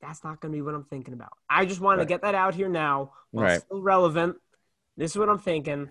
that's 0.00 0.24
not 0.24 0.40
gonna 0.40 0.52
be 0.52 0.62
what 0.62 0.74
I'm 0.74 0.84
thinking 0.84 1.14
about. 1.14 1.32
I 1.48 1.64
just 1.64 1.80
want 1.80 1.98
Right. 1.98 2.04
to 2.04 2.08
get 2.08 2.22
that 2.22 2.34
out 2.34 2.54
here 2.54 2.68
now 2.68 3.12
while 3.30 3.46
Right. 3.46 3.62
still 3.62 3.80
relevant. 3.80 4.36
This 4.96 5.12
is 5.12 5.16
what 5.16 5.30
I'm 5.30 5.38
thinking. 5.38 5.88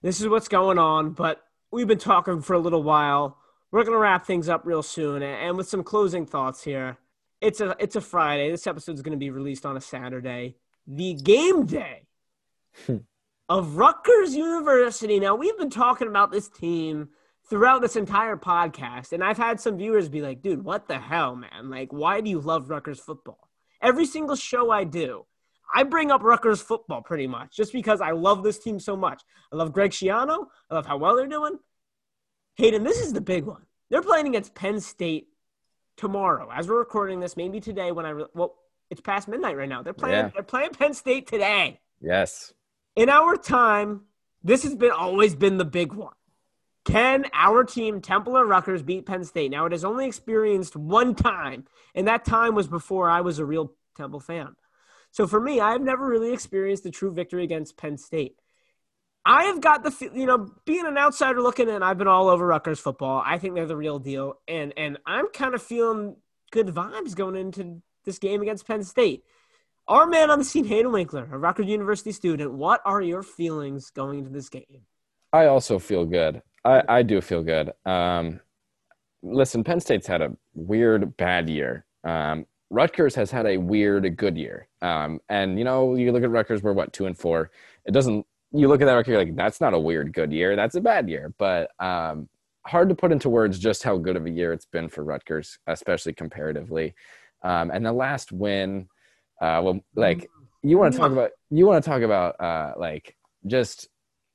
This 0.00 0.20
is 0.20 0.28
what's 0.28 0.48
going 0.48 0.78
on, 0.78 1.10
but 1.10 1.44
we've 1.70 1.86
been 1.88 1.98
talking 1.98 2.40
for 2.40 2.54
a 2.54 2.58
little 2.58 2.82
while. 2.82 3.36
We're 3.70 3.84
gonna 3.84 3.98
wrap 3.98 4.24
things 4.24 4.48
up 4.48 4.64
real 4.64 4.82
soon, 4.82 5.22
and 5.22 5.56
with 5.58 5.68
some 5.68 5.84
closing 5.84 6.24
thoughts 6.24 6.62
here. 6.62 6.96
It's 7.40 7.60
a 7.60 7.76
it's 7.78 7.96
a 7.96 8.00
Friday. 8.00 8.50
This 8.50 8.66
episode 8.66 8.96
is 8.96 9.02
gonna 9.02 9.16
be 9.16 9.30
released 9.30 9.64
on 9.64 9.76
a 9.76 9.80
Saturday. 9.80 10.56
The 10.86 11.14
game 11.14 11.66
day 11.66 12.06
hmm. 12.86 12.98
of 13.48 13.76
Rutgers 13.76 14.34
University. 14.34 15.20
Now 15.20 15.36
we've 15.36 15.56
been 15.56 15.70
talking 15.70 16.08
about 16.08 16.32
this 16.32 16.48
team 16.48 17.10
throughout 17.48 17.80
this 17.80 17.94
entire 17.94 18.36
podcast, 18.36 19.12
and 19.12 19.22
I've 19.22 19.38
had 19.38 19.60
some 19.60 19.78
viewers 19.78 20.08
be 20.08 20.20
like, 20.20 20.42
"Dude, 20.42 20.64
what 20.64 20.88
the 20.88 20.98
hell, 20.98 21.36
man? 21.36 21.70
Like, 21.70 21.92
why 21.92 22.20
do 22.20 22.28
you 22.28 22.40
love 22.40 22.70
Rutgers 22.70 22.98
football?" 22.98 23.48
Every 23.80 24.06
single 24.06 24.34
show 24.34 24.72
I 24.72 24.82
do, 24.82 25.24
I 25.72 25.84
bring 25.84 26.10
up 26.10 26.24
Rutgers 26.24 26.60
football 26.60 27.02
pretty 27.02 27.28
much 27.28 27.56
just 27.56 27.72
because 27.72 28.00
I 28.00 28.10
love 28.10 28.42
this 28.42 28.58
team 28.58 28.80
so 28.80 28.96
much. 28.96 29.22
I 29.52 29.56
love 29.56 29.72
Greg 29.72 29.92
Schiano. 29.92 30.46
I 30.68 30.74
love 30.74 30.86
how 30.86 30.96
well 30.96 31.14
they're 31.14 31.28
doing. 31.28 31.58
Hayden, 32.56 32.82
this 32.82 33.00
is 33.00 33.12
the 33.12 33.20
big 33.20 33.44
one. 33.44 33.62
They're 33.90 34.02
playing 34.02 34.26
against 34.26 34.56
Penn 34.56 34.80
State 34.80 35.28
tomorrow. 35.98 36.48
As 36.50 36.66
we're 36.68 36.78
recording 36.78 37.20
this, 37.20 37.36
maybe 37.36 37.60
today 37.60 37.92
when 37.92 38.06
I 38.06 38.10
re- 38.10 38.26
well, 38.34 38.54
it's 38.88 39.02
past 39.02 39.28
midnight 39.28 39.56
right 39.56 39.68
now. 39.68 39.82
They're 39.82 39.92
playing. 39.92 40.16
Yeah. 40.16 40.30
They're 40.32 40.42
playing 40.42 40.70
Penn 40.70 40.94
State 40.94 41.26
today. 41.26 41.80
Yes. 42.00 42.54
In 42.96 43.10
our 43.10 43.36
time, 43.36 44.02
this 44.42 44.62
has 44.62 44.74
been 44.74 44.92
always 44.92 45.34
been 45.34 45.58
the 45.58 45.64
big 45.64 45.92
one. 45.92 46.14
Can 46.84 47.26
our 47.34 47.64
team, 47.64 48.00
Temple 48.00 48.38
or 48.38 48.46
Rutgers, 48.46 48.82
beat 48.82 49.04
Penn 49.04 49.24
State? 49.24 49.50
Now 49.50 49.66
it 49.66 49.72
has 49.72 49.84
only 49.84 50.06
experienced 50.06 50.74
one 50.74 51.14
time, 51.14 51.66
and 51.94 52.08
that 52.08 52.24
time 52.24 52.54
was 52.54 52.66
before 52.66 53.10
I 53.10 53.20
was 53.20 53.38
a 53.38 53.44
real 53.44 53.74
Temple 53.94 54.20
fan. 54.20 54.56
So 55.10 55.26
for 55.26 55.40
me, 55.40 55.60
I've 55.60 55.82
never 55.82 56.06
really 56.06 56.32
experienced 56.32 56.86
a 56.86 56.90
true 56.90 57.12
victory 57.12 57.44
against 57.44 57.76
Penn 57.76 57.98
State. 57.98 58.36
I 59.28 59.44
have 59.44 59.60
got 59.60 59.84
the 59.84 60.10
you 60.14 60.24
know 60.24 60.50
being 60.64 60.86
an 60.86 60.96
outsider 60.96 61.42
looking 61.42 61.68
in. 61.68 61.82
I've 61.82 61.98
been 61.98 62.08
all 62.08 62.30
over 62.30 62.46
Rutgers 62.46 62.80
football. 62.80 63.22
I 63.24 63.36
think 63.36 63.54
they're 63.54 63.66
the 63.66 63.76
real 63.76 63.98
deal, 63.98 64.40
and 64.48 64.72
and 64.78 64.96
I'm 65.04 65.28
kind 65.28 65.54
of 65.54 65.62
feeling 65.62 66.16
good 66.50 66.68
vibes 66.68 67.14
going 67.14 67.36
into 67.36 67.82
this 68.06 68.18
game 68.18 68.40
against 68.40 68.66
Penn 68.66 68.82
State. 68.82 69.24
Our 69.86 70.06
man 70.06 70.30
on 70.30 70.38
the 70.38 70.46
scene, 70.46 70.64
Hayden 70.64 70.92
Winkler, 70.92 71.28
a 71.30 71.38
Rutgers 71.38 71.66
University 71.66 72.10
student. 72.10 72.54
What 72.54 72.80
are 72.86 73.02
your 73.02 73.22
feelings 73.22 73.90
going 73.90 74.20
into 74.20 74.30
this 74.30 74.48
game? 74.48 74.86
I 75.30 75.44
also 75.46 75.78
feel 75.78 76.06
good. 76.06 76.40
I, 76.64 76.82
I 76.88 77.02
do 77.02 77.20
feel 77.20 77.42
good. 77.42 77.72
Um, 77.84 78.40
listen, 79.22 79.62
Penn 79.62 79.80
State's 79.80 80.06
had 80.06 80.22
a 80.22 80.34
weird 80.54 81.18
bad 81.18 81.50
year. 81.50 81.84
Um, 82.02 82.46
Rutgers 82.70 83.14
has 83.14 83.30
had 83.30 83.46
a 83.46 83.58
weird 83.58 84.16
good 84.16 84.38
year. 84.38 84.68
Um, 84.80 85.20
and 85.28 85.58
you 85.58 85.64
know, 85.64 85.96
you 85.96 86.12
look 86.12 86.22
at 86.22 86.30
Rutgers, 86.30 86.62
we're 86.62 86.72
what 86.72 86.94
two 86.94 87.04
and 87.04 87.16
four. 87.16 87.50
It 87.84 87.92
doesn't. 87.92 88.24
You 88.52 88.68
look 88.68 88.80
at 88.80 88.86
that 88.86 88.94
record, 88.94 89.10
you're 89.10 89.24
like 89.24 89.36
that's 89.36 89.60
not 89.60 89.74
a 89.74 89.78
weird 89.78 90.12
good 90.12 90.32
year. 90.32 90.56
That's 90.56 90.74
a 90.74 90.80
bad 90.80 91.08
year. 91.08 91.34
But 91.38 91.70
um, 91.78 92.28
hard 92.66 92.88
to 92.88 92.94
put 92.94 93.12
into 93.12 93.28
words 93.28 93.58
just 93.58 93.82
how 93.82 93.98
good 93.98 94.16
of 94.16 94.26
a 94.26 94.30
year 94.30 94.52
it's 94.52 94.66
been 94.66 94.88
for 94.88 95.04
Rutgers, 95.04 95.58
especially 95.66 96.12
comparatively. 96.14 96.94
Um, 97.42 97.70
and 97.70 97.84
the 97.84 97.92
last 97.92 98.32
win, 98.32 98.88
uh, 99.40 99.60
well, 99.62 99.80
like 99.94 100.28
you 100.62 100.78
want 100.78 100.92
to 100.92 100.98
talk 100.98 101.12
about, 101.12 101.30
you 101.50 101.66
want 101.66 101.82
to 101.82 101.88
talk 101.88 102.02
about, 102.02 102.40
uh, 102.40 102.72
like 102.76 103.16
just 103.46 103.88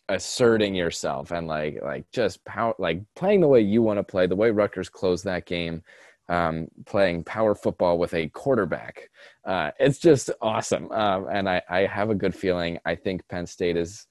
asserting 0.10 0.76
yourself 0.76 1.32
and 1.32 1.48
like 1.48 1.80
like 1.82 2.06
just 2.12 2.44
power 2.44 2.74
like 2.78 3.02
playing 3.16 3.40
the 3.40 3.48
way 3.48 3.62
you 3.62 3.82
want 3.82 3.98
to 3.98 4.04
play 4.04 4.28
the 4.28 4.36
way 4.36 4.52
Rutgers 4.52 4.90
closed 4.90 5.24
that 5.24 5.46
game 5.46 5.82
um, 6.30 6.68
playing 6.86 7.24
power 7.24 7.56
football 7.56 7.98
with 7.98 8.14
a 8.14 8.30
quarterback. 8.30 9.10
Uh, 9.46 9.72
it's 9.80 10.00
just 10.00 10.30
awesome. 10.42 10.92
Um, 10.92 11.28
and 11.32 11.50
I, 11.50 11.62
I 11.70 11.80
have 11.82 12.10
a 12.10 12.16
good 12.16 12.36
feeling. 12.36 12.80
I 12.86 12.96
think 12.96 13.28
Penn 13.28 13.46
State 13.46 13.78
is 13.78 14.08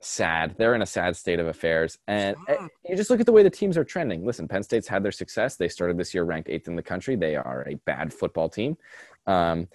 sad. 0.00 0.56
They're 0.58 0.74
in 0.74 0.82
a 0.82 0.86
sad 0.86 1.16
state 1.16 1.38
of 1.38 1.46
affairs. 1.46 1.98
And 2.08 2.36
uh, 2.48 2.66
you 2.88 2.96
just 2.96 3.10
look 3.10 3.20
at 3.20 3.26
the 3.26 3.32
way 3.32 3.42
the 3.42 3.50
teams 3.50 3.76
are 3.76 3.84
trending. 3.84 4.24
Listen 4.26 4.48
Penn 4.48 4.62
State's 4.62 4.88
had 4.88 5.02
their 5.02 5.12
success. 5.12 5.56
They 5.56 5.68
started 5.68 5.96
this 5.96 6.12
year 6.12 6.24
ranked 6.24 6.48
eighth 6.48 6.68
in 6.68 6.76
the 6.76 6.82
country. 6.82 7.16
They 7.16 7.36
are 7.36 7.66
a 7.68 7.74
bad 7.86 8.12
football 8.12 8.48
team. 8.48 8.76
Um, 9.26 9.68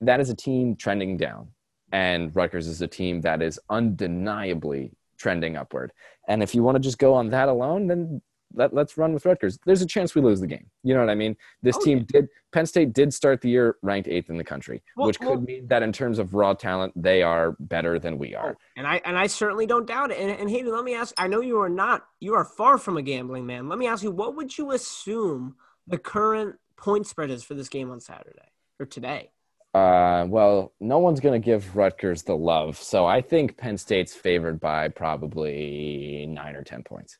that 0.00 0.20
is 0.20 0.30
a 0.30 0.34
team 0.34 0.76
trending 0.76 1.16
down. 1.16 1.48
And 1.92 2.34
Rutgers 2.34 2.66
is 2.66 2.82
a 2.82 2.88
team 2.88 3.20
that 3.20 3.42
is 3.42 3.60
undeniably 3.70 4.92
trending 5.18 5.56
upward. 5.56 5.92
And 6.28 6.42
if 6.42 6.54
you 6.54 6.62
want 6.62 6.76
to 6.76 6.80
just 6.80 6.98
go 6.98 7.14
on 7.14 7.30
that 7.30 7.48
alone, 7.48 7.86
then 7.86 8.20
let, 8.56 8.72
us 8.72 8.96
run 8.96 9.12
with 9.12 9.24
Rutgers. 9.24 9.58
There's 9.66 9.82
a 9.82 9.86
chance 9.86 10.14
we 10.14 10.22
lose 10.22 10.40
the 10.40 10.46
game. 10.46 10.66
You 10.82 10.94
know 10.94 11.00
what 11.00 11.10
I 11.10 11.14
mean? 11.14 11.36
This 11.62 11.76
oh, 11.76 11.84
team 11.84 11.98
yeah. 11.98 12.20
did. 12.20 12.28
Penn 12.52 12.66
State 12.66 12.92
did 12.92 13.12
start 13.12 13.40
the 13.42 13.50
year 13.50 13.76
ranked 13.82 14.08
eighth 14.08 14.30
in 14.30 14.38
the 14.38 14.44
country, 14.44 14.82
well, 14.96 15.06
which 15.06 15.18
could 15.18 15.28
well, 15.28 15.40
mean 15.40 15.66
that 15.68 15.82
in 15.82 15.92
terms 15.92 16.18
of 16.18 16.34
raw 16.34 16.54
talent, 16.54 16.92
they 16.96 17.22
are 17.22 17.54
better 17.60 17.98
than 17.98 18.18
we 18.18 18.34
are. 18.34 18.52
Oh, 18.52 18.62
and 18.76 18.86
I 18.86 19.00
and 19.04 19.18
I 19.18 19.26
certainly 19.26 19.66
don't 19.66 19.86
doubt 19.86 20.10
it. 20.10 20.18
And, 20.18 20.30
and 20.30 20.50
Hayden, 20.50 20.72
let 20.72 20.84
me 20.84 20.94
ask. 20.94 21.14
I 21.18 21.28
know 21.28 21.40
you 21.40 21.60
are 21.60 21.68
not. 21.68 22.06
You 22.20 22.34
are 22.34 22.44
far 22.44 22.78
from 22.78 22.96
a 22.96 23.02
gambling 23.02 23.46
man. 23.46 23.68
Let 23.68 23.78
me 23.78 23.86
ask 23.86 24.02
you, 24.02 24.10
what 24.10 24.36
would 24.36 24.56
you 24.56 24.72
assume 24.72 25.56
the 25.86 25.98
current 25.98 26.56
point 26.76 27.06
spread 27.06 27.30
is 27.30 27.44
for 27.44 27.54
this 27.54 27.68
game 27.68 27.90
on 27.90 28.00
Saturday 28.00 28.52
or 28.80 28.86
today? 28.86 29.30
Uh, 29.76 30.24
well, 30.26 30.72
no 30.80 30.98
one's 30.98 31.20
going 31.20 31.38
to 31.38 31.44
give 31.44 31.76
Rutgers 31.76 32.22
the 32.22 32.34
love. 32.34 32.78
So 32.78 33.04
I 33.04 33.20
think 33.20 33.58
Penn 33.58 33.76
State's 33.76 34.14
favored 34.14 34.58
by 34.58 34.88
probably 34.88 36.24
nine 36.26 36.56
or 36.56 36.62
10 36.62 36.82
points. 36.82 37.18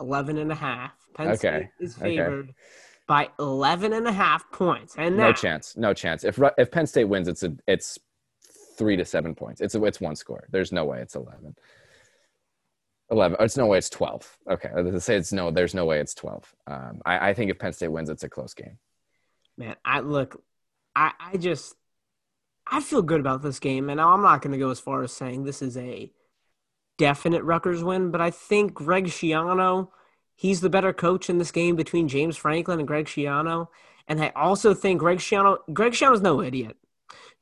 11 0.00 0.38
and 0.38 0.50
a 0.50 0.54
half. 0.54 0.92
Penn 1.14 1.28
okay. 1.28 1.36
State 1.36 1.68
is 1.80 1.96
favored 1.96 2.50
okay. 2.50 2.54
by 3.06 3.28
11 3.38 3.92
and 3.92 4.06
a 4.06 4.12
half 4.12 4.50
points. 4.50 4.94
And 4.96 5.16
now, 5.16 5.28
no 5.28 5.32
chance. 5.32 5.76
No 5.76 5.94
chance. 5.94 6.24
If 6.24 6.40
if 6.58 6.70
Penn 6.70 6.86
State 6.86 7.04
wins, 7.04 7.28
it's 7.28 7.42
a, 7.42 7.54
it's 7.66 7.98
three 8.76 8.96
to 8.96 9.04
seven 9.04 9.34
points. 9.34 9.60
It's 9.60 9.74
a, 9.74 9.84
it's 9.84 10.00
one 10.00 10.16
score. 10.16 10.46
There's 10.50 10.72
no 10.72 10.84
way 10.84 11.00
it's 11.00 11.14
11. 11.14 11.54
11. 13.10 13.36
It's 13.40 13.56
no 13.56 13.66
way 13.66 13.78
it's 13.78 13.90
12. 13.90 14.38
Okay. 14.50 14.70
Let's 14.74 15.04
say 15.04 15.16
it's 15.16 15.32
no, 15.32 15.50
there's 15.50 15.74
no 15.74 15.84
way 15.84 16.00
it's 16.00 16.14
12. 16.14 16.54
Um, 16.66 17.02
I, 17.04 17.30
I 17.30 17.34
think 17.34 17.50
if 17.50 17.58
Penn 17.58 17.72
State 17.72 17.88
wins, 17.88 18.08
it's 18.08 18.24
a 18.24 18.28
close 18.28 18.54
game. 18.54 18.78
Man, 19.58 19.76
I 19.84 20.00
look, 20.00 20.42
I, 20.96 21.12
I 21.20 21.36
just 21.36 21.74
I 22.66 22.80
feel 22.80 23.02
good 23.02 23.20
about 23.20 23.42
this 23.42 23.58
game, 23.58 23.90
and 23.90 24.00
I'm 24.00 24.22
not 24.22 24.42
going 24.42 24.52
to 24.52 24.58
go 24.58 24.70
as 24.70 24.78
far 24.78 25.02
as 25.02 25.12
saying 25.12 25.44
this 25.44 25.60
is 25.60 25.76
a 25.76 26.10
definite 27.00 27.42
Rutgers 27.44 27.82
win, 27.82 28.10
but 28.10 28.20
I 28.20 28.30
think 28.30 28.74
Greg 28.74 29.06
Schiano, 29.06 29.88
he's 30.36 30.60
the 30.60 30.68
better 30.68 30.92
coach 30.92 31.30
in 31.30 31.38
this 31.38 31.50
game 31.50 31.74
between 31.74 32.08
James 32.08 32.36
Franklin 32.36 32.78
and 32.78 32.86
Greg 32.86 33.06
Schiano. 33.06 33.68
And 34.06 34.22
I 34.22 34.32
also 34.36 34.74
think 34.74 35.00
Greg 35.00 35.16
Schiano, 35.16 35.56
Greg 35.72 35.92
Schiano's 35.92 36.20
no 36.20 36.42
idiot. 36.42 36.76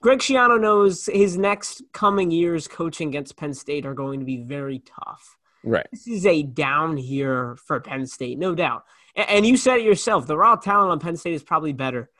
Greg 0.01 0.20
Schiano 0.20 0.60
knows 0.60 1.06
his 1.06 1.36
next 1.36 1.82
coming 1.93 2.30
years 2.30 2.68
coaching 2.68 3.09
against 3.09 3.36
Penn 3.36 3.52
State 3.52 3.85
are 3.85 3.94
going 3.94 4.20
to 4.20 4.24
be 4.24 4.36
very 4.36 4.78
tough. 4.78 5.36
Right. 5.64 5.89
This 5.90 6.06
is 6.06 6.24
a 6.24 6.44
down 6.44 6.97
here 6.97 7.56
for 7.66 7.80
Penn 7.80 8.06
State, 8.06 8.39
no 8.39 8.55
doubt. 8.55 8.85
And 9.16 9.44
you 9.44 9.56
said 9.56 9.78
it 9.78 9.85
yourself. 9.85 10.28
The 10.28 10.36
raw 10.36 10.55
talent 10.55 10.93
on 10.93 11.01
Penn 11.01 11.16
State 11.16 11.35
is 11.35 11.43
probably 11.43 11.72
better. 11.72 12.10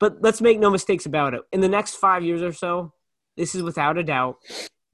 But 0.00 0.22
let's 0.22 0.40
make 0.40 0.58
no 0.58 0.70
mistakes 0.70 1.04
about 1.04 1.34
it. 1.34 1.42
In 1.52 1.60
the 1.60 1.68
next 1.68 1.96
five 1.96 2.24
years 2.24 2.40
or 2.40 2.54
so, 2.54 2.94
this 3.36 3.54
is 3.54 3.62
without 3.62 3.98
a 3.98 4.02
doubt 4.02 4.38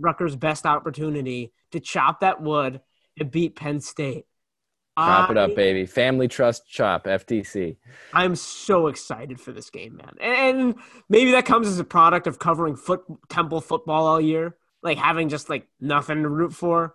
Rutgers' 0.02 0.36
best 0.36 0.66
opportunity 0.66 1.52
to 1.70 1.80
chop 1.80 2.20
that 2.20 2.42
wood 2.42 2.80
and 3.18 3.30
beat 3.30 3.56
Penn 3.56 3.80
State. 3.80 4.26
Chop 4.98 5.30
I, 5.30 5.32
it 5.32 5.38
up, 5.38 5.54
baby. 5.54 5.86
Family 5.86 6.28
Trust 6.28 6.68
Chop, 6.68 7.04
FTC. 7.04 7.76
I'm 8.12 8.36
so 8.36 8.88
excited 8.88 9.40
for 9.40 9.50
this 9.50 9.70
game, 9.70 9.96
man. 9.96 10.16
And 10.20 10.74
maybe 11.08 11.30
that 11.32 11.46
comes 11.46 11.66
as 11.66 11.78
a 11.78 11.84
product 11.84 12.26
of 12.26 12.38
covering 12.38 12.76
foot 12.76 13.02
Temple 13.30 13.62
football 13.62 14.06
all 14.06 14.20
year, 14.20 14.56
like 14.82 14.98
having 14.98 15.30
just 15.30 15.48
like 15.48 15.66
nothing 15.80 16.22
to 16.22 16.28
root 16.28 16.52
for. 16.52 16.94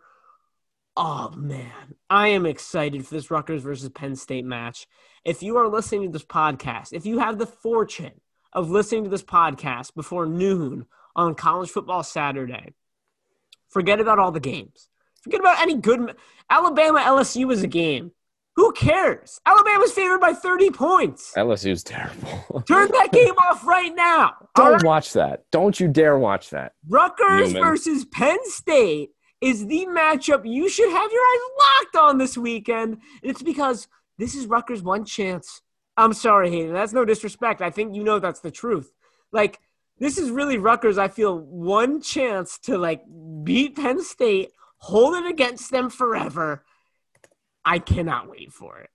Oh 0.95 1.31
man, 1.31 1.95
I 2.09 2.29
am 2.29 2.45
excited 2.45 3.05
for 3.05 3.15
this 3.15 3.31
Rutgers 3.31 3.63
versus 3.63 3.89
Penn 3.89 4.15
State 4.15 4.45
match. 4.45 4.88
If 5.25 5.41
you 5.41 5.57
are 5.57 5.67
listening 5.67 6.03
to 6.03 6.11
this 6.11 6.25
podcast, 6.25 6.93
if 6.93 7.05
you 7.05 7.19
have 7.19 7.39
the 7.39 7.47
fortune 7.47 8.21
of 8.53 8.69
listening 8.69 9.03
to 9.05 9.09
this 9.09 9.23
podcast 9.23 9.95
before 9.95 10.25
noon 10.25 10.85
on 11.15 11.35
college 11.35 11.69
football 11.69 12.03
Saturday, 12.03 12.73
forget 13.69 13.99
about 13.99 14.19
all 14.19 14.31
the 14.31 14.39
games. 14.39 14.89
Forget 15.22 15.39
about 15.39 15.61
any 15.61 15.76
good 15.76 16.15
Alabama 16.49 16.99
LSU 16.99 17.52
is 17.52 17.64
a 17.64 17.68
game. 17.68 18.11
Who 18.56 18.72
cares? 18.72 19.39
Alabama's 19.45 19.91
favored 19.91 20.19
by 20.19 20.34
30 20.34 20.72
points. 20.72 21.31
LSU's 21.38 21.84
terrible. 21.84 22.64
Turn 22.68 22.91
that 22.91 23.11
game 23.11 23.35
off 23.45 23.65
right 23.68 23.94
now. 23.95 24.34
Don't 24.56 24.73
right? 24.73 24.84
watch 24.84 25.14
that. 25.14 25.44
Don't 25.52 25.80
you 25.80 25.88
dare 25.88 26.18
watch 26.18 26.49
that. 26.49 26.72
Rutgers 26.88 27.53
Newman. 27.53 27.69
versus 27.69 28.06
Penn 28.06 28.39
State 28.45 29.11
is 29.41 29.68
the 29.68 29.85
matchup 29.88 30.41
you 30.52 30.69
should 30.69 30.89
have 30.89 31.11
your 31.11 31.22
eyes 31.22 31.41
locked 31.60 31.95
on 31.98 32.18
this 32.18 32.35
weekend. 32.35 32.94
And 33.22 33.30
it's 33.30 33.44
because 33.44 33.88
this 34.18 34.34
is 34.34 34.48
Rutgers' 34.48 34.81
one 34.81 35.06
chance. 35.06 35.61
I'm 35.95 36.14
sorry, 36.14 36.49
Hayden. 36.49 36.73
That's 36.73 36.94
no 36.94 37.06
disrespect. 37.06 37.61
I 37.61 37.69
think 37.69 37.95
you 37.95 38.03
know 38.03 38.18
that's 38.18 38.39
the 38.39 38.52
truth. 38.52 38.91
Like, 39.31 39.60
this 39.99 40.18
is 40.18 40.30
really 40.30 40.57
Rutgers, 40.57 40.98
I 40.98 41.07
feel, 41.07 41.40
one 41.40 42.02
chance 42.02 42.57
to 42.60 42.78
like 42.78 43.03
beat 43.44 43.76
Penn 43.76 44.03
State, 44.03 44.52
hold 44.78 45.15
it 45.15 45.30
against 45.30 45.72
them 45.72 45.90
forever. 45.90 46.64
I 47.65 47.80
cannot 47.80 48.30
wait 48.30 48.53
for 48.53 48.80
it. 48.80 48.90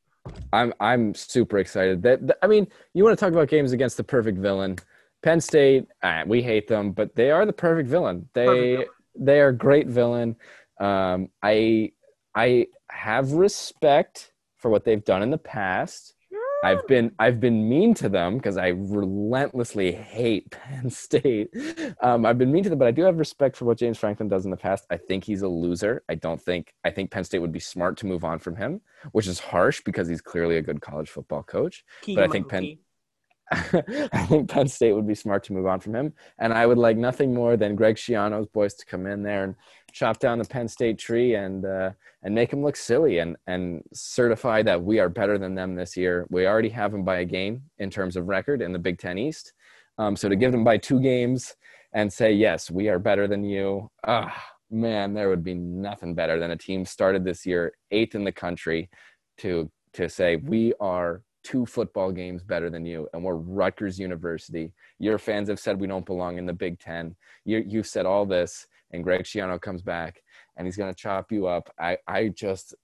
I'm 0.53 0.73
I'm 0.81 1.15
super 1.15 1.59
excited. 1.59 2.03
That, 2.03 2.27
that 2.27 2.39
I 2.43 2.47
mean, 2.47 2.69
you 2.95 3.05
want 3.05 3.19
to 3.19 3.23
talk 3.23 3.33
about 3.33 3.49
games 3.49 3.73
against 3.73 3.97
the 3.97 4.05
perfect 4.05 4.39
villain. 4.39 4.79
Penn 5.23 5.41
State, 5.41 5.87
uh, 6.03 6.23
we 6.27 6.43
hate 6.43 6.69
them, 6.69 6.93
but 6.93 7.15
they 7.15 7.31
are 7.31 7.45
the 7.45 7.53
perfect 7.53 7.89
villain. 7.89 8.29
They 8.35 8.47
perfect 8.47 8.71
villain 8.73 8.89
they 9.19 9.41
are 9.41 9.53
great 9.53 9.89
villain. 9.89 10.37
Um, 10.81 11.29
I 11.43 11.93
I 12.35 12.69
have 12.91 13.33
respect 13.33 14.33
for 14.57 14.71
what 14.71 14.85
they've 14.85 15.05
done 15.05 15.23
in 15.23 15.31
the 15.31 15.39
past. 15.39 16.12
I've 16.63 16.87
been 16.87 17.13
I've 17.19 17.41
been 17.41 17.69
mean 17.69 17.95
to 17.95 18.09
them 18.09 18.37
because 18.37 18.57
I 18.57 18.69
relentlessly 18.69 19.93
hate 19.93 20.51
Penn 20.53 20.91
State. 20.91 21.51
Um, 22.01 22.25
I've 22.25 22.39
been 22.39 22.53
mean 22.53 22.63
to 22.65 22.71
them, 22.71 22.79
but 22.79 22.89
I 22.89 22.93
do 22.93 23.03
have 23.03 23.19
respect 23.19 23.57
for 23.57 23.65
what 23.65 23.79
James 23.79 23.99
Franklin 23.99 24.29
does 24.29 24.45
in 24.45 24.51
the 24.51 24.57
past. 24.57 24.87
I 24.91 24.97
think 24.97 25.25
he's 25.25 25.43
a 25.43 25.49
loser. 25.49 26.03
I 26.09 26.15
don't 26.15 26.41
think 26.41 26.73
I 26.85 26.91
think 26.91 27.11
Penn 27.11 27.25
State 27.25 27.41
would 27.41 27.53
be 27.53 27.61
smart 27.61 27.97
to 27.99 28.07
move 28.07 28.25
on 28.25 28.39
from 28.39 28.57
him, 28.57 28.81
which 29.13 29.27
is 29.27 29.41
harsh 29.41 29.83
because 29.85 30.09
he's 30.09 30.21
clearly 30.21 30.57
a 30.57 30.63
good 30.63 30.81
college 30.81 31.11
football 31.11 31.43
coach. 31.43 31.85
Key 32.03 32.15
but 32.15 32.25
I 32.25 32.29
think 32.29 32.49
Penn 32.49 32.79
I 33.53 34.27
think 34.29 34.49
Penn 34.49 34.69
State 34.69 34.93
would 34.93 35.07
be 35.07 35.15
smart 35.15 35.45
to 35.45 35.53
move 35.53 35.67
on 35.67 35.81
from 35.81 35.95
him. 35.95 36.13
And 36.39 36.55
I 36.55 36.67
would 36.67 36.79
like 36.79 36.97
nothing 36.97 37.35
more 37.35 37.57
than 37.57 37.77
Greg 37.77 37.97
Schiano's 37.97 38.47
boys 38.47 38.75
to 38.75 38.87
come 38.87 39.07
in 39.07 39.23
there 39.23 39.45
and 39.45 39.55
chop 39.93 40.19
down 40.19 40.39
the 40.39 40.45
Penn 40.45 40.69
State 40.69 40.99
tree 40.99 41.35
and 41.35 41.65
uh, 41.65 41.91
and 42.23 42.35
make 42.35 42.51
them 42.51 42.63
look 42.63 42.77
silly 42.77 43.19
and 43.19 43.37
and 43.47 43.83
certify 43.93 44.63
that 44.63 44.83
we 44.83 44.99
are 44.99 45.09
better 45.09 45.39
than 45.39 45.55
them 45.55 45.75
this 45.75 45.97
year. 45.97 46.27
We 46.31 46.47
already 46.47 46.71
have 46.71 46.93
them 46.93 47.05
by 47.05 47.19
a 47.19 47.25
game 47.25 47.63
in 47.79 47.91
terms 47.91 48.17
of 48.17 48.29
record 48.29 48.63
in 48.63 48.73
the 48.73 48.79
Big 48.79 48.99
Ten 48.99 49.19
East. 49.19 49.53
Um, 49.99 50.17
so 50.17 50.29
to 50.29 50.37
give 50.37 50.53
them 50.53 50.65
by 50.65 50.79
two 50.79 51.01
games 51.01 51.55
and 51.93 52.13
say 52.13 52.33
yes, 52.33 52.71
we 52.71 52.89
are 52.89 52.99
better 52.99 53.29
than 53.29 53.45
you. 53.45 53.91
Ah, 54.07 54.35
man, 54.71 55.13
there 55.13 55.29
would 55.29 55.45
be 55.45 55.55
nothing 55.55 56.15
better 56.15 56.39
than 56.39 56.51
a 56.51 56.57
team 56.57 56.85
started 56.85 57.25
this 57.25 57.45
year 57.45 57.73
eighth 57.91 58.15
in 58.15 58.25
the 58.25 58.33
country 58.33 58.91
to 59.39 59.71
to 59.93 60.09
say 60.09 60.37
we 60.37 60.73
are 60.81 61.23
two 61.43 61.67
football 61.67 62.13
games 62.13 62.43
better 62.43 62.71
than 62.71 62.87
you, 62.87 63.09
and 63.13 63.23
we're 63.23 63.35
Rutgers 63.35 63.99
University. 63.99 64.73
Your 64.99 65.19
fans 65.19 65.49
have 65.49 65.59
said 65.59 65.79
we 65.79 65.87
don't 65.87 66.07
belong 66.07 66.39
in 66.39 66.47
the 66.47 66.53
Big 66.53 66.79
Ten. 66.79 67.17
You, 67.45 67.65
you've 67.67 67.87
said 67.87 68.07
all 68.07 68.25
this, 68.25 68.67
and 68.93 69.05
Greg 69.05 69.25
Schiano 69.25 69.61
comes 69.61 69.83
back 69.83 70.23
and 70.57 70.67
he's 70.67 70.77
gonna 70.77 70.95
chop 70.95 71.33
you 71.33 71.47
up. 71.47 71.73
I 71.79 71.99
I 72.07 72.29
just 72.29 72.75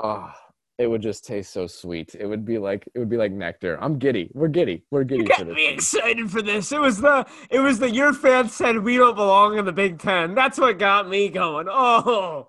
oh 0.00 0.32
it 0.78 0.86
would 0.86 1.02
just 1.02 1.26
taste 1.26 1.52
so 1.52 1.66
sweet. 1.66 2.14
It 2.14 2.24
would 2.24 2.44
be 2.44 2.56
like 2.56 2.88
it 2.94 2.98
would 2.98 3.08
be 3.08 3.16
like 3.16 3.32
nectar. 3.32 3.76
I'm 3.80 3.98
giddy. 3.98 4.30
We're 4.32 4.48
giddy. 4.48 4.84
We're 4.92 5.02
giddy. 5.02 5.22
You 5.22 5.28
got 5.28 5.46
me 5.48 5.68
excited 5.68 6.30
for 6.30 6.40
this. 6.40 6.70
It 6.70 6.80
was 6.80 7.00
the 7.00 7.26
it 7.50 7.58
was 7.58 7.80
the 7.80 7.90
your 7.90 8.12
fans 8.12 8.54
said 8.54 8.78
we 8.78 8.96
don't 8.96 9.16
belong 9.16 9.58
in 9.58 9.64
the 9.64 9.72
Big 9.72 9.98
Ten. 9.98 10.36
That's 10.36 10.56
what 10.58 10.78
got 10.78 11.08
me 11.08 11.28
going. 11.30 11.66
Oh, 11.68 12.48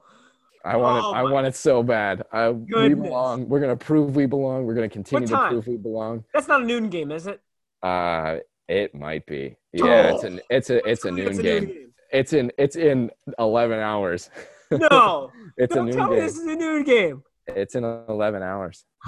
I 0.64 0.78
want 0.78 1.06
oh, 1.06 1.10
it. 1.10 1.16
I 1.16 1.24
want 1.24 1.48
it 1.48 1.56
so 1.56 1.82
bad. 1.82 2.24
I, 2.32 2.50
we 2.50 2.94
belong. 2.94 3.50
We're 3.50 3.62
gonna 3.62 3.76
prove 3.76 4.16
we 4.16 4.28
belong. 4.28 4.66
We're 4.66 4.76
gonna 4.76 4.90
continue 4.90 5.28
to 5.28 5.48
prove 5.50 5.68
we 5.68 5.78
belong. 5.78 6.24
That's 6.32 6.48
not 6.48 6.62
a 6.62 6.66
noon 6.66 6.90
game, 6.90 7.12
is 7.12 7.26
it? 7.26 7.42
Uh, 7.82 8.38
it 8.68 8.94
might 8.94 9.26
be. 9.26 9.56
Yeah, 9.74 10.12
oh. 10.12 10.16
it's 10.16 10.24
an 10.24 10.42
it's 10.52 10.70
a 10.70 10.88
it's 10.88 11.06
a 11.06 11.12
noon, 11.12 11.30
it's 11.30 11.40
a 11.40 11.44
game. 11.44 11.64
noon 11.64 11.74
game. 11.74 11.89
It's 12.12 12.34
in 12.34 12.52
it's 12.58 12.76
in 12.76 13.12
eleven 13.38 13.80
hours. 13.80 14.30
No, 14.72 15.32
it's 15.58 15.74
don't 15.74 15.90
a 15.90 15.92
noon 15.92 15.98
tell 15.98 16.10
game. 16.10 16.20
Me 16.20 16.26
this 16.26 16.38
is 16.38 16.46
a 16.46 16.56
noon 16.56 16.84
game. 16.84 17.24
It's 17.56 17.76
in 17.76 17.84
11 17.84 18.44
hours. 18.44 18.86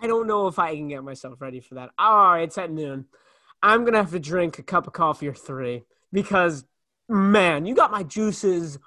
I 0.00 0.06
don't 0.06 0.26
know 0.26 0.46
if 0.46 0.58
I 0.58 0.76
can 0.76 0.88
get 0.88 1.02
myself 1.02 1.40
ready 1.40 1.60
for 1.60 1.74
that. 1.74 1.90
All 1.98 2.16
right, 2.16 2.42
it's 2.42 2.58
at 2.58 2.70
noon. 2.70 3.06
I'm 3.62 3.80
going 3.80 3.94
to 3.94 3.98
have 3.98 4.12
to 4.12 4.20
drink 4.20 4.58
a 4.58 4.62
cup 4.62 4.86
of 4.86 4.92
coffee 4.92 5.26
or 5.26 5.34
three 5.34 5.82
because, 6.12 6.64
man, 7.08 7.66
you 7.66 7.74
got 7.74 7.90
my 7.90 8.04
juices 8.04 8.78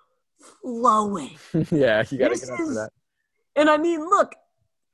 flowing. 0.62 1.38
yeah, 1.72 2.04
you 2.10 2.18
got 2.18 2.34
to 2.34 2.40
get 2.40 2.50
up 2.50 2.58
for 2.58 2.74
that. 2.76 2.90
And 3.58 3.70
I 3.70 3.78
mean, 3.78 4.00
look, 4.00 4.34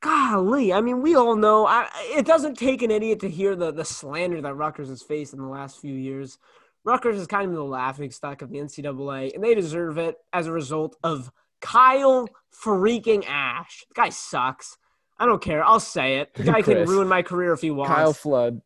golly, 0.02 0.74
I 0.74 0.82
mean, 0.82 1.04
we 1.04 1.14
all 1.16 1.36
know 1.36 1.68
I, 1.68 1.88
it 2.16 2.26
doesn't 2.26 2.58
take 2.58 2.82
an 2.82 2.90
idiot 2.90 3.20
to 3.20 3.30
hear 3.30 3.56
the, 3.56 3.72
the 3.72 3.86
slander 3.86 4.42
that 4.42 4.56
Rutgers 4.56 4.90
has 4.90 5.04
faced 5.04 5.34
in 5.34 5.40
the 5.40 5.48
last 5.48 5.80
few 5.80 5.94
years. 5.94 6.40
Rutgers 6.88 7.20
is 7.20 7.28
kind 7.28 7.50
of 7.50 7.56
the 7.56 7.64
laughing 7.64 8.12
stock 8.12 8.42
of 8.42 8.50
the 8.50 8.58
NCAA, 8.58 9.36
and 9.36 9.44
they 9.44 9.54
deserve 9.54 9.98
it 9.98 10.16
as 10.34 10.48
a 10.48 10.52
result 10.52 10.96
of– 11.04 11.32
Kyle 11.62 12.28
freaking 12.54 13.26
Ash. 13.28 13.86
The 13.90 13.94
guy 13.94 14.10
sucks. 14.10 14.78
I 15.20 15.26
don't 15.26 15.42
care. 15.42 15.64
I'll 15.64 15.80
say 15.80 16.20
it. 16.20 16.34
The 16.34 16.44
guy 16.52 16.62
Chris, 16.62 16.78
can 16.78 16.88
ruin 16.88 17.08
my 17.08 17.22
career 17.22 17.54
if 17.54 17.62
he 17.62 17.72
wants. 17.72 17.94
Kyle 17.94 18.14
Flood. 18.14 18.62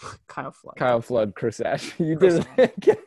Kyle 0.26 0.52
Flood. 0.52 0.76
Kyle 0.76 1.00
Flood, 1.00 1.34
Chris 1.34 1.60
Ash. 1.60 1.92
You 1.98 2.16
Chris 2.16 2.44
did 2.56 2.72
it 2.78 2.98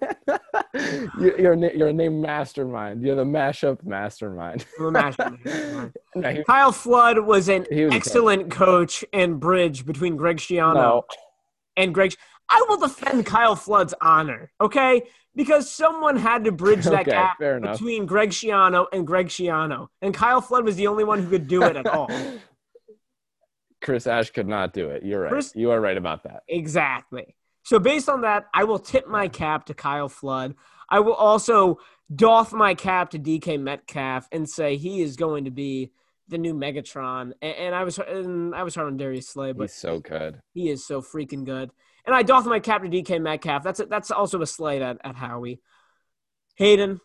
you're, 1.19 1.55
you're 1.73 1.87
a 1.87 1.93
name 1.93 2.21
mastermind. 2.21 3.01
You're 3.03 3.15
the 3.15 3.23
mashup 3.23 3.83
mastermind. 3.83 4.65
I'm 4.79 4.93
mastermind. 4.93 5.95
no, 6.15 6.29
he, 6.29 6.43
Kyle 6.43 6.71
Flood 6.71 7.19
was 7.19 7.47
an 7.49 7.65
was 7.69 7.93
excellent 7.93 8.51
coach 8.51 9.05
and 9.13 9.39
bridge 9.39 9.85
between 9.85 10.17
Greg 10.17 10.37
Schiano 10.37 10.73
no. 10.73 11.05
and 11.77 11.93
Greg. 11.93 12.13
I 12.49 12.65
will 12.67 12.77
defend 12.77 13.25
Kyle 13.25 13.55
Flood's 13.55 13.93
honor. 14.01 14.51
Okay, 14.61 15.03
because 15.35 15.71
someone 15.71 16.17
had 16.17 16.43
to 16.45 16.51
bridge 16.51 16.85
that 16.85 16.93
okay, 17.07 17.11
gap 17.11 17.39
between 17.39 18.05
Greg 18.05 18.29
Schiano 18.29 18.85
and 18.91 19.05
Greg 19.05 19.27
Schiano, 19.27 19.87
and 20.01 20.13
Kyle 20.13 20.41
Flood 20.41 20.65
was 20.65 20.75
the 20.75 20.87
only 20.87 21.03
one 21.03 21.21
who 21.21 21.29
could 21.29 21.47
do 21.47 21.63
it 21.63 21.75
at 21.75 21.87
all. 21.87 22.09
Chris 23.81 24.07
Ash 24.07 24.31
could 24.31 24.47
not 24.47 24.73
do 24.73 24.89
it. 24.89 25.03
You're 25.03 25.21
right. 25.21 25.31
Chris, 25.31 25.53
you 25.55 25.69
are 25.71 25.79
right 25.79 25.97
about 25.97 26.23
that. 26.23 26.41
Exactly. 26.47 27.35
So 27.63 27.77
based 27.77 28.09
on 28.09 28.21
that, 28.21 28.45
I 28.53 28.63
will 28.63 28.79
tip 28.79 29.07
my 29.07 29.27
cap 29.27 29.65
to 29.67 29.73
Kyle 29.73 30.09
Flood. 30.09 30.55
I 30.89 30.99
will 31.01 31.13
also 31.13 31.79
doff 32.13 32.53
my 32.53 32.73
cap 32.73 33.11
to 33.11 33.19
DK 33.19 33.59
Metcalf 33.59 34.27
and 34.31 34.49
say 34.49 34.77
he 34.77 35.01
is 35.01 35.15
going 35.15 35.45
to 35.45 35.51
be 35.51 35.91
the 36.27 36.37
new 36.37 36.53
Megatron. 36.53 37.33
And, 37.41 37.55
and 37.55 37.75
I 37.75 37.83
was 37.83 37.99
and 37.99 38.55
I 38.55 38.63
was 38.63 38.75
hard 38.75 38.87
on 38.87 38.97
Darius 38.97 39.29
Slay, 39.29 39.51
but 39.51 39.63
he's 39.63 39.73
so 39.73 39.99
good. 39.99 40.41
He 40.53 40.69
is 40.69 40.85
so 40.85 41.01
freaking 41.01 41.45
good. 41.45 41.71
And 42.05 42.15
I 42.15 42.21
doff 42.21 42.45
my 42.45 42.59
cap 42.59 42.83
to 42.83 42.89
DK 42.89 43.21
Metcalf. 43.21 43.63
That's 43.63 43.79
a, 43.79 43.85
that's 43.85 44.11
also 44.11 44.41
a 44.41 44.47
slate 44.47 44.81
at, 44.81 44.97
at 45.03 45.15
Howie. 45.15 45.61
Hayden, 46.55 47.01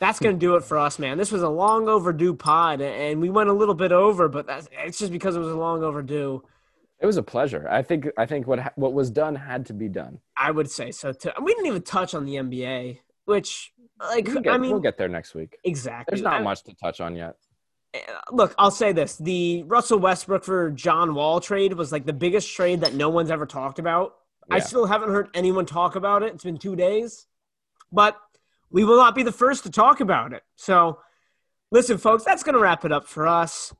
that's 0.00 0.18
going 0.18 0.34
to 0.34 0.40
do 0.40 0.56
it 0.56 0.64
for 0.64 0.78
us, 0.78 0.98
man. 0.98 1.18
This 1.18 1.30
was 1.30 1.42
a 1.42 1.48
long 1.48 1.88
overdue 1.88 2.34
pod, 2.34 2.80
and 2.80 3.20
we 3.20 3.28
went 3.28 3.50
a 3.50 3.52
little 3.52 3.74
bit 3.74 3.92
over, 3.92 4.28
but 4.28 4.46
that's, 4.46 4.68
it's 4.72 4.98
just 4.98 5.12
because 5.12 5.36
it 5.36 5.40
was 5.40 5.52
a 5.52 5.56
long 5.56 5.84
overdue. 5.84 6.42
It 7.00 7.06
was 7.06 7.18
a 7.18 7.22
pleasure. 7.22 7.68
I 7.70 7.82
think 7.82 8.08
I 8.18 8.26
think 8.26 8.46
what 8.46 8.76
what 8.76 8.92
was 8.92 9.10
done 9.10 9.34
had 9.34 9.66
to 9.66 9.72
be 9.72 9.88
done. 9.88 10.18
I 10.36 10.50
would 10.50 10.70
say 10.70 10.90
so 10.90 11.12
too. 11.12 11.30
We 11.42 11.54
didn't 11.54 11.66
even 11.66 11.82
touch 11.82 12.14
on 12.14 12.26
the 12.26 12.34
NBA, 12.34 12.98
which 13.24 13.72
like 13.98 14.26
we'll 14.26 14.42
get, 14.42 14.52
I 14.52 14.58
mean 14.58 14.70
we'll 14.70 14.80
get 14.80 14.98
there 14.98 15.08
next 15.08 15.34
week. 15.34 15.56
Exactly. 15.64 16.12
There's 16.12 16.22
not 16.22 16.40
I, 16.40 16.42
much 16.42 16.62
to 16.64 16.74
touch 16.74 17.00
on 17.00 17.16
yet. 17.16 17.36
Eh, 17.94 18.00
look, 18.32 18.54
I'll 18.58 18.70
say 18.70 18.92
this: 18.92 19.16
the 19.16 19.62
Russell 19.62 19.98
Westbrook 19.98 20.44
for 20.44 20.70
John 20.70 21.14
Wall 21.14 21.40
trade 21.40 21.72
was 21.72 21.90
like 21.90 22.04
the 22.04 22.12
biggest 22.12 22.54
trade 22.54 22.82
that 22.82 22.92
no 22.92 23.08
one's 23.08 23.30
ever 23.30 23.46
talked 23.46 23.78
about 23.78 24.16
yeah. 24.50 24.56
I 24.56 24.58
still 24.60 24.86
haven't 24.86 25.10
heard 25.10 25.28
anyone 25.34 25.66
talk 25.66 25.96
about 25.96 26.22
it. 26.22 26.34
It's 26.34 26.44
been 26.44 26.58
two 26.58 26.76
days, 26.76 27.26
but 27.92 28.16
we 28.70 28.84
will 28.84 28.96
not 28.96 29.14
be 29.14 29.22
the 29.22 29.32
first 29.32 29.64
to 29.64 29.70
talk 29.70 30.00
about 30.00 30.32
it. 30.32 30.42
So, 30.56 30.98
listen, 31.70 31.98
folks, 31.98 32.24
that's 32.24 32.42
going 32.42 32.54
to 32.54 32.60
wrap 32.60 32.84
it 32.84 32.92
up 32.92 33.06
for 33.06 33.26
us. 33.26 33.74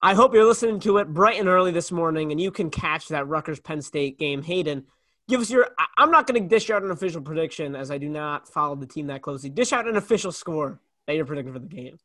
I 0.00 0.14
hope 0.14 0.32
you're 0.32 0.44
listening 0.44 0.80
to 0.80 0.98
it 0.98 1.08
bright 1.08 1.40
and 1.40 1.48
early 1.48 1.72
this 1.72 1.90
morning, 1.90 2.30
and 2.30 2.40
you 2.40 2.50
can 2.50 2.70
catch 2.70 3.08
that 3.08 3.26
Rutgers 3.26 3.60
Penn 3.60 3.82
State 3.82 4.18
game. 4.18 4.42
Hayden, 4.42 4.84
give 5.28 5.40
us 5.40 5.50
your. 5.50 5.68
I'm 5.96 6.10
not 6.10 6.26
going 6.26 6.42
to 6.42 6.48
dish 6.48 6.70
out 6.70 6.82
an 6.82 6.90
official 6.90 7.20
prediction 7.20 7.74
as 7.74 7.90
I 7.90 7.98
do 7.98 8.08
not 8.08 8.48
follow 8.48 8.76
the 8.76 8.86
team 8.86 9.08
that 9.08 9.22
closely. 9.22 9.50
Dish 9.50 9.72
out 9.72 9.88
an 9.88 9.96
official 9.96 10.30
score 10.30 10.78
that 11.06 11.16
you're 11.16 11.24
predicting 11.24 11.52
for 11.52 11.58
the 11.58 11.66
game. 11.66 11.98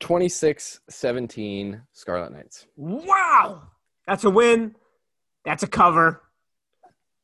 26 0.00 0.80
17 0.90 1.80
Scarlet 1.92 2.32
Knights. 2.32 2.66
Wow. 2.76 3.62
That's 4.06 4.24
a 4.24 4.30
win. 4.30 4.74
That's 5.44 5.62
a 5.62 5.66
cover. 5.66 6.22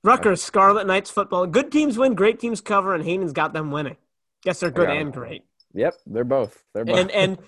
Rutgers, 0.04 0.42
Scarlet 0.42 0.86
Knights 0.86 1.10
football. 1.10 1.46
Good 1.46 1.72
teams 1.72 1.98
win, 1.98 2.14
great 2.14 2.38
teams 2.38 2.60
cover, 2.60 2.94
and 2.94 3.04
Hayden's 3.04 3.32
got 3.32 3.52
them 3.52 3.70
winning. 3.70 3.96
Guess 4.42 4.60
they're 4.60 4.70
good 4.70 4.88
and 4.88 5.12
great. 5.12 5.44
Yep, 5.74 5.94
they're 6.06 6.24
both. 6.24 6.64
They're 6.72 6.84
both. 6.84 6.98
And 6.98 7.10
and 7.10 7.38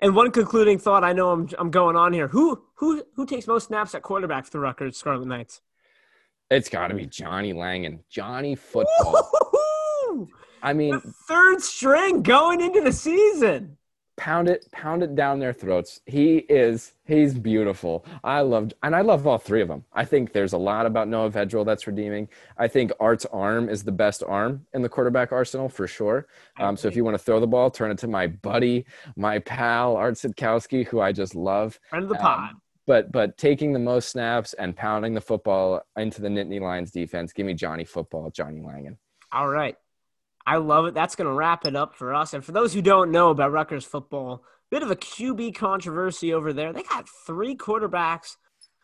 and 0.00 0.14
one 0.14 0.30
concluding 0.30 0.78
thought. 0.78 1.04
I 1.04 1.12
know 1.12 1.30
I'm 1.30 1.48
I'm 1.58 1.70
going 1.70 1.96
on 1.96 2.12
here. 2.12 2.28
Who 2.28 2.64
who 2.76 3.04
who 3.14 3.26
takes 3.26 3.46
most 3.46 3.68
snaps 3.68 3.94
at 3.94 4.02
quarterback 4.02 4.44
for 4.44 4.52
the 4.52 4.60
Rutgers 4.60 4.96
Scarlet 4.96 5.26
Knights? 5.26 5.60
It's 6.50 6.68
got 6.68 6.88
to 6.88 6.94
be 6.94 7.06
Johnny 7.06 7.52
Langan. 7.52 8.04
Johnny 8.10 8.54
football. 8.54 9.12
Woo-hoo-hoo! 9.12 10.28
I 10.62 10.72
mean, 10.72 10.92
the 10.92 11.00
third 11.28 11.62
string 11.62 12.22
going 12.22 12.60
into 12.60 12.80
the 12.80 12.92
season 12.92 13.77
pound 14.18 14.48
it 14.48 14.70
pound 14.72 15.02
it 15.02 15.14
down 15.14 15.38
their 15.38 15.52
throats. 15.54 16.00
He 16.04 16.38
is 16.48 16.92
he's 17.04 17.32
beautiful. 17.32 18.04
I 18.22 18.40
loved 18.40 18.74
and 18.82 18.94
i 18.94 19.00
love 19.00 19.26
all 19.26 19.38
three 19.38 19.62
of 19.62 19.68
them. 19.68 19.84
I 19.94 20.04
think 20.04 20.32
there's 20.32 20.52
a 20.52 20.58
lot 20.58 20.84
about 20.84 21.08
noah 21.08 21.30
vedral 21.30 21.64
that's 21.64 21.86
redeeming. 21.86 22.28
I 22.58 22.68
think 22.68 22.92
art's 23.00 23.24
arm 23.26 23.68
is 23.70 23.84
the 23.84 23.92
best 23.92 24.22
arm 24.26 24.66
in 24.74 24.82
the 24.82 24.88
quarterback 24.88 25.32
arsenal 25.32 25.68
for 25.68 25.86
sure. 25.86 26.26
Um, 26.58 26.76
so 26.76 26.88
if 26.88 26.96
you 26.96 27.04
want 27.04 27.14
to 27.14 27.22
throw 27.22 27.40
the 27.40 27.46
ball 27.46 27.70
turn 27.70 27.90
it 27.90 27.98
to 27.98 28.08
my 28.08 28.26
buddy 28.26 28.84
my 29.16 29.38
pal 29.38 29.96
art 29.96 30.14
sitkowski 30.14 30.86
who 30.86 31.00
i 31.00 31.12
just 31.12 31.34
love. 31.34 31.78
Friend 31.88 32.02
of 32.02 32.10
the 32.10 32.16
pod. 32.16 32.50
um, 32.50 32.60
but 32.86 33.12
but 33.12 33.38
taking 33.38 33.72
the 33.72 33.78
most 33.78 34.10
snaps 34.10 34.52
and 34.54 34.76
pounding 34.76 35.14
the 35.14 35.20
football 35.20 35.80
into 35.96 36.20
the 36.20 36.28
nittany 36.28 36.60
lions 36.60 36.90
defense. 36.90 37.32
Give 37.32 37.46
me 37.46 37.54
johnny 37.54 37.84
football 37.84 38.30
johnny 38.30 38.60
langan. 38.60 38.98
All 39.32 39.48
right 39.48 39.76
I 40.48 40.56
love 40.56 40.86
it. 40.86 40.94
That's 40.94 41.14
going 41.14 41.26
to 41.28 41.34
wrap 41.34 41.66
it 41.66 41.76
up 41.76 41.94
for 41.94 42.14
us. 42.14 42.32
And 42.32 42.42
for 42.42 42.52
those 42.52 42.72
who 42.72 42.80
don't 42.80 43.10
know 43.10 43.28
about 43.28 43.52
Rutgers 43.52 43.84
football, 43.84 44.42
bit 44.70 44.82
of 44.82 44.90
a 44.90 44.96
QB 44.96 45.54
controversy 45.54 46.32
over 46.32 46.54
there. 46.54 46.72
They 46.72 46.82
got 46.82 47.06
three 47.26 47.54
quarterbacks 47.54 48.36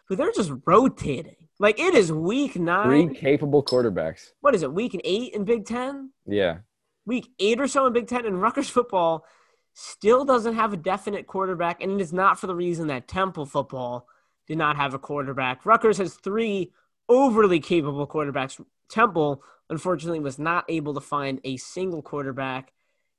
who 0.07 0.17
they're 0.17 0.31
just 0.31 0.53
rotating. 0.67 1.49
Like 1.59 1.81
it 1.81 1.95
is 1.95 2.13
week 2.13 2.57
nine. 2.57 3.09
Three 3.09 3.15
capable 3.15 3.65
quarterbacks. 3.65 4.33
What 4.43 4.55
is 4.55 4.63
it? 4.63 4.75
Week 4.75 5.01
eight 5.05 5.33
in 5.33 5.45
Big 5.45 5.65
Ten? 5.65 6.11
Yeah. 6.27 6.59
Week 7.07 7.29
eight 7.39 7.61
or 7.61 7.67
so 7.67 7.87
in 7.87 7.95
Big 7.95 8.09
Ten, 8.09 8.27
and 8.27 8.43
Rutgers 8.43 8.69
football 8.69 9.25
still 9.73 10.27
doesn't 10.27 10.55
have 10.57 10.73
a 10.73 10.77
definite 10.77 11.27
quarterback, 11.27 11.83
and 11.83 11.93
it 11.93 12.01
is 12.01 12.13
not 12.13 12.39
for 12.39 12.47
the 12.47 12.55
reason 12.55 12.89
that 12.89 13.09
Temple 13.09 13.47
football 13.47 14.07
did 14.47 14.59
not 14.59 14.77
have 14.77 14.93
a 14.95 14.99
quarterback. 14.99 15.65
Rutgers 15.65 15.99
has 15.99 16.15
three 16.15 16.73
overly 17.09 17.61
capable 17.61 18.07
quarterbacks. 18.07 18.63
Temple 18.89 19.43
unfortunately 19.71 20.21
was 20.21 20.39
not 20.39 20.65
able 20.69 20.95
to 20.95 21.01
find 21.01 21.41
a 21.45 21.57
single 21.57 22.03
quarterback. 22.03 22.73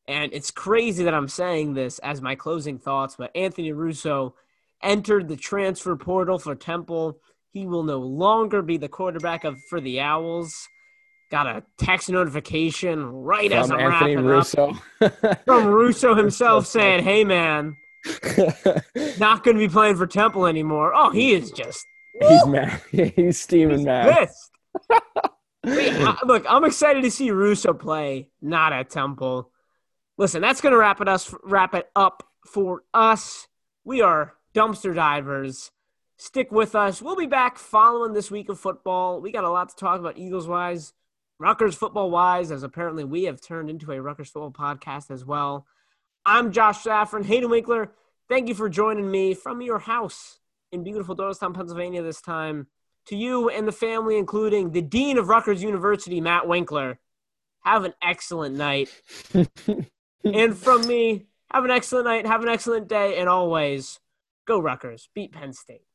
And 0.08 0.32
it's 0.34 0.52
crazy 0.52 1.04
that 1.04 1.14
I'm 1.14 1.28
saying 1.28 1.74
this 1.74 2.00
as 2.00 2.22
my 2.22 2.36
closing 2.36 2.78
thoughts, 2.78 3.16
but 3.18 3.36
Anthony 3.36 3.72
Russo 3.72 4.36
entered 4.84 5.28
the 5.28 5.36
transfer 5.36 5.96
portal 5.96 6.38
for 6.38 6.56
Temple. 6.56 7.20
He 7.52 7.66
will 7.66 7.84
no 7.84 8.00
longer 8.00 8.62
be 8.62 8.78
the 8.78 8.90
quarterback 8.90 9.44
of 9.44 9.60
for 9.70 9.82
the 9.82 10.00
Owls. 10.02 10.68
Got 11.32 11.48
a 11.48 11.64
text 11.80 12.10
notification 12.10 13.04
right 13.04 13.50
from 13.50 13.60
as 13.60 13.72
I'm 13.72 13.80
Anthony 13.80 14.16
wrapping 14.16 14.26
Russo. 14.26 14.78
up 15.02 15.44
from 15.46 15.66
Russo 15.66 16.14
himself 16.14 16.68
saying, 16.68 17.04
"Hey 17.04 17.24
man, 17.24 17.76
not 19.18 19.44
going 19.44 19.58
to 19.58 19.68
be 19.68 19.68
playing 19.68 19.96
for 19.96 20.06
Temple 20.06 20.46
anymore." 20.46 20.94
Oh, 20.94 21.10
he 21.10 21.34
is 21.34 21.50
just 21.50 21.84
he's 22.22 22.46
mad. 22.46 22.80
He's 23.16 23.42
steaming 23.42 23.78
he's 23.78 23.86
mad. 23.86 24.30
Pissed. 25.66 26.26
look, 26.26 26.46
I'm 26.50 26.64
excited 26.64 27.04
to 27.04 27.12
see 27.12 27.32
Russo 27.32 27.74
play, 27.74 28.30
not 28.42 28.74
at 28.74 28.90
Temple. 28.90 29.52
Listen, 30.18 30.42
that's 30.42 30.62
going 30.62 30.72
to 30.72 30.78
wrap 30.78 31.02
it 31.02 31.08
us 31.08 31.34
wrap 31.44 31.74
it 31.74 31.90
up 31.96 32.24
for 32.46 32.84
us. 32.94 33.48
We 33.84 34.02
are 34.02 34.34
dumpster 34.54 34.96
divers. 34.96 35.72
Stick 36.18 36.52
with 36.52 36.76
us. 36.76 37.02
We'll 37.02 37.18
be 37.18 37.26
back 37.26 37.58
following 37.58 38.14
this 38.14 38.32
week 38.32 38.48
of 38.48 38.60
football. 38.60 39.20
We 39.20 39.32
got 39.32 39.44
a 39.44 39.50
lot 39.50 39.70
to 39.70 39.76
talk 39.76 40.00
about 40.00 40.18
Eagles 40.18 40.48
wise. 40.48 40.94
Rutgers 41.38 41.76
football 41.76 42.10
wise, 42.10 42.52
as 42.52 42.64
apparently 42.64 43.04
we 43.04 43.26
have 43.26 43.42
turned 43.42 43.70
into 43.70 43.92
a 43.92 44.02
Rutgers 44.02 44.30
football 44.30 44.52
podcast 44.52 45.12
as 45.12 45.26
well. 45.26 45.68
I'm 46.26 46.54
Josh 46.54 46.84
Saffron. 46.84 47.26
Hayden 47.26 47.50
Winkler, 47.50 47.92
thank 48.30 48.48
you 48.48 48.56
for 48.56 48.70
joining 48.70 49.12
me 49.12 49.34
from 49.34 49.62
your 49.62 49.80
house 49.80 50.40
in 50.72 50.84
beautiful 50.86 51.16
Doylestown, 51.16 51.54
Pennsylvania 51.54 52.02
this 52.02 52.22
time. 52.22 52.68
To 53.07 53.15
you 53.15 53.49
and 53.49 53.68
the 53.68 53.72
family, 53.72 54.18
including 54.18 54.72
the 54.72 54.82
Dean 54.82 55.18
of 55.18 55.30
Rutgers 55.30 55.61
University, 55.61 56.22
Matt 56.22 56.48
Winkler, 56.48 56.99
have 57.61 57.84
an 57.84 57.94
excellent 58.02 58.56
night. 58.56 58.90
and 60.23 60.57
from 60.57 60.88
me, 60.88 61.26
have 61.52 61.65
an 61.65 61.72
excellent 61.72 62.06
night, 62.06 62.26
have 62.26 62.41
an 62.41 62.49
excellent 62.49 62.88
day, 62.88 63.18
and 63.18 63.30
always 63.30 63.99
go 64.48 64.60
Rutgers, 64.60 65.10
beat 65.14 65.32
Penn 65.34 65.53
State. 65.53 65.86